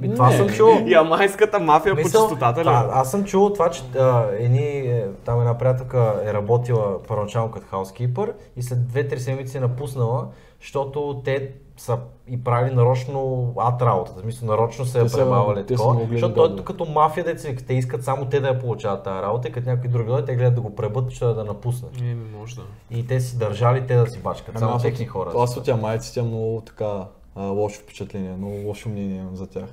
И 0.03 0.14
това 0.14 0.28
не. 0.28 0.36
съм 0.36 0.49
чул. 0.49 0.68
Ямайската 0.86 1.59
мафия 1.61 1.95
по 1.95 1.99
Мисъл, 1.99 2.22
чистотата 2.22 2.61
ли? 2.61 2.64
това- 2.64 2.88
аз 2.93 3.11
съм 3.11 3.24
чул 3.24 3.51
това, 3.51 3.70
че 3.70 3.82
а, 3.99 4.26
едни, 4.30 4.59
е, 4.68 5.07
там 5.24 5.40
една 5.40 5.59
приятелка 5.59 6.22
е 6.24 6.32
работила 6.32 7.03
първоначално 7.03 7.51
като 7.51 7.66
хаускипър 7.66 8.32
и 8.57 8.62
след 8.62 8.78
2-3 8.78 9.16
седмици 9.16 9.57
е 9.57 9.61
напуснала, 9.61 10.26
защото 10.61 11.20
те 11.24 11.51
са 11.76 11.99
и 12.28 12.45
правили 12.45 12.74
нарочно 12.74 13.53
ад 13.59 13.82
работата, 13.82 14.18
в 14.18 14.22
смисъл 14.22 14.49
нарочно 14.49 14.84
се 14.84 14.93
Те 14.93 14.99
е 14.99 15.03
са- 15.03 15.09
са 15.09 15.18
такова, 15.18 15.64
защото 16.11 16.34
той 16.34 16.53
е 16.53 16.64
като 16.64 16.84
мафия 16.84 17.24
деца, 17.24 17.49
те 17.66 17.74
искат 17.74 18.05
само 18.05 18.24
те 18.24 18.40
да 18.40 18.49
я 18.49 18.59
получават 18.59 19.03
тази 19.05 19.22
работа 19.22 19.49
и 19.49 19.53
като 19.53 19.68
някой 19.68 19.90
друг 19.90 20.07
дойде, 20.07 20.24
те 20.24 20.36
гледат 20.36 20.55
да 20.55 20.61
го 20.61 20.74
пребът, 20.74 21.11
че 21.11 21.24
да 21.24 21.45
напусне. 21.45 21.88
Не, 22.01 22.14
ми 22.14 22.30
може 22.30 22.57
да. 22.57 22.62
И 22.90 23.07
те 23.07 23.20
си 23.20 23.38
държали 23.38 23.86
те 23.86 23.97
да 23.97 24.07
си 24.07 24.18
бачкат, 24.18 24.59
само 24.59 24.70
Ами 24.70 24.76
аз 24.76 24.82
техни 24.82 25.07
хора. 25.07 25.32
Аз 25.38 25.57
от 25.57 25.68
ямайците 25.68 26.20
имам 26.20 26.30
много 26.30 26.61
така 26.61 27.07
а, 27.36 27.43
лошо 27.43 27.80
впечатление, 27.80 28.34
много 28.38 28.55
лошо 28.57 28.88
мнение 28.88 29.16
имам 29.16 29.36
за 29.36 29.47
тях. 29.47 29.64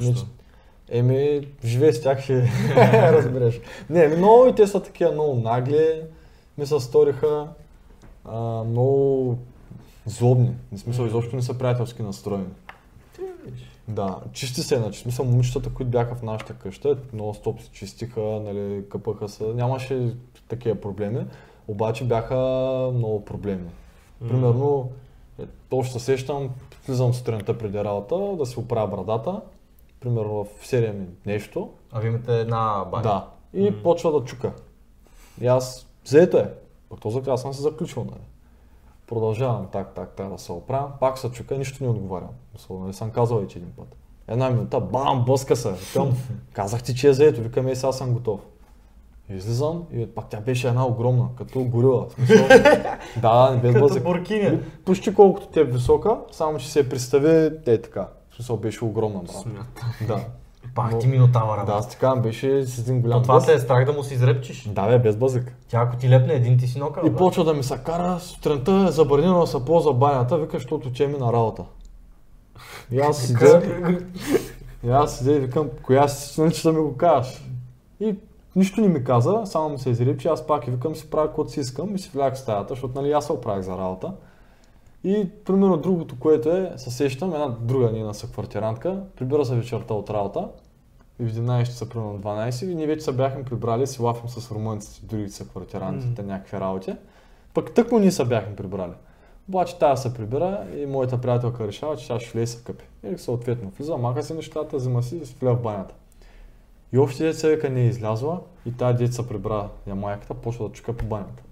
Че- 0.00 0.24
Еми, 0.88 1.48
живее 1.64 1.92
с 1.92 2.02
тях 2.02 2.22
ще 2.22 2.52
разбереш. 3.12 3.60
Не, 3.90 4.00
ами 4.00 4.16
много 4.16 4.46
и 4.46 4.54
те 4.54 4.66
са 4.66 4.82
такива 4.82 5.12
много 5.12 5.34
нагли, 5.34 6.02
ми 6.58 6.66
се 6.66 6.80
сториха 6.80 7.48
а, 8.24 8.38
много 8.64 9.38
злобни. 10.06 10.54
В 10.72 10.78
смисъл, 10.78 11.04
изобщо 11.04 11.36
не 11.36 11.42
са 11.42 11.58
приятелски 11.58 12.02
настроени. 12.02 12.46
Да, 13.88 14.16
чисти 14.32 14.62
се, 14.62 14.76
значи, 14.76 15.00
смисъл 15.00 15.24
момичетата, 15.24 15.70
които 15.70 15.90
бяха 15.90 16.14
в 16.14 16.22
нашата 16.22 16.54
къща, 16.54 16.98
много 17.12 17.34
стоп 17.34 17.60
се 17.60 17.70
чистиха, 17.70 18.20
нали, 18.20 18.84
къпаха 18.90 19.28
се, 19.28 19.44
нямаше 19.44 20.14
такива 20.48 20.80
проблеми, 20.80 21.26
обаче 21.68 22.04
бяха 22.04 22.36
много 22.94 23.24
проблемни. 23.24 23.70
Примерно, 24.28 24.90
е, 25.42 25.82
се 25.84 26.00
сещам, 26.00 26.50
влизам 26.86 27.14
сутринта 27.14 27.58
преди 27.58 27.78
работа, 27.78 28.36
да 28.38 28.46
си 28.46 28.58
оправя 28.58 28.88
брадата, 28.88 29.40
примерно 30.04 30.44
в 30.44 30.66
7 30.66 30.94
нещо, 31.26 31.70
А 31.92 32.00
вие 32.00 32.10
имате 32.10 32.40
една 32.40 32.84
баня. 32.90 33.02
да, 33.02 33.26
и 33.60 33.82
почва 33.82 34.12
да 34.12 34.24
чука. 34.24 34.52
И 35.40 35.46
аз, 35.46 35.86
заето 36.04 36.36
е, 36.36 36.52
пък 36.88 37.00
то 37.00 37.10
за 37.10 37.22
аз 37.28 37.42
съм 37.42 37.54
се 37.54 37.62
заключил, 37.62 38.04
нали. 38.04 38.24
Продължавам 39.06 39.66
так, 39.72 39.94
так, 39.94 40.10
так 40.16 40.32
да 40.32 40.38
се 40.38 40.52
оправям, 40.52 40.90
пак 41.00 41.18
се 41.18 41.30
чука, 41.30 41.58
нищо 41.58 41.84
не 41.84 41.90
отговарям. 41.90 42.28
Мисъл, 42.52 42.78
нали, 42.78 42.92
съм 42.92 43.10
казал 43.10 43.38
вече 43.38 43.58
един 43.58 43.72
път. 43.76 43.96
Една 44.28 44.50
минута, 44.50 44.80
бам, 44.80 45.24
блъска 45.24 45.56
се. 45.56 45.72
Викам, 45.72 46.12
казах 46.52 46.82
ти, 46.82 46.94
че 46.94 47.08
е 47.08 47.12
заето, 47.12 47.40
викам, 47.40 47.68
е, 47.68 47.74
сега 47.74 47.92
съм 47.92 48.12
готов. 48.12 48.40
Излизам 49.30 49.84
и 49.92 50.06
пак 50.06 50.28
тя 50.28 50.40
беше 50.40 50.68
една 50.68 50.86
огромна, 50.86 51.28
като 51.36 51.64
горила. 51.64 52.06
Смисъл, 52.10 52.48
да, 53.22 53.50
не 53.50 53.60
без 53.60 53.72
Като 53.72 53.86
блъсък. 53.86 54.02
буркиня. 54.04 54.60
Почти 54.84 55.14
колкото 55.14 55.46
те 55.46 55.60
е 55.60 55.64
висока, 55.64 56.18
само 56.32 56.58
че 56.58 56.70
се 56.72 56.88
представи, 56.88 57.50
е 57.66 57.82
така. 57.82 58.08
В 58.34 58.36
смисъл 58.36 58.56
беше 58.56 58.84
огромна, 58.84 59.18
брат. 59.18 59.36
Смят. 59.36 59.84
Да. 60.06 60.20
Пак 60.74 60.92
Но- 60.92 60.98
ти 60.98 61.06
минотава 61.06 61.64
Да, 61.66 61.72
аз 61.72 61.88
така 61.88 62.16
беше 62.16 62.66
с 62.66 62.78
един 62.78 62.96
То 62.96 63.02
голям 63.02 63.22
това 63.22 63.34
блъсък. 63.34 63.50
се 63.50 63.56
е 63.56 63.58
страх 63.58 63.84
да 63.84 63.92
му 63.92 64.02
се 64.02 64.14
изрепчиш. 64.14 64.68
Да, 64.68 64.88
бе, 64.88 64.98
без 64.98 65.16
бъзък. 65.16 65.56
Тя 65.68 65.80
ако 65.80 65.96
ти 65.96 66.10
лепне 66.10 66.34
един, 66.34 66.58
ти 66.58 66.66
си 66.66 66.78
нокал. 66.78 67.06
И 67.06 67.14
почва 67.14 67.44
да 67.44 67.54
ми 67.54 67.62
се 67.62 67.78
кара, 67.78 68.20
сутринта 68.20 68.86
е 68.88 68.92
забранено 68.92 69.40
да 69.40 69.46
се 69.46 69.64
ползва 69.64 69.94
банята, 69.94 70.38
вика, 70.38 70.56
защото 70.56 70.92
че 70.92 71.06
ми 71.06 71.18
на 71.18 71.32
работа. 71.32 71.64
И 72.90 73.00
аз 73.00 73.18
седя, 73.18 73.62
и 74.84 74.90
аз 74.90 75.18
седя 75.18 75.32
и 75.32 75.40
викам, 75.40 75.68
коя 75.82 76.08
си 76.08 76.50
че 76.52 76.62
да 76.62 76.72
ми 76.72 76.80
го 76.80 76.96
кажеш. 76.96 77.44
И 78.00 78.16
нищо 78.56 78.80
не 78.80 78.88
ми 78.88 79.04
каза, 79.04 79.42
само 79.44 79.68
ми 79.68 79.78
се 79.78 79.90
изрипчи, 79.90 80.28
аз 80.28 80.46
пак 80.46 80.66
и 80.66 80.70
викам 80.70 80.96
си 80.96 81.10
правя 81.10 81.26
каквото 81.26 81.50
си 81.50 81.60
искам 81.60 81.94
и 81.94 81.98
си 81.98 82.10
влях 82.14 82.34
в 82.34 82.38
стаята, 82.38 82.66
защото 82.68 83.00
нали 83.00 83.12
аз 83.12 83.26
се 83.26 83.32
оправих 83.32 83.64
за 83.64 83.78
работа. 83.78 84.12
И 85.04 85.28
примерно 85.44 85.76
другото, 85.76 86.18
което 86.18 86.50
е, 86.50 86.72
се 86.76 86.90
сещам, 86.90 87.34
една 87.34 87.48
друга 87.48 87.90
нейна 87.92 88.14
съквартирантка, 88.14 89.02
прибира 89.16 89.44
се 89.44 89.54
вечерта 89.54 89.94
от 89.94 90.10
работа 90.10 90.48
и 91.20 91.24
в 91.24 91.34
11 91.34 91.64
часа, 91.64 91.88
примерно 91.88 92.18
12, 92.18 92.70
и 92.70 92.74
ние 92.74 92.86
вече 92.86 93.04
се 93.04 93.12
бяхме 93.12 93.44
прибрали, 93.44 93.86
си 93.86 94.02
лафим 94.02 94.28
с 94.28 94.50
румънците, 94.50 95.06
другите 95.06 95.32
съквартирантите, 95.32 96.22
някакви 96.22 96.60
работи. 96.60 96.96
Пък 97.54 97.74
тъкмо 97.74 97.98
ние 97.98 98.12
се 98.12 98.24
бяхме 98.24 98.56
прибрали. 98.56 98.92
Обаче 99.48 99.78
тая 99.78 99.96
се 99.96 100.14
прибира 100.14 100.66
и 100.76 100.86
моята 100.86 101.20
приятелка 101.20 101.66
решава, 101.66 101.96
че 101.96 102.08
тя 102.08 102.20
ще 102.20 102.38
влезе 102.38 102.52
се 102.52 102.64
къпи. 102.64 102.84
И 103.12 103.18
съответно 103.18 103.70
влиза, 103.70 103.96
маха 103.96 104.22
си 104.22 104.34
нещата, 104.34 104.76
взима 104.76 105.02
си 105.02 105.16
и 105.16 105.18
влезе 105.18 105.56
в 105.56 105.62
банята. 105.62 105.94
И 106.92 106.98
още 106.98 107.24
деца 107.24 107.48
века 107.48 107.70
не 107.70 107.80
е 107.80 107.86
излязла 107.86 108.40
и 108.66 108.76
тази 108.76 109.04
деца 109.04 109.22
прибра 109.28 109.68
ямайката, 109.86 110.34
почва 110.34 110.68
да 110.68 110.74
чука 110.74 110.92
по 110.92 111.06
банята. 111.06 111.42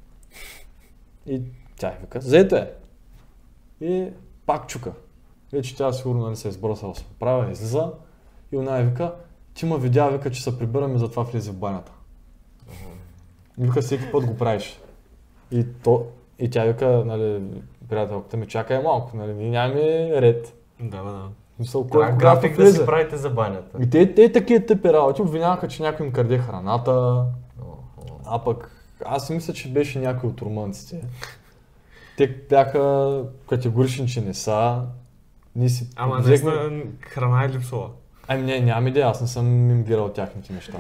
И 1.27 1.43
тя 1.79 1.89
й 1.89 2.01
вика, 2.01 2.21
заето 2.21 2.57
е. 2.57 2.82
И 3.83 4.09
пак 4.47 4.67
чука. 4.67 4.93
Вече 5.53 5.77
тя 5.77 5.93
сигурно 5.93 6.23
нали, 6.23 6.37
се 6.37 6.49
е 6.49 6.51
избросала, 6.51 6.95
се 6.95 7.05
оправя, 7.15 7.53
излиза 7.53 7.93
и 8.53 8.57
она 8.57 8.79
й 8.79 8.85
вика, 8.85 9.15
ти 9.55 9.67
ма 9.67 9.79
видя, 9.79 10.09
вика, 10.09 10.31
че 10.31 10.43
се 10.43 10.59
прибираме, 10.59 10.99
затова 10.99 11.23
влезе 11.23 11.51
в 11.51 11.57
банята. 11.57 11.93
И 13.61 13.65
вика, 13.65 13.81
всеки 13.81 14.13
път 14.13 14.27
го 14.27 14.37
правиш. 14.37 14.81
И, 15.51 15.67
то, 15.85 16.07
и 16.39 16.51
тя 16.51 16.65
вика, 16.65 17.03
нали, 17.07 17.43
приятелката 17.89 18.37
ми, 18.37 18.47
чакай 18.47 18.83
малко, 18.83 19.17
нали, 19.17 19.35
ние 19.35 19.51
нямаме 19.51 20.11
ред. 20.21 20.55
Да, 20.81 21.03
да. 21.03 21.29
Мисъл, 21.59 21.89
кой 21.89 22.03
когато 22.03 22.19
график 22.19 22.57
да 22.57 22.73
си 22.73 22.87
правите 22.87 23.17
за 23.17 23.31
банята. 23.31 23.79
И 23.83 23.91
те, 23.91 24.15
те 24.15 24.33
такива 24.33 24.67
тъпи 24.67 24.93
работи 24.93 25.23
обвиняваха, 25.23 25.69
че 25.69 25.83
някой 25.83 26.07
им 26.07 26.13
краде 26.13 26.39
храната, 26.39 27.25
а 28.27 28.39
пък 28.45 28.71
Аз 29.05 29.27
си 29.27 29.33
мисля, 29.33 29.53
че 29.53 29.73
беше 29.73 29.99
някой 29.99 30.31
от 30.31 30.43
румънците. 30.43 31.03
Те 32.17 32.37
бяха 32.49 33.23
категорични, 33.49 34.07
че 34.07 34.21
не 34.21 34.35
са. 34.35 34.83
Ние 35.57 35.69
си 35.69 35.89
Ама 35.97 36.17
взехме- 36.17 36.29
наистина 36.29 36.83
храна 37.01 37.45
е 37.45 37.49
липсова. 37.49 37.89
Ами 38.29 38.43
не, 38.43 38.61
нямам 38.61 38.87
идея, 38.87 39.07
аз 39.07 39.21
не 39.21 39.27
съм 39.27 39.71
им 39.71 39.85
гледал 39.85 40.09
тяхните 40.09 40.53
неща. 40.53 40.79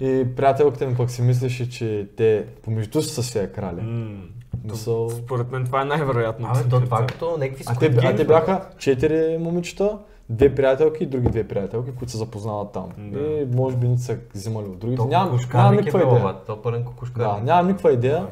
И 0.00 0.26
приятелката 0.36 0.86
ми 0.86 0.96
пък 0.96 1.10
си 1.10 1.22
мислеше, 1.22 1.70
че 1.70 2.08
те 2.16 2.46
помежду 2.62 3.02
си 3.02 3.22
са 3.22 3.38
я 3.38 3.52
крали. 3.52 3.80
М. 3.80 4.22
Мисъл... 4.64 5.10
Според 5.10 5.50
мен 5.50 5.64
това 5.64 5.82
е 5.82 5.84
най-вероятно. 5.84 6.48
Абе, 6.50 6.68
то 6.68 6.80
това 6.80 7.02
е 7.02 7.06
като 7.06 7.36
някакви 7.38 7.64
А 7.66 7.74
те, 7.74 7.94
а 8.04 8.16
те 8.16 8.24
бяха 8.24 8.68
четири 8.78 9.38
момичета, 9.38 9.98
две 10.30 10.54
приятелки 10.54 11.04
и 11.04 11.06
други 11.06 11.28
две 11.28 11.48
приятелки, 11.48 11.90
които 11.98 12.12
се 12.12 12.18
запознават 12.18 12.72
там. 12.72 12.88
Да. 12.98 13.18
И 13.18 13.46
може 13.54 13.76
би 13.76 13.88
не 13.88 13.98
са 13.98 14.18
взимали 14.34 14.66
от 14.66 14.78
другите. 14.78 14.96
То 14.96 15.08
Нямам, 15.08 15.38
нямам 15.54 15.76
никаква 15.76 16.02
идея. 16.02 16.34
то 16.46 16.62
пълен 16.62 16.84
кукушкарник. 16.84 17.38
Да, 17.38 17.44
нямам 17.44 17.66
никаква 17.66 17.92
идея. 17.92 18.26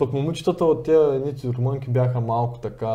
Пък 0.00 0.12
момичетата 0.12 0.64
от 0.64 0.82
тези 0.84 1.16
едните 1.16 1.48
румънки 1.48 1.90
бяха 1.90 2.20
малко 2.20 2.58
така... 2.58 2.86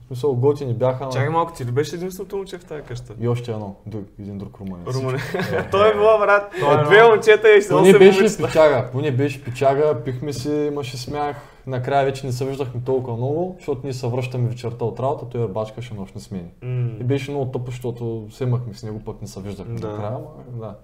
В 0.00 0.06
смисъл, 0.06 0.34
готини 0.34 0.74
бяха, 0.74 1.08
Чакай 1.08 1.28
малко, 1.28 1.52
ти 1.52 1.64
ли 1.64 1.70
беше 1.70 1.96
единственото 1.96 2.36
момче 2.36 2.58
в 2.58 2.64
тази 2.64 2.82
къща? 2.82 3.14
и 3.20 3.28
още 3.28 3.50
едно, 3.52 3.74
друг, 3.86 4.04
един 4.18 4.38
друг 4.38 4.58
румънец. 4.60 4.94
Румъне. 4.94 5.18
Той 5.70 5.90
е 5.90 5.94
било, 5.94 6.18
брат. 6.18 6.52
Той 6.60 6.80
е 6.80 6.84
Две 6.84 7.02
момчета 7.04 7.48
и 7.48 7.68
Поне 7.68 7.88
8 7.88 7.98
беше 7.98 8.18
момичета. 8.18 8.46
пичага, 8.46 8.88
поне 8.92 9.10
беше 9.12 9.44
пичага, 9.44 10.02
пихме 10.04 10.32
си, 10.32 10.50
имаше 10.50 10.96
смях. 10.96 11.36
Накрая 11.66 12.04
вече 12.04 12.26
не 12.26 12.32
се 12.32 12.44
виждахме 12.46 12.80
толкова 12.84 13.16
много, 13.16 13.54
защото 13.58 13.80
ние 13.84 13.92
се 13.92 14.06
връщаме 14.08 14.48
вечерта 14.48 14.84
от 14.84 15.00
работа, 15.00 15.28
той 15.28 15.48
бачкаше 15.48 15.94
нощни 15.94 16.20
смени. 16.20 16.48
М. 16.62 16.90
И 17.00 17.04
беше 17.04 17.30
много 17.30 17.50
тъпо, 17.50 17.70
защото 17.70 18.26
се 18.30 18.44
имахме 18.44 18.74
с 18.74 18.82
него, 18.82 19.00
пък 19.00 19.22
не 19.22 19.28
се 19.28 19.40
виждахме 19.40 19.80
Да. 19.80 19.88
накрая, 19.88 20.12
ама 20.12 20.26
да. 20.58 20.74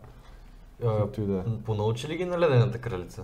А, 0.84 0.98
Както 0.98 1.20
и 1.20 1.24
да 1.24 1.34
е. 1.34 1.42
Понаучи 1.64 2.08
ли 2.08 2.16
ги 2.16 2.24
на 2.24 2.38
ледената 2.38 2.78
кралица? 2.78 3.22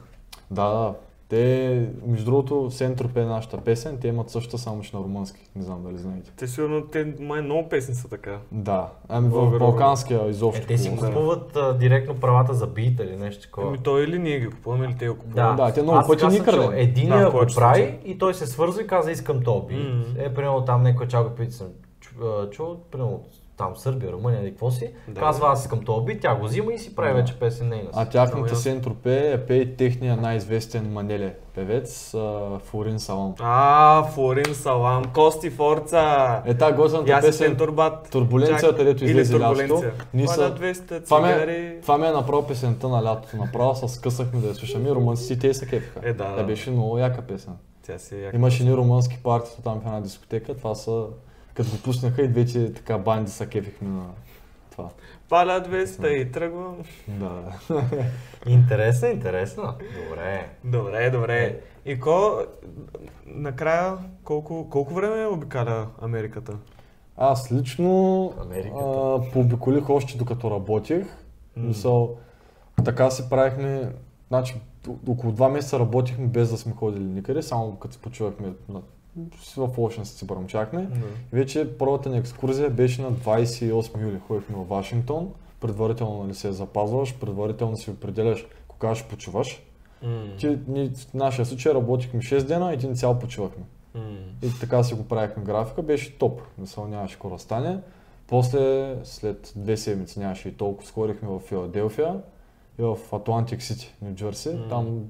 Да, 0.51 0.69
да. 0.69 0.95
Те, 1.29 1.89
между 2.07 2.25
другото, 2.25 2.71
Сентроп 2.71 3.17
е 3.17 3.25
нашата 3.25 3.57
песен, 3.57 3.99
те 3.99 4.09
имат 4.09 4.31
същата, 4.31 4.59
само 4.59 4.83
че 4.83 4.97
на 4.97 5.03
румънски. 5.03 5.51
Не 5.57 5.63
знам 5.63 5.83
дали 5.83 5.99
знаете. 5.99 6.33
Те 6.37 6.47
сигурно, 6.47 6.83
те 6.83 7.15
май 7.21 7.43
много 7.43 7.69
песни 7.69 7.95
са 7.95 8.09
така. 8.09 8.39
Да. 8.53 8.89
Ами 9.09 9.29
в 9.29 9.59
Балканския 9.59 10.29
изобщо. 10.29 10.63
Е, 10.63 10.67
те 10.67 10.79
си 10.79 10.97
купуват. 10.97 11.57
а, 11.57 11.75
директно 11.75 12.15
правата 12.15 12.55
за 12.55 12.67
бит 12.67 13.01
или 13.01 13.17
нещо 13.17 13.43
такова. 13.43 13.69
Ами 13.69 13.79
той 13.79 14.05
или 14.05 14.19
ние 14.19 14.41
ги 14.41 14.47
купуваме, 14.47 14.85
или 14.85 14.97
те 14.99 15.09
го 15.09 15.15
купуват. 15.15 15.57
Да, 15.57 15.73
те 15.73 15.83
много 15.83 16.07
пъти 16.07 16.27
ни 16.27 16.33
съм 16.33 16.45
крадем. 16.45 16.73
Единия 16.73 17.19
Да, 17.21 17.31
го 17.31 17.47
прави 17.57 17.99
и 18.05 18.19
той 18.19 18.35
се 18.35 18.47
свързва 18.47 18.83
и 18.83 18.87
каза 18.87 19.11
искам 19.11 19.43
то 19.43 19.61
бит. 19.63 19.79
М. 19.79 20.05
Е, 20.19 20.35
примерно 20.35 20.65
там 20.65 20.83
някой 20.83 21.09
чалга 21.09 21.31
пит 21.31 21.53
съм 21.53 21.67
чу- 22.01 22.43
а, 22.43 22.51
чул, 22.51 22.77
примерно 22.91 23.21
там 23.59 23.77
Сърбия, 23.77 24.13
Румъния 24.13 24.43
или 24.43 24.51
какво 24.51 24.71
си, 24.71 24.91
Да. 25.09 25.21
казва 25.21 25.49
аз 25.49 25.61
искам 25.61 25.81
то 25.81 26.01
бит, 26.01 26.21
тя 26.21 26.35
го 26.35 26.45
взима 26.45 26.73
и 26.73 26.79
си 26.79 26.95
прави 26.95 27.09
Да. 27.09 27.15
вече 27.15 27.35
песен 27.35 27.69
нейна. 27.69 27.89
А 27.93 28.05
тяхната 28.05 28.57
Сентропе 28.57 29.33
е 29.33 29.39
пее 29.39 29.67
техния 29.69 30.17
най-известен 30.17 30.93
манеле 30.93 31.35
певец, 31.55 32.15
а, 32.15 32.41
Флорин 32.61 32.99
Салам. 32.99 33.35
А, 33.39 34.03
Флорин 34.05 34.55
Салам, 34.55 35.05
Кости 35.05 35.51
Форца. 35.51 36.43
Е, 36.47 36.55
та 36.55 36.73
готината 36.73 37.11
Ясен 37.11 37.29
песен, 37.29 37.57
Турбат. 37.57 38.11
Турбуленцията, 38.11 38.67
Чак- 38.69 38.85
дето 38.85 39.05
или 39.05 39.11
излезе 39.11 39.41
лятото. 39.41 39.83
Ние 40.15 40.25
Това 40.25 40.35
са- 40.35 40.43
на 40.43 40.51
200 40.51 41.01
Това 41.01 41.21
ме, 41.21 41.79
това 41.83 41.99
ме 41.99 42.09
е 42.09 42.13
направо 42.13 42.47
песента 42.47 42.89
на 42.89 43.05
лятото. 43.05 43.37
Направо 43.37 43.75
се 43.77 43.89
скъсахме 43.89 44.41
да 44.41 44.49
я 44.49 44.55
слушаме. 44.55 44.91
Румънците 44.91 45.39
те 45.39 45.55
се 45.55 45.67
кефиха. 45.67 46.01
Е, 46.03 46.13
да, 46.13 46.25
Тя 46.25 46.33
да. 46.33 46.45
беше 46.45 46.71
много 46.71 46.99
яка 46.99 47.23
песен. 47.23 47.53
Тя 47.83 47.99
си 47.99 48.15
е 48.15 48.19
яка. 48.19 48.37
Имаше 48.37 48.65
ни 48.65 48.75
румънски 48.75 49.19
партията 49.19 49.63
там 49.63 49.75
в 49.75 49.87
една 49.87 50.01
дискотека. 50.01 50.57
Това 50.57 50.75
са, 50.75 51.05
като 51.59 51.71
го 51.71 51.83
пуснаха 51.83 52.23
и 52.23 52.29
двете 52.29 52.73
така 52.75 52.99
банди 52.99 53.31
са 53.31 53.47
кефихме 53.47 53.89
на 53.89 54.07
това. 54.71 54.89
Паля 55.29 55.63
200 55.63 56.09
и 56.09 56.33
тръгвам. 56.33 56.77
Да. 57.09 57.53
Интересно, 58.47 59.09
интересно. 59.09 59.75
Добре. 60.05 60.49
Добре, 60.65 61.11
добре. 61.11 61.61
И 61.85 62.01
ко, 62.01 62.39
накрая, 63.27 63.99
колко, 64.25 64.71
колко 64.71 64.95
време 64.95 65.27
обикаля 65.27 65.87
Америката? 66.03 66.53
Аз 67.17 67.53
лично 67.53 68.33
Америката. 68.41 68.85
а, 68.85 69.31
пообиколих 69.33 69.91
още 69.91 70.19
докато 70.19 70.51
работех. 70.51 71.07
Мисъл, 71.57 72.17
така 72.85 73.11
си 73.11 73.31
правихме, 73.31 73.93
значи 74.29 74.61
около 75.09 75.33
два 75.33 75.49
месеца 75.49 75.79
работихме 75.79 76.27
без 76.27 76.51
да 76.51 76.59
сме 76.59 76.73
ходили 76.73 77.05
никъде, 77.05 77.43
само 77.43 77.77
като 77.77 77.95
се 77.95 78.01
почувахме 78.01 78.53
на, 78.69 78.81
в 79.57 79.69
Ocean 79.69 80.03
си 80.03 80.27
бръмчахме. 80.27 80.89
Вече 81.33 81.79
първата 81.79 82.11
ни 82.11 82.19
екскурзия 82.19 82.71
беше 82.71 83.03
на 83.03 83.13
28 83.13 84.03
юли. 84.03 84.19
Ходихме 84.27 84.57
в 84.57 84.69
Вашингтон. 84.69 85.31
Предварително 85.61 86.23
нали, 86.23 86.35
се 86.35 86.53
запазваш, 86.53 87.15
предварително 87.15 87.77
си 87.77 87.91
определяш 87.91 88.47
кога 88.69 88.95
ще 88.95 89.09
почиваш. 89.09 89.63
Ти, 90.39 90.59
ние, 90.69 90.91
в 90.91 91.15
нашия 91.15 91.47
случай 91.47 91.75
работихме 91.75 92.21
6 92.21 92.43
дена, 92.43 92.73
един 92.73 92.97
цял 92.97 93.19
почивахме. 93.19 93.65
М. 93.95 94.03
И 94.43 94.49
така 94.61 94.83
си 94.83 94.95
го 94.95 95.05
правихме 95.05 95.45
графика, 95.45 95.83
беше 95.83 96.19
топ. 96.19 96.43
Мисъл 96.59 96.87
нямаше 96.87 97.19
да 97.25 97.39
стане. 97.39 97.79
После, 98.27 98.95
след 99.05 99.53
две 99.57 99.77
седмици 99.77 100.19
нямаше 100.19 100.49
и 100.49 100.53
толкова, 100.53 100.87
сходихме 100.89 101.29
в 101.29 101.41
Филаделфия 101.41 102.21
и 102.79 102.83
в 102.83 102.99
Атлантик 103.13 103.63
Сити, 103.63 103.95
Нью 104.03 104.15
Джерси. 104.15 104.59
Там, 104.69 105.05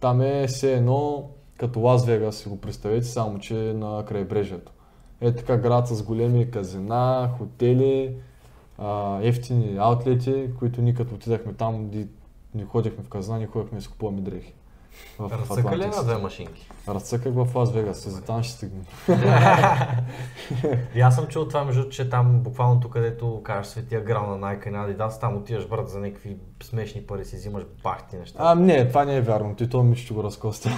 там 0.00 0.20
е 0.20 0.46
все 0.46 0.74
едно 0.74 1.30
като 1.64 1.80
Лас 1.80 2.06
Вегас, 2.06 2.36
си 2.36 2.48
го 2.48 2.60
представете, 2.60 3.06
само 3.06 3.38
че 3.38 3.54
на 3.54 4.04
крайбрежието. 4.08 4.72
Е 5.20 5.34
така 5.34 5.56
град 5.56 5.88
с 5.88 6.02
големи 6.02 6.50
казина, 6.50 7.30
хотели, 7.38 8.16
а, 8.78 9.18
ефтини 9.22 9.76
аутлети, 9.78 10.48
които 10.58 10.82
ние 10.82 10.94
като 10.94 11.14
отидахме 11.14 11.52
там, 11.52 11.90
ни, 12.54 12.64
ходихме 12.64 13.04
в 13.04 13.08
казина, 13.08 13.38
ни 13.38 13.46
ходихме 13.46 13.78
да 13.78 13.82
си 13.82 13.88
купуваме 13.88 14.20
дрехи. 14.20 14.54
Разцъка 15.20 15.78
ли 15.78 15.86
на 15.86 16.02
две 16.04 16.16
машинки? 16.16 16.70
Разцъках 16.88 17.32
в 17.34 17.48
Лас 17.54 17.72
Вегас, 17.72 18.08
за 18.08 18.22
там 18.22 18.42
ще 18.42 18.52
стигнем. 18.52 18.84
И 20.94 21.00
аз 21.00 21.14
съм 21.14 21.26
чул 21.26 21.44
това, 21.48 21.64
между 21.64 21.88
че 21.88 22.10
там 22.10 22.40
буквално 22.40 22.80
тук, 22.80 22.92
където 22.92 23.40
кажеш 23.44 23.72
светия 23.72 24.00
грал 24.00 24.36
на 24.36 24.46
Nike 24.46 24.70
на 24.70 24.88
Adidas, 24.88 25.20
там 25.20 25.36
отиваш 25.36 25.68
брат 25.68 25.88
за 25.88 25.98
някакви 26.00 26.36
смешни 26.62 27.02
пари, 27.02 27.24
си 27.24 27.36
взимаш 27.36 27.62
бахти 27.82 28.16
неща. 28.16 28.38
А, 28.42 28.54
не, 28.54 28.88
това 28.88 29.04
не 29.04 29.16
е 29.16 29.20
вярно. 29.20 29.54
Ти 29.54 29.68
то 29.68 29.82
ми 29.82 29.96
ще 29.96 30.14
го 30.14 30.22
разкоста. 30.22 30.70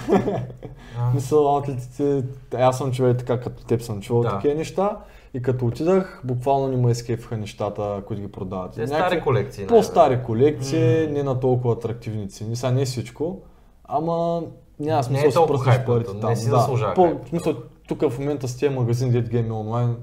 А, 0.99 1.13
Мисъл, 1.13 1.47
аутлетите, 1.55 2.23
аз 2.55 2.77
съм 2.77 2.91
човек 2.91 3.17
така 3.17 3.39
като 3.39 3.65
теб 3.65 3.81
съм 3.81 4.01
чувал 4.01 4.23
Да. 4.23 4.29
такива 4.29 4.55
неща. 4.55 4.97
И 5.33 5.41
като 5.41 5.65
отидах, 5.65 6.21
буквално 6.23 6.67
не 6.67 6.77
ме 6.77 6.91
изкефаха 6.91 7.37
нещата, 7.37 8.03
които 8.07 8.21
ги 8.21 8.31
продават. 8.31 8.73
Те 8.73 8.87
стари 8.87 9.21
колекции. 9.21 9.67
По-стари 9.67 10.23
колекции, 10.23 11.07
не 11.07 11.23
на 11.23 11.39
толкова 11.39 11.73
атрактивни 11.73 12.29
цени. 12.29 12.55
Сега 12.55 12.71
не 12.71 12.85
всичко, 12.85 13.41
ама 13.87 14.43
няма 14.79 14.97
Не 14.97 15.03
смисъл 15.03 15.23
е 15.23 15.25
да 15.25 15.31
си 15.31 15.35
толкова 15.35 15.57
пръснеш 15.57 15.75
хайпнато, 15.75 15.99
парите 15.99 16.13
не 16.13 16.21
там. 16.21 16.35
си 16.35 16.49
да. 16.49 16.57
заслужава 16.57 16.93
По, 16.93 17.03
в 17.03 17.29
смисъл, 17.29 17.55
тук 17.87 18.09
в 18.09 18.19
момента 18.19 18.47
с 18.47 18.57
тия 18.57 18.71
магазин, 18.71 19.11
дет 19.11 19.29
гейми 19.29 19.51
онлайн, 19.51 19.95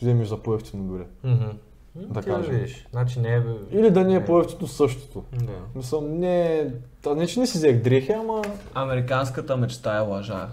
вземеш 0.00 0.28
за 0.28 0.36
по-ефтино 0.36 0.82
дори. 0.84 1.04
Мгм. 1.24 1.46
Да 1.94 2.20
да 2.20 2.22
кажем. 2.22 2.54
видиш. 2.54 2.86
Значи 2.90 3.20
не 3.20 3.36
е... 3.36 3.42
Или 3.70 3.90
да 3.90 4.04
не 4.04 4.14
е 4.14 4.24
по-ефтино 4.24 4.68
същото. 4.68 5.24
Да. 5.32 5.52
Мисъл, 5.74 6.00
не, 6.00 6.66
та, 7.02 7.14
не 7.14 7.26
че 7.26 7.40
не 7.40 7.46
си 7.46 7.58
взех 7.58 7.82
дрехи, 7.82 8.12
ама 8.12 8.42
Американската 8.74 9.56
мечта 9.56 9.96
е 9.96 10.00
лъжа. 10.00 10.48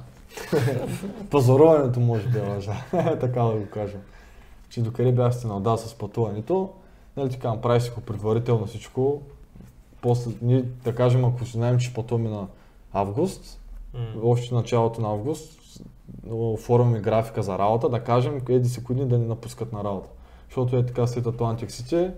Пазаруването 1.31 1.99
може 1.99 2.27
да 2.27 2.39
е 2.39 2.49
лъжа, 2.49 2.75
така 3.19 3.41
да 3.43 3.51
го 3.51 3.65
кажем. 3.73 3.99
Че 4.69 4.81
докъде 4.81 5.11
бях 5.11 5.35
стигнал, 5.35 5.59
да, 5.59 5.77
с 5.77 5.95
пътуването, 5.95 6.73
нали 7.17 7.29
така, 7.29 7.49
направи 7.49 7.81
си 7.81 7.89
го 7.89 8.01
предварително 8.01 8.65
всичко. 8.65 9.21
После, 10.01 10.31
ние, 10.41 10.61
да 10.83 10.95
кажем, 10.95 11.25
ако 11.25 11.45
си 11.45 11.51
знаем, 11.51 11.79
че 11.79 11.93
пътуваме 11.93 12.29
на 12.29 12.47
август, 13.01 13.61
още 14.23 14.55
началото 14.55 15.01
на 15.01 15.07
август, 15.07 15.59
оформяме 16.31 16.99
графика 16.99 17.43
за 17.43 17.59
работа, 17.59 17.89
да 17.89 18.03
кажем, 18.03 18.41
еди 18.49 18.69
секунди 18.69 19.05
да 19.05 19.17
ни 19.17 19.25
напускат 19.27 19.73
на 19.73 19.83
работа. 19.83 20.09
Защото 20.45 20.77
е 20.77 20.85
така 20.85 21.07
след 21.07 21.27
Атлантик 21.27 21.71
Сити, 21.71 22.11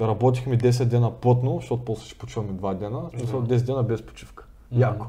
работихме 0.00 0.58
10 0.58 0.84
дена 0.84 1.10
плътно, 1.10 1.56
защото 1.60 1.84
после 1.84 2.06
ще 2.06 2.18
почиваме 2.18 2.52
2 2.52 2.74
дена, 2.74 3.10
смисъл 3.18 3.40
Да. 3.40 3.54
10 3.58 3.66
дена 3.66 3.82
без 3.82 4.06
почивка. 4.06 4.46
Мгм. 4.70 4.80
Яко. 4.80 5.06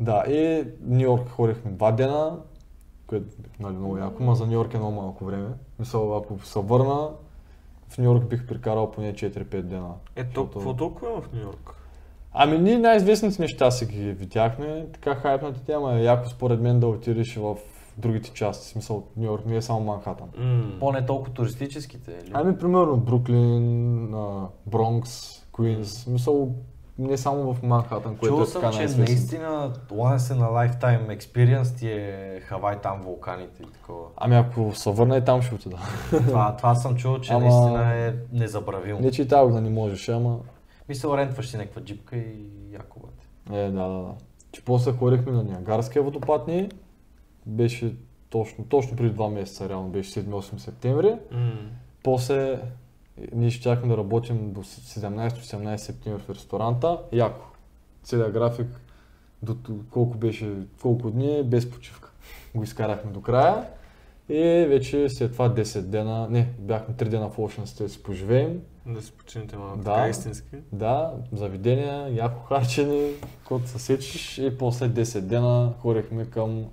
Да, 0.00 0.24
и 0.28 0.64
Нью 0.82 1.00
Йорк 1.00 1.28
ходихме 1.28 1.70
два 1.70 1.92
дена, 1.92 2.38
което 3.06 3.26
нали, 3.60 3.76
много 3.76 3.98
яко, 3.98 4.22
но 4.22 4.34
за 4.34 4.46
Нью 4.46 4.52
Йорк 4.54 4.74
е 4.74 4.78
много 4.78 4.92
малко 4.92 5.24
време. 5.24 5.48
Мисъл, 5.78 6.16
ако 6.16 6.38
се 6.46 6.58
върна, 6.58 7.10
в 7.88 7.98
Нью 7.98 8.04
Йорк 8.04 8.24
бих 8.28 8.46
прикарал 8.46 8.90
поне 8.90 9.14
4-5 9.14 9.62
дена. 9.62 9.92
Защото- 10.18 10.52
какво 10.52 10.76
толкова 10.76 11.10
има 11.10 11.20
в 11.20 11.32
Нью 11.32 11.40
Йорк? 11.42 11.74
Ами 12.32 12.58
ние 12.58 12.78
най-известните 12.78 13.42
неща 13.42 13.70
си 13.70 13.86
ги 13.86 14.12
видяхме, 14.12 14.86
така 14.92 15.14
хайпната 15.14 15.60
тема 15.60 15.94
е 15.94 16.02
яко 16.02 16.28
според 16.28 16.60
мен 16.60 16.80
да 16.80 16.86
отидеш 16.86 17.36
в 17.36 17.56
другите 17.98 18.30
части, 18.30 18.66
в 18.66 18.70
смисъл 18.70 19.04
Нью 19.16 19.24
Йорк 19.26 19.46
не 19.46 19.56
е 19.56 19.62
само 19.62 19.80
Манхатън. 19.80 20.28
По-не 20.80 21.06
толкова 21.06 21.32
туристическите, 21.34 22.10
или? 22.22 22.30
Ами 22.34 22.58
примерно 22.58 22.96
Бруклин, 22.96 24.14
Бронкс, 24.66 25.12
Куинс, 25.52 26.06
мисъл 26.06 26.48
не 26.98 27.16
само 27.16 27.54
в 27.54 27.62
Манхатън, 27.62 28.16
което 28.16 28.34
Чул 28.36 28.42
е 28.42 28.46
съм, 28.46 28.60
така 28.62 28.72
че 28.72 28.78
най-известно. 28.78 29.04
наистина 29.04 29.72
once 29.90 30.16
in 30.18 30.38
a 30.38 30.48
lifetime 30.78 31.18
experience 31.18 31.78
ти 31.78 31.88
е 31.88 32.40
Хавай 32.44 32.76
там 32.80 33.00
вулканите 33.02 33.62
и 33.62 33.72
такова. 33.72 34.04
Ами 34.16 34.36
ако 34.36 34.74
се 34.74 34.90
върна 34.90 35.16
и 35.16 35.24
там 35.24 35.42
ще 35.42 35.54
отида. 35.54 35.76
това, 36.10 36.56
това 36.56 36.74
съм 36.74 36.96
чул, 36.96 37.18
че 37.18 37.32
Ама- 37.32 37.40
наистина 37.40 37.94
е 37.94 38.14
незабравимо. 38.32 39.00
Не 39.00 39.10
че 39.10 39.22
и 39.22 39.28
тази 39.28 39.42
година 39.44 39.60
не 39.60 39.70
можеш, 39.70 40.08
ама 40.08 40.36
Мисля, 40.88 41.16
рентваш 41.16 41.48
си 41.48 41.56
някаква 41.56 41.82
джипка 41.82 42.16
и 42.16 42.46
яко 42.72 43.00
бъде. 43.00 43.60
Е, 43.60 43.70
да, 43.70 43.88
да, 43.88 43.98
да. 43.98 44.14
Че 44.52 44.64
после 44.64 44.92
ходихме 44.92 45.32
на 45.32 45.44
Ниагарския 45.44 46.02
водопад 46.02 46.48
ни. 46.48 46.68
Беше 47.46 47.94
точно, 48.30 48.64
точно 48.64 48.96
преди 48.96 49.10
два 49.10 49.28
месеца, 49.28 49.68
реално 49.68 49.88
беше 49.88 50.24
7-8 50.24 50.56
септември. 50.56 51.14
М. 51.32 51.52
После 52.02 52.52
е, 52.52 52.60
ние 53.32 53.50
щяхме 53.50 53.88
да 53.88 53.96
работим 53.96 54.52
до 54.52 54.60
17-18 54.60 55.76
септември 55.76 56.22
в 56.22 56.30
ресторанта. 56.30 56.98
Яко. 57.12 57.46
Целият 58.02 58.32
график 58.32 58.66
до 59.42 59.56
колко 59.90 60.18
беше, 60.18 60.52
колко 60.82 61.10
дни 61.10 61.42
без 61.44 61.70
почивка. 61.70 62.10
Го 62.54 62.62
изкарахме 62.62 63.10
до 63.10 63.20
края. 63.20 63.64
И 64.28 64.66
вече 64.68 65.08
след 65.08 65.32
това 65.32 65.54
10 65.54 65.80
дена, 65.80 66.28
не, 66.30 66.48
бяхме 66.58 66.94
3 66.94 67.08
дена 67.08 67.28
в 67.30 67.36
Ocean 67.36 67.86
си 67.86 68.02
поживеем. 68.02 68.60
Да 68.88 69.02
си 69.02 69.12
починете 69.12 69.56
малко, 69.56 69.76
Да. 69.78 69.84
така 69.94 70.08
истински. 70.08 70.56
Да, 70.72 71.12
заведения, 71.32 72.14
яко 72.14 72.46
харчени, 72.46 73.12
който 73.44 73.68
се 73.68 73.78
сечиш 73.78 74.38
и 74.38 74.58
после 74.58 74.88
10 74.88 75.20
дена 75.20 75.72
ходихме 75.80 76.24
към 76.24 76.64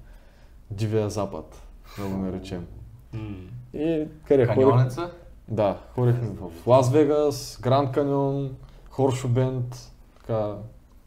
Дивия 0.71 1.09
Запад, 1.09 1.61
да 1.97 2.07
го 2.07 2.17
наречем. 2.17 2.67
М. 3.13 3.35
И 3.73 4.07
къде? 4.27 4.47
Каньонеца? 4.47 5.11
Да, 5.47 5.77
ходихме 5.95 6.27
в 6.27 6.67
Лас 6.67 6.91
Вегас, 6.91 7.59
Гранд 7.61 7.91
Каньон, 7.91 8.55
Хоршо 8.89 9.27
Бенд, 9.27 9.91
така, 10.17 10.55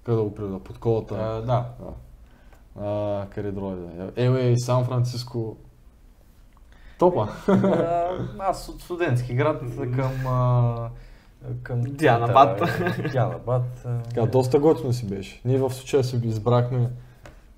къде 0.05 0.17
да 0.17 0.23
го 0.23 0.35
прида, 0.35 0.59
под 0.59 0.79
колата. 0.79 1.15
А, 1.15 1.41
да. 1.41 1.65
А, 2.81 3.27
къде 3.31 3.53
друга 3.53 3.77
да 3.77 4.05
е? 4.05 4.29
LA, 4.29 4.57
Сан 4.57 4.85
Франциско. 4.85 5.57
Топа. 6.99 7.29
А, 7.49 8.09
Аз 8.39 8.69
от 8.69 8.81
студентски 8.83 9.35
град 9.35 9.61
към... 9.97 10.27
а, 10.27 10.89
към 11.63 11.81
Дианабад. 11.83 12.63
Дианабад. 13.13 13.85
а, 13.87 14.03
Така, 14.03 14.27
доста 14.27 14.59
готино 14.59 14.93
си 14.93 15.07
беше. 15.07 15.41
Ние 15.45 15.59
в 15.59 15.71
случая 15.71 16.05
си 16.05 16.21
избрахме 16.25 16.91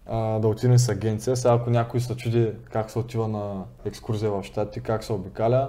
а, 0.06 0.38
да 0.38 0.48
отидем 0.48 0.78
с 0.78 0.88
агенция. 0.88 1.36
Сега 1.36 1.54
ако 1.54 1.70
някой 1.70 2.00
се 2.00 2.16
чуди 2.16 2.52
как 2.72 2.90
се 2.90 2.98
отива 2.98 3.28
на 3.28 3.64
екскурзия 3.84 4.30
в 4.30 4.42
щатите, 4.42 4.80
как 4.80 5.04
се 5.04 5.12
обикаля, 5.12 5.68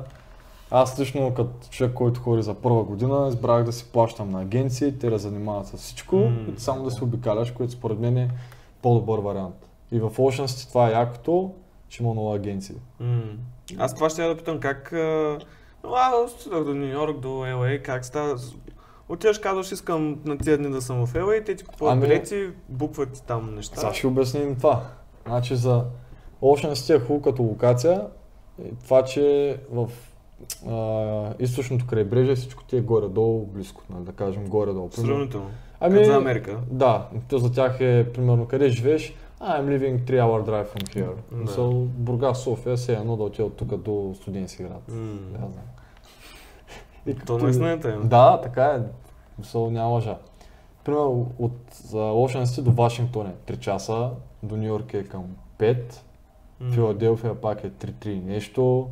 аз 0.72 1.00
лично 1.00 1.34
като 1.34 1.52
човек, 1.70 1.94
който 1.94 2.22
ходи 2.22 2.42
за 2.44 2.54
първа 2.54 2.84
година, 2.84 3.28
избрах 3.30 3.64
да 3.64 3.72
си 3.72 3.86
плащам 3.92 4.30
на 4.32 4.42
агенции, 4.42 5.00
те 5.00 5.10
да 5.10 5.18
занимават 5.18 5.68
с 5.68 5.78
всичко 5.78 6.16
М, 6.16 6.32
и 6.58 6.60
само 6.60 6.84
да 6.84 6.92
си 6.92 7.04
обикаляш, 7.04 7.52
което 7.52 7.74
според 7.74 8.00
мен 8.00 8.18
е 8.18 8.30
по-добър 8.82 9.20
вариант. 9.20 9.56
И 9.92 10.00
в 10.00 10.10
Ocean 10.10 10.46
City 10.46 10.70
това 10.70 10.90
е 10.90 10.92
якото, 10.92 11.52
че 11.92 12.04
има 12.04 12.12
много 12.14 12.34
агенции. 12.34 12.76
М. 13.00 13.22
Аз 13.78 13.96
това 13.96 14.10
ще 14.10 14.22
я 14.22 14.28
да 14.30 14.38
питам 14.38 14.60
как... 14.60 14.94
а, 14.94 15.38
Ну, 15.84 15.90
аз 15.94 16.50
до 16.50 16.74
Нью 16.74 16.88
Йорк, 16.88 17.20
до 17.20 17.28
LA, 17.28 17.82
как 17.82 18.06
става? 18.06 18.38
Отиваш, 19.10 19.40
казваш, 19.40 19.72
искам 19.72 20.20
на 20.26 20.38
тия 20.38 20.58
дни 20.58 20.70
да 20.70 20.82
съм 20.82 21.06
в 21.06 21.14
LA, 21.14 21.46
те 21.46 21.56
ти 21.56 21.64
купуват 21.64 21.92
Ами- 21.92 22.02
билети, 22.02 22.50
букват 22.70 23.12
ти 23.12 23.24
там 23.24 23.56
неща. 23.56 23.76
Сега 23.80 23.94
ще 23.94 24.08
обясним 24.08 24.56
това. 24.56 24.84
Значи 25.28 25.56
за 25.56 25.86
Ocean 26.42 26.72
City 26.72 26.96
е 26.96 27.00
хубаво 27.00 27.22
като 27.22 27.44
локация. 27.44 28.08
И 28.66 28.72
това, 28.84 29.04
че 29.04 29.58
в 29.72 29.90
а, 30.68 31.34
източното 31.40 31.88
крайбрежие 31.88 32.36
всичко 32.36 32.64
ти 32.64 32.78
е 32.78 32.82
горе-долу 32.82 33.46
близко, 33.46 33.82
нали, 33.90 34.04
да 34.04 34.12
кажем 34.12 34.48
горе-долу. 34.48 34.90
Сравнително. 34.92 35.50
Ами, 35.80 36.06
за 36.06 36.16
Америка. 36.16 36.58
Да, 36.72 37.08
то 37.30 37.38
за 37.38 37.52
тях 37.52 37.78
е 37.80 38.12
примерно 38.14 38.48
къде 38.48 38.70
живееш, 38.70 39.16
I'm 39.44 39.66
living 39.68 40.06
3 40.06 40.20
hour 40.20 40.44
drive 40.44 40.68
from 40.68 40.96
here. 40.96 41.16
Да. 41.32 41.38
Мисъл, 41.38 41.72
Бургас, 41.86 42.44
София, 42.44 42.78
се 42.78 42.94
е 42.94 42.96
едно 42.96 43.18
да 43.18 43.24
отида 43.24 43.46
от 43.46 43.58
тук 43.58 43.76
до 43.78 44.14
студентски 44.16 44.64
град. 44.64 44.84
М. 44.88 45.18
Да, 45.32 45.38
знам. 45.38 45.66
И 47.06 47.16
То 47.16 47.38
наистина 47.38 47.72
е 47.72 47.80
тема. 47.80 48.06
Да, 48.06 48.42
така 48.42 48.66
е. 48.66 48.80
Мисъл, 49.40 49.70
няма 49.72 49.90
лъжа. 49.90 50.18
Примерно 50.84 51.32
от 51.40 51.74
Ocean 51.94 52.44
City 52.44 52.62
до 52.62 52.72
Вашингтон 52.72 53.28
е 53.28 53.54
3 53.54 53.60
часа, 53.60 54.10
до 54.44 54.58
Нью 54.58 54.68
Йорк 54.68 54.94
е 54.94 55.04
към 55.04 55.24
5, 55.58 56.02
М. 56.60 56.72
Филаделфия 56.72 57.42
пак 57.42 57.64
е 57.64 57.70
3-3 57.70 58.24
нещо. 58.24 58.90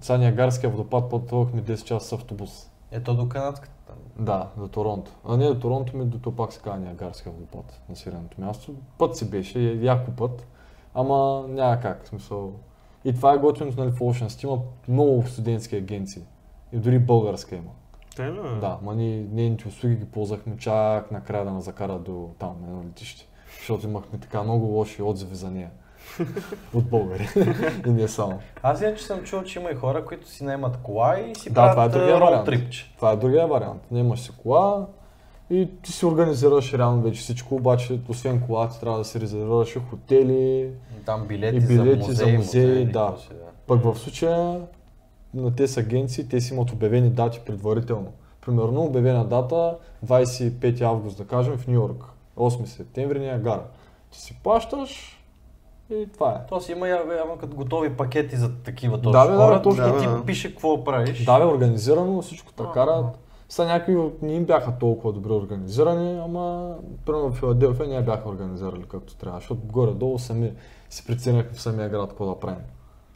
Сега 0.00 0.18
Ниагарския 0.18 0.70
водопад 0.70 1.10
пътувахме 1.10 1.62
10 1.62 1.84
часа 1.84 2.08
с 2.08 2.12
автобус. 2.12 2.70
Ето 2.90 3.14
до 3.14 3.28
канадската. 3.28 3.73
Да, 4.18 4.48
до 4.56 4.68
Торонто. 4.68 5.10
А 5.28 5.36
не 5.36 5.46
до 5.46 5.60
Торонто 5.60 5.96
ми 5.96 6.04
до 6.04 6.18
то 6.18 6.36
пак 6.36 6.52
се 6.52 6.60
казва 6.60 6.78
Ниагарския 6.78 7.32
водопад 7.32 7.80
на 7.88 7.96
сиреното 7.96 8.40
място. 8.40 8.74
Път 8.98 9.16
си 9.16 9.30
беше, 9.30 9.70
е 9.70 9.74
яко 9.74 10.10
път, 10.10 10.46
ама 10.94 11.44
няма 11.48 11.80
как, 11.80 12.04
в 12.04 12.08
смисъл. 12.08 12.52
И 13.04 13.14
това 13.14 13.32
е 13.32 13.38
готиното 13.38 13.80
нали, 13.80 13.90
в 13.90 13.98
Ocean 13.98 14.26
City, 14.26 14.44
има 14.44 14.58
много 14.88 15.26
студентски 15.26 15.76
агенции. 15.76 16.22
И 16.72 16.78
дори 16.78 16.98
българска 16.98 17.56
има. 17.56 17.70
Те 18.16 18.30
бе? 18.30 18.60
Да, 18.60 18.78
ма 18.82 18.94
ние 18.94 19.26
нейните 19.32 19.68
услуги 19.68 19.96
ги 19.96 20.04
ползвахме 20.04 20.56
чак 20.56 21.10
накрая 21.10 21.44
да 21.44 21.50
на 21.50 21.60
закара 21.60 21.98
до 21.98 22.30
там, 22.38 22.56
едно 22.64 22.84
летище. 22.84 23.28
Защото 23.58 23.86
имахме 23.86 24.18
така 24.18 24.42
много 24.42 24.66
лоши 24.66 25.02
отзиви 25.02 25.34
за 25.34 25.50
нея. 25.50 25.70
От 26.74 26.84
българи. 26.84 27.28
и 27.86 27.90
не 27.90 28.08
само. 28.08 28.38
Аз 28.62 28.80
иначе 28.80 29.04
съм 29.04 29.22
чул, 29.22 29.42
че 29.42 29.58
има 29.58 29.70
и 29.70 29.74
хора, 29.74 30.04
които 30.04 30.28
си 30.28 30.44
наемат 30.44 30.76
кола 30.76 31.20
и 31.20 31.34
си 31.34 31.48
Да, 31.48 31.54
правят 31.54 31.72
това 31.72 31.84
е 31.84 31.88
другия 31.88 32.18
вариант. 32.20 32.46
трипче. 32.46 32.92
Това 32.96 33.12
е 33.12 33.16
другия 33.16 33.46
вариант. 33.46 33.82
Нямаш 33.90 34.20
си 34.20 34.30
кола 34.42 34.86
и 35.50 35.68
ти 35.82 35.92
си 35.92 36.06
организираш 36.06 36.74
реално 36.74 37.02
вече 37.02 37.20
всичко, 37.20 37.54
обаче 37.54 38.00
освен 38.08 38.40
кола 38.40 38.68
ти 38.68 38.80
трябва 38.80 38.98
да 38.98 39.04
си 39.04 39.20
резервираш 39.20 39.76
и 39.76 39.80
хотели. 39.90 40.70
Там 41.06 41.26
билети, 41.26 41.56
И 41.56 41.60
билети 41.60 42.02
за 42.02 42.12
за 42.12 42.26
музеи, 42.26 42.36
музеи, 42.36 42.66
музеи, 42.66 42.84
да. 42.84 43.14
си, 43.20 43.28
да. 43.28 43.34
Пък 43.66 43.82
в 43.84 43.98
случая 43.98 44.60
на 45.34 45.54
тези 45.56 45.80
агенции, 45.80 46.28
те 46.28 46.40
си 46.40 46.54
имат 46.54 46.70
обявени 46.72 47.10
дати 47.10 47.40
предварително. 47.46 48.12
Примерно 48.40 48.82
обявена 48.82 49.24
дата 49.24 49.76
25 50.06 50.80
август, 50.80 51.18
да 51.18 51.24
кажем, 51.26 51.58
в 51.58 51.66
Нью 51.66 51.74
Йорк. 51.74 52.04
8 52.36 52.64
септември 52.64 53.18
Ниагара. 53.18 53.62
Ти 54.10 54.20
си 54.20 54.38
плащаш 54.42 55.13
и 55.90 56.06
това 56.12 56.30
е. 56.30 56.46
То 56.48 56.60
си 56.60 56.72
има 56.72 56.88
явно 56.88 57.36
като 57.40 57.56
готови 57.56 57.90
пакети 57.90 58.36
за 58.36 58.52
такива 58.54 58.96
точно 58.98 59.12
Да, 59.12 59.26
бе, 59.26 59.32
да, 59.32 59.38
хора. 59.38 59.62
точно. 59.62 59.88
и 59.88 60.00
ти 60.00 60.06
Да, 60.06 60.12
да. 60.12 60.24
пише 60.24 60.50
какво 60.50 60.84
правиш. 60.84 61.24
Да, 61.24 61.38
бе, 61.38 61.44
организирано, 61.44 62.22
всичко 62.22 62.52
така 62.52 62.70
карат. 62.70 63.18
Са 63.48 63.66
някои 63.66 63.96
от- 63.96 64.22
не 64.22 64.32
им 64.32 64.44
бяха 64.44 64.72
толкова 64.72 65.12
добре 65.12 65.32
организирани, 65.32 66.18
ама 66.18 66.74
примерно 67.06 67.28
в 67.28 67.34
Филаделфия 67.34 67.88
не 67.88 67.94
я 67.94 68.02
бяха 68.02 68.28
организирали 68.28 68.82
както 68.82 69.16
трябва, 69.16 69.38
защото 69.38 69.60
горе-долу 69.64 70.18
сами 70.18 70.52
си 70.90 71.06
преценяхме 71.06 71.52
в 71.52 71.62
самия 71.62 71.88
град 71.88 72.08
какво 72.08 72.26
да 72.26 72.40
правим. 72.40 72.60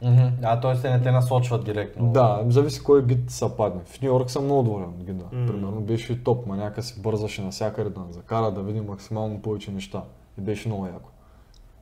Мгм. 0.01 0.27
А, 0.43 0.59
т.е. 0.59 0.75
те 0.75 0.89
не 0.89 1.01
те 1.01 1.11
насочват 1.11 1.63
директно. 1.65 2.07
Да, 2.07 2.43
зависи 2.47 2.83
кой 2.83 3.05
гид 3.05 3.31
са 3.31 3.49
падне. 3.49 3.81
В 3.85 4.01
Нью 4.01 4.07
Йорк 4.07 4.29
съм 4.29 4.43
много 4.45 4.63
доволен 4.63 4.85
от 4.89 5.03
гида. 5.03 5.25
М. 5.31 5.47
Примерно 5.47 5.81
беше 5.81 6.13
и 6.13 6.23
топ, 6.23 6.45
маняка 6.45 6.83
си 6.83 7.01
бързаше 7.01 7.41
навсякъде 7.41 7.89
да 7.89 7.99
ни 7.99 8.13
закара, 8.13 8.51
да 8.51 8.61
видим 8.61 8.85
максимално 8.85 9.41
повече 9.41 9.71
неща. 9.71 10.03
И 10.37 10.41
беше 10.41 10.67
много 10.67 10.85
яко. 10.85 11.09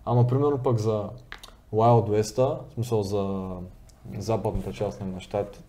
Ама 0.10 0.28
примерно 0.28 0.58
пък 0.58 0.78
за 0.78 1.10
Wild 1.74 2.10
West, 2.10 2.38
в 2.38 2.74
смисъл 2.74 3.04
за 3.04 3.50
западната 4.18 4.74
част 4.74 5.02
на 5.02 5.20
щатите, 5.20 5.64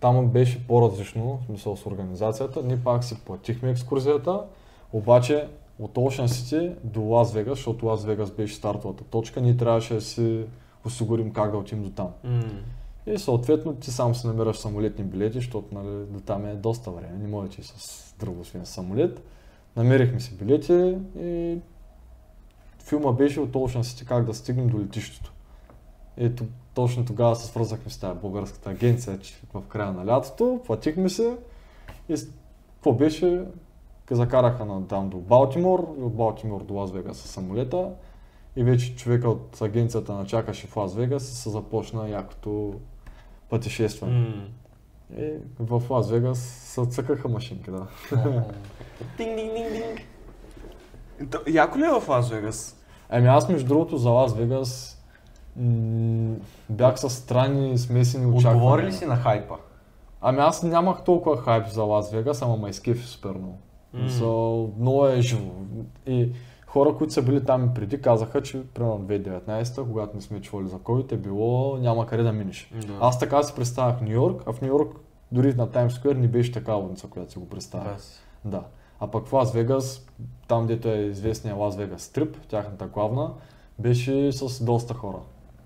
там 0.00 0.28
беше 0.28 0.66
по-различно, 0.66 1.38
в 1.42 1.46
смисъл 1.46 1.76
с 1.76 1.86
организацията. 1.86 2.62
Ние 2.62 2.80
пак 2.84 3.04
си 3.04 3.20
платихме 3.24 3.70
екскурзията, 3.70 4.40
обаче 4.92 5.48
от 5.78 5.94
Ocean 5.94 6.26
City 6.26 6.74
до 6.84 7.00
Лас 7.02 7.32
Вегас, 7.32 7.58
защото 7.58 7.86
Лас 7.86 8.04
Вегас 8.04 8.30
беше 8.30 8.54
стартовата 8.54 9.04
точка, 9.04 9.40
ние 9.40 9.56
трябваше 9.56 9.94
да 9.94 10.00
си 10.00 10.44
осигурим 10.86 11.32
как 11.32 11.50
да 11.50 11.56
отидем 11.56 11.84
до 11.84 11.90
там. 11.90 12.08
М. 12.24 12.42
И 13.06 13.18
съответно 13.18 13.74
ти 13.74 13.90
сам 13.90 14.14
си 14.14 14.26
намираш 14.26 14.56
самолетни 14.56 15.04
билети, 15.04 15.38
защото 15.38 15.74
нали, 15.74 16.06
до 16.06 16.20
там 16.20 16.46
е 16.46 16.54
доста 16.54 16.90
време, 16.90 17.18
не 17.18 17.28
може 17.28 17.48
да 17.48 17.54
ти 17.54 17.62
с 17.62 18.14
друго 18.20 18.40
освен 18.40 18.66
самолет. 18.66 19.22
Намерихме 19.76 20.20
си 20.20 20.36
билети 20.36 20.96
и 21.18 21.58
филма 22.84 23.12
беше 23.12 23.40
от 23.40 23.52
Ocean 23.52 23.82
City 23.82 24.04
как 24.04 24.24
да 24.24 24.34
стигнем 24.34 24.68
до 24.68 24.80
летището. 24.80 25.32
Ето 26.16 26.44
точно 26.74 27.04
тогава 27.04 27.36
се 27.36 27.46
свързахме 27.46 27.90
с 27.90 27.98
тази 27.98 28.20
българската 28.20 28.70
агенция, 28.70 29.18
че 29.18 29.34
в 29.54 29.62
края 29.68 29.92
на 29.92 30.06
лятото, 30.06 30.60
платихме 30.66 31.08
се 31.08 31.36
и 32.08 32.14
какво 32.74 32.92
беше? 32.92 33.44
Закараха 34.10 34.64
на 34.64 34.86
там 34.86 35.08
до 35.08 35.16
Балтимор 35.16 35.94
и 35.98 36.02
от 36.02 36.14
Балтимор 36.14 36.64
до 36.64 36.74
Лас 36.74 36.92
Вегас 36.92 37.16
с 37.16 37.28
самолета 37.28 37.90
и 38.56 38.64
вече 38.64 38.96
човека 38.96 39.30
от 39.30 39.62
агенцията 39.62 40.14
начакаше 40.14 40.66
в 40.66 40.76
Лас 40.76 40.94
Вегас 40.94 41.28
и 41.28 41.34
се 41.34 41.50
започна 41.50 42.08
якото 42.08 42.74
пътешестване. 43.50 44.12
М. 44.12 44.46
И 45.18 45.32
в 45.60 45.82
Лас 45.90 46.10
Вегас 46.10 46.38
се 46.38 46.86
цъкаха 46.86 47.28
машинки, 47.28 47.70
да. 47.70 47.86
Динг, 49.16 50.00
Яко 51.48 51.78
ли 51.78 51.82
е 51.84 52.00
в 52.00 52.08
Лас 52.08 52.30
Вегас? 52.30 52.76
Ами 53.08 53.26
аз 53.26 53.48
между 53.48 53.68
другото 53.68 53.96
за 53.96 54.10
Лас 54.10 54.34
Вегас 54.34 55.02
м- 55.56 56.34
бях 56.70 57.00
с 57.00 57.10
странни 57.10 57.78
смесени 57.78 58.26
очаквания. 58.26 58.56
Отговори 58.56 58.86
ли 58.86 58.92
си 58.92 59.06
на 59.06 59.16
хайпа? 59.16 59.54
Ами 60.20 60.38
аз 60.38 60.62
нямах 60.62 61.02
толкова 61.04 61.36
хайп 61.36 61.68
за 61.68 61.82
Лас 61.82 62.10
Вегас, 62.12 62.42
ама 62.42 62.56
ме 62.56 62.68
изкефи 62.68 63.06
супер 63.06 63.30
много. 63.30 63.58
М. 63.92 64.08
So, 64.08 64.70
много 64.78 65.06
е 65.06 65.20
живо. 65.20 65.50
И 66.06 66.28
хора, 66.66 66.94
които 66.94 67.12
са 67.12 67.22
били 67.22 67.44
там 67.44 67.64
и 67.64 67.74
преди, 67.74 68.00
казаха, 68.00 68.42
че 68.42 68.62
примерно 68.74 68.98
2019, 68.98 69.88
когато 69.88 70.16
не 70.16 70.22
сме 70.22 70.40
чували 70.40 70.68
за 70.68 70.76
COVID, 70.76 71.12
е 71.12 71.16
било 71.16 71.76
няма 71.76 72.06
къде 72.06 72.22
да 72.22 72.32
минеш. 72.32 72.70
Да. 72.86 72.92
Аз 73.00 73.18
така 73.18 73.42
си 73.42 73.54
представях 73.54 74.00
Нью 74.00 74.12
Йорк, 74.12 74.42
а 74.46 74.52
в 74.52 74.60
Нью 74.60 74.68
Йорк 74.68 74.96
дори 75.32 75.54
на 75.54 75.70
Таймс 75.70 75.94
Сквер 75.94 76.16
не 76.16 76.28
беше 76.28 76.52
такава 76.52 76.78
улица, 76.78 77.06
която 77.06 77.32
си 77.32 77.38
го 77.38 77.48
представях. 77.48 77.96
Да 77.96 78.02
си. 78.02 78.20
Да. 78.44 78.62
А 79.00 79.10
пък 79.10 79.26
в 79.26 79.32
Лас 79.32 79.52
Вегас, 79.52 80.06
там 80.48 80.66
дето 80.66 80.88
е 80.88 80.96
известния 80.96 81.54
Лас 81.54 81.76
Вегас 81.76 82.02
Стрип, 82.02 82.36
тяхната 82.48 82.86
главна, 82.86 83.32
беше 83.78 84.32
с 84.32 84.64
доста 84.64 84.94
хора. 84.94 85.18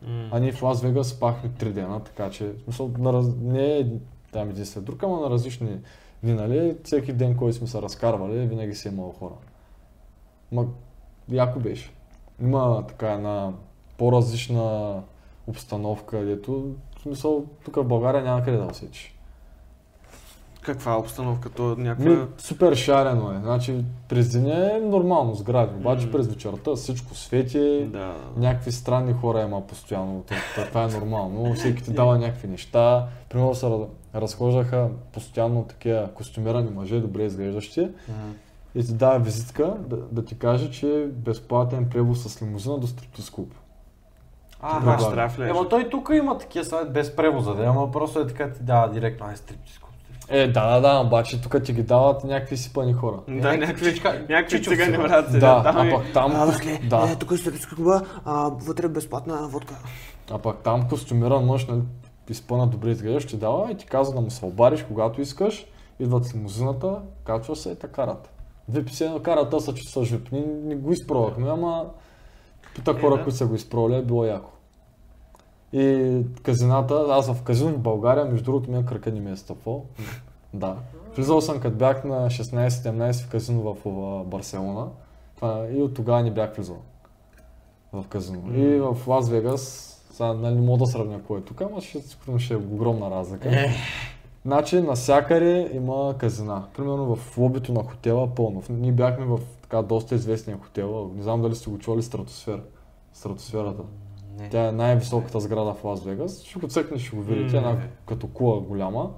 М. 0.03 0.29
А 0.33 0.41
ние 0.41 0.53
в 0.53 0.63
Лас 0.63 0.83
Вегас 0.83 1.09
спахме 1.09 1.51
три 1.59 1.73
дена, 1.73 2.01
така 2.01 2.31
че 2.31 2.53
смисъл, 2.65 2.91
на 2.99 3.13
раз... 3.13 3.27
не 3.41 3.79
е 3.79 3.87
там 4.33 4.51
един 4.51 4.67
след 4.67 4.85
друг, 4.85 5.03
ама 5.03 5.21
на 5.21 5.31
различни 5.31 5.79
дни, 6.23 6.33
нали? 6.33 6.77
Всеки 6.85 7.13
ден, 7.13 7.37
който 7.37 7.57
сме 7.57 7.67
се 7.67 7.83
разкарвали, 7.83 8.47
винаги 8.47 8.75
си 8.75 8.89
е 8.89 8.91
имало 8.91 9.13
хора. 9.13 9.35
Ма, 10.53 10.67
яко 11.29 11.61
беше. 11.61 11.93
Има 12.41 12.87
така 12.87 13.13
една 13.13 13.53
по-различна 13.99 14.95
обстановка, 15.47 16.25
дето, 16.25 16.75
в 16.99 17.01
смисъл, 17.03 17.45
тук 17.65 17.77
в 17.77 17.85
България 17.85 18.23
няма 18.23 18.43
къде 18.43 18.57
да 18.57 18.67
усетиш. 18.67 19.18
Каква 20.69 20.93
е 20.93 20.97
обстановката? 20.97 21.63
Някаква... 21.63 22.11
Ми, 22.11 22.19
супер 22.39 22.75
шарено 22.75 23.33
е. 23.33 23.39
Значи, 23.43 23.85
през 24.09 24.33
деня 24.33 24.73
е 24.77 24.81
нормално 24.81 25.35
сгради, 25.35 25.75
обаче 25.75 26.11
през 26.11 26.27
вечерта 26.27 26.75
всичко 26.75 27.15
свети, 27.15 27.89
Да. 27.93 28.15
някакви 28.37 28.73
странни 28.73 29.13
хора 29.13 29.41
има 29.41 29.67
постоянно. 29.67 30.25
Това 30.69 30.85
е 30.85 30.87
нормално. 30.87 31.55
Всеки 31.57 31.83
ти 31.83 31.93
дава 31.93 32.19
някакви 32.19 32.49
неща. 32.49 33.07
Примерно 33.29 33.55
се 33.55 33.67
раз- 33.67 33.89
разхождаха 34.15 34.89
постоянно 35.13 35.65
такива 35.65 36.09
костюмирани 36.15 36.71
мъже, 36.71 37.01
добре 37.01 37.23
изглеждащи. 37.25 37.89
И 38.75 38.85
ти 38.85 38.93
дава 38.95 39.19
визитка 39.19 39.75
да, 39.79 39.97
да 39.97 40.25
ти 40.25 40.39
каже, 40.39 40.71
че 40.71 41.03
е 41.03 41.07
безплатен 41.07 41.89
превоз 41.91 42.23
с 42.23 42.43
лимузина 42.43 42.79
до 42.79 42.87
стриптиз 42.87 43.31
клуб. 43.31 43.55
А, 44.61 44.79
Предлага. 44.79 44.99
Значи 44.99 45.15
трябва 45.15 45.29
да 45.31 45.37
влезеш. 45.37 45.51
Ема 45.57 45.69
той 45.69 45.89
тук 45.91 46.11
има 46.13 46.39
такива 46.39 46.85
без 46.85 47.17
превоза, 47.17 47.55
да, 47.55 47.65
ама 47.65 47.91
просто 47.91 48.21
е 48.21 48.27
така 48.27 48.53
ти 48.53 48.63
дава 48.63 48.91
директно, 48.91 49.27
ай 49.27 49.37
стриптиз 49.37 49.79
клуб. 49.79 49.88
Е, 50.31 50.47
да, 50.49 50.71
да, 50.71 50.81
да, 50.81 51.01
обаче 51.01 51.41
тук 51.41 51.63
ти 51.63 51.73
ги 51.73 51.83
дават 51.83 52.25
някакви 52.25 52.57
сипани 52.57 52.93
хора. 52.93 53.17
Да, 53.29 53.35
някакви 53.35 53.59
някакви, 53.61 53.93
чичка- 53.93 54.27
някакви 54.29 54.63
цигани 54.63 54.97
Да, 55.39 55.73
а 55.77 55.87
и- 55.87 55.91
пък 55.91 56.03
там, 56.15 56.33
А, 56.35 56.47
да, 56.89 57.11
е, 57.13 57.17
тук 57.17 57.31
е 57.33 57.37
стъписка 57.37 57.77
клуба, 57.77 58.03
а, 58.25 58.51
вътре 58.55 58.89
безплатна 58.89 59.49
водка. 59.49 59.75
а 60.31 60.39
пък 60.39 60.57
там 60.59 60.89
костюмиран 60.89 61.45
мъж, 61.45 61.67
нали, 61.67 61.81
изпълна 62.31 62.67
добре 62.67 62.91
изглеждаш, 62.91 63.27
ти 63.27 63.37
дава 63.37 63.73
и 63.73 63.77
ти 63.77 63.87
казва 63.87 64.15
да 64.15 64.21
му 64.21 64.31
се 64.31 64.45
обариш, 64.45 64.83
когато 64.83 65.21
искаш, 65.21 65.67
идват 66.01 66.25
с 66.25 66.35
лимузината, 66.35 66.97
качва 67.25 67.57
се 67.57 67.71
и 67.71 67.79
те 67.79 67.87
карат. 67.87 68.31
Едно 69.01 69.21
карат, 69.21 69.55
аз 69.55 69.65
се 69.65 69.75
чувстваш 69.75 70.11
вип. 70.11 70.29
Ние 70.33 70.45
не 70.65 70.77
го 70.77 70.93
изпробвахме, 70.93 71.51
ама 71.51 71.85
пита 72.75 72.91
Е, 72.91 73.01
хора, 73.01 73.17
да. 73.17 73.23
които 73.23 73.37
са 73.37 73.47
го 73.47 73.55
изпробвали, 73.55 73.97
е 73.97 74.03
било 74.03 74.25
яко. 74.25 74.51
И 75.73 76.17
казината, 76.43 77.07
аз 77.09 77.33
в 77.33 77.43
казино 77.43 77.71
в 77.71 77.79
България, 77.79 78.25
между 78.25 78.45
другото, 78.45 78.71
мен 78.71 78.87
кръка 78.87 79.13
не 79.13 79.21
ми 79.21 79.31
е 79.31 79.37
стъпвал. 79.37 79.85
Да. 80.55 80.77
Влизал 81.17 81.41
съм 81.41 81.61
като 81.61 81.77
бях 81.77 82.05
на 82.05 82.31
16-17 82.31 83.25
в 83.25 83.29
казино 83.29 83.75
в, 83.85 84.25
Барселона. 84.25 84.87
И 85.73 85.83
от 85.83 85.95
тогава 85.95 86.23
не 86.23 86.31
бях 86.31 86.55
влизал 86.55 86.79
в 87.93 88.05
казино. 88.09 88.43
И 88.55 88.81
в 88.81 88.97
Лас 89.07 89.29
Вегас, 89.29 89.95
сега 90.13 90.33
нали, 90.33 90.55
не 90.55 90.61
мога 90.61 90.79
да 90.79 90.87
сравня 90.87 91.21
кой 91.27 91.39
е 91.39 91.43
тук, 91.43 91.61
ама 91.61 91.81
ще, 91.81 92.01
сигурно 92.01 92.39
ще 92.39 92.55
е 92.55 92.57
огромна 92.57 93.11
разлика. 93.11 93.49
Е, 93.49 93.71
Значи 94.45 94.81
навсякъде 94.81 95.71
има 95.75 96.15
казина. 96.19 96.65
Примерно 96.77 97.17
в 97.17 97.39
лобито 97.39 97.73
на 97.73 97.83
хотела 97.83 98.35
пълно. 98.35 98.63
Ние 98.71 98.93
бяхме 98.93 99.25
в 99.25 99.41
така 99.63 99.83
доста 99.83 100.15
известния 100.15 100.59
хотел. 100.59 101.11
Не 101.17 101.23
знам 101.23 101.43
дали 101.43 101.55
сте 101.55 101.71
го 101.71 101.79
чували 101.79 102.03
Стратосфера. 102.03 102.63
Стратосферата. 103.13 103.83
Не. 104.39 104.49
Тя 104.49 104.69
е 104.69 104.73
най-високата 104.73 105.41
сграда 105.41 105.75
в 105.75 105.85
Лас 105.85 106.05
Вегас. 106.05 106.43
Ще 106.43 106.59
го 106.59 106.69
цъкнеш, 106.69 107.07
ще 107.07 107.17
го 107.17 107.23
видите. 107.23 107.57
Една 107.57 107.79
като 108.07 108.27
кула 108.27 108.61
голяма. 108.61 109.11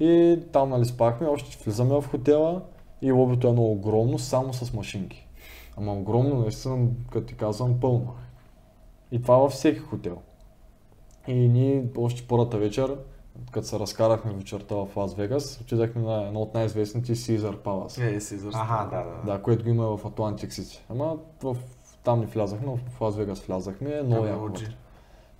И 0.00 0.38
там 0.52 0.70
нали 0.70 0.84
спахме, 0.84 1.26
още 1.26 1.64
влизаме 1.64 2.00
в 2.00 2.04
хотела 2.10 2.62
и 3.02 3.12
лобито 3.12 3.46
е 3.46 3.50
едно 3.50 3.62
огромно, 3.62 4.18
само 4.18 4.52
с 4.52 4.72
машинки. 4.72 5.26
Ама 5.76 5.92
огромно, 5.92 6.38
наистина, 6.38 6.88
като 7.10 7.26
ти 7.26 7.34
казвам, 7.34 7.80
пълно. 7.80 8.14
И 9.12 9.22
това 9.22 9.36
във 9.36 9.52
всеки 9.52 9.78
хотел. 9.78 10.18
И 11.28 11.34
ние 11.34 11.84
още 11.96 12.26
първата 12.28 12.58
вечер, 12.58 12.96
като 13.50 13.66
се 13.66 13.78
разкарахме 13.78 14.32
вечерта 14.32 14.74
в 14.74 14.96
Лас 14.96 15.14
Вегас, 15.14 15.60
отидахме 15.60 16.02
на 16.02 16.26
едно 16.26 16.40
от 16.40 16.54
най-известните 16.54 17.14
Caesar 17.14 17.56
Palace. 17.56 18.16
Е, 18.16 18.20
си 18.20 18.36
за 18.36 18.48
Аха, 18.48 18.88
да, 18.90 18.96
да. 18.96 19.10
да. 19.10 19.32
Да, 19.32 19.42
което 19.42 19.64
го 19.64 19.70
има 19.70 19.96
в 19.96 20.02
Atlantic 20.02 20.48
City. 20.48 20.78
Ама 20.90 21.16
в, 21.42 21.56
там 22.04 22.20
не 22.20 22.26
влязахме, 22.26 22.66
но 22.66 22.76
в 22.76 23.00
Лас 23.00 23.16
Вегас 23.16 23.40
влязахме, 23.40 23.98
е 23.98 24.02
много 24.02 24.26
яко. 24.26 24.50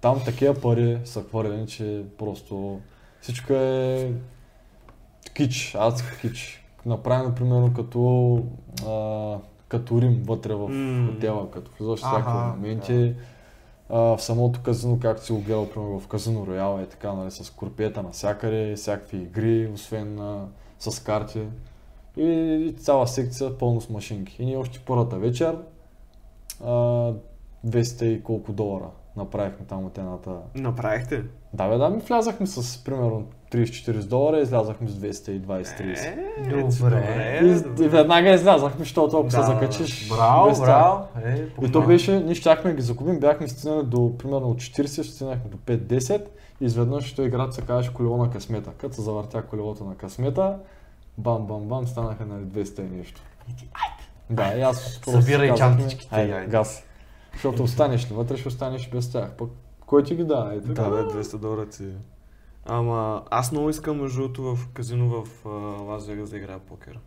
Там 0.00 0.20
такива 0.24 0.54
пари 0.54 0.98
са 1.04 1.22
хвърлени, 1.22 1.66
че 1.66 2.04
просто 2.18 2.80
всичко 3.20 3.52
е 3.52 4.12
кич, 5.34 5.76
адски 5.78 6.08
кич. 6.20 6.64
Направено 6.86 7.34
примерно 7.34 7.74
като, 7.74 8.42
а, 8.86 9.38
като 9.68 10.02
Рим 10.02 10.22
вътре 10.26 10.54
в 10.54 10.68
хотела, 11.12 11.50
като 11.50 11.70
влизаш 11.78 11.98
всякакви 11.98 12.32
моменти. 12.32 13.14
А, 13.90 13.98
в 13.98 14.22
самото 14.22 14.60
казино, 14.62 14.98
както 15.00 15.24
си 15.24 15.32
го 15.32 15.40
гледал, 15.40 15.70
примерно 15.70 16.00
в 16.00 16.08
казино 16.08 16.46
Роял 16.46 16.78
е 16.82 16.86
така, 16.86 17.12
нали, 17.12 17.30
с 17.30 17.50
корпета 17.50 18.02
навсякъде, 18.02 18.74
всякакви 18.76 19.16
игри, 19.16 19.70
освен 19.74 20.20
а, 20.20 20.46
с 20.78 21.02
карти. 21.04 21.42
И, 22.16 22.24
и 22.68 22.72
цяла 22.72 23.08
секция 23.08 23.58
пълно 23.58 23.80
с 23.80 23.90
машинки. 23.90 24.42
И 24.42 24.46
ние 24.46 24.56
още 24.56 24.80
първата 24.86 25.18
вечер 25.18 25.56
а, 26.64 26.68
200 27.66 28.04
и 28.04 28.22
колко 28.22 28.52
долара 28.52 28.86
направихме 29.16 29.66
там 29.66 29.86
от 29.86 29.98
едната. 29.98 30.30
Направихте? 30.54 31.24
Да, 31.54 31.68
бе, 31.68 31.76
да, 31.76 31.90
ми 31.90 32.00
влязахме 32.00 32.46
с 32.46 32.84
примерно 32.84 33.26
30-40 33.52 34.04
долара 34.04 34.38
и 34.38 34.42
излязахме 34.42 34.88
с 34.88 34.94
220-30. 34.94 36.06
Е, 36.06 36.62
Добре. 36.62 37.40
И, 37.42 37.84
и 37.84 37.88
веднага 37.88 38.30
излязахме, 38.30 38.78
защото 38.78 39.16
ако 39.16 39.26
Да, 39.26 39.30
се 39.30 39.42
закачиш... 39.42 40.08
Браво, 40.08 40.48
без 40.48 40.58
тях. 40.58 40.66
браво. 40.66 41.04
Е, 41.24 41.46
И 41.62 41.72
то 41.72 41.82
беше, 41.82 42.20
ние 42.20 42.34
щяхме 42.34 42.70
да 42.70 42.76
ги 42.76 42.82
загубим, 42.82 43.20
бяхме 43.20 43.48
стигнали 43.48 43.86
до 43.86 44.18
примерно 44.18 44.48
от 44.50 44.58
40, 44.58 44.86
ще 44.86 45.02
стигнахме 45.02 45.50
до 45.50 45.56
5-10 45.56 46.24
и 46.60 46.64
изведнъж 46.64 47.14
той 47.14 47.26
играта 47.26 47.52
се 47.52 47.62
казваше 47.62 47.94
колело 47.94 48.16
на 48.16 48.30
късмета. 48.30 48.70
Като 48.78 48.94
се 48.94 49.02
завъртя 49.02 49.42
колелото 49.42 49.84
на 49.84 49.94
късмета, 49.94 50.56
бам, 51.18 51.46
бам, 51.46 51.60
бам, 51.68 51.86
станаха 51.86 52.26
нали 52.26 52.44
200 52.44 52.80
и 52.80 52.96
нещо. 52.96 53.20
Да, 54.34 54.54
и 54.58 54.60
аз 54.62 55.00
просто 55.04 55.22
Събирай 55.22 55.48
казах, 55.48 55.58
чантичките, 55.58 56.14
Айде, 56.14 56.32
айде. 56.32 56.46
газ. 56.46 56.84
Защото 57.32 57.62
останеш 57.62 58.10
ли 58.10 58.14
вътре, 58.14 58.36
ще 58.36 58.48
останеш 58.48 58.88
без 58.90 59.12
тях. 59.12 59.30
Пък 59.38 59.50
кой 59.86 60.04
ти 60.04 60.14
ги 60.14 60.24
дава? 60.24 60.54
Е, 60.54 60.60
така. 60.60 60.82
Да, 60.82 60.90
бе, 60.90 60.96
200 60.96 61.36
долара 61.38 61.66
си. 61.70 61.88
Ама 62.66 63.22
аз 63.30 63.52
много 63.52 63.70
искам 63.70 64.00
между 64.00 64.20
другото 64.20 64.56
в 64.56 64.68
казино 64.68 65.08
в 65.24 65.44
Лас 65.88 66.06
Вегас 66.06 66.30
да 66.30 66.36
играя 66.36 66.58
покер. 66.58 66.98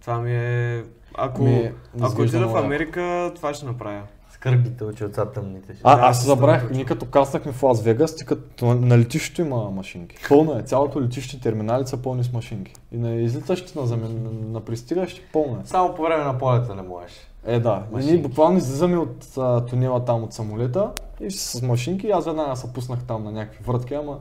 Това 0.00 0.20
ми 0.20 0.36
е... 0.36 0.84
Ако, 1.14 1.42
Ми, 1.42 1.72
ако 2.00 2.22
отида 2.22 2.48
в. 2.48 2.56
Америка, 2.56 3.32
това 3.36 3.54
ще 3.54 3.66
направя. 3.66 4.02
Скърбите 4.46 4.84
очи 4.84 5.04
отца 5.04 5.24
тъмните. 5.26 5.72
ще- 5.72 5.82
А, 5.84 6.08
аз 6.08 6.20
се 6.20 6.26
забравих, 6.26 6.70
ние 6.70 6.84
като 6.84 7.06
каснахме 7.06 7.52
в 7.52 7.62
Лас 7.62 7.82
Вегас, 7.82 8.16
ти 8.16 8.24
като 8.24 8.64
на 8.66 8.98
летището 8.98 9.40
има 9.42 9.70
машинки. 9.70 10.16
Пълно 10.28 10.58
е, 10.58 10.62
цялото 10.62 11.02
летище, 11.02 11.40
терминали 11.40 11.86
са 11.86 11.96
пълни 11.96 12.24
с 12.24 12.32
машинки. 12.32 12.72
И 12.92 12.98
на 12.98 13.10
излитащите 13.12 13.78
на, 13.78 13.86
замен, 13.86 14.22
на, 14.22 14.30
на 14.50 14.60
пристигащи 14.60 15.22
пълно 15.32 15.56
е. 15.56 15.66
Само 15.66 15.94
по 15.94 16.02
време 16.02 16.24
на 16.24 16.38
полета 16.38 16.74
не 16.74 16.82
можеш. 16.82 17.12
Е, 17.46 17.60
да. 17.60 17.82
Машинки. 17.92 18.12
ние 18.12 18.22
буквално 18.22 18.58
излизаме 18.58 18.96
от 18.96 19.26
а, 19.38 19.66
тунела 19.66 20.04
там 20.04 20.22
от 20.24 20.32
самолета 20.32 20.90
и 21.20 21.30
с 21.30 21.62
машинки 21.62 22.08
аз 22.08 22.24
веднага 22.24 22.56
се 22.56 22.72
пуснах 22.72 22.98
там 23.00 23.24
на 23.24 23.32
някакви 23.32 23.64
вратки, 23.64 23.94
ама 23.94 24.18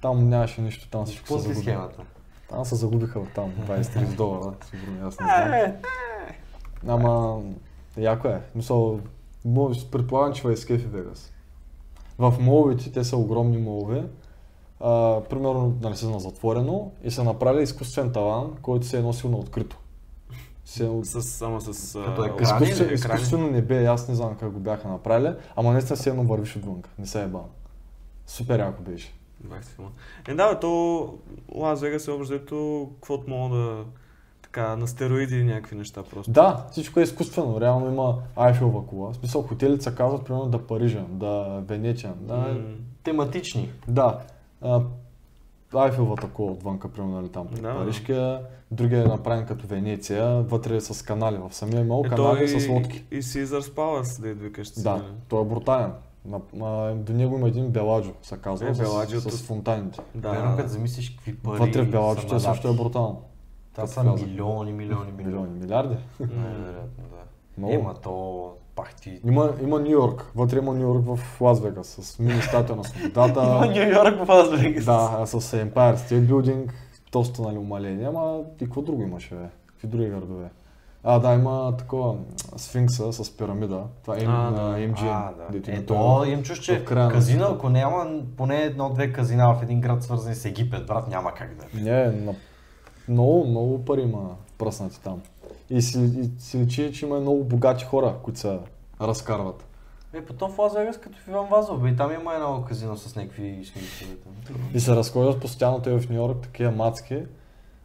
там 0.00 0.28
нямаше 0.28 0.60
нищо, 0.60 0.88
там 0.88 1.04
всичко 1.04 1.26
се 1.26 1.32
Пусни 1.34 1.42
загуби. 1.44 1.62
схемата. 1.62 2.02
Там 2.48 2.64
се 2.64 2.74
загубиха 2.74 3.18
от 3.20 3.28
там 3.30 3.50
20-30 3.68 4.04
долара, 4.06 4.52
сигурно 4.64 5.06
аз 5.08 5.20
не 5.20 5.26
знам. 5.26 5.52
Е, 5.52 5.76
Ама, 6.88 7.40
яко 7.96 8.28
е. 8.28 8.40
Мисъл, 8.54 9.00
предполагам, 9.92 10.32
че 10.34 10.42
в 10.42 10.56
Escape 10.56 10.86
Вегас. 10.86 11.32
В 12.18 12.34
моловете, 12.40 12.92
те 12.92 13.04
са 13.04 13.16
огромни 13.16 13.58
молове, 13.58 14.04
а, 14.80 15.20
примерно 15.30 15.78
нали, 15.82 15.96
са 15.96 16.10
на 16.10 16.20
затворено 16.20 16.92
и 17.04 17.10
са 17.10 17.24
направили 17.24 17.62
изкуствен 17.62 18.12
таван, 18.12 18.56
който 18.62 18.86
се 18.86 18.98
е 18.98 19.02
носил 19.02 19.30
на 19.30 19.36
открито. 19.36 19.78
Се 20.64 20.86
е 20.86 21.04
с, 21.04 21.22
само 21.22 21.60
с... 21.60 21.92
Като 22.04 22.24
екрани, 22.24 22.42
Изкуствен, 22.42 22.86
екрани. 22.86 22.94
изкуствено 22.94 23.50
небе, 23.50 23.86
аз 23.86 24.08
не 24.08 24.14
знам 24.14 24.36
как 24.40 24.50
го 24.52 24.60
бяха 24.60 24.88
направили, 24.88 25.34
ама 25.56 25.72
наистина 25.72 25.96
си 25.96 26.08
едно 26.08 26.24
вървиш 26.24 26.56
отвънка, 26.56 26.90
не 26.98 27.06
се 27.06 27.22
е 27.22 27.26
бал. 27.26 27.48
Супер 28.26 28.58
яко 28.58 28.82
беше. 28.82 29.14
20 29.46 29.64
филма. 29.64 29.90
Е, 30.28 30.34
да, 30.34 30.52
бе, 30.54 30.60
то 30.60 31.14
Лас 31.54 31.80
Вегас 31.80 32.08
е 32.08 32.10
общо 32.10 32.90
каквото 32.94 33.30
мога 33.30 33.56
да... 33.56 33.84
Така, 34.56 34.76
на 34.76 34.88
стероиди 34.88 35.36
и 35.36 35.44
някакви 35.44 35.76
неща 35.76 36.02
просто. 36.02 36.32
Да, 36.32 36.66
всичко 36.70 37.00
е 37.00 37.02
изкуствено, 37.02 37.60
реално 37.60 37.86
има 37.86 38.14
Айфелва 38.36 38.86
кола. 38.86 39.12
В 39.12 39.16
смисъл, 39.16 39.42
хотелите 39.42 39.84
се 39.84 39.94
казват, 39.94 40.24
примерно, 40.24 40.46
да 40.46 40.66
Парижан, 40.66 41.06
да 41.10 41.62
Венециан, 41.68 42.14
да, 42.20 42.36
М, 42.36 42.58
Тематични. 43.04 43.70
Да. 43.88 44.18
А, 44.62 44.80
Айфелвата 45.74 46.28
кола 46.28 46.52
отвънка, 46.52 46.88
примерно, 46.88 47.14
нали, 47.14 47.28
там, 47.28 47.46
Да. 47.52 47.74
Парижкия. 47.74 48.40
Другия 48.70 49.02
е 49.02 49.06
направен 49.06 49.46
като 49.46 49.66
Венеция, 49.66 50.26
вътре 50.42 50.76
е 50.76 50.80
с 50.80 51.02
канали. 51.04 51.38
В 51.38 51.54
самия 51.54 51.80
имал 51.80 52.02
Е, 52.06 52.08
канали 52.08 52.38
той 52.38 52.60
с 52.60 52.68
лодки. 52.68 53.04
И 53.10 53.22
Caesar's 53.22 53.74
Palace, 53.74 54.20
да 54.20 54.34
викаш. 54.34 54.68
си, 54.68 54.82
Да, 54.82 54.90
нали? 54.90 55.02
той 55.28 55.42
е 55.42 55.44
брутален. 55.44 55.92
На, 56.24 56.40
а, 56.62 56.94
до 56.94 57.12
него 57.12 57.36
има 57.36 57.48
един 57.48 57.68
Беладжо, 57.68 58.12
се 58.22 58.36
казва, 58.36 58.68
Е, 58.70 58.74
с, 58.74 58.78
Беладжиото 58.78 59.30
с, 59.30 59.42
фонтаните. 59.42 60.00
Да, 60.14 60.30
Верно, 60.30 60.50
да, 60.50 60.56
като 60.56 60.68
замислиш 60.68 61.10
какви 61.10 61.36
пари 61.36 61.58
Вътре 61.58 61.82
в 61.82 61.84
са 61.84 61.90
Беладжо, 61.90 62.34
на 62.34 62.40
също 62.40 62.68
е 62.68 62.72
брутално. 62.72 63.22
Това 63.76 63.86
са 63.86 64.02
милиони, 64.04 64.72
милиони, 64.72 64.72
милиони. 64.72 65.12
Милиони, 65.16 65.60
милиарди. 65.60 65.96
Най-вероятно, 66.20 67.04
да. 67.10 67.16
Много. 67.58 67.74
Ема 67.74 67.94
то 67.94 68.52
пах 68.76 68.94
ти. 68.94 69.20
Има, 69.26 69.52
има 69.62 69.80
Нью 69.80 69.90
Йорк. 69.90 70.30
Вътре 70.34 70.58
има 70.58 70.74
Нью 70.74 70.82
Йорк 70.82 71.04
в 71.16 71.40
Лас 71.40 71.60
Вегас 71.60 71.86
с 71.86 72.18
мини 72.18 72.42
статуя 72.42 72.76
на 72.76 72.84
свободата. 72.84 73.66
Нью 73.66 73.88
Йорк 73.88 74.24
в 74.24 74.28
Лас 74.28 74.50
Вегас. 74.60 74.84
да, 74.84 75.22
с 75.26 75.40
Empire 75.40 75.96
State 75.96 76.26
Building. 76.26 76.70
Доста 77.12 77.42
нали, 77.42 77.58
умаление. 77.58 78.06
Ама 78.06 78.40
и 78.60 78.64
какво 78.64 78.82
друго 78.82 79.02
имаше, 79.02 79.34
бе? 79.34 79.48
Какви 79.66 79.88
други 79.88 80.08
градове? 80.08 80.48
А, 81.08 81.18
да, 81.18 81.34
има 81.34 81.76
такова 81.76 82.16
сфинкса 82.56 83.12
с 83.12 83.36
пирамида. 83.36 83.82
Това 84.02 84.16
е 84.16 84.20
А, 84.26 84.30
на 84.30 84.50
да. 84.50 84.60
MGM. 84.78 85.02
А, 85.02 85.32
да. 85.50 85.56
има 85.70 85.78
Ето, 85.78 85.94
това. 85.94 86.28
им 86.28 86.42
чуш, 86.42 86.58
че 86.58 86.78
в 86.78 86.84
края 86.84 87.06
на 87.06 87.12
казино, 87.12 87.40
света. 87.44 87.54
ако 87.54 87.68
няма 87.68 88.06
поне 88.36 88.62
едно-две 88.62 89.12
казина 89.12 89.54
в 89.54 89.62
един 89.62 89.80
град, 89.80 90.02
свързани 90.02 90.34
с 90.34 90.44
Египет, 90.44 90.86
брат, 90.86 91.08
няма 91.08 91.32
как 91.34 91.54
да 91.54 91.64
е. 91.64 91.82
Не, 91.82 92.20
на... 92.20 92.34
много, 93.08 93.46
много 93.46 93.84
пари 93.84 94.02
има 94.02 94.36
пръснати 94.58 95.00
там. 95.00 95.22
И 95.70 95.82
си, 95.82 95.98
и 95.98 96.40
си 96.40 96.58
личи, 96.58 96.92
че 96.92 97.06
има 97.06 97.20
много 97.20 97.44
богати 97.44 97.84
хора, 97.84 98.14
които 98.22 98.40
се 98.40 98.58
разкарват. 99.00 99.64
Е, 100.12 100.24
потом 100.24 100.52
в 100.52 100.58
Лас 100.58 100.74
Вегас, 100.74 100.98
като 100.98 101.18
в 101.18 101.28
Иван 101.28 101.46
Вазов, 101.46 101.82
бе, 101.82 101.88
и 101.88 101.96
там 101.96 102.12
има 102.12 102.34
едно 102.34 102.64
казино 102.68 102.96
с 102.96 103.16
някакви 103.16 103.64
смисъли. 103.64 104.16
И 104.74 104.80
се 104.80 104.96
разходят 104.96 105.40
постоянно 105.40 105.82
те 105.82 105.98
в 105.98 106.10
Нью 106.10 106.16
Йорк, 106.16 106.42
такива 106.42 106.70
мацки, 106.70 107.22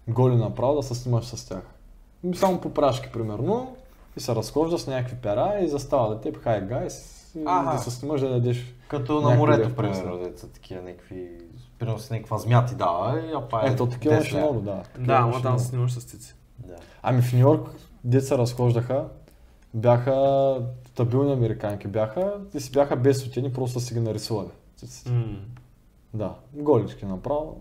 голи 0.07 0.35
направо 0.35 0.76
да 0.76 0.84
се 0.84 0.95
снимаш 0.95 1.26
с 1.26 1.49
тях. 1.49 1.64
Само 2.35 2.61
по 2.61 2.73
прашки, 2.73 3.11
примерно. 3.11 3.76
И 4.18 4.19
се 4.19 4.35
разхожда 4.35 4.77
с 4.77 4.88
някакви 4.88 5.15
пера 5.15 5.60
и 5.61 5.68
застава 5.68 6.15
да 6.15 6.22
теб, 6.22 6.38
хай 6.38 6.61
гайс, 6.61 7.22
и 7.35 7.43
да 7.43 7.77
се 7.84 7.91
снимаш 7.91 8.22
да 8.22 8.27
ядеш. 8.27 8.73
Като 8.88 9.22
на 9.22 9.35
морето, 9.35 9.76
примерно, 9.76 10.18
деца 10.18 10.48
такива 10.48 10.81
някакви, 10.81 11.30
примерно 11.82 11.99
с 11.99 12.10
някаква 12.10 12.38
змия 12.38 12.66
ти 12.66 12.76
дава, 12.76 13.20
и 13.22 13.34
апа 13.34 13.62
е 13.64 13.70
Ето, 13.70 13.86
такива 13.90 14.14
10 14.14 14.18
имаше 14.18 14.36
лева. 14.36 14.45
много, 14.45 14.62
да. 14.62 14.82
такива 14.84 15.06
Да, 15.06 15.14
ама 15.14 15.24
имаше 15.24 15.41
там 15.41 15.52
много. 15.52 15.64
се 15.64 15.70
снимаш 15.70 15.91
с 15.91 16.03
цици. 16.03 16.36
Да. 16.60 16.76
Ами 17.03 17.22
в 17.22 17.34
Нью 17.34 17.40
Йорк 17.40 17.70
деца 18.03 18.38
разхождаха, 18.38 19.06
бяха 19.74 20.58
стабилни 20.88 21.34
американки 21.34 21.88
бяха 21.88 22.34
и 22.53 22.60
си 22.60 22.72
бяха 22.72 22.95
без 22.95 23.22
сутени, 23.24 23.53
просто 23.53 23.80
си 23.80 23.94
ги 23.94 23.99
нарисували. 23.99 24.48
циците. 24.78 25.12
М. 25.12 25.26
Да, 26.14 26.34
голички 26.53 27.06
направо. 27.06 27.58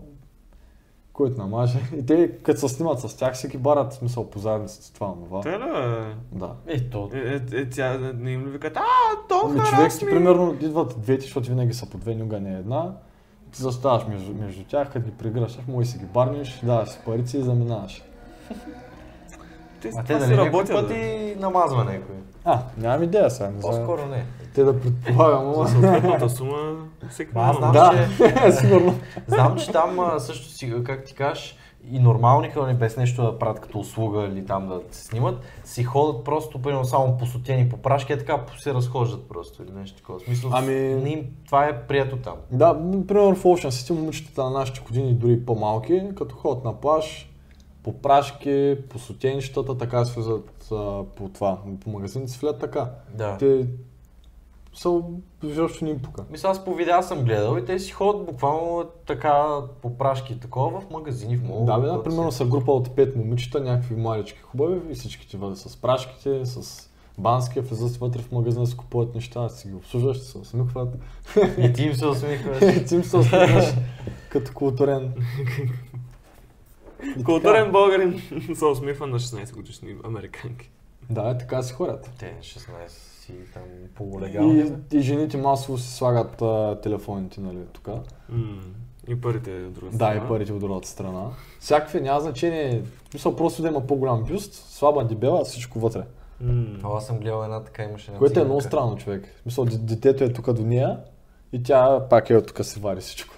Който 1.13 1.37
намаже. 1.37 1.79
И 1.97 2.05
те, 2.05 2.37
като 2.37 2.59
се 2.59 2.69
снимат 2.69 2.99
с 2.99 3.17
тях, 3.17 3.37
си 3.37 3.47
ги 3.47 3.57
барат, 3.57 3.91
в 3.93 3.95
смисъл, 3.95 4.29
по 4.29 4.39
задниците, 4.39 4.93
това, 4.93 5.13
това. 5.25 5.41
Те 5.41 5.49
бе? 5.49 6.15
Да. 6.31 6.55
Ето, 6.67 7.09
Е, 7.13 7.17
е, 7.17 7.41
е, 7.51 7.69
тя 7.69 7.97
не 7.97 8.31
им 8.31 8.45
ли 8.45 8.49
викат, 8.49 8.77
а, 8.77 8.81
то 9.29 9.41
Ами 9.45 9.59
човек 9.59 9.91
си, 9.91 10.05
примерно, 10.05 10.57
идват 10.61 10.95
двете, 10.97 11.21
защото 11.21 11.49
винаги 11.49 11.73
са 11.73 11.89
по 11.89 11.97
две, 11.97 12.15
никога 12.15 12.39
не 12.39 12.53
е 12.55 12.59
една. 12.59 12.93
Ти 13.51 13.61
заставаш 13.61 14.03
между, 14.07 14.33
между 14.33 14.63
тях, 14.63 14.91
като 14.91 15.05
ги 15.05 15.11
прегръщаш, 15.11 15.63
може 15.67 15.85
да 15.85 15.91
си 15.91 15.97
ги 15.97 16.05
барниш, 16.05 16.59
даваш 16.63 16.89
си 16.89 16.99
парици 17.05 17.37
и 17.37 17.41
заминаваш. 17.41 18.03
Те, 19.81 19.91
а 19.97 20.03
те 20.03 20.13
си 20.13 20.19
дали 20.19 20.37
работят, 20.37 20.75
път 20.75 20.87
бе. 20.87 20.95
и 20.95 21.35
намазва 21.35 21.83
някой? 21.83 22.15
А, 22.45 22.59
нямам 22.77 23.03
идея 23.03 23.31
сега, 23.31 23.49
не. 23.49 23.59
По-скоро 23.59 24.05
не. 24.05 24.25
Те 24.55 24.63
да 24.63 24.79
предполагам, 24.79 25.53
За 25.53 25.71
съответната 25.71 26.29
сума 26.29 26.75
всеки 27.09 27.31
Аз 27.35 27.57
знам. 27.57 27.71
Да, 27.71 28.51
сигурно. 28.59 28.95
Знам, 29.27 29.57
че 29.57 29.71
там 29.71 29.99
също 30.19 30.47
си, 30.49 30.83
как 30.83 31.03
ти 31.03 31.13
кажеш, 31.13 31.57
и 31.89 31.99
нормални 31.99 32.49
хора, 32.49 32.73
без 32.73 32.97
нещо 32.97 33.23
да 33.23 33.39
правят 33.39 33.59
като 33.59 33.79
услуга 33.79 34.23
или 34.23 34.45
там 34.45 34.67
да 34.67 34.81
се 34.91 35.05
снимат, 35.05 35.39
си 35.63 35.83
ходят 35.83 36.23
просто 36.23 36.61
примерно 36.61 36.85
само 36.85 37.17
посотени 37.17 37.69
по 37.69 37.77
прашки, 37.77 38.13
е 38.13 38.17
така 38.17 38.45
се 38.57 38.73
разхождат 38.73 39.27
просто 39.29 39.63
или 39.63 39.71
нещо 39.71 39.97
такова. 39.97 40.19
Смисъл, 40.19 40.49
Ами- 40.53 40.73
не 40.73 41.09
им, 41.09 41.25
това 41.45 41.65
е 41.65 41.81
прието 41.87 42.17
там. 42.17 42.35
Да, 42.51 42.73
примерно 43.07 43.35
в 43.35 43.43
Ocean 43.43 43.69
City 43.69 43.91
момичетата 43.91 44.43
на 44.43 44.49
нашите 44.49 44.81
години, 44.81 45.13
дори 45.13 45.45
по-малки, 45.45 46.03
като 46.15 46.35
ходят 46.35 46.63
на 46.63 46.73
плаж, 46.73 47.31
по 47.83 47.93
прашки, 47.93 48.77
по 48.89 48.99
сутенищата, 48.99 49.77
така 49.77 50.05
се 50.05 50.13
влизат 50.13 50.69
по 51.15 51.29
това, 51.33 51.57
по 51.83 51.89
магазините 51.89 52.31
си 52.31 52.39
влят 52.41 52.59
така. 52.59 52.89
Да. 53.13 53.37
Те 53.37 53.67
са, 54.73 55.01
изобщо 55.43 55.85
не 55.85 55.91
им 55.91 55.99
пука. 55.99 56.23
Мисля, 56.29 56.49
аз 56.49 56.65
по 56.65 56.75
видеа 56.75 57.03
съм 57.03 57.23
гледал 57.23 57.57
и 57.57 57.65
те 57.65 57.79
си 57.79 57.91
ходят 57.91 58.25
буквално 58.25 58.85
така 59.05 59.59
по 59.81 59.97
прашки 59.97 60.33
и 60.33 60.39
такова 60.39 60.81
в 60.81 60.89
магазини, 60.89 61.37
в 61.37 61.43
мол. 61.43 61.65
Да, 61.65 61.77
бе, 61.77 61.87
да, 61.87 62.03
примерно 62.03 62.31
си. 62.31 62.37
са 62.37 62.45
група 62.45 62.71
от 62.71 62.95
пет 62.95 63.15
момичета, 63.15 63.61
някакви 63.61 63.95
младички 63.95 64.39
хубави 64.39 64.91
и 64.91 64.95
всички 64.95 65.27
ти 65.27 65.37
бъдат 65.37 65.57
с 65.57 65.77
прашките, 65.77 66.45
с 66.45 66.89
бански, 67.17 67.59
влизат 67.59 67.97
вътре 67.97 68.21
в 68.21 68.31
магазина, 68.31 68.67
си 68.67 68.77
купуват 68.77 69.15
неща, 69.15 69.49
си 69.49 69.67
ги 69.67 69.73
обслужваш, 69.73 70.17
се 70.17 70.37
усмихват. 70.37 70.89
И 71.57 71.73
ти 71.73 71.83
им 71.83 71.93
се 71.93 72.05
усмихваш. 72.05 72.59
ти 72.87 72.95
им 72.95 73.03
се 73.03 73.17
усмихваш 73.17 73.65
като 74.29 74.53
културен. 74.53 75.13
И 77.03 77.13
така. 77.13 77.23
Културен 77.23 77.71
българин 77.71 78.21
се 78.55 78.65
усмихва 78.65 79.07
на 79.07 79.19
16 79.19 79.53
годишни 79.53 79.95
американки. 80.03 80.71
Да, 81.09 81.29
е, 81.29 81.37
така 81.37 81.63
си 81.63 81.73
хората. 81.73 82.11
Те 82.19 82.35
16 82.41 83.10
си 83.31 83.53
там 83.53 83.63
полулегални. 83.95 84.71
И, 84.93 84.97
и 84.97 85.01
жените 85.01 85.37
масово 85.37 85.77
си 85.77 85.93
слагат 85.93 86.41
а, 86.41 86.79
телефоните, 86.83 87.41
нали, 87.41 87.57
тук. 87.73 87.89
И 89.07 89.21
парите 89.21 89.51
от 89.51 89.73
друга 89.73 89.91
Да, 89.91 89.95
страна. 89.95 90.25
и 90.25 90.27
парите 90.27 90.53
от 90.53 90.59
другата 90.59 90.87
страна. 90.87 91.23
Всякакви 91.59 92.01
няма 92.01 92.19
значение. 92.19 92.83
Мисля, 93.13 93.35
просто 93.35 93.61
да 93.61 93.67
има 93.67 93.87
по-голям 93.87 94.23
бюст, 94.23 94.53
слаба 94.53 95.05
дебела, 95.05 95.43
всичко 95.45 95.79
вътре. 95.79 96.01
Това 96.79 96.97
аз 96.97 97.07
съм 97.07 97.19
гледал 97.19 97.43
една 97.43 97.63
така 97.63 97.83
имаше 97.83 98.11
Което 98.11 98.39
е 98.39 98.43
много 98.43 98.61
странно, 98.61 98.97
човек. 98.97 99.27
Мисля, 99.45 99.65
д- 99.65 99.77
детето 99.77 100.23
е 100.23 100.33
тук 100.33 100.53
до 100.53 100.61
нея 100.63 100.99
и 101.53 101.63
тя 101.63 102.07
пак 102.09 102.29
е 102.29 102.41
тук 102.41 102.65
си 102.65 102.79
вари 102.79 102.99
всичко. 102.99 103.35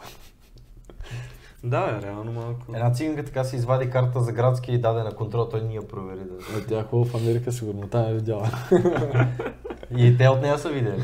Да, 1.64 1.99
е, 1.99 2.06
реално 2.06 2.31
малко. 2.31 2.65
Една 2.76 2.91
циганка 2.91 3.26
така 3.26 3.44
си 3.44 3.56
извади 3.56 3.90
карта 3.90 4.22
за 4.22 4.31
градски 4.31 4.72
и 4.72 4.77
даде 4.77 5.03
на 5.03 5.11
контрол, 5.11 5.49
той 5.49 5.61
ни 5.61 5.76
я 5.76 5.88
провери. 5.88 6.19
Да. 6.19 6.60
Е, 6.60 6.65
тя 6.68 6.80
е 6.80 6.84
хубава 6.84 7.11
в 7.11 7.15
Америка, 7.15 7.52
сигурно, 7.52 7.88
там 7.88 8.06
е 8.06 8.14
видяла. 8.14 8.49
И 9.98 10.18
те 10.18 10.27
от 10.27 10.41
нея 10.41 10.57
са 10.57 10.69
видели. 10.69 11.03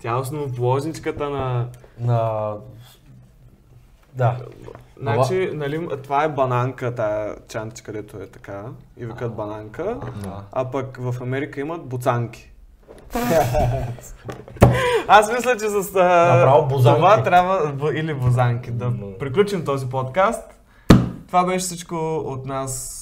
Тя 0.00 0.10
е 0.10 0.14
основоположничката 0.14 1.30
на... 1.30 1.68
На... 1.98 2.52
Да. 4.14 4.38
Значи, 5.00 5.50
нали, 5.54 5.88
това 6.02 6.24
е 6.24 6.28
бананка, 6.28 6.94
тая 6.94 7.36
чантичка, 7.48 7.92
където 7.92 8.16
е 8.16 8.26
така. 8.26 8.64
И 8.96 9.06
викат 9.06 9.34
бананка. 9.34 10.00
Да. 10.22 10.44
А 10.52 10.70
пък 10.70 10.96
в 10.96 11.22
Америка 11.22 11.60
имат 11.60 11.84
буцанки. 11.84 12.53
Аз 15.08 15.32
мисля, 15.32 15.56
че 15.56 15.68
с 15.68 15.96
а, 15.96 16.68
това 16.80 17.22
трябва, 17.22 17.74
или 17.94 18.14
бузанки, 18.14 18.70
да 18.70 18.92
приключим 19.18 19.64
този 19.64 19.88
подкаст. 19.88 20.42
Това 21.26 21.44
беше 21.44 21.64
всичко 21.64 21.96
от 22.16 22.46
нас 22.46 23.00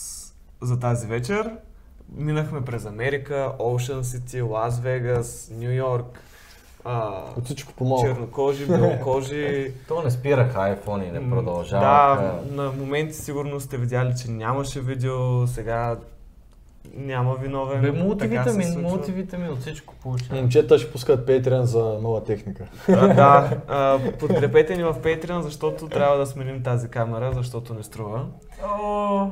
за 0.61 0.81
тази 0.81 1.07
вечер. 1.07 1.51
Минахме 2.17 2.61
през 2.61 2.87
Америка, 2.87 3.53
Ocean 3.59 4.01
City, 4.01 4.51
Лас 4.51 4.81
Вегас, 4.81 5.51
Нью 5.55 5.71
Йорк, 5.71 6.21
а, 6.85 7.11
От 7.37 7.45
всичко 7.45 7.73
по-малко. 7.73 8.07
чернокожи, 8.07 8.67
белокожи. 8.67 9.73
То 9.89 10.03
не 10.03 10.11
спираха 10.11 10.59
iPhone 10.59 11.09
и 11.09 11.11
не 11.11 11.31
продължаваха. 11.31 12.23
Да, 12.23 12.63
на 12.63 12.73
моменти 12.73 13.15
сигурно 13.15 13.61
сте 13.61 13.77
видяли, 13.77 14.15
че 14.23 14.31
нямаше 14.31 14.81
видео, 14.81 15.47
сега 15.47 15.97
няма 16.97 17.35
виновен. 17.35 17.81
Бе, 17.81 17.93
мултивитамин, 17.93 18.81
мултивитамин 18.81 19.51
от 19.51 19.61
всичко 19.61 19.95
получава. 20.03 20.41
Момчета 20.41 20.79
ще 20.79 20.93
пускат 20.93 21.29
Patreon 21.29 21.63
за 21.63 21.99
нова 22.03 22.25
техника. 22.25 22.65
А, 22.89 23.15
да, 23.15 23.51
а, 23.69 23.99
подкрепете 24.19 24.77
ни 24.77 24.83
в 24.83 24.95
Patreon, 24.95 25.41
защото 25.41 25.89
трябва 25.89 26.19
да 26.19 26.27
сменим 26.27 26.63
тази 26.63 26.89
камера, 26.89 27.33
защото 27.33 27.75
не 27.75 27.83
струва. 27.83 28.27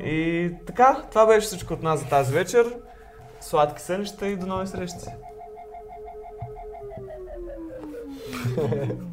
И 0.03 0.51
така, 0.67 1.03
това 1.09 1.25
беше 1.25 1.47
всичко 1.47 1.73
от 1.73 1.83
нас 1.83 1.99
за 1.99 2.05
тази 2.05 2.33
вечер. 2.33 2.65
Сладки 3.41 3.81
сънища 3.81 4.27
и 4.27 4.35
до 4.35 4.45
нови 4.45 4.67
срещи! 4.67 5.05